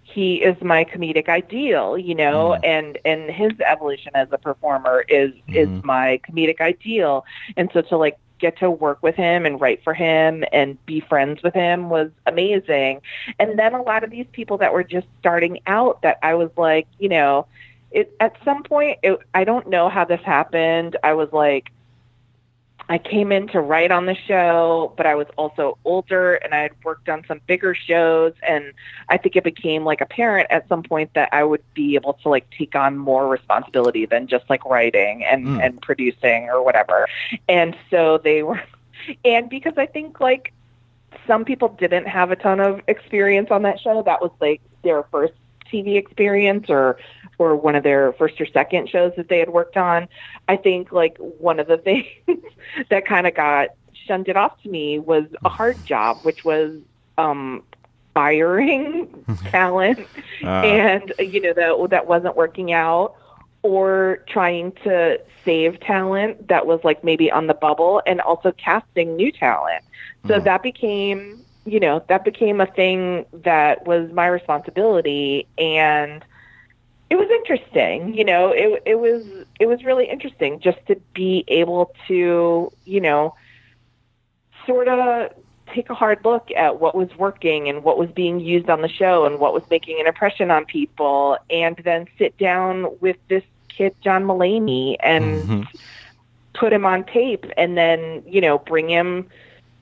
he 0.03 0.37
is 0.43 0.57
my 0.63 0.85
comedic 0.85 1.29
ideal, 1.29 1.97
you 1.99 2.15
know, 2.15 2.57
Mhm. 2.57 2.61
and 2.63 2.99
and 3.05 3.31
his 3.31 3.53
evolution 3.67 4.13
as 4.15 4.29
a 4.33 4.39
performer 4.39 5.05
is 5.09 5.33
Mhm. 5.49 5.55
is 5.55 5.71
my 5.83 6.21
comedic 6.29 6.61
ideal. 6.61 7.25
And 7.57 7.71
so 7.73 7.81
to 7.83 7.97
like 7.97 8.17
get 8.39 8.59
to 8.59 8.71
work 8.71 9.03
with 9.03 9.15
him 9.15 9.47
and 9.47 9.61
write 9.61 9.83
for 9.85 9.95
him 9.95 10.45
and 10.53 10.85
be 10.87 11.01
friends 11.01 11.43
with 11.43 11.55
him 11.55 11.89
was 11.89 12.11
amazing. 12.27 13.01
And 13.39 13.59
then 13.59 13.75
a 13.75 13.83
lot 13.83 14.05
of 14.05 14.11
these 14.11 14.27
people 14.33 14.59
that 14.59 14.73
were 14.73 14.85
just 14.85 15.07
starting 15.21 15.61
out 15.67 16.03
that 16.03 16.19
I 16.23 16.35
was 16.35 16.51
like, 16.57 16.87
you 16.99 17.09
know, 17.09 17.47
it 17.91 18.15
at 18.21 18.37
some 18.45 18.63
point 18.63 18.99
it, 19.03 19.19
I 19.35 19.45
don't 19.45 19.69
know 19.69 19.89
how 19.89 20.05
this 20.05 20.21
happened. 20.23 20.97
I 21.05 21.15
was 21.15 21.33
like 21.33 21.71
I 22.89 22.99
came 22.99 23.33
in 23.33 23.49
to 23.49 23.61
write 23.61 23.91
on 23.91 24.07
the 24.07 24.15
show, 24.15 24.93
but 24.97 25.07
I 25.07 25.15
was 25.15 25.27
also 25.37 25.79
older 25.85 26.35
and 26.35 26.55
I 26.55 26.61
had 26.63 26.73
worked 26.85 27.09
on 27.09 27.25
some 27.27 27.41
bigger 27.47 27.75
shows 27.75 28.35
and 28.47 28.73
I 29.09 29.17
think 29.17 29.37
it 29.37 29.45
became 29.45 29.85
like 29.85 30.01
apparent 30.01 30.49
at 30.51 30.69
some 30.69 30.83
point 30.83 31.15
that 31.15 31.31
I 31.33 31.45
would 31.45 31.63
be 31.73 31.95
able 31.95 32.15
to 32.15 32.29
like 32.29 32.49
take 32.51 32.75
on 32.75 32.99
more 32.99 33.27
responsibility 33.29 34.05
than 34.07 34.27
just 34.27 34.49
like 34.51 34.65
writing 34.65 35.25
and 35.25 35.45
Mm. 35.45 35.65
and 35.65 35.83
producing 35.83 36.49
or 36.49 36.63
whatever. 36.63 37.09
And 37.49 37.77
so 37.91 38.19
they 38.19 38.43
were 38.43 38.63
and 39.25 39.49
because 39.49 39.75
I 39.77 39.87
think 39.87 40.21
like 40.21 40.53
some 41.27 41.45
people 41.45 41.69
didn't 41.69 42.07
have 42.07 42.31
a 42.31 42.37
ton 42.37 42.61
of 42.61 42.81
experience 42.89 43.51
on 43.51 43.63
that 43.63 43.81
show, 43.81 44.03
that 44.03 44.21
was 44.21 44.31
like 44.41 44.61
their 44.83 45.03
first 45.05 45.33
TV 45.73 45.97
experience 45.97 46.67
or 46.69 46.99
or 47.39 47.57
one 47.57 47.75
of 47.75 47.83
their 47.83 48.13
first 48.15 48.41
or 48.41 48.47
second 48.47 48.89
shows 48.89 49.13
that 49.17 49.29
they 49.29 49.39
had 49.39 49.51
worked 49.51 49.77
on. 49.77 50.09
I 50.49 50.57
think 50.57 50.93
like 50.93 51.17
one 51.19 51.59
of 51.59 51.67
the 51.67 51.77
things 51.79 52.07
that 52.91 53.07
kind 53.07 53.27
of 53.27 53.35
got 53.35 53.69
shunted 54.07 54.37
off 54.37 54.61
to 54.63 54.69
me 54.69 54.99
was 54.99 55.25
a 55.45 55.49
hard 55.49 55.85
job, 55.85 56.21
which 56.23 56.45
was 56.45 56.77
um 57.19 57.63
firing 58.15 59.25
talent 59.51 59.99
Uh, 60.43 60.47
and 60.47 61.15
you 61.19 61.41
know 61.41 61.53
that 61.53 61.91
that 61.91 62.07
wasn't 62.07 62.37
working 62.37 62.73
out 62.73 63.17
or 63.63 64.19
trying 64.29 64.73
to 64.85 65.19
save 65.45 65.81
talent 65.81 66.49
that 66.49 66.67
was 66.67 66.81
like 66.85 67.03
maybe 67.03 67.31
on 67.31 67.47
the 67.47 67.55
bubble 67.55 68.03
and 68.07 68.21
also 68.21 68.53
casting 68.53 69.17
new 69.17 69.33
talent. 69.33 69.83
So 70.29 70.41
that 70.41 70.63
became, 70.63 71.44
you 71.65 71.81
know, 71.81 72.05
that 72.09 72.25
became 72.25 72.61
a 72.61 72.67
thing 72.67 73.25
that 73.45 73.87
was 73.87 74.11
my 74.13 74.27
responsibility 74.27 75.49
and 75.59 76.25
it 77.11 77.17
was 77.17 77.29
interesting, 77.31 78.15
you 78.15 78.25
know, 78.25 78.51
it 78.51 78.83
it 78.87 78.95
was 78.97 79.23
it 79.61 79.67
was 79.67 79.85
really 79.85 80.09
interesting 80.09 80.61
just 80.61 80.79
to 80.89 80.97
be 81.15 81.45
able 81.49 81.93
to, 82.09 82.73
you 82.85 83.01
know, 83.01 83.35
sort 84.67 84.89
of 84.89 85.31
take 85.75 85.89
a 85.91 85.95
hard 85.95 86.19
look 86.25 86.49
at 86.57 86.81
what 86.81 86.95
was 86.95 87.09
working 87.19 87.69
and 87.69 87.83
what 87.83 87.99
was 87.99 88.11
being 88.15 88.41
used 88.41 88.69
on 88.69 88.83
the 88.83 88.89
show 88.89 89.25
and 89.27 89.39
what 89.39 89.53
was 89.55 89.63
making 89.71 89.99
an 90.01 90.07
impression 90.07 90.51
on 90.51 90.65
people 90.67 91.37
and 91.51 91.77
then 91.85 92.07
sit 92.19 92.37
down 92.39 92.87
with 93.01 93.17
this 93.29 93.43
kid 93.77 93.95
John 94.03 94.25
Mulaney 94.25 94.97
and 95.03 95.49
Mm-hmm. 95.49 95.63
put 96.55 96.73
him 96.73 96.87
on 96.87 97.05
tape 97.05 97.45
and 97.57 97.77
then, 97.77 98.23
you 98.27 98.41
know, 98.41 98.59
bring 98.59 98.89
him 98.89 99.29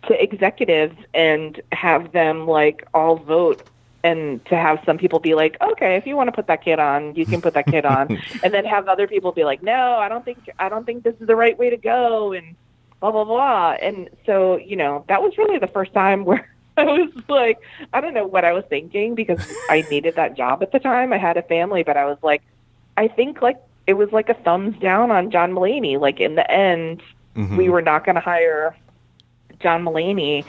to 0.09 0.23
executives 0.23 0.97
and 1.15 1.61
have 1.73 2.13
them 2.13 2.47
like 2.47 2.87
all 2.93 3.17
vote 3.17 3.63
and 4.05 4.45
to 4.47 4.57
have 4.57 4.81
some 4.85 4.99
people 4.99 5.21
be 5.21 5.35
like, 5.35 5.57
okay, 5.61 5.97
if 5.97 6.07
you 6.07 6.17
want 6.17 6.29
to 6.29 6.33
put 6.33 6.49
that 6.49 6.65
kid 6.65 6.79
on, 6.79 7.15
you 7.15 7.25
can 7.25 7.41
put 7.41 7.55
that 7.55 7.67
kid 7.67 7.85
on, 7.85 8.21
and 8.43 8.53
then 8.53 8.65
have 8.65 8.89
other 8.89 9.07
people 9.07 9.33
be 9.33 9.45
like, 9.45 9.63
no, 9.63 9.97
I 9.97 10.09
don't 10.09 10.25
think 10.25 10.51
I 10.59 10.69
don't 10.69 10.85
think 10.85 11.05
this 11.05 11.15
is 11.21 11.27
the 11.27 11.37
right 11.37 11.57
way 11.57 11.71
to 11.71 11.77
go, 11.77 12.33
and 12.33 12.57
blah 13.01 13.13
blah 13.13 13.25
blah. 13.25 13.77
And 13.81 14.11
so 14.27 14.57
you 14.57 14.77
know 14.77 15.05
that 15.09 15.23
was 15.23 15.39
really 15.39 15.59
the 15.59 15.69
first 15.69 15.93
time 15.93 16.25
where 16.25 16.49
I 16.77 16.85
was 16.85 17.11
like, 17.29 17.61
I 17.93 18.01
don't 18.01 18.15
know 18.15 18.27
what 18.27 18.45
I 18.45 18.53
was 18.53 18.65
thinking 18.69 19.15
because 19.15 19.41
I 19.69 19.85
needed 19.91 20.17
that 20.17 20.37
job 20.37 20.63
at 20.63 20.73
the 20.73 20.79
time. 20.79 21.13
I 21.13 21.19
had 21.19 21.37
a 21.37 21.43
family, 21.43 21.83
but 21.83 21.97
I 21.97 22.07
was 22.07 22.19
like, 22.23 22.43
I 22.97 23.09
think 23.09 23.41
like 23.41 23.61
it 23.87 23.95
was 23.95 24.11
like 24.13 24.29
a 24.29 24.35
thumbs 24.35 24.79
down 24.81 25.11
on 25.11 25.31
John 25.31 25.53
Mulaney. 25.53 26.01
Like 26.01 26.19
in 26.19 26.35
the 26.35 26.51
end, 26.51 27.03
we 27.35 27.43
mm-hmm. 27.43 27.71
were 27.71 27.83
not 27.83 28.05
going 28.05 28.15
to 28.15 28.21
hire 28.21 28.77
John 29.63 29.85
Mulaney. 29.85 30.45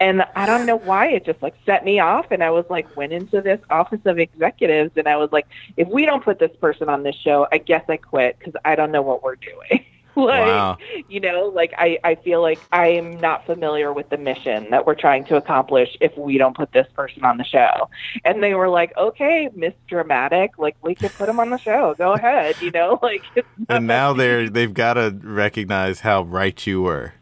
And 0.00 0.24
I 0.34 0.44
don't 0.46 0.66
know 0.66 0.76
why 0.76 1.08
it 1.08 1.24
just 1.24 1.40
like 1.40 1.54
set 1.64 1.84
me 1.84 2.00
off. 2.00 2.26
And 2.30 2.42
I 2.42 2.50
was 2.50 2.64
like, 2.68 2.96
went 2.96 3.12
into 3.12 3.40
this 3.40 3.60
office 3.70 4.00
of 4.04 4.18
executives 4.18 4.90
and 4.96 5.06
I 5.06 5.16
was 5.16 5.30
like, 5.30 5.46
if 5.76 5.86
we 5.88 6.04
don't 6.04 6.24
put 6.24 6.38
this 6.40 6.50
person 6.60 6.88
on 6.88 7.04
this 7.04 7.14
show, 7.14 7.46
I 7.52 7.58
guess 7.58 7.84
I 7.88 7.96
quit 7.98 8.38
because 8.38 8.54
I 8.64 8.74
don't 8.74 8.90
know 8.90 9.02
what 9.02 9.22
we're 9.22 9.36
doing. 9.36 9.84
like, 10.16 10.46
Wow. 10.46 10.78
you 11.08 11.20
know, 11.20 11.46
like 11.54 11.74
I, 11.78 11.98
I 12.04 12.14
feel 12.16 12.40
like 12.42 12.58
I 12.72 12.88
am 12.88 13.20
not 13.20 13.46
familiar 13.46 13.92
with 13.92 14.08
the 14.10 14.16
mission 14.16 14.68
that 14.70 14.84
we're 14.86 14.94
trying 14.96 15.24
to 15.26 15.36
accomplish 15.36 15.96
if 16.00 16.16
we 16.18 16.38
don't 16.38 16.56
put 16.56 16.72
this 16.72 16.86
person 16.94 17.24
on 17.24 17.36
the 17.36 17.44
show. 17.44 17.88
And 18.24 18.42
they 18.42 18.54
were 18.54 18.68
like, 18.68 18.96
okay, 18.96 19.48
Miss 19.54 19.74
Dramatic, 19.88 20.58
like 20.58 20.76
we 20.82 20.94
could 20.96 21.12
put 21.12 21.28
him 21.28 21.38
on 21.40 21.50
the 21.50 21.58
show. 21.58 21.94
Go 21.98 22.12
ahead, 22.14 22.60
you 22.60 22.70
know, 22.72 22.98
like 23.02 23.22
And 23.68 23.86
now 23.86 24.12
they're 24.12 24.48
they've 24.50 24.74
got 24.74 24.94
to 24.94 25.16
recognize 25.22 26.00
how 26.00 26.22
right 26.22 26.64
you 26.66 26.82
were. 26.82 27.14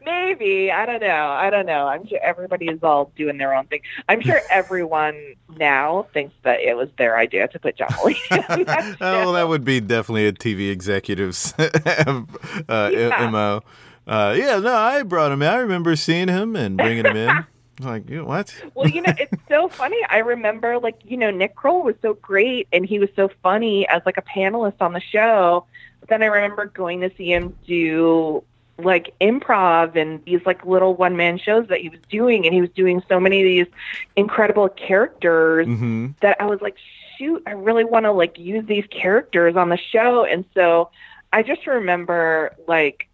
Maybe 0.05 0.70
I 0.70 0.87
don't 0.87 1.01
know. 1.01 1.29
I 1.29 1.51
don't 1.51 1.66
know. 1.66 1.87
I'm 1.87 2.07
sure 2.07 2.19
everybody 2.23 2.66
is 2.69 2.83
all 2.83 3.12
doing 3.16 3.39
their 3.39 3.55
own 3.55 3.66
thing. 3.66 3.81
I'm 4.09 4.20
sure 4.20 4.41
everyone 4.51 5.35
now 5.59 6.07
thinks 6.12 6.35
that 6.43 6.61
it 6.61 6.77
was 6.77 6.89
their 6.99 7.16
idea 7.19 7.49
to 7.49 7.59
put 7.59 7.77
John 7.77 7.89
Mulaney 7.89 8.16
that 8.66 8.97
Oh, 9.01 9.19
well, 9.20 9.33
that 9.35 9.49
would 9.49 9.65
be 9.65 9.81
definitely 9.81 10.27
a 10.27 10.33
TV 10.33 10.70
executive's 10.70 11.55
uh, 11.59 12.91
Yeah. 12.93 13.31
mo. 13.31 13.62
Uh, 14.07 14.35
yeah, 14.37 14.59
no, 14.59 14.74
I 14.74 15.03
brought 15.05 15.31
him 15.31 15.43
in. 15.43 15.49
I 15.49 15.57
remember 15.59 15.95
seeing 15.95 16.29
him 16.29 16.57
and 16.57 16.77
bringing 16.77 17.05
him 17.07 17.16
in. 17.16 17.47
Like, 17.81 18.09
you 18.11 18.16
know, 18.19 18.24
what? 18.24 18.55
Well, 18.74 18.89
you 18.89 19.01
know, 19.01 19.12
it's 19.19 19.33
so 19.49 19.69
funny. 19.69 19.97
I 20.09 20.19
remember, 20.19 20.79
like, 20.79 20.97
you 21.05 21.16
know, 21.16 21.31
Nick 21.31 21.55
Kroll 21.55 21.83
was 21.83 21.95
so 22.03 22.15
great 22.15 22.69
and 22.73 22.85
he 22.85 22.99
was 22.99 23.09
so 23.16 23.31
funny 23.43 23.89
as 23.89 24.03
like 24.05 24.19
a 24.19 24.23
panelist 24.23 24.81
on 24.81 24.93
the 24.93 25.01
show. 25.01 25.66
But 26.01 26.09
then 26.09 26.23
I 26.23 26.27
remember 26.27 26.66
going 26.66 27.01
to 27.01 27.11
see 27.16 27.33
him 27.33 27.57
do 27.66 28.43
like 28.85 29.15
improv 29.21 29.97
and 29.97 30.25
these 30.25 30.41
like 30.45 30.65
little 30.65 30.95
one 30.95 31.17
man 31.17 31.39
shows 31.39 31.69
that 31.69 31.81
he 31.81 31.89
was 31.89 32.01
doing, 32.11 32.45
and 32.47 32.55
he 32.55 32.61
was 32.61 32.71
doing 32.71 33.03
so 33.09 33.19
many 33.19 33.41
of 33.41 33.45
these 33.45 33.75
incredible 34.17 34.69
characters 34.69 35.67
hmm 35.67 36.09
that 36.21 36.41
I 36.41 36.47
was 36.47 36.61
like, 36.61 36.77
shoot, 37.19 37.43
I 37.47 37.53
really 37.53 37.85
want 37.85 38.05
to 38.05 38.13
like 38.13 38.39
use 38.39 38.65
these 38.67 38.87
characters 38.91 39.57
on 39.57 39.69
the 39.69 39.77
show. 39.77 40.25
And 40.25 40.45
so 40.55 40.91
I 41.33 41.43
just 41.43 41.67
remember 41.67 42.55
like 42.69 43.09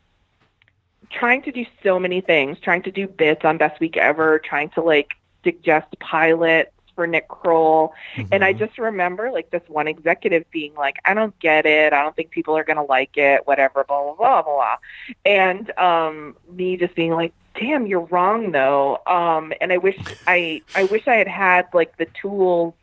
trying 1.11 1.43
to 1.43 1.53
do 1.53 1.65
so 1.83 1.99
many 1.99 2.21
things, 2.21 2.59
trying 2.61 2.83
to 2.83 2.91
do 2.91 3.07
bits 3.07 3.45
on 3.45 3.59
Best 3.59 3.81
Week 3.81 3.97
Ever, 3.97 4.39
trying 4.39 4.71
to 4.71 4.83
like 4.83 5.15
suggest 5.45 5.99
pilots 6.01 6.73
for 6.99 7.07
Nick 7.07 7.29
Kroll. 7.29 7.95
And 8.33 8.43
I 8.43 8.53
just 8.53 8.77
remember 8.77 9.31
like 9.31 9.53
this 9.53 9.63
one 9.69 9.87
executive 9.87 10.51
being 10.51 10.75
like, 10.75 10.97
I 11.05 11.15
don't 11.15 11.39
get 11.39 11.65
it. 11.65 11.93
I 11.93 12.03
don't 12.03 12.17
think 12.17 12.33
people 12.33 12.57
are 12.59 12.65
going 12.65 12.77
to 12.77 12.83
like 12.83 13.17
it, 13.17 13.47
whatever, 13.47 13.85
blah, 13.85 14.03
blah, 14.03 14.15
blah, 14.15 14.43
blah, 14.43 14.53
blah. 14.53 14.77
And 15.25 15.79
um, 15.79 16.37
me 16.51 16.77
just 16.77 16.97
being 16.97 17.13
like, 17.13 17.33
damn, 17.55 17.87
you're 17.87 18.01
wrong 18.01 18.51
though. 18.51 18.99
Um, 19.07 19.53
and 19.61 19.73
I 19.73 19.77
wish 19.77 19.97
I, 20.27 20.63
I 20.75 20.85
wish 20.87 21.07
I 21.07 21.15
had 21.15 21.29
had 21.29 21.69
like 21.73 21.97
the 21.99 22.07
tools 22.21 22.75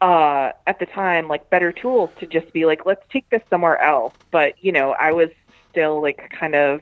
uh, 0.00 0.50
at 0.66 0.80
the 0.80 0.86
time, 0.86 1.28
like 1.28 1.48
better 1.48 1.70
tools 1.70 2.10
to 2.18 2.26
just 2.26 2.52
be 2.52 2.66
like, 2.66 2.86
let's 2.86 3.04
take 3.08 3.30
this 3.30 3.42
somewhere 3.48 3.80
else. 3.80 4.14
But, 4.32 4.54
you 4.64 4.72
know, 4.72 4.96
I 4.98 5.12
was 5.12 5.28
still 5.70 6.02
like 6.02 6.28
kind 6.36 6.56
of 6.56 6.80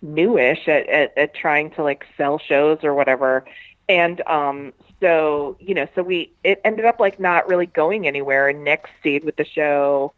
newish 0.00 0.66
at, 0.66 0.88
at, 0.88 1.18
at 1.18 1.34
trying 1.34 1.72
to 1.72 1.82
like 1.82 2.06
sell 2.16 2.38
shows 2.38 2.78
or 2.84 2.94
whatever. 2.94 3.44
And 3.86 4.26
um, 4.26 4.72
so, 5.04 5.58
you 5.60 5.74
know, 5.74 5.86
so 5.94 6.02
we, 6.02 6.32
it 6.42 6.62
ended 6.64 6.86
up 6.86 6.98
like 6.98 7.20
not 7.20 7.46
really 7.46 7.66
going 7.66 8.06
anywhere. 8.06 8.48
And 8.48 8.64
Nick 8.64 8.86
stayed 9.00 9.22
with 9.22 9.36
the 9.36 9.44
show 9.44 10.14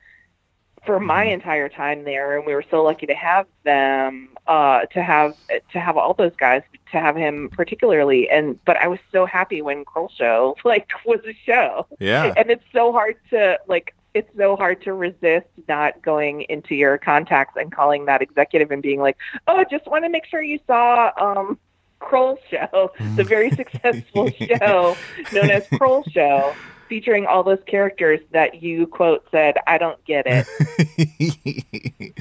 for 0.84 1.00
my 1.00 1.24
entire 1.24 1.68
time 1.68 2.04
there. 2.04 2.36
And 2.36 2.46
we 2.46 2.54
were 2.54 2.64
so 2.70 2.84
lucky 2.84 3.06
to 3.06 3.14
have 3.14 3.46
them, 3.64 4.28
uh, 4.46 4.86
to 4.86 5.02
have, 5.02 5.34
to 5.72 5.80
have 5.80 5.96
all 5.96 6.14
those 6.14 6.36
guys, 6.36 6.62
to 6.92 7.00
have 7.00 7.16
him 7.16 7.50
particularly. 7.52 8.30
And, 8.30 8.64
but 8.64 8.76
I 8.76 8.86
was 8.86 9.00
so 9.10 9.26
happy 9.26 9.60
when 9.60 9.84
Kroll 9.84 10.08
Show 10.16 10.54
like 10.64 10.88
was 11.04 11.20
a 11.26 11.34
show 11.44 11.86
Yeah. 11.98 12.32
and 12.36 12.48
it's 12.48 12.64
so 12.72 12.92
hard 12.92 13.16
to 13.30 13.58
like 13.66 13.92
it's 14.14 14.30
so 14.38 14.56
hard 14.56 14.80
to 14.82 14.94
resist 14.94 15.46
not 15.68 16.00
going 16.00 16.42
into 16.42 16.74
your 16.74 16.96
contacts 16.96 17.54
and 17.60 17.70
calling 17.70 18.06
that 18.06 18.22
executive 18.22 18.70
and 18.70 18.82
being 18.82 18.98
like 18.98 19.16
oh 19.46 19.62
just 19.70 19.86
want 19.86 20.04
to 20.04 20.08
make 20.08 20.24
sure 20.24 20.40
you 20.40 20.58
saw 20.66 21.10
um 21.18 21.58
kroll 22.08 22.38
show 22.50 22.90
the 23.16 23.24
very 23.24 23.50
successful 23.60 24.30
show 24.30 24.96
known 25.32 25.50
as 25.50 25.66
kroll 25.76 26.02
show 26.04 26.54
featuring 26.88 27.26
all 27.26 27.42
those 27.42 27.62
characters 27.66 28.20
that 28.30 28.62
you 28.62 28.86
quote 28.86 29.22
said 29.32 29.54
i 29.66 29.76
don't 29.76 30.02
get 30.04 30.24
it 30.26 30.46
you 31.18 32.12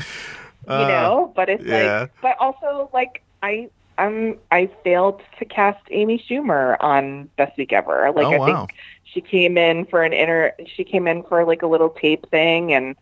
Uh, 0.68 0.88
know 0.88 1.32
but 1.36 1.48
it's 1.50 1.64
yeah. 1.64 2.00
like 2.02 2.12
but 2.22 2.36
also 2.40 2.90
like 2.92 3.22
i 3.44 3.70
i'm 4.00 4.36
i 4.52 4.68
failed 4.84 5.22
to 5.38 5.46
cast 5.46 5.84
amy 5.92 6.18
schumer 6.28 6.76
on 6.80 7.30
best 7.38 7.56
week 7.58 7.72
ever 7.72 8.12
like 8.16 8.26
oh, 8.26 8.34
i 8.34 8.38
wow. 8.40 8.46
think 8.48 8.72
she 9.04 9.22
came 9.22 9.56
in 9.58 9.86
for 9.86 10.02
an 10.02 10.12
inter 10.14 10.52
she 10.76 10.84
came 10.84 11.08
in 11.08 11.22
for 11.30 11.46
like 11.46 11.62
a 11.62 11.68
little 11.68 11.92
tape 11.92 12.28
thing 12.32 12.74
and 12.74 12.96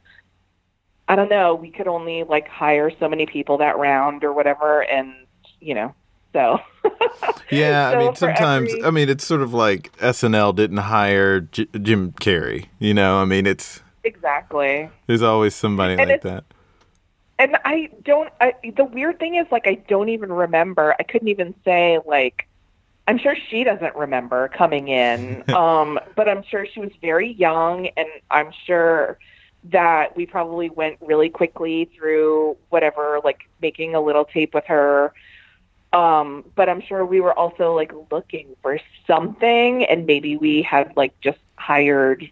i 1.08 1.16
don't 1.16 1.30
know 1.30 1.56
we 1.56 1.72
could 1.72 1.88
only 1.88 2.24
like 2.24 2.48
hire 2.50 2.92
so 3.00 3.08
many 3.08 3.26
people 3.26 3.58
that 3.60 3.78
round 3.78 4.26
or 4.26 4.34
whatever 4.34 4.84
and 4.84 5.14
you 5.62 5.74
know 5.74 5.96
so 6.34 6.60
Yeah, 7.50 7.90
I 7.92 7.98
mean, 7.98 8.16
sometimes, 8.16 8.72
every- 8.72 8.84
I 8.84 8.90
mean, 8.92 9.10
it's 9.10 9.26
sort 9.26 9.42
of 9.42 9.54
like 9.54 9.96
SNL 10.00 10.56
didn't 10.56 10.78
hire 10.78 11.42
J- 11.42 11.68
Jim 11.82 12.12
Carrey. 12.14 12.66
You 12.80 12.94
know, 12.94 13.18
I 13.20 13.26
mean, 13.26 13.46
it's 13.46 13.82
exactly 14.04 14.90
there's 15.08 15.22
always 15.22 15.56
somebody 15.56 15.94
And 15.94 16.10
like 16.10 16.22
that. 16.24 16.44
and 17.40 17.56
I 17.64 17.90
don't. 18.04 18.30
I, 18.42 18.54
the 18.76 18.84
weird 18.86 19.20
thing 19.20 19.36
is, 19.36 19.46
like, 19.52 19.68
I 19.68 19.76
don't 19.76 20.10
even 20.10 20.32
remember. 20.34 20.96
I 21.00 21.04
couldn't 21.04 21.28
even 21.30 21.54
say 21.64 22.00
like. 22.06 22.48
I'm 23.06 23.18
sure 23.18 23.36
she 23.50 23.66
doesn't 23.66 23.96
remember 23.98 24.48
coming 24.48 24.88
in, 24.88 25.44
um, 25.54 26.00
but 26.16 26.30
I'm 26.30 26.42
sure 26.44 26.66
she 26.66 26.80
was 26.80 26.92
very 27.02 27.34
young, 27.34 27.88
and 27.98 28.08
I'm 28.32 28.52
sure 28.66 29.20
that 29.66 30.16
we 30.16 30.26
probably 30.26 30.70
went 30.70 30.98
really 31.02 31.30
quickly 31.30 31.90
through 31.98 32.56
whatever, 32.70 33.20
like 33.24 33.42
making 33.62 33.94
a 33.94 34.00
little 34.02 34.24
tape 34.26 34.54
with 34.54 34.64
her. 34.68 35.14
Um, 35.94 36.44
but 36.56 36.70
I'm 36.70 36.82
sure 36.82 37.06
we 37.06 37.22
were 37.22 37.38
also 37.38 37.74
like 37.76 37.92
looking 38.12 38.56
for 38.62 38.80
something, 39.06 39.86
and 39.86 40.06
maybe 40.06 40.38
we 40.38 40.62
had 40.62 40.92
like 40.98 41.14
just 41.22 41.40
hired 41.58 42.30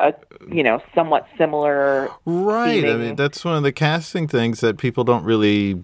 a, 0.00 0.14
you 0.50 0.62
know, 0.62 0.82
somewhat 0.94 1.28
similar 1.38 2.10
Right. 2.24 2.84
I 2.84 2.96
mean, 2.96 3.16
that's 3.16 3.44
one 3.44 3.56
of 3.56 3.62
the 3.62 3.72
casting 3.72 4.28
things 4.28 4.60
that 4.60 4.78
people 4.78 5.04
don't 5.04 5.24
really 5.24 5.82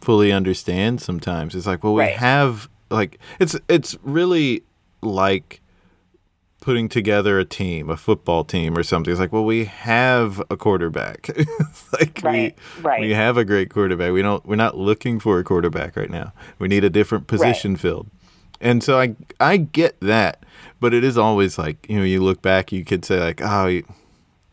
fully 0.00 0.32
understand 0.32 1.00
sometimes. 1.00 1.54
It's 1.54 1.66
like, 1.66 1.84
well, 1.84 1.94
we 1.94 2.00
Right. 2.02 2.16
have 2.16 2.68
like 2.90 3.18
it's 3.38 3.56
it's 3.68 3.96
really 4.02 4.62
like 5.02 5.60
putting 6.60 6.88
together 6.88 7.38
a 7.38 7.44
team, 7.44 7.88
a 7.90 7.96
football 7.96 8.44
team 8.44 8.76
or 8.76 8.82
something. 8.82 9.10
It's 9.10 9.20
like, 9.20 9.32
well, 9.32 9.44
we 9.44 9.64
have 9.64 10.42
a 10.50 10.56
quarterback. 10.56 11.30
Like 11.92 12.20
Right, 12.22 12.56
we 12.78 12.82
right. 12.82 13.00
we 13.00 13.10
have 13.14 13.36
a 13.36 13.44
great 13.44 13.70
quarterback. 13.70 14.12
We 14.12 14.22
don't 14.22 14.44
we're 14.46 14.56
not 14.56 14.76
looking 14.78 15.18
for 15.18 15.38
a 15.38 15.44
quarterback 15.44 15.96
right 15.96 16.08
now. 16.10 16.32
We 16.58 16.68
need 16.68 16.84
a 16.84 16.90
different 16.90 17.26
position 17.26 17.76
filled. 17.76 18.08
And 18.60 18.82
so 18.84 18.98
I 19.00 19.16
I 19.40 19.56
get 19.56 19.98
that, 20.00 20.44
but 20.78 20.94
it 20.94 21.02
is 21.02 21.18
always 21.18 21.58
like, 21.58 21.84
you 21.88 21.96
know, 21.98 22.04
you 22.04 22.22
look 22.22 22.42
back, 22.42 22.70
you 22.72 22.84
could 22.84 23.04
say 23.04 23.18
like, 23.18 23.40
oh, 23.42 23.80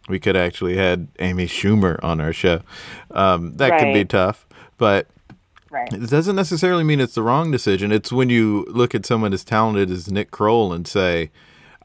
we 0.09 0.19
could 0.19 0.35
actually 0.35 0.77
had 0.77 1.09
Amy 1.19 1.45
Schumer 1.47 2.01
on 2.03 2.19
our 2.21 2.33
show. 2.33 2.61
Um, 3.11 3.55
that 3.57 3.77
could 3.79 3.93
be 3.93 4.05
tough, 4.05 4.47
but 4.77 5.07
Right. 5.69 5.91
it 5.91 6.09
doesn't 6.09 6.37
necessarily 6.37 6.85
mean 6.85 7.01
it's 7.01 7.15
the 7.15 7.21
wrong 7.21 7.51
decision. 7.51 7.91
It's 7.91 8.09
when 8.11 8.29
you 8.29 8.65
look 8.69 8.95
at 8.95 9.05
someone 9.05 9.33
as 9.33 9.43
talented 9.43 9.91
as 9.91 10.09
Nick 10.09 10.31
Kroll 10.31 10.71
and 10.71 10.87
say, 10.87 11.29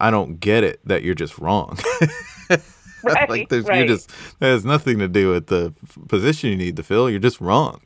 "I 0.02 0.10
don't 0.10 0.38
get 0.40 0.64
it 0.64 0.80
that 0.86 1.02
you're 1.02 1.14
just 1.14 1.38
wrong." 1.38 1.78
Right. 3.04 3.28
like 3.28 3.48
there's, 3.48 3.64
right. 3.64 3.78
you're 3.78 3.88
just 3.88 4.10
that 4.38 4.46
has 4.46 4.64
nothing 4.64 5.00
to 5.00 5.08
do 5.08 5.30
with 5.30 5.48
the 5.48 5.74
position 6.06 6.50
you 6.50 6.56
need 6.56 6.76
to 6.76 6.84
fill. 6.84 7.10
You're 7.10 7.18
just 7.18 7.40
wrong. 7.40 7.80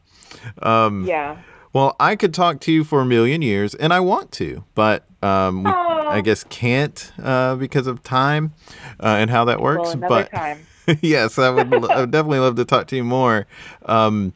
Um, 0.61 1.07
yeah. 1.07 1.39
Well, 1.73 1.97
I 1.99 2.17
could 2.17 2.33
talk 2.35 2.61
to 2.61 2.73
you 2.73 2.85
for 2.85 3.01
a 3.01 3.07
million 3.07 3.41
years, 3.43 3.75
and 3.75 3.93
I 3.93 4.01
want 4.01 4.31
to, 4.33 4.65
but 4.75 5.05
um, 5.23 5.65
we. 5.65 5.71
I 5.71 6.21
guess 6.21 6.45
can't 6.45 7.13
uh, 7.23 7.57
because 7.57 7.87
of 7.87 8.03
time 8.03 8.53
uh, 9.01 9.17
and 9.19 9.31
how 9.31 9.45
that 9.47 9.61
works. 9.61 9.97
Well, 9.97 10.09
but 10.09 10.59
yes, 11.03 11.39
I 11.39 11.51
would, 11.51 11.73
I 11.73 12.01
would 12.01 12.11
definitely 12.11 12.39
love 12.39 12.57
to 12.57 12.65
talk 12.65 12.87
to 12.89 12.97
you 12.97 13.05
more. 13.05 13.47
Um, 13.85 14.33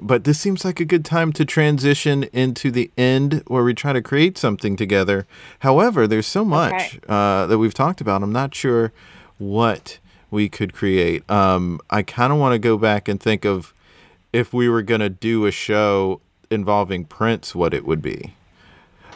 but 0.00 0.24
this 0.24 0.38
seems 0.38 0.64
like 0.64 0.80
a 0.80 0.84
good 0.84 1.04
time 1.04 1.32
to 1.34 1.44
transition 1.44 2.24
into 2.32 2.70
the 2.70 2.90
end 2.96 3.42
where 3.46 3.64
we 3.64 3.74
try 3.74 3.92
to 3.92 4.02
create 4.02 4.38
something 4.38 4.76
together. 4.76 5.26
However, 5.60 6.06
there's 6.06 6.26
so 6.26 6.44
much 6.44 6.96
Okay. 6.96 7.00
uh, 7.08 7.46
that 7.46 7.58
we've 7.58 7.74
talked 7.74 8.00
about. 8.00 8.22
I'm 8.22 8.32
not 8.32 8.54
sure 8.54 8.92
what 9.38 9.98
we 10.30 10.48
could 10.48 10.72
create. 10.72 11.28
Um, 11.30 11.80
I 11.90 12.02
kind 12.02 12.32
of 12.32 12.38
want 12.38 12.52
to 12.54 12.58
go 12.58 12.76
back 12.76 13.08
and 13.08 13.20
think 13.20 13.44
of 13.44 13.72
if 14.32 14.52
we 14.52 14.68
were 14.68 14.82
going 14.82 15.00
to 15.00 15.08
do 15.08 15.46
a 15.46 15.50
show 15.50 16.20
involving 16.50 17.04
Prince, 17.04 17.54
what 17.54 17.72
it 17.74 17.84
would 17.86 18.02
be. 18.02 18.34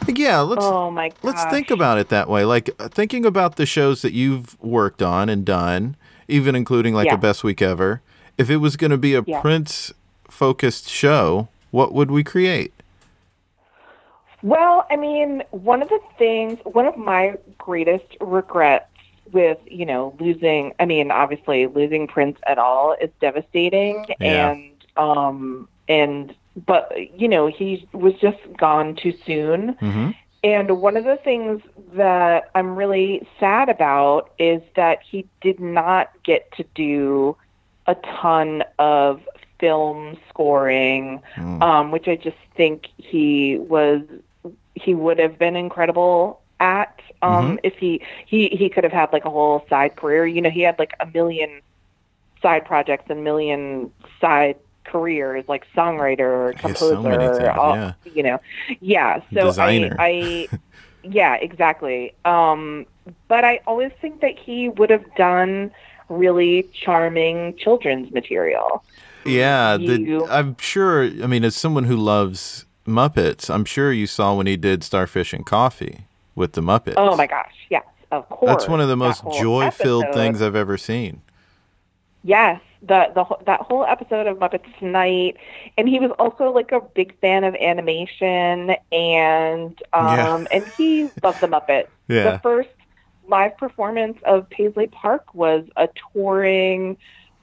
Yeah, 0.07 0.39
let's 0.41 0.65
Oh 0.65 0.91
my 0.91 1.09
gosh. 1.09 1.17
let's 1.23 1.43
think 1.45 1.71
about 1.71 1.97
it 1.97 2.09
that 2.09 2.27
way. 2.27 2.43
Like 2.45 2.69
uh, 2.79 2.87
thinking 2.89 3.25
about 3.25 3.55
the 3.55 3.65
shows 3.65 4.01
that 4.01 4.11
you've 4.11 4.61
worked 4.61 5.01
on 5.01 5.29
and 5.29 5.45
done, 5.45 5.95
even 6.27 6.55
including 6.55 6.93
like 6.93 7.05
Yeah. 7.07 7.13
a 7.13 7.17
best 7.17 7.43
week 7.43 7.61
ever. 7.61 8.01
If 8.37 8.49
it 8.49 8.57
was 8.57 8.75
going 8.75 8.91
to 8.91 8.97
be 8.97 9.13
a 9.15 9.23
Yeah. 9.25 9.39
Prince 9.41 9.93
focused 10.33 10.89
show, 10.89 11.47
what 11.71 11.93
would 11.93 12.11
we 12.11 12.23
create? 12.23 12.73
Well, 14.41 14.85
I 14.89 14.97
mean, 14.97 15.43
one 15.51 15.81
of 15.81 15.89
the 15.89 15.99
things, 16.17 16.59
one 16.63 16.85
of 16.85 16.97
my 16.97 17.37
greatest 17.57 18.17
regrets 18.19 18.89
with, 19.31 19.57
you 19.65 19.85
know, 19.85 20.13
losing, 20.19 20.73
I 20.79 20.85
mean, 20.85 21.11
obviously 21.11 21.67
losing 21.67 22.07
Prince 22.07 22.39
at 22.45 22.57
all 22.57 22.95
is 22.99 23.09
devastating. 23.21 24.05
Yeah. 24.19 24.51
And, 24.51 24.71
um, 24.97 25.69
and, 25.87 26.35
but, 26.65 26.91
you 27.17 27.29
know, 27.29 27.47
he 27.47 27.87
was 27.93 28.13
just 28.15 28.39
gone 28.57 28.95
too 28.95 29.13
soon. 29.25 29.75
Mm-hmm. 29.75 30.11
And 30.43 30.81
one 30.81 30.97
of 30.97 31.05
the 31.05 31.15
things 31.15 31.61
that 31.93 32.51
I'm 32.53 32.75
really 32.75 33.25
sad 33.39 33.69
about 33.69 34.31
is 34.37 34.61
that 34.75 34.99
he 35.01 35.25
did 35.39 35.61
not 35.61 36.11
get 36.23 36.51
to 36.57 36.65
do 36.75 37.37
a 37.87 37.95
ton 37.95 38.63
of 38.77 39.21
film 39.63 40.17
scoring, 40.29 41.21
Mm. 41.37 41.61
um, 41.63 41.91
which 41.91 42.07
I 42.09 42.15
just 42.17 42.41
think 42.57 42.87
he 42.97 43.57
was 43.75 44.01
he 44.75 44.93
would 44.93 45.19
have 45.19 45.39
been 45.39 45.55
incredible 45.55 46.41
at 46.59 46.99
um, 47.21 47.59
if 47.63 47.75
he 47.77 48.01
he 48.25 48.49
he 48.49 48.67
could 48.73 48.83
have 48.83 48.91
had 49.01 49.13
like 49.13 49.23
a 49.23 49.29
whole 49.29 49.65
side 49.69 49.95
career. 49.95 50.25
You 50.27 50.41
know, 50.41 50.49
he 50.49 50.61
had 50.69 50.77
like 50.83 50.93
a 50.99 51.05
million 51.17 51.61
side 52.41 52.65
projects 52.65 53.05
and 53.09 53.23
million 53.23 53.89
side 54.19 54.57
careers 54.83 55.45
like 55.47 55.63
songwriter, 55.77 56.53
so 56.59 56.67
composer, 56.67 57.17
things, 57.37 57.57
all- 57.57 57.75
yeah. 57.77 57.93
you 58.17 58.23
know. 58.23 58.37
Yeah, 58.81 59.21
so 59.33 59.45
Designer. 59.45 59.95
I 59.97 60.49
I 60.51 60.57
yeah, 61.19 61.35
exactly. 61.35 62.13
Um 62.25 62.85
but 63.29 63.45
I 63.45 63.61
always 63.65 63.93
think 64.01 64.19
that 64.19 64.37
he 64.37 64.67
would 64.77 64.89
have 64.89 65.05
done 65.15 65.71
really 66.09 66.69
charming 66.83 67.55
children's 67.57 68.11
material. 68.11 68.83
Yeah, 69.25 69.77
the, 69.77 70.27
I'm 70.29 70.55
sure. 70.59 71.03
I 71.03 71.27
mean, 71.27 71.43
as 71.43 71.55
someone 71.55 71.85
who 71.85 71.95
loves 71.95 72.65
Muppets, 72.87 73.49
I'm 73.49 73.65
sure 73.65 73.91
you 73.91 74.07
saw 74.07 74.35
when 74.35 74.47
he 74.47 74.57
did 74.57 74.83
Starfish 74.83 75.33
and 75.33 75.45
Coffee 75.45 76.05
with 76.35 76.53
the 76.53 76.61
Muppets. 76.61 76.95
Oh 76.97 77.15
my 77.15 77.27
gosh, 77.27 77.53
yes, 77.69 77.83
of 78.11 78.27
course. 78.29 78.49
That's 78.49 78.67
one 78.67 78.81
of 78.81 78.87
the 78.89 78.97
most 78.97 79.23
joy-filled 79.39 80.05
episode. 80.05 80.13
things 80.17 80.41
I've 80.41 80.55
ever 80.55 80.77
seen. 80.77 81.21
Yes, 82.23 82.61
the 82.81 83.11
the 83.13 83.25
that 83.45 83.61
whole 83.61 83.85
episode 83.85 84.27
of 84.27 84.37
Muppets 84.37 84.65
Tonight, 84.79 85.37
and 85.77 85.87
he 85.89 85.99
was 85.99 86.11
also 86.19 86.51
like 86.51 86.71
a 86.71 86.79
big 86.79 87.17
fan 87.19 87.43
of 87.43 87.53
animation, 87.55 88.75
and 88.91 89.81
um, 89.93 90.17
Yeah. 90.17 90.45
and 90.51 90.65
he 90.77 91.09
loved 91.21 91.41
the 91.41 91.47
Muppets. 91.47 91.87
Yeah. 92.09 92.33
The 92.33 92.39
first 92.39 92.69
live 93.29 93.55
performance 93.57 94.17
of 94.25 94.49
Paisley 94.49 94.87
Park 94.87 95.33
was 95.33 95.63
a 95.77 95.87
touring 96.13 96.97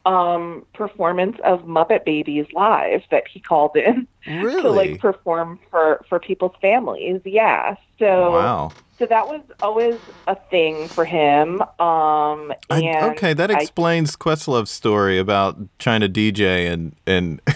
um 0.06 0.64
performance 0.72 1.36
of 1.44 1.62
Muppet 1.62 2.05
Babies 2.05 2.47
live 2.55 3.02
that 3.10 3.28
he 3.28 3.39
called 3.39 3.77
in 3.77 4.06
Really? 4.27 4.62
to 4.62 4.70
like 4.70 5.01
perform 5.01 5.59
for 5.70 6.05
for 6.09 6.18
people's 6.18 6.55
families. 6.60 7.20
Yeah. 7.24 7.77
So 7.98 8.32
wow. 8.32 8.72
so 8.98 9.06
that 9.06 9.28
was 9.28 9.43
always 9.60 9.97
a 10.27 10.35
thing 10.35 10.89
for 10.89 11.05
him. 11.05 11.60
Um 11.78 12.52
I, 12.70 13.10
okay, 13.12 13.35
that 13.35 13.51
I 13.51 13.60
explains 13.60 14.16
Questlove's 14.16 14.70
story 14.70 15.18
about 15.18 15.59
trying 15.78 16.01
to 16.01 16.09
DJ 16.09 16.72
and 16.72 16.97
and 17.06 17.40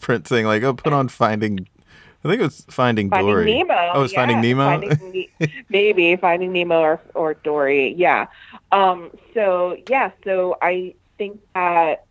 Prince 0.00 0.28
saying 0.28 0.46
like, 0.46 0.62
"Oh, 0.62 0.74
put 0.74 0.92
on 0.92 1.08
Finding." 1.08 1.66
I 2.22 2.28
think 2.28 2.40
it 2.40 2.44
was 2.44 2.66
Finding, 2.68 3.08
Finding 3.08 3.32
Dory. 3.32 3.54
Nemo. 3.54 3.92
Oh, 3.94 4.02
it's 4.02 4.12
Finding 4.12 4.36
yeah, 4.36 4.54
Nemo. 4.54 4.64
Finding 4.66 5.10
Ne- 5.40 5.64
maybe 5.70 6.16
Finding 6.16 6.52
Nemo 6.52 6.80
or 6.80 7.00
or 7.14 7.34
Dory. 7.34 7.94
Yeah. 7.94 8.26
Um. 8.72 9.10
So 9.34 9.76
yeah. 9.88 10.10
So 10.24 10.56
I 10.62 10.94
think 11.20 11.40
that 11.54 12.06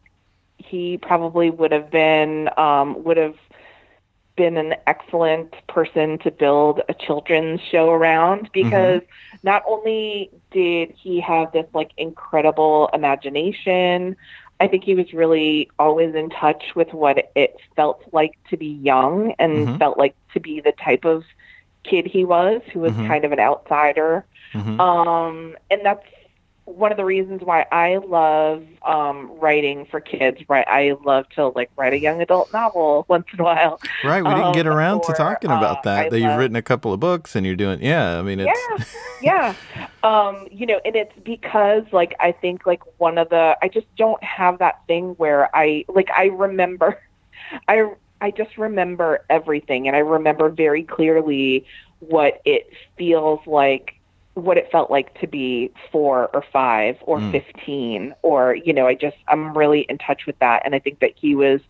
he 0.57 0.97
probably 0.97 1.51
would 1.51 1.71
have 1.73 1.91
been 1.91 2.49
um 2.57 3.03
would 3.05 3.17
have 3.17 3.35
been 4.37 4.57
an 4.57 4.75
excellent 4.87 5.53
person 5.67 6.17
to 6.19 6.31
build 6.31 6.81
a 6.89 6.93
children's 6.93 7.61
show 7.71 7.89
around 7.89 8.49
because 8.53 9.01
not 9.43 9.63
only 9.67 10.31
did 10.51 10.93
he 11.01 11.19
have 11.21 11.51
this 11.51 11.65
like 11.73 11.91
incredible 11.97 12.89
imagination 12.93 14.15
I 14.61 14.67
think 14.67 14.83
he 14.85 14.95
was 14.95 15.13
really 15.13 15.69
always 15.79 16.15
in 16.15 16.29
touch 16.29 16.63
with 16.75 16.93
what 16.93 17.17
it 17.35 17.55
felt 17.75 18.01
like 18.13 18.31
to 18.49 18.57
be 18.57 18.79
young 18.83 19.33
and 19.39 19.69
Mhm. 19.69 19.79
felt 19.79 19.97
like 19.97 20.15
to 20.33 20.39
be 20.39 20.61
the 20.61 20.73
type 20.83 21.05
of 21.05 21.23
kid 21.83 22.05
he 22.07 22.25
was, 22.25 22.61
who 22.73 22.79
was 22.79 22.93
Mhm. 22.93 23.07
kind 23.07 23.25
of 23.25 23.31
an 23.31 23.39
outsider. 23.39 24.25
Mhm. 24.53 24.79
Um, 24.79 25.57
and 25.69 25.81
that's 25.85 26.05
one 26.77 26.91
of 26.91 26.97
the 26.97 27.05
reasons 27.05 27.41
why 27.41 27.65
I 27.71 27.97
love 27.97 28.65
um, 28.83 29.31
writing 29.39 29.85
for 29.85 29.99
kids. 29.99 30.41
Right, 30.47 30.67
I 30.67 30.95
love 31.03 31.27
to 31.35 31.47
like 31.47 31.71
write 31.75 31.93
a 31.93 31.99
young 31.99 32.21
adult 32.21 32.51
novel 32.53 33.05
once 33.09 33.25
in 33.33 33.39
a 33.39 33.43
while. 33.43 33.79
Right, 34.03 34.23
we 34.23 34.29
didn't 34.29 34.53
get 34.53 34.67
um, 34.67 34.73
around 34.73 35.01
to 35.03 35.13
talking 35.13 35.51
about 35.51 35.79
uh, 35.79 35.81
that. 35.85 36.05
I 36.05 36.09
that 36.09 36.19
you've 36.19 36.37
written 36.37 36.55
a 36.55 36.61
couple 36.61 36.93
of 36.93 36.99
books 36.99 37.35
and 37.35 37.45
you're 37.45 37.55
doing. 37.55 37.81
Yeah, 37.81 38.19
I 38.19 38.21
mean, 38.21 38.39
it's 38.39 38.59
yeah 38.69 38.85
yeah 39.21 39.55
um 40.03 40.47
you 40.51 40.65
know 40.65 40.79
and 40.85 40.95
it's 40.95 41.13
because 41.23 41.83
like 41.91 42.15
i 42.19 42.31
think 42.31 42.65
like 42.65 42.81
one 42.99 43.17
of 43.17 43.29
the 43.29 43.57
i 43.61 43.67
just 43.67 43.87
don't 43.95 44.23
have 44.23 44.59
that 44.59 44.81
thing 44.87 45.09
where 45.17 45.53
i 45.55 45.83
like 45.87 46.09
i 46.15 46.25
remember 46.25 46.99
i 47.67 47.89
i 48.21 48.31
just 48.31 48.57
remember 48.57 49.25
everything 49.29 49.87
and 49.87 49.95
i 49.95 49.99
remember 49.99 50.49
very 50.49 50.83
clearly 50.83 51.65
what 51.99 52.41
it 52.45 52.71
feels 52.97 53.39
like 53.45 53.98
what 54.39 54.57
it 54.57 54.69
felt 54.71 54.89
like 54.91 55.13
to 55.19 55.27
be 55.27 55.71
four 55.91 56.29
or 56.33 56.43
five 56.51 56.95
or 57.01 57.19
Mm. 57.19 57.31
15 57.31 58.13
or 58.23 58.55
you 58.55 58.73
know 58.73 58.87
i 58.87 58.95
just 58.95 59.17
i'm 59.27 59.57
really 59.57 59.81
in 59.81 59.97
touch 59.97 60.25
with 60.27 60.37
that 60.39 60.61
and 60.65 60.75
i 60.75 60.79
think 60.79 60.99
that 60.99 61.11
he 61.19 61.35
was 61.35 61.61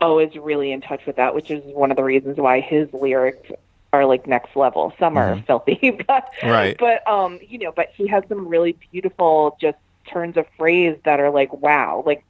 always 0.00 0.30
really 0.36 0.72
in 0.72 0.80
touch 0.80 1.02
with 1.06 1.16
that 1.16 1.34
which 1.34 1.50
is 1.50 1.62
one 1.74 1.90
of 1.90 1.96
the 1.96 2.04
reasons 2.04 2.36
why 2.38 2.60
his 2.60 2.88
lyrics 2.92 3.48
are 3.92 4.04
like 4.06 4.26
next 4.26 4.54
level 4.56 4.92
some 4.98 5.16
are 5.16 5.36
Mhm. 5.36 5.46
filthy 5.46 5.90
but 6.08 6.24
Right. 6.42 6.78
but 6.78 7.06
um 7.08 7.38
you 7.46 7.58
know 7.58 7.72
but 7.74 7.88
he 7.96 8.06
has 8.08 8.22
some 8.28 8.46
really 8.48 8.76
beautiful 8.92 9.56
just 9.60 9.78
turns 10.12 10.36
of 10.36 10.46
phrase 10.56 10.96
that 11.04 11.20
are 11.20 11.30
like 11.30 11.52
wow 11.52 12.02
like 12.06 12.24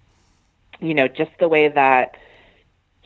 you 0.81 0.94
know 0.94 1.09
just 1.09 1.31
the 1.40 1.48
way 1.48 1.69
that 1.69 2.16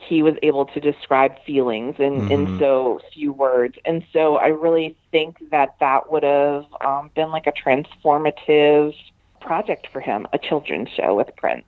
he 0.07 0.21
was 0.23 0.35
able 0.43 0.65
to 0.65 0.79
describe 0.79 1.33
feelings 1.45 1.95
in, 1.99 2.21
Mhm. 2.27 2.31
in 2.31 2.59
so 2.59 2.99
few 3.13 3.31
words. 3.33 3.77
And 3.85 4.03
so 4.13 4.37
I 4.37 4.47
really 4.47 4.95
think 5.11 5.37
that 5.51 5.75
that 5.79 6.11
would 6.11 6.23
have 6.23 6.65
um, 6.81 7.09
been 7.15 7.29
like 7.31 7.47
a 7.47 7.51
transformative 7.53 8.93
project 9.41 9.87
for 9.91 9.99
him, 10.01 10.27
a 10.33 10.37
children's 10.37 10.89
show 10.89 11.15
with 11.15 11.35
Prince. 11.35 11.65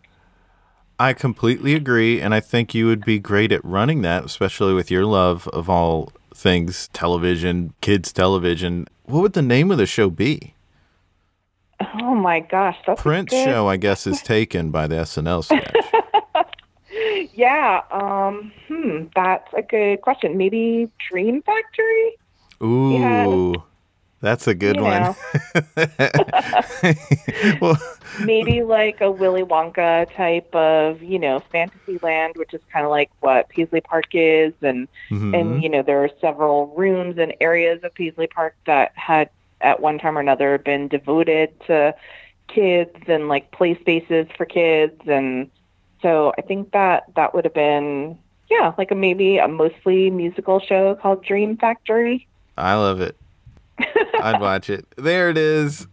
I 0.98 1.12
completely 1.14 1.76
agree, 1.76 2.22
and 2.22 2.34
I 2.34 2.40
think 2.40 2.74
you 2.74 2.86
would 2.88 3.04
be 3.04 3.20
great 3.20 3.52
at 3.52 3.64
running 3.66 4.02
that, 4.04 4.24
especially 4.24 4.74
with 4.74 4.90
your 4.90 5.06
love 5.06 5.48
of 5.50 5.70
all 5.70 6.12
things 6.34 6.88
television, 6.94 7.74
kids 7.82 8.14
television. 8.14 8.88
What 9.04 9.22
would 9.22 9.34
the 9.34 9.42
name 9.42 9.72
of 9.72 9.78
the 9.78 9.86
show 9.86 10.10
be? 10.10 10.54
Oh 12.02 12.16
my 12.16 12.40
gosh, 12.40 12.78
that's 12.88 13.02
Prince 13.02 13.32
good- 13.32 13.44
show, 13.46 13.68
I 13.68 13.76
guess, 13.78 14.08
is 14.08 14.22
taken 14.22 14.72
by 14.72 14.88
the 14.88 14.96
SNL 14.96 15.44
sketch. 15.44 15.76
Yeah, 17.34 17.82
um, 17.92 18.52
hmm, 18.68 19.06
that's 19.16 19.52
a 19.54 19.62
good 19.62 20.02
question. 20.02 20.38
Maybe 20.38 20.90
Dream 21.10 21.42
Factory? 21.42 22.18
Ooh, 22.64 22.92
Yeah. 22.94 23.62
That's 24.22 24.48
a 24.48 24.56
good 24.56 24.78
You 24.78 24.84
one. 24.84 25.16
well, 27.62 27.78
Maybe 28.24 28.64
like 28.64 29.00
a 29.02 29.12
Willy 29.12 29.44
Wonka 29.44 30.12
type 30.16 30.54
of, 30.56 31.04
you 31.04 31.20
know, 31.20 31.44
fantasy 31.52 32.00
land, 32.02 32.34
which 32.36 32.52
is 32.54 32.62
kind 32.74 32.86
of 32.86 32.90
like 32.90 33.12
what 33.20 33.50
Paisley 33.50 33.82
Park 33.82 34.08
is, 34.14 34.54
and 34.64 34.88
mhm. 35.12 35.40
and 35.40 35.62
you 35.62 35.70
know 35.70 35.84
there 35.84 36.04
are 36.04 36.10
several 36.20 36.74
rooms 36.76 37.20
and 37.20 37.36
areas 37.40 37.84
of 37.84 37.94
Paisley 37.94 38.26
Park 38.26 38.56
that 38.66 38.94
had 38.96 39.30
at 39.62 39.80
one 39.80 40.00
time 40.00 40.18
or 40.18 40.22
another 40.22 40.58
been 40.58 40.88
devoted 40.88 41.54
to 41.68 41.94
kids 42.48 42.96
and 43.08 43.28
like 43.28 43.52
play 43.52 43.78
spaces 43.80 44.28
for 44.38 44.46
kids 44.46 45.00
and 45.06 45.52
so 46.06 46.32
I 46.38 46.42
think 46.44 46.72
that 46.74 47.06
that 47.16 47.34
would 47.34 47.46
have 47.46 47.56
been 47.56 48.20
yeah 48.48 48.74
like 48.78 48.92
a 48.92 48.96
maybe 48.96 49.40
a 49.40 49.48
mostly 49.48 50.12
musical 50.12 50.60
show 50.60 50.94
called 51.02 51.26
Dream 51.26 51.58
Factory. 51.58 52.28
I 52.56 52.76
love 52.76 53.02
it. 53.02 53.18
I'd 53.80 54.40
watch 54.40 54.70
it. 54.70 54.86
There 54.98 55.30
it 55.30 55.38
is. 55.38 55.88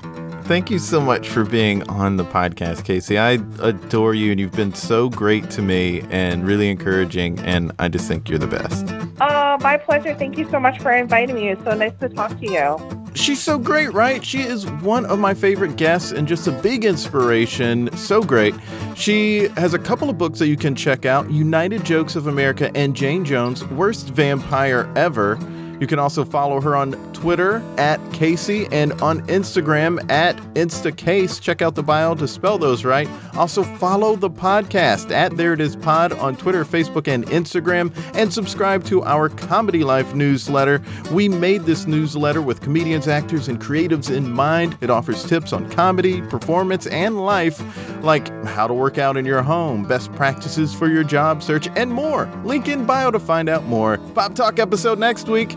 Thank 0.44 0.70
you 0.70 0.78
so 0.78 1.00
much 1.00 1.28
for 1.28 1.44
being 1.44 1.88
on 1.88 2.16
the 2.16 2.24
podcast, 2.24 2.82
Caissie. 2.82 3.18
I 3.18 3.32
adore 3.66 4.14
you, 4.14 4.32
and 4.32 4.40
you've 4.40 4.52
been 4.52 4.74
so 4.74 5.08
great 5.08 5.48
to 5.50 5.62
me 5.62 6.02
and 6.10 6.46
really 6.46 6.68
encouraging. 6.68 7.38
And 7.40 7.72
I 7.78 7.88
just 7.88 8.08
think 8.08 8.28
you're 8.28 8.38
the 8.38 8.46
best. 8.46 8.88
Uh, 9.20 9.56
my 9.60 9.76
pleasure. 9.76 10.14
Thank 10.14 10.36
you 10.38 10.48
so 10.50 10.58
much 10.58 10.80
for 10.80 10.92
inviting 10.92 11.36
me. 11.36 11.48
It's 11.50 11.62
so 11.64 11.74
nice 11.74 11.92
to 12.00 12.08
talk 12.08 12.38
to 12.40 12.50
you. 12.50 12.98
She's 13.14 13.42
so 13.42 13.58
great, 13.58 13.92
right? 13.92 14.24
She 14.24 14.40
is 14.40 14.66
one 14.66 15.04
of 15.06 15.18
my 15.18 15.34
favorite 15.34 15.76
guests 15.76 16.12
and 16.12 16.26
just 16.26 16.46
a 16.48 16.52
big 16.52 16.84
inspiration. 16.84 17.94
So 17.96 18.22
great. 18.22 18.54
She 18.96 19.48
has 19.56 19.74
a 19.74 19.78
couple 19.78 20.08
of 20.08 20.16
books 20.16 20.38
that 20.38 20.48
you 20.48 20.56
can 20.56 20.74
check 20.74 21.04
out 21.04 21.30
United 21.30 21.84
Jokes 21.84 22.16
of 22.16 22.26
America 22.26 22.70
and 22.74 22.96
Jane 22.96 23.24
Jones, 23.24 23.64
Worst 23.66 24.08
Vampire 24.08 24.90
Ever. 24.96 25.38
You 25.82 25.88
can 25.88 25.98
also 25.98 26.24
follow 26.24 26.60
her 26.60 26.76
on 26.76 26.92
Twitter 27.12 27.56
at 27.76 27.98
Caissie 28.12 28.68
and 28.70 28.92
on 29.02 29.26
Instagram 29.26 30.08
at 30.12 30.36
InstaCase. 30.54 31.40
Check 31.40 31.60
out 31.60 31.74
the 31.74 31.82
bio 31.82 32.14
to 32.14 32.28
spell 32.28 32.56
those 32.56 32.84
right. 32.84 33.08
Also, 33.36 33.64
follow 33.64 34.14
the 34.14 34.30
podcast 34.30 35.10
at 35.10 35.36
There 35.36 35.54
It 35.54 35.60
Is 35.60 35.74
Pod 35.74 36.12
on 36.12 36.36
Twitter, 36.36 36.64
Facebook, 36.64 37.08
and 37.08 37.26
Instagram, 37.26 37.92
and 38.14 38.32
subscribe 38.32 38.84
to 38.84 39.02
our 39.02 39.28
Comedy 39.28 39.82
Life 39.82 40.14
newsletter. 40.14 40.80
We 41.10 41.28
made 41.28 41.62
this 41.62 41.84
newsletter 41.84 42.42
with 42.42 42.60
comedians, 42.60 43.08
actors, 43.08 43.48
and 43.48 43.60
creatives 43.60 44.08
in 44.08 44.30
mind. 44.30 44.78
It 44.82 44.88
offers 44.90 45.24
tips 45.24 45.52
on 45.52 45.68
comedy, 45.68 46.22
performance, 46.22 46.86
and 46.86 47.20
life, 47.20 47.60
like 48.04 48.28
how 48.44 48.68
to 48.68 48.74
work 48.74 48.98
out 48.98 49.16
in 49.16 49.24
your 49.24 49.42
home, 49.42 49.84
best 49.84 50.12
practices 50.12 50.72
for 50.72 50.86
your 50.86 51.02
job 51.02 51.42
search, 51.42 51.66
and 51.74 51.90
more. 51.90 52.30
Link 52.44 52.68
in 52.68 52.86
bio 52.86 53.10
to 53.10 53.18
find 53.18 53.48
out 53.48 53.64
more. 53.64 53.98
Pop 54.14 54.36
Talk 54.36 54.60
episode 54.60 55.00
next 55.00 55.26
week. 55.28 55.56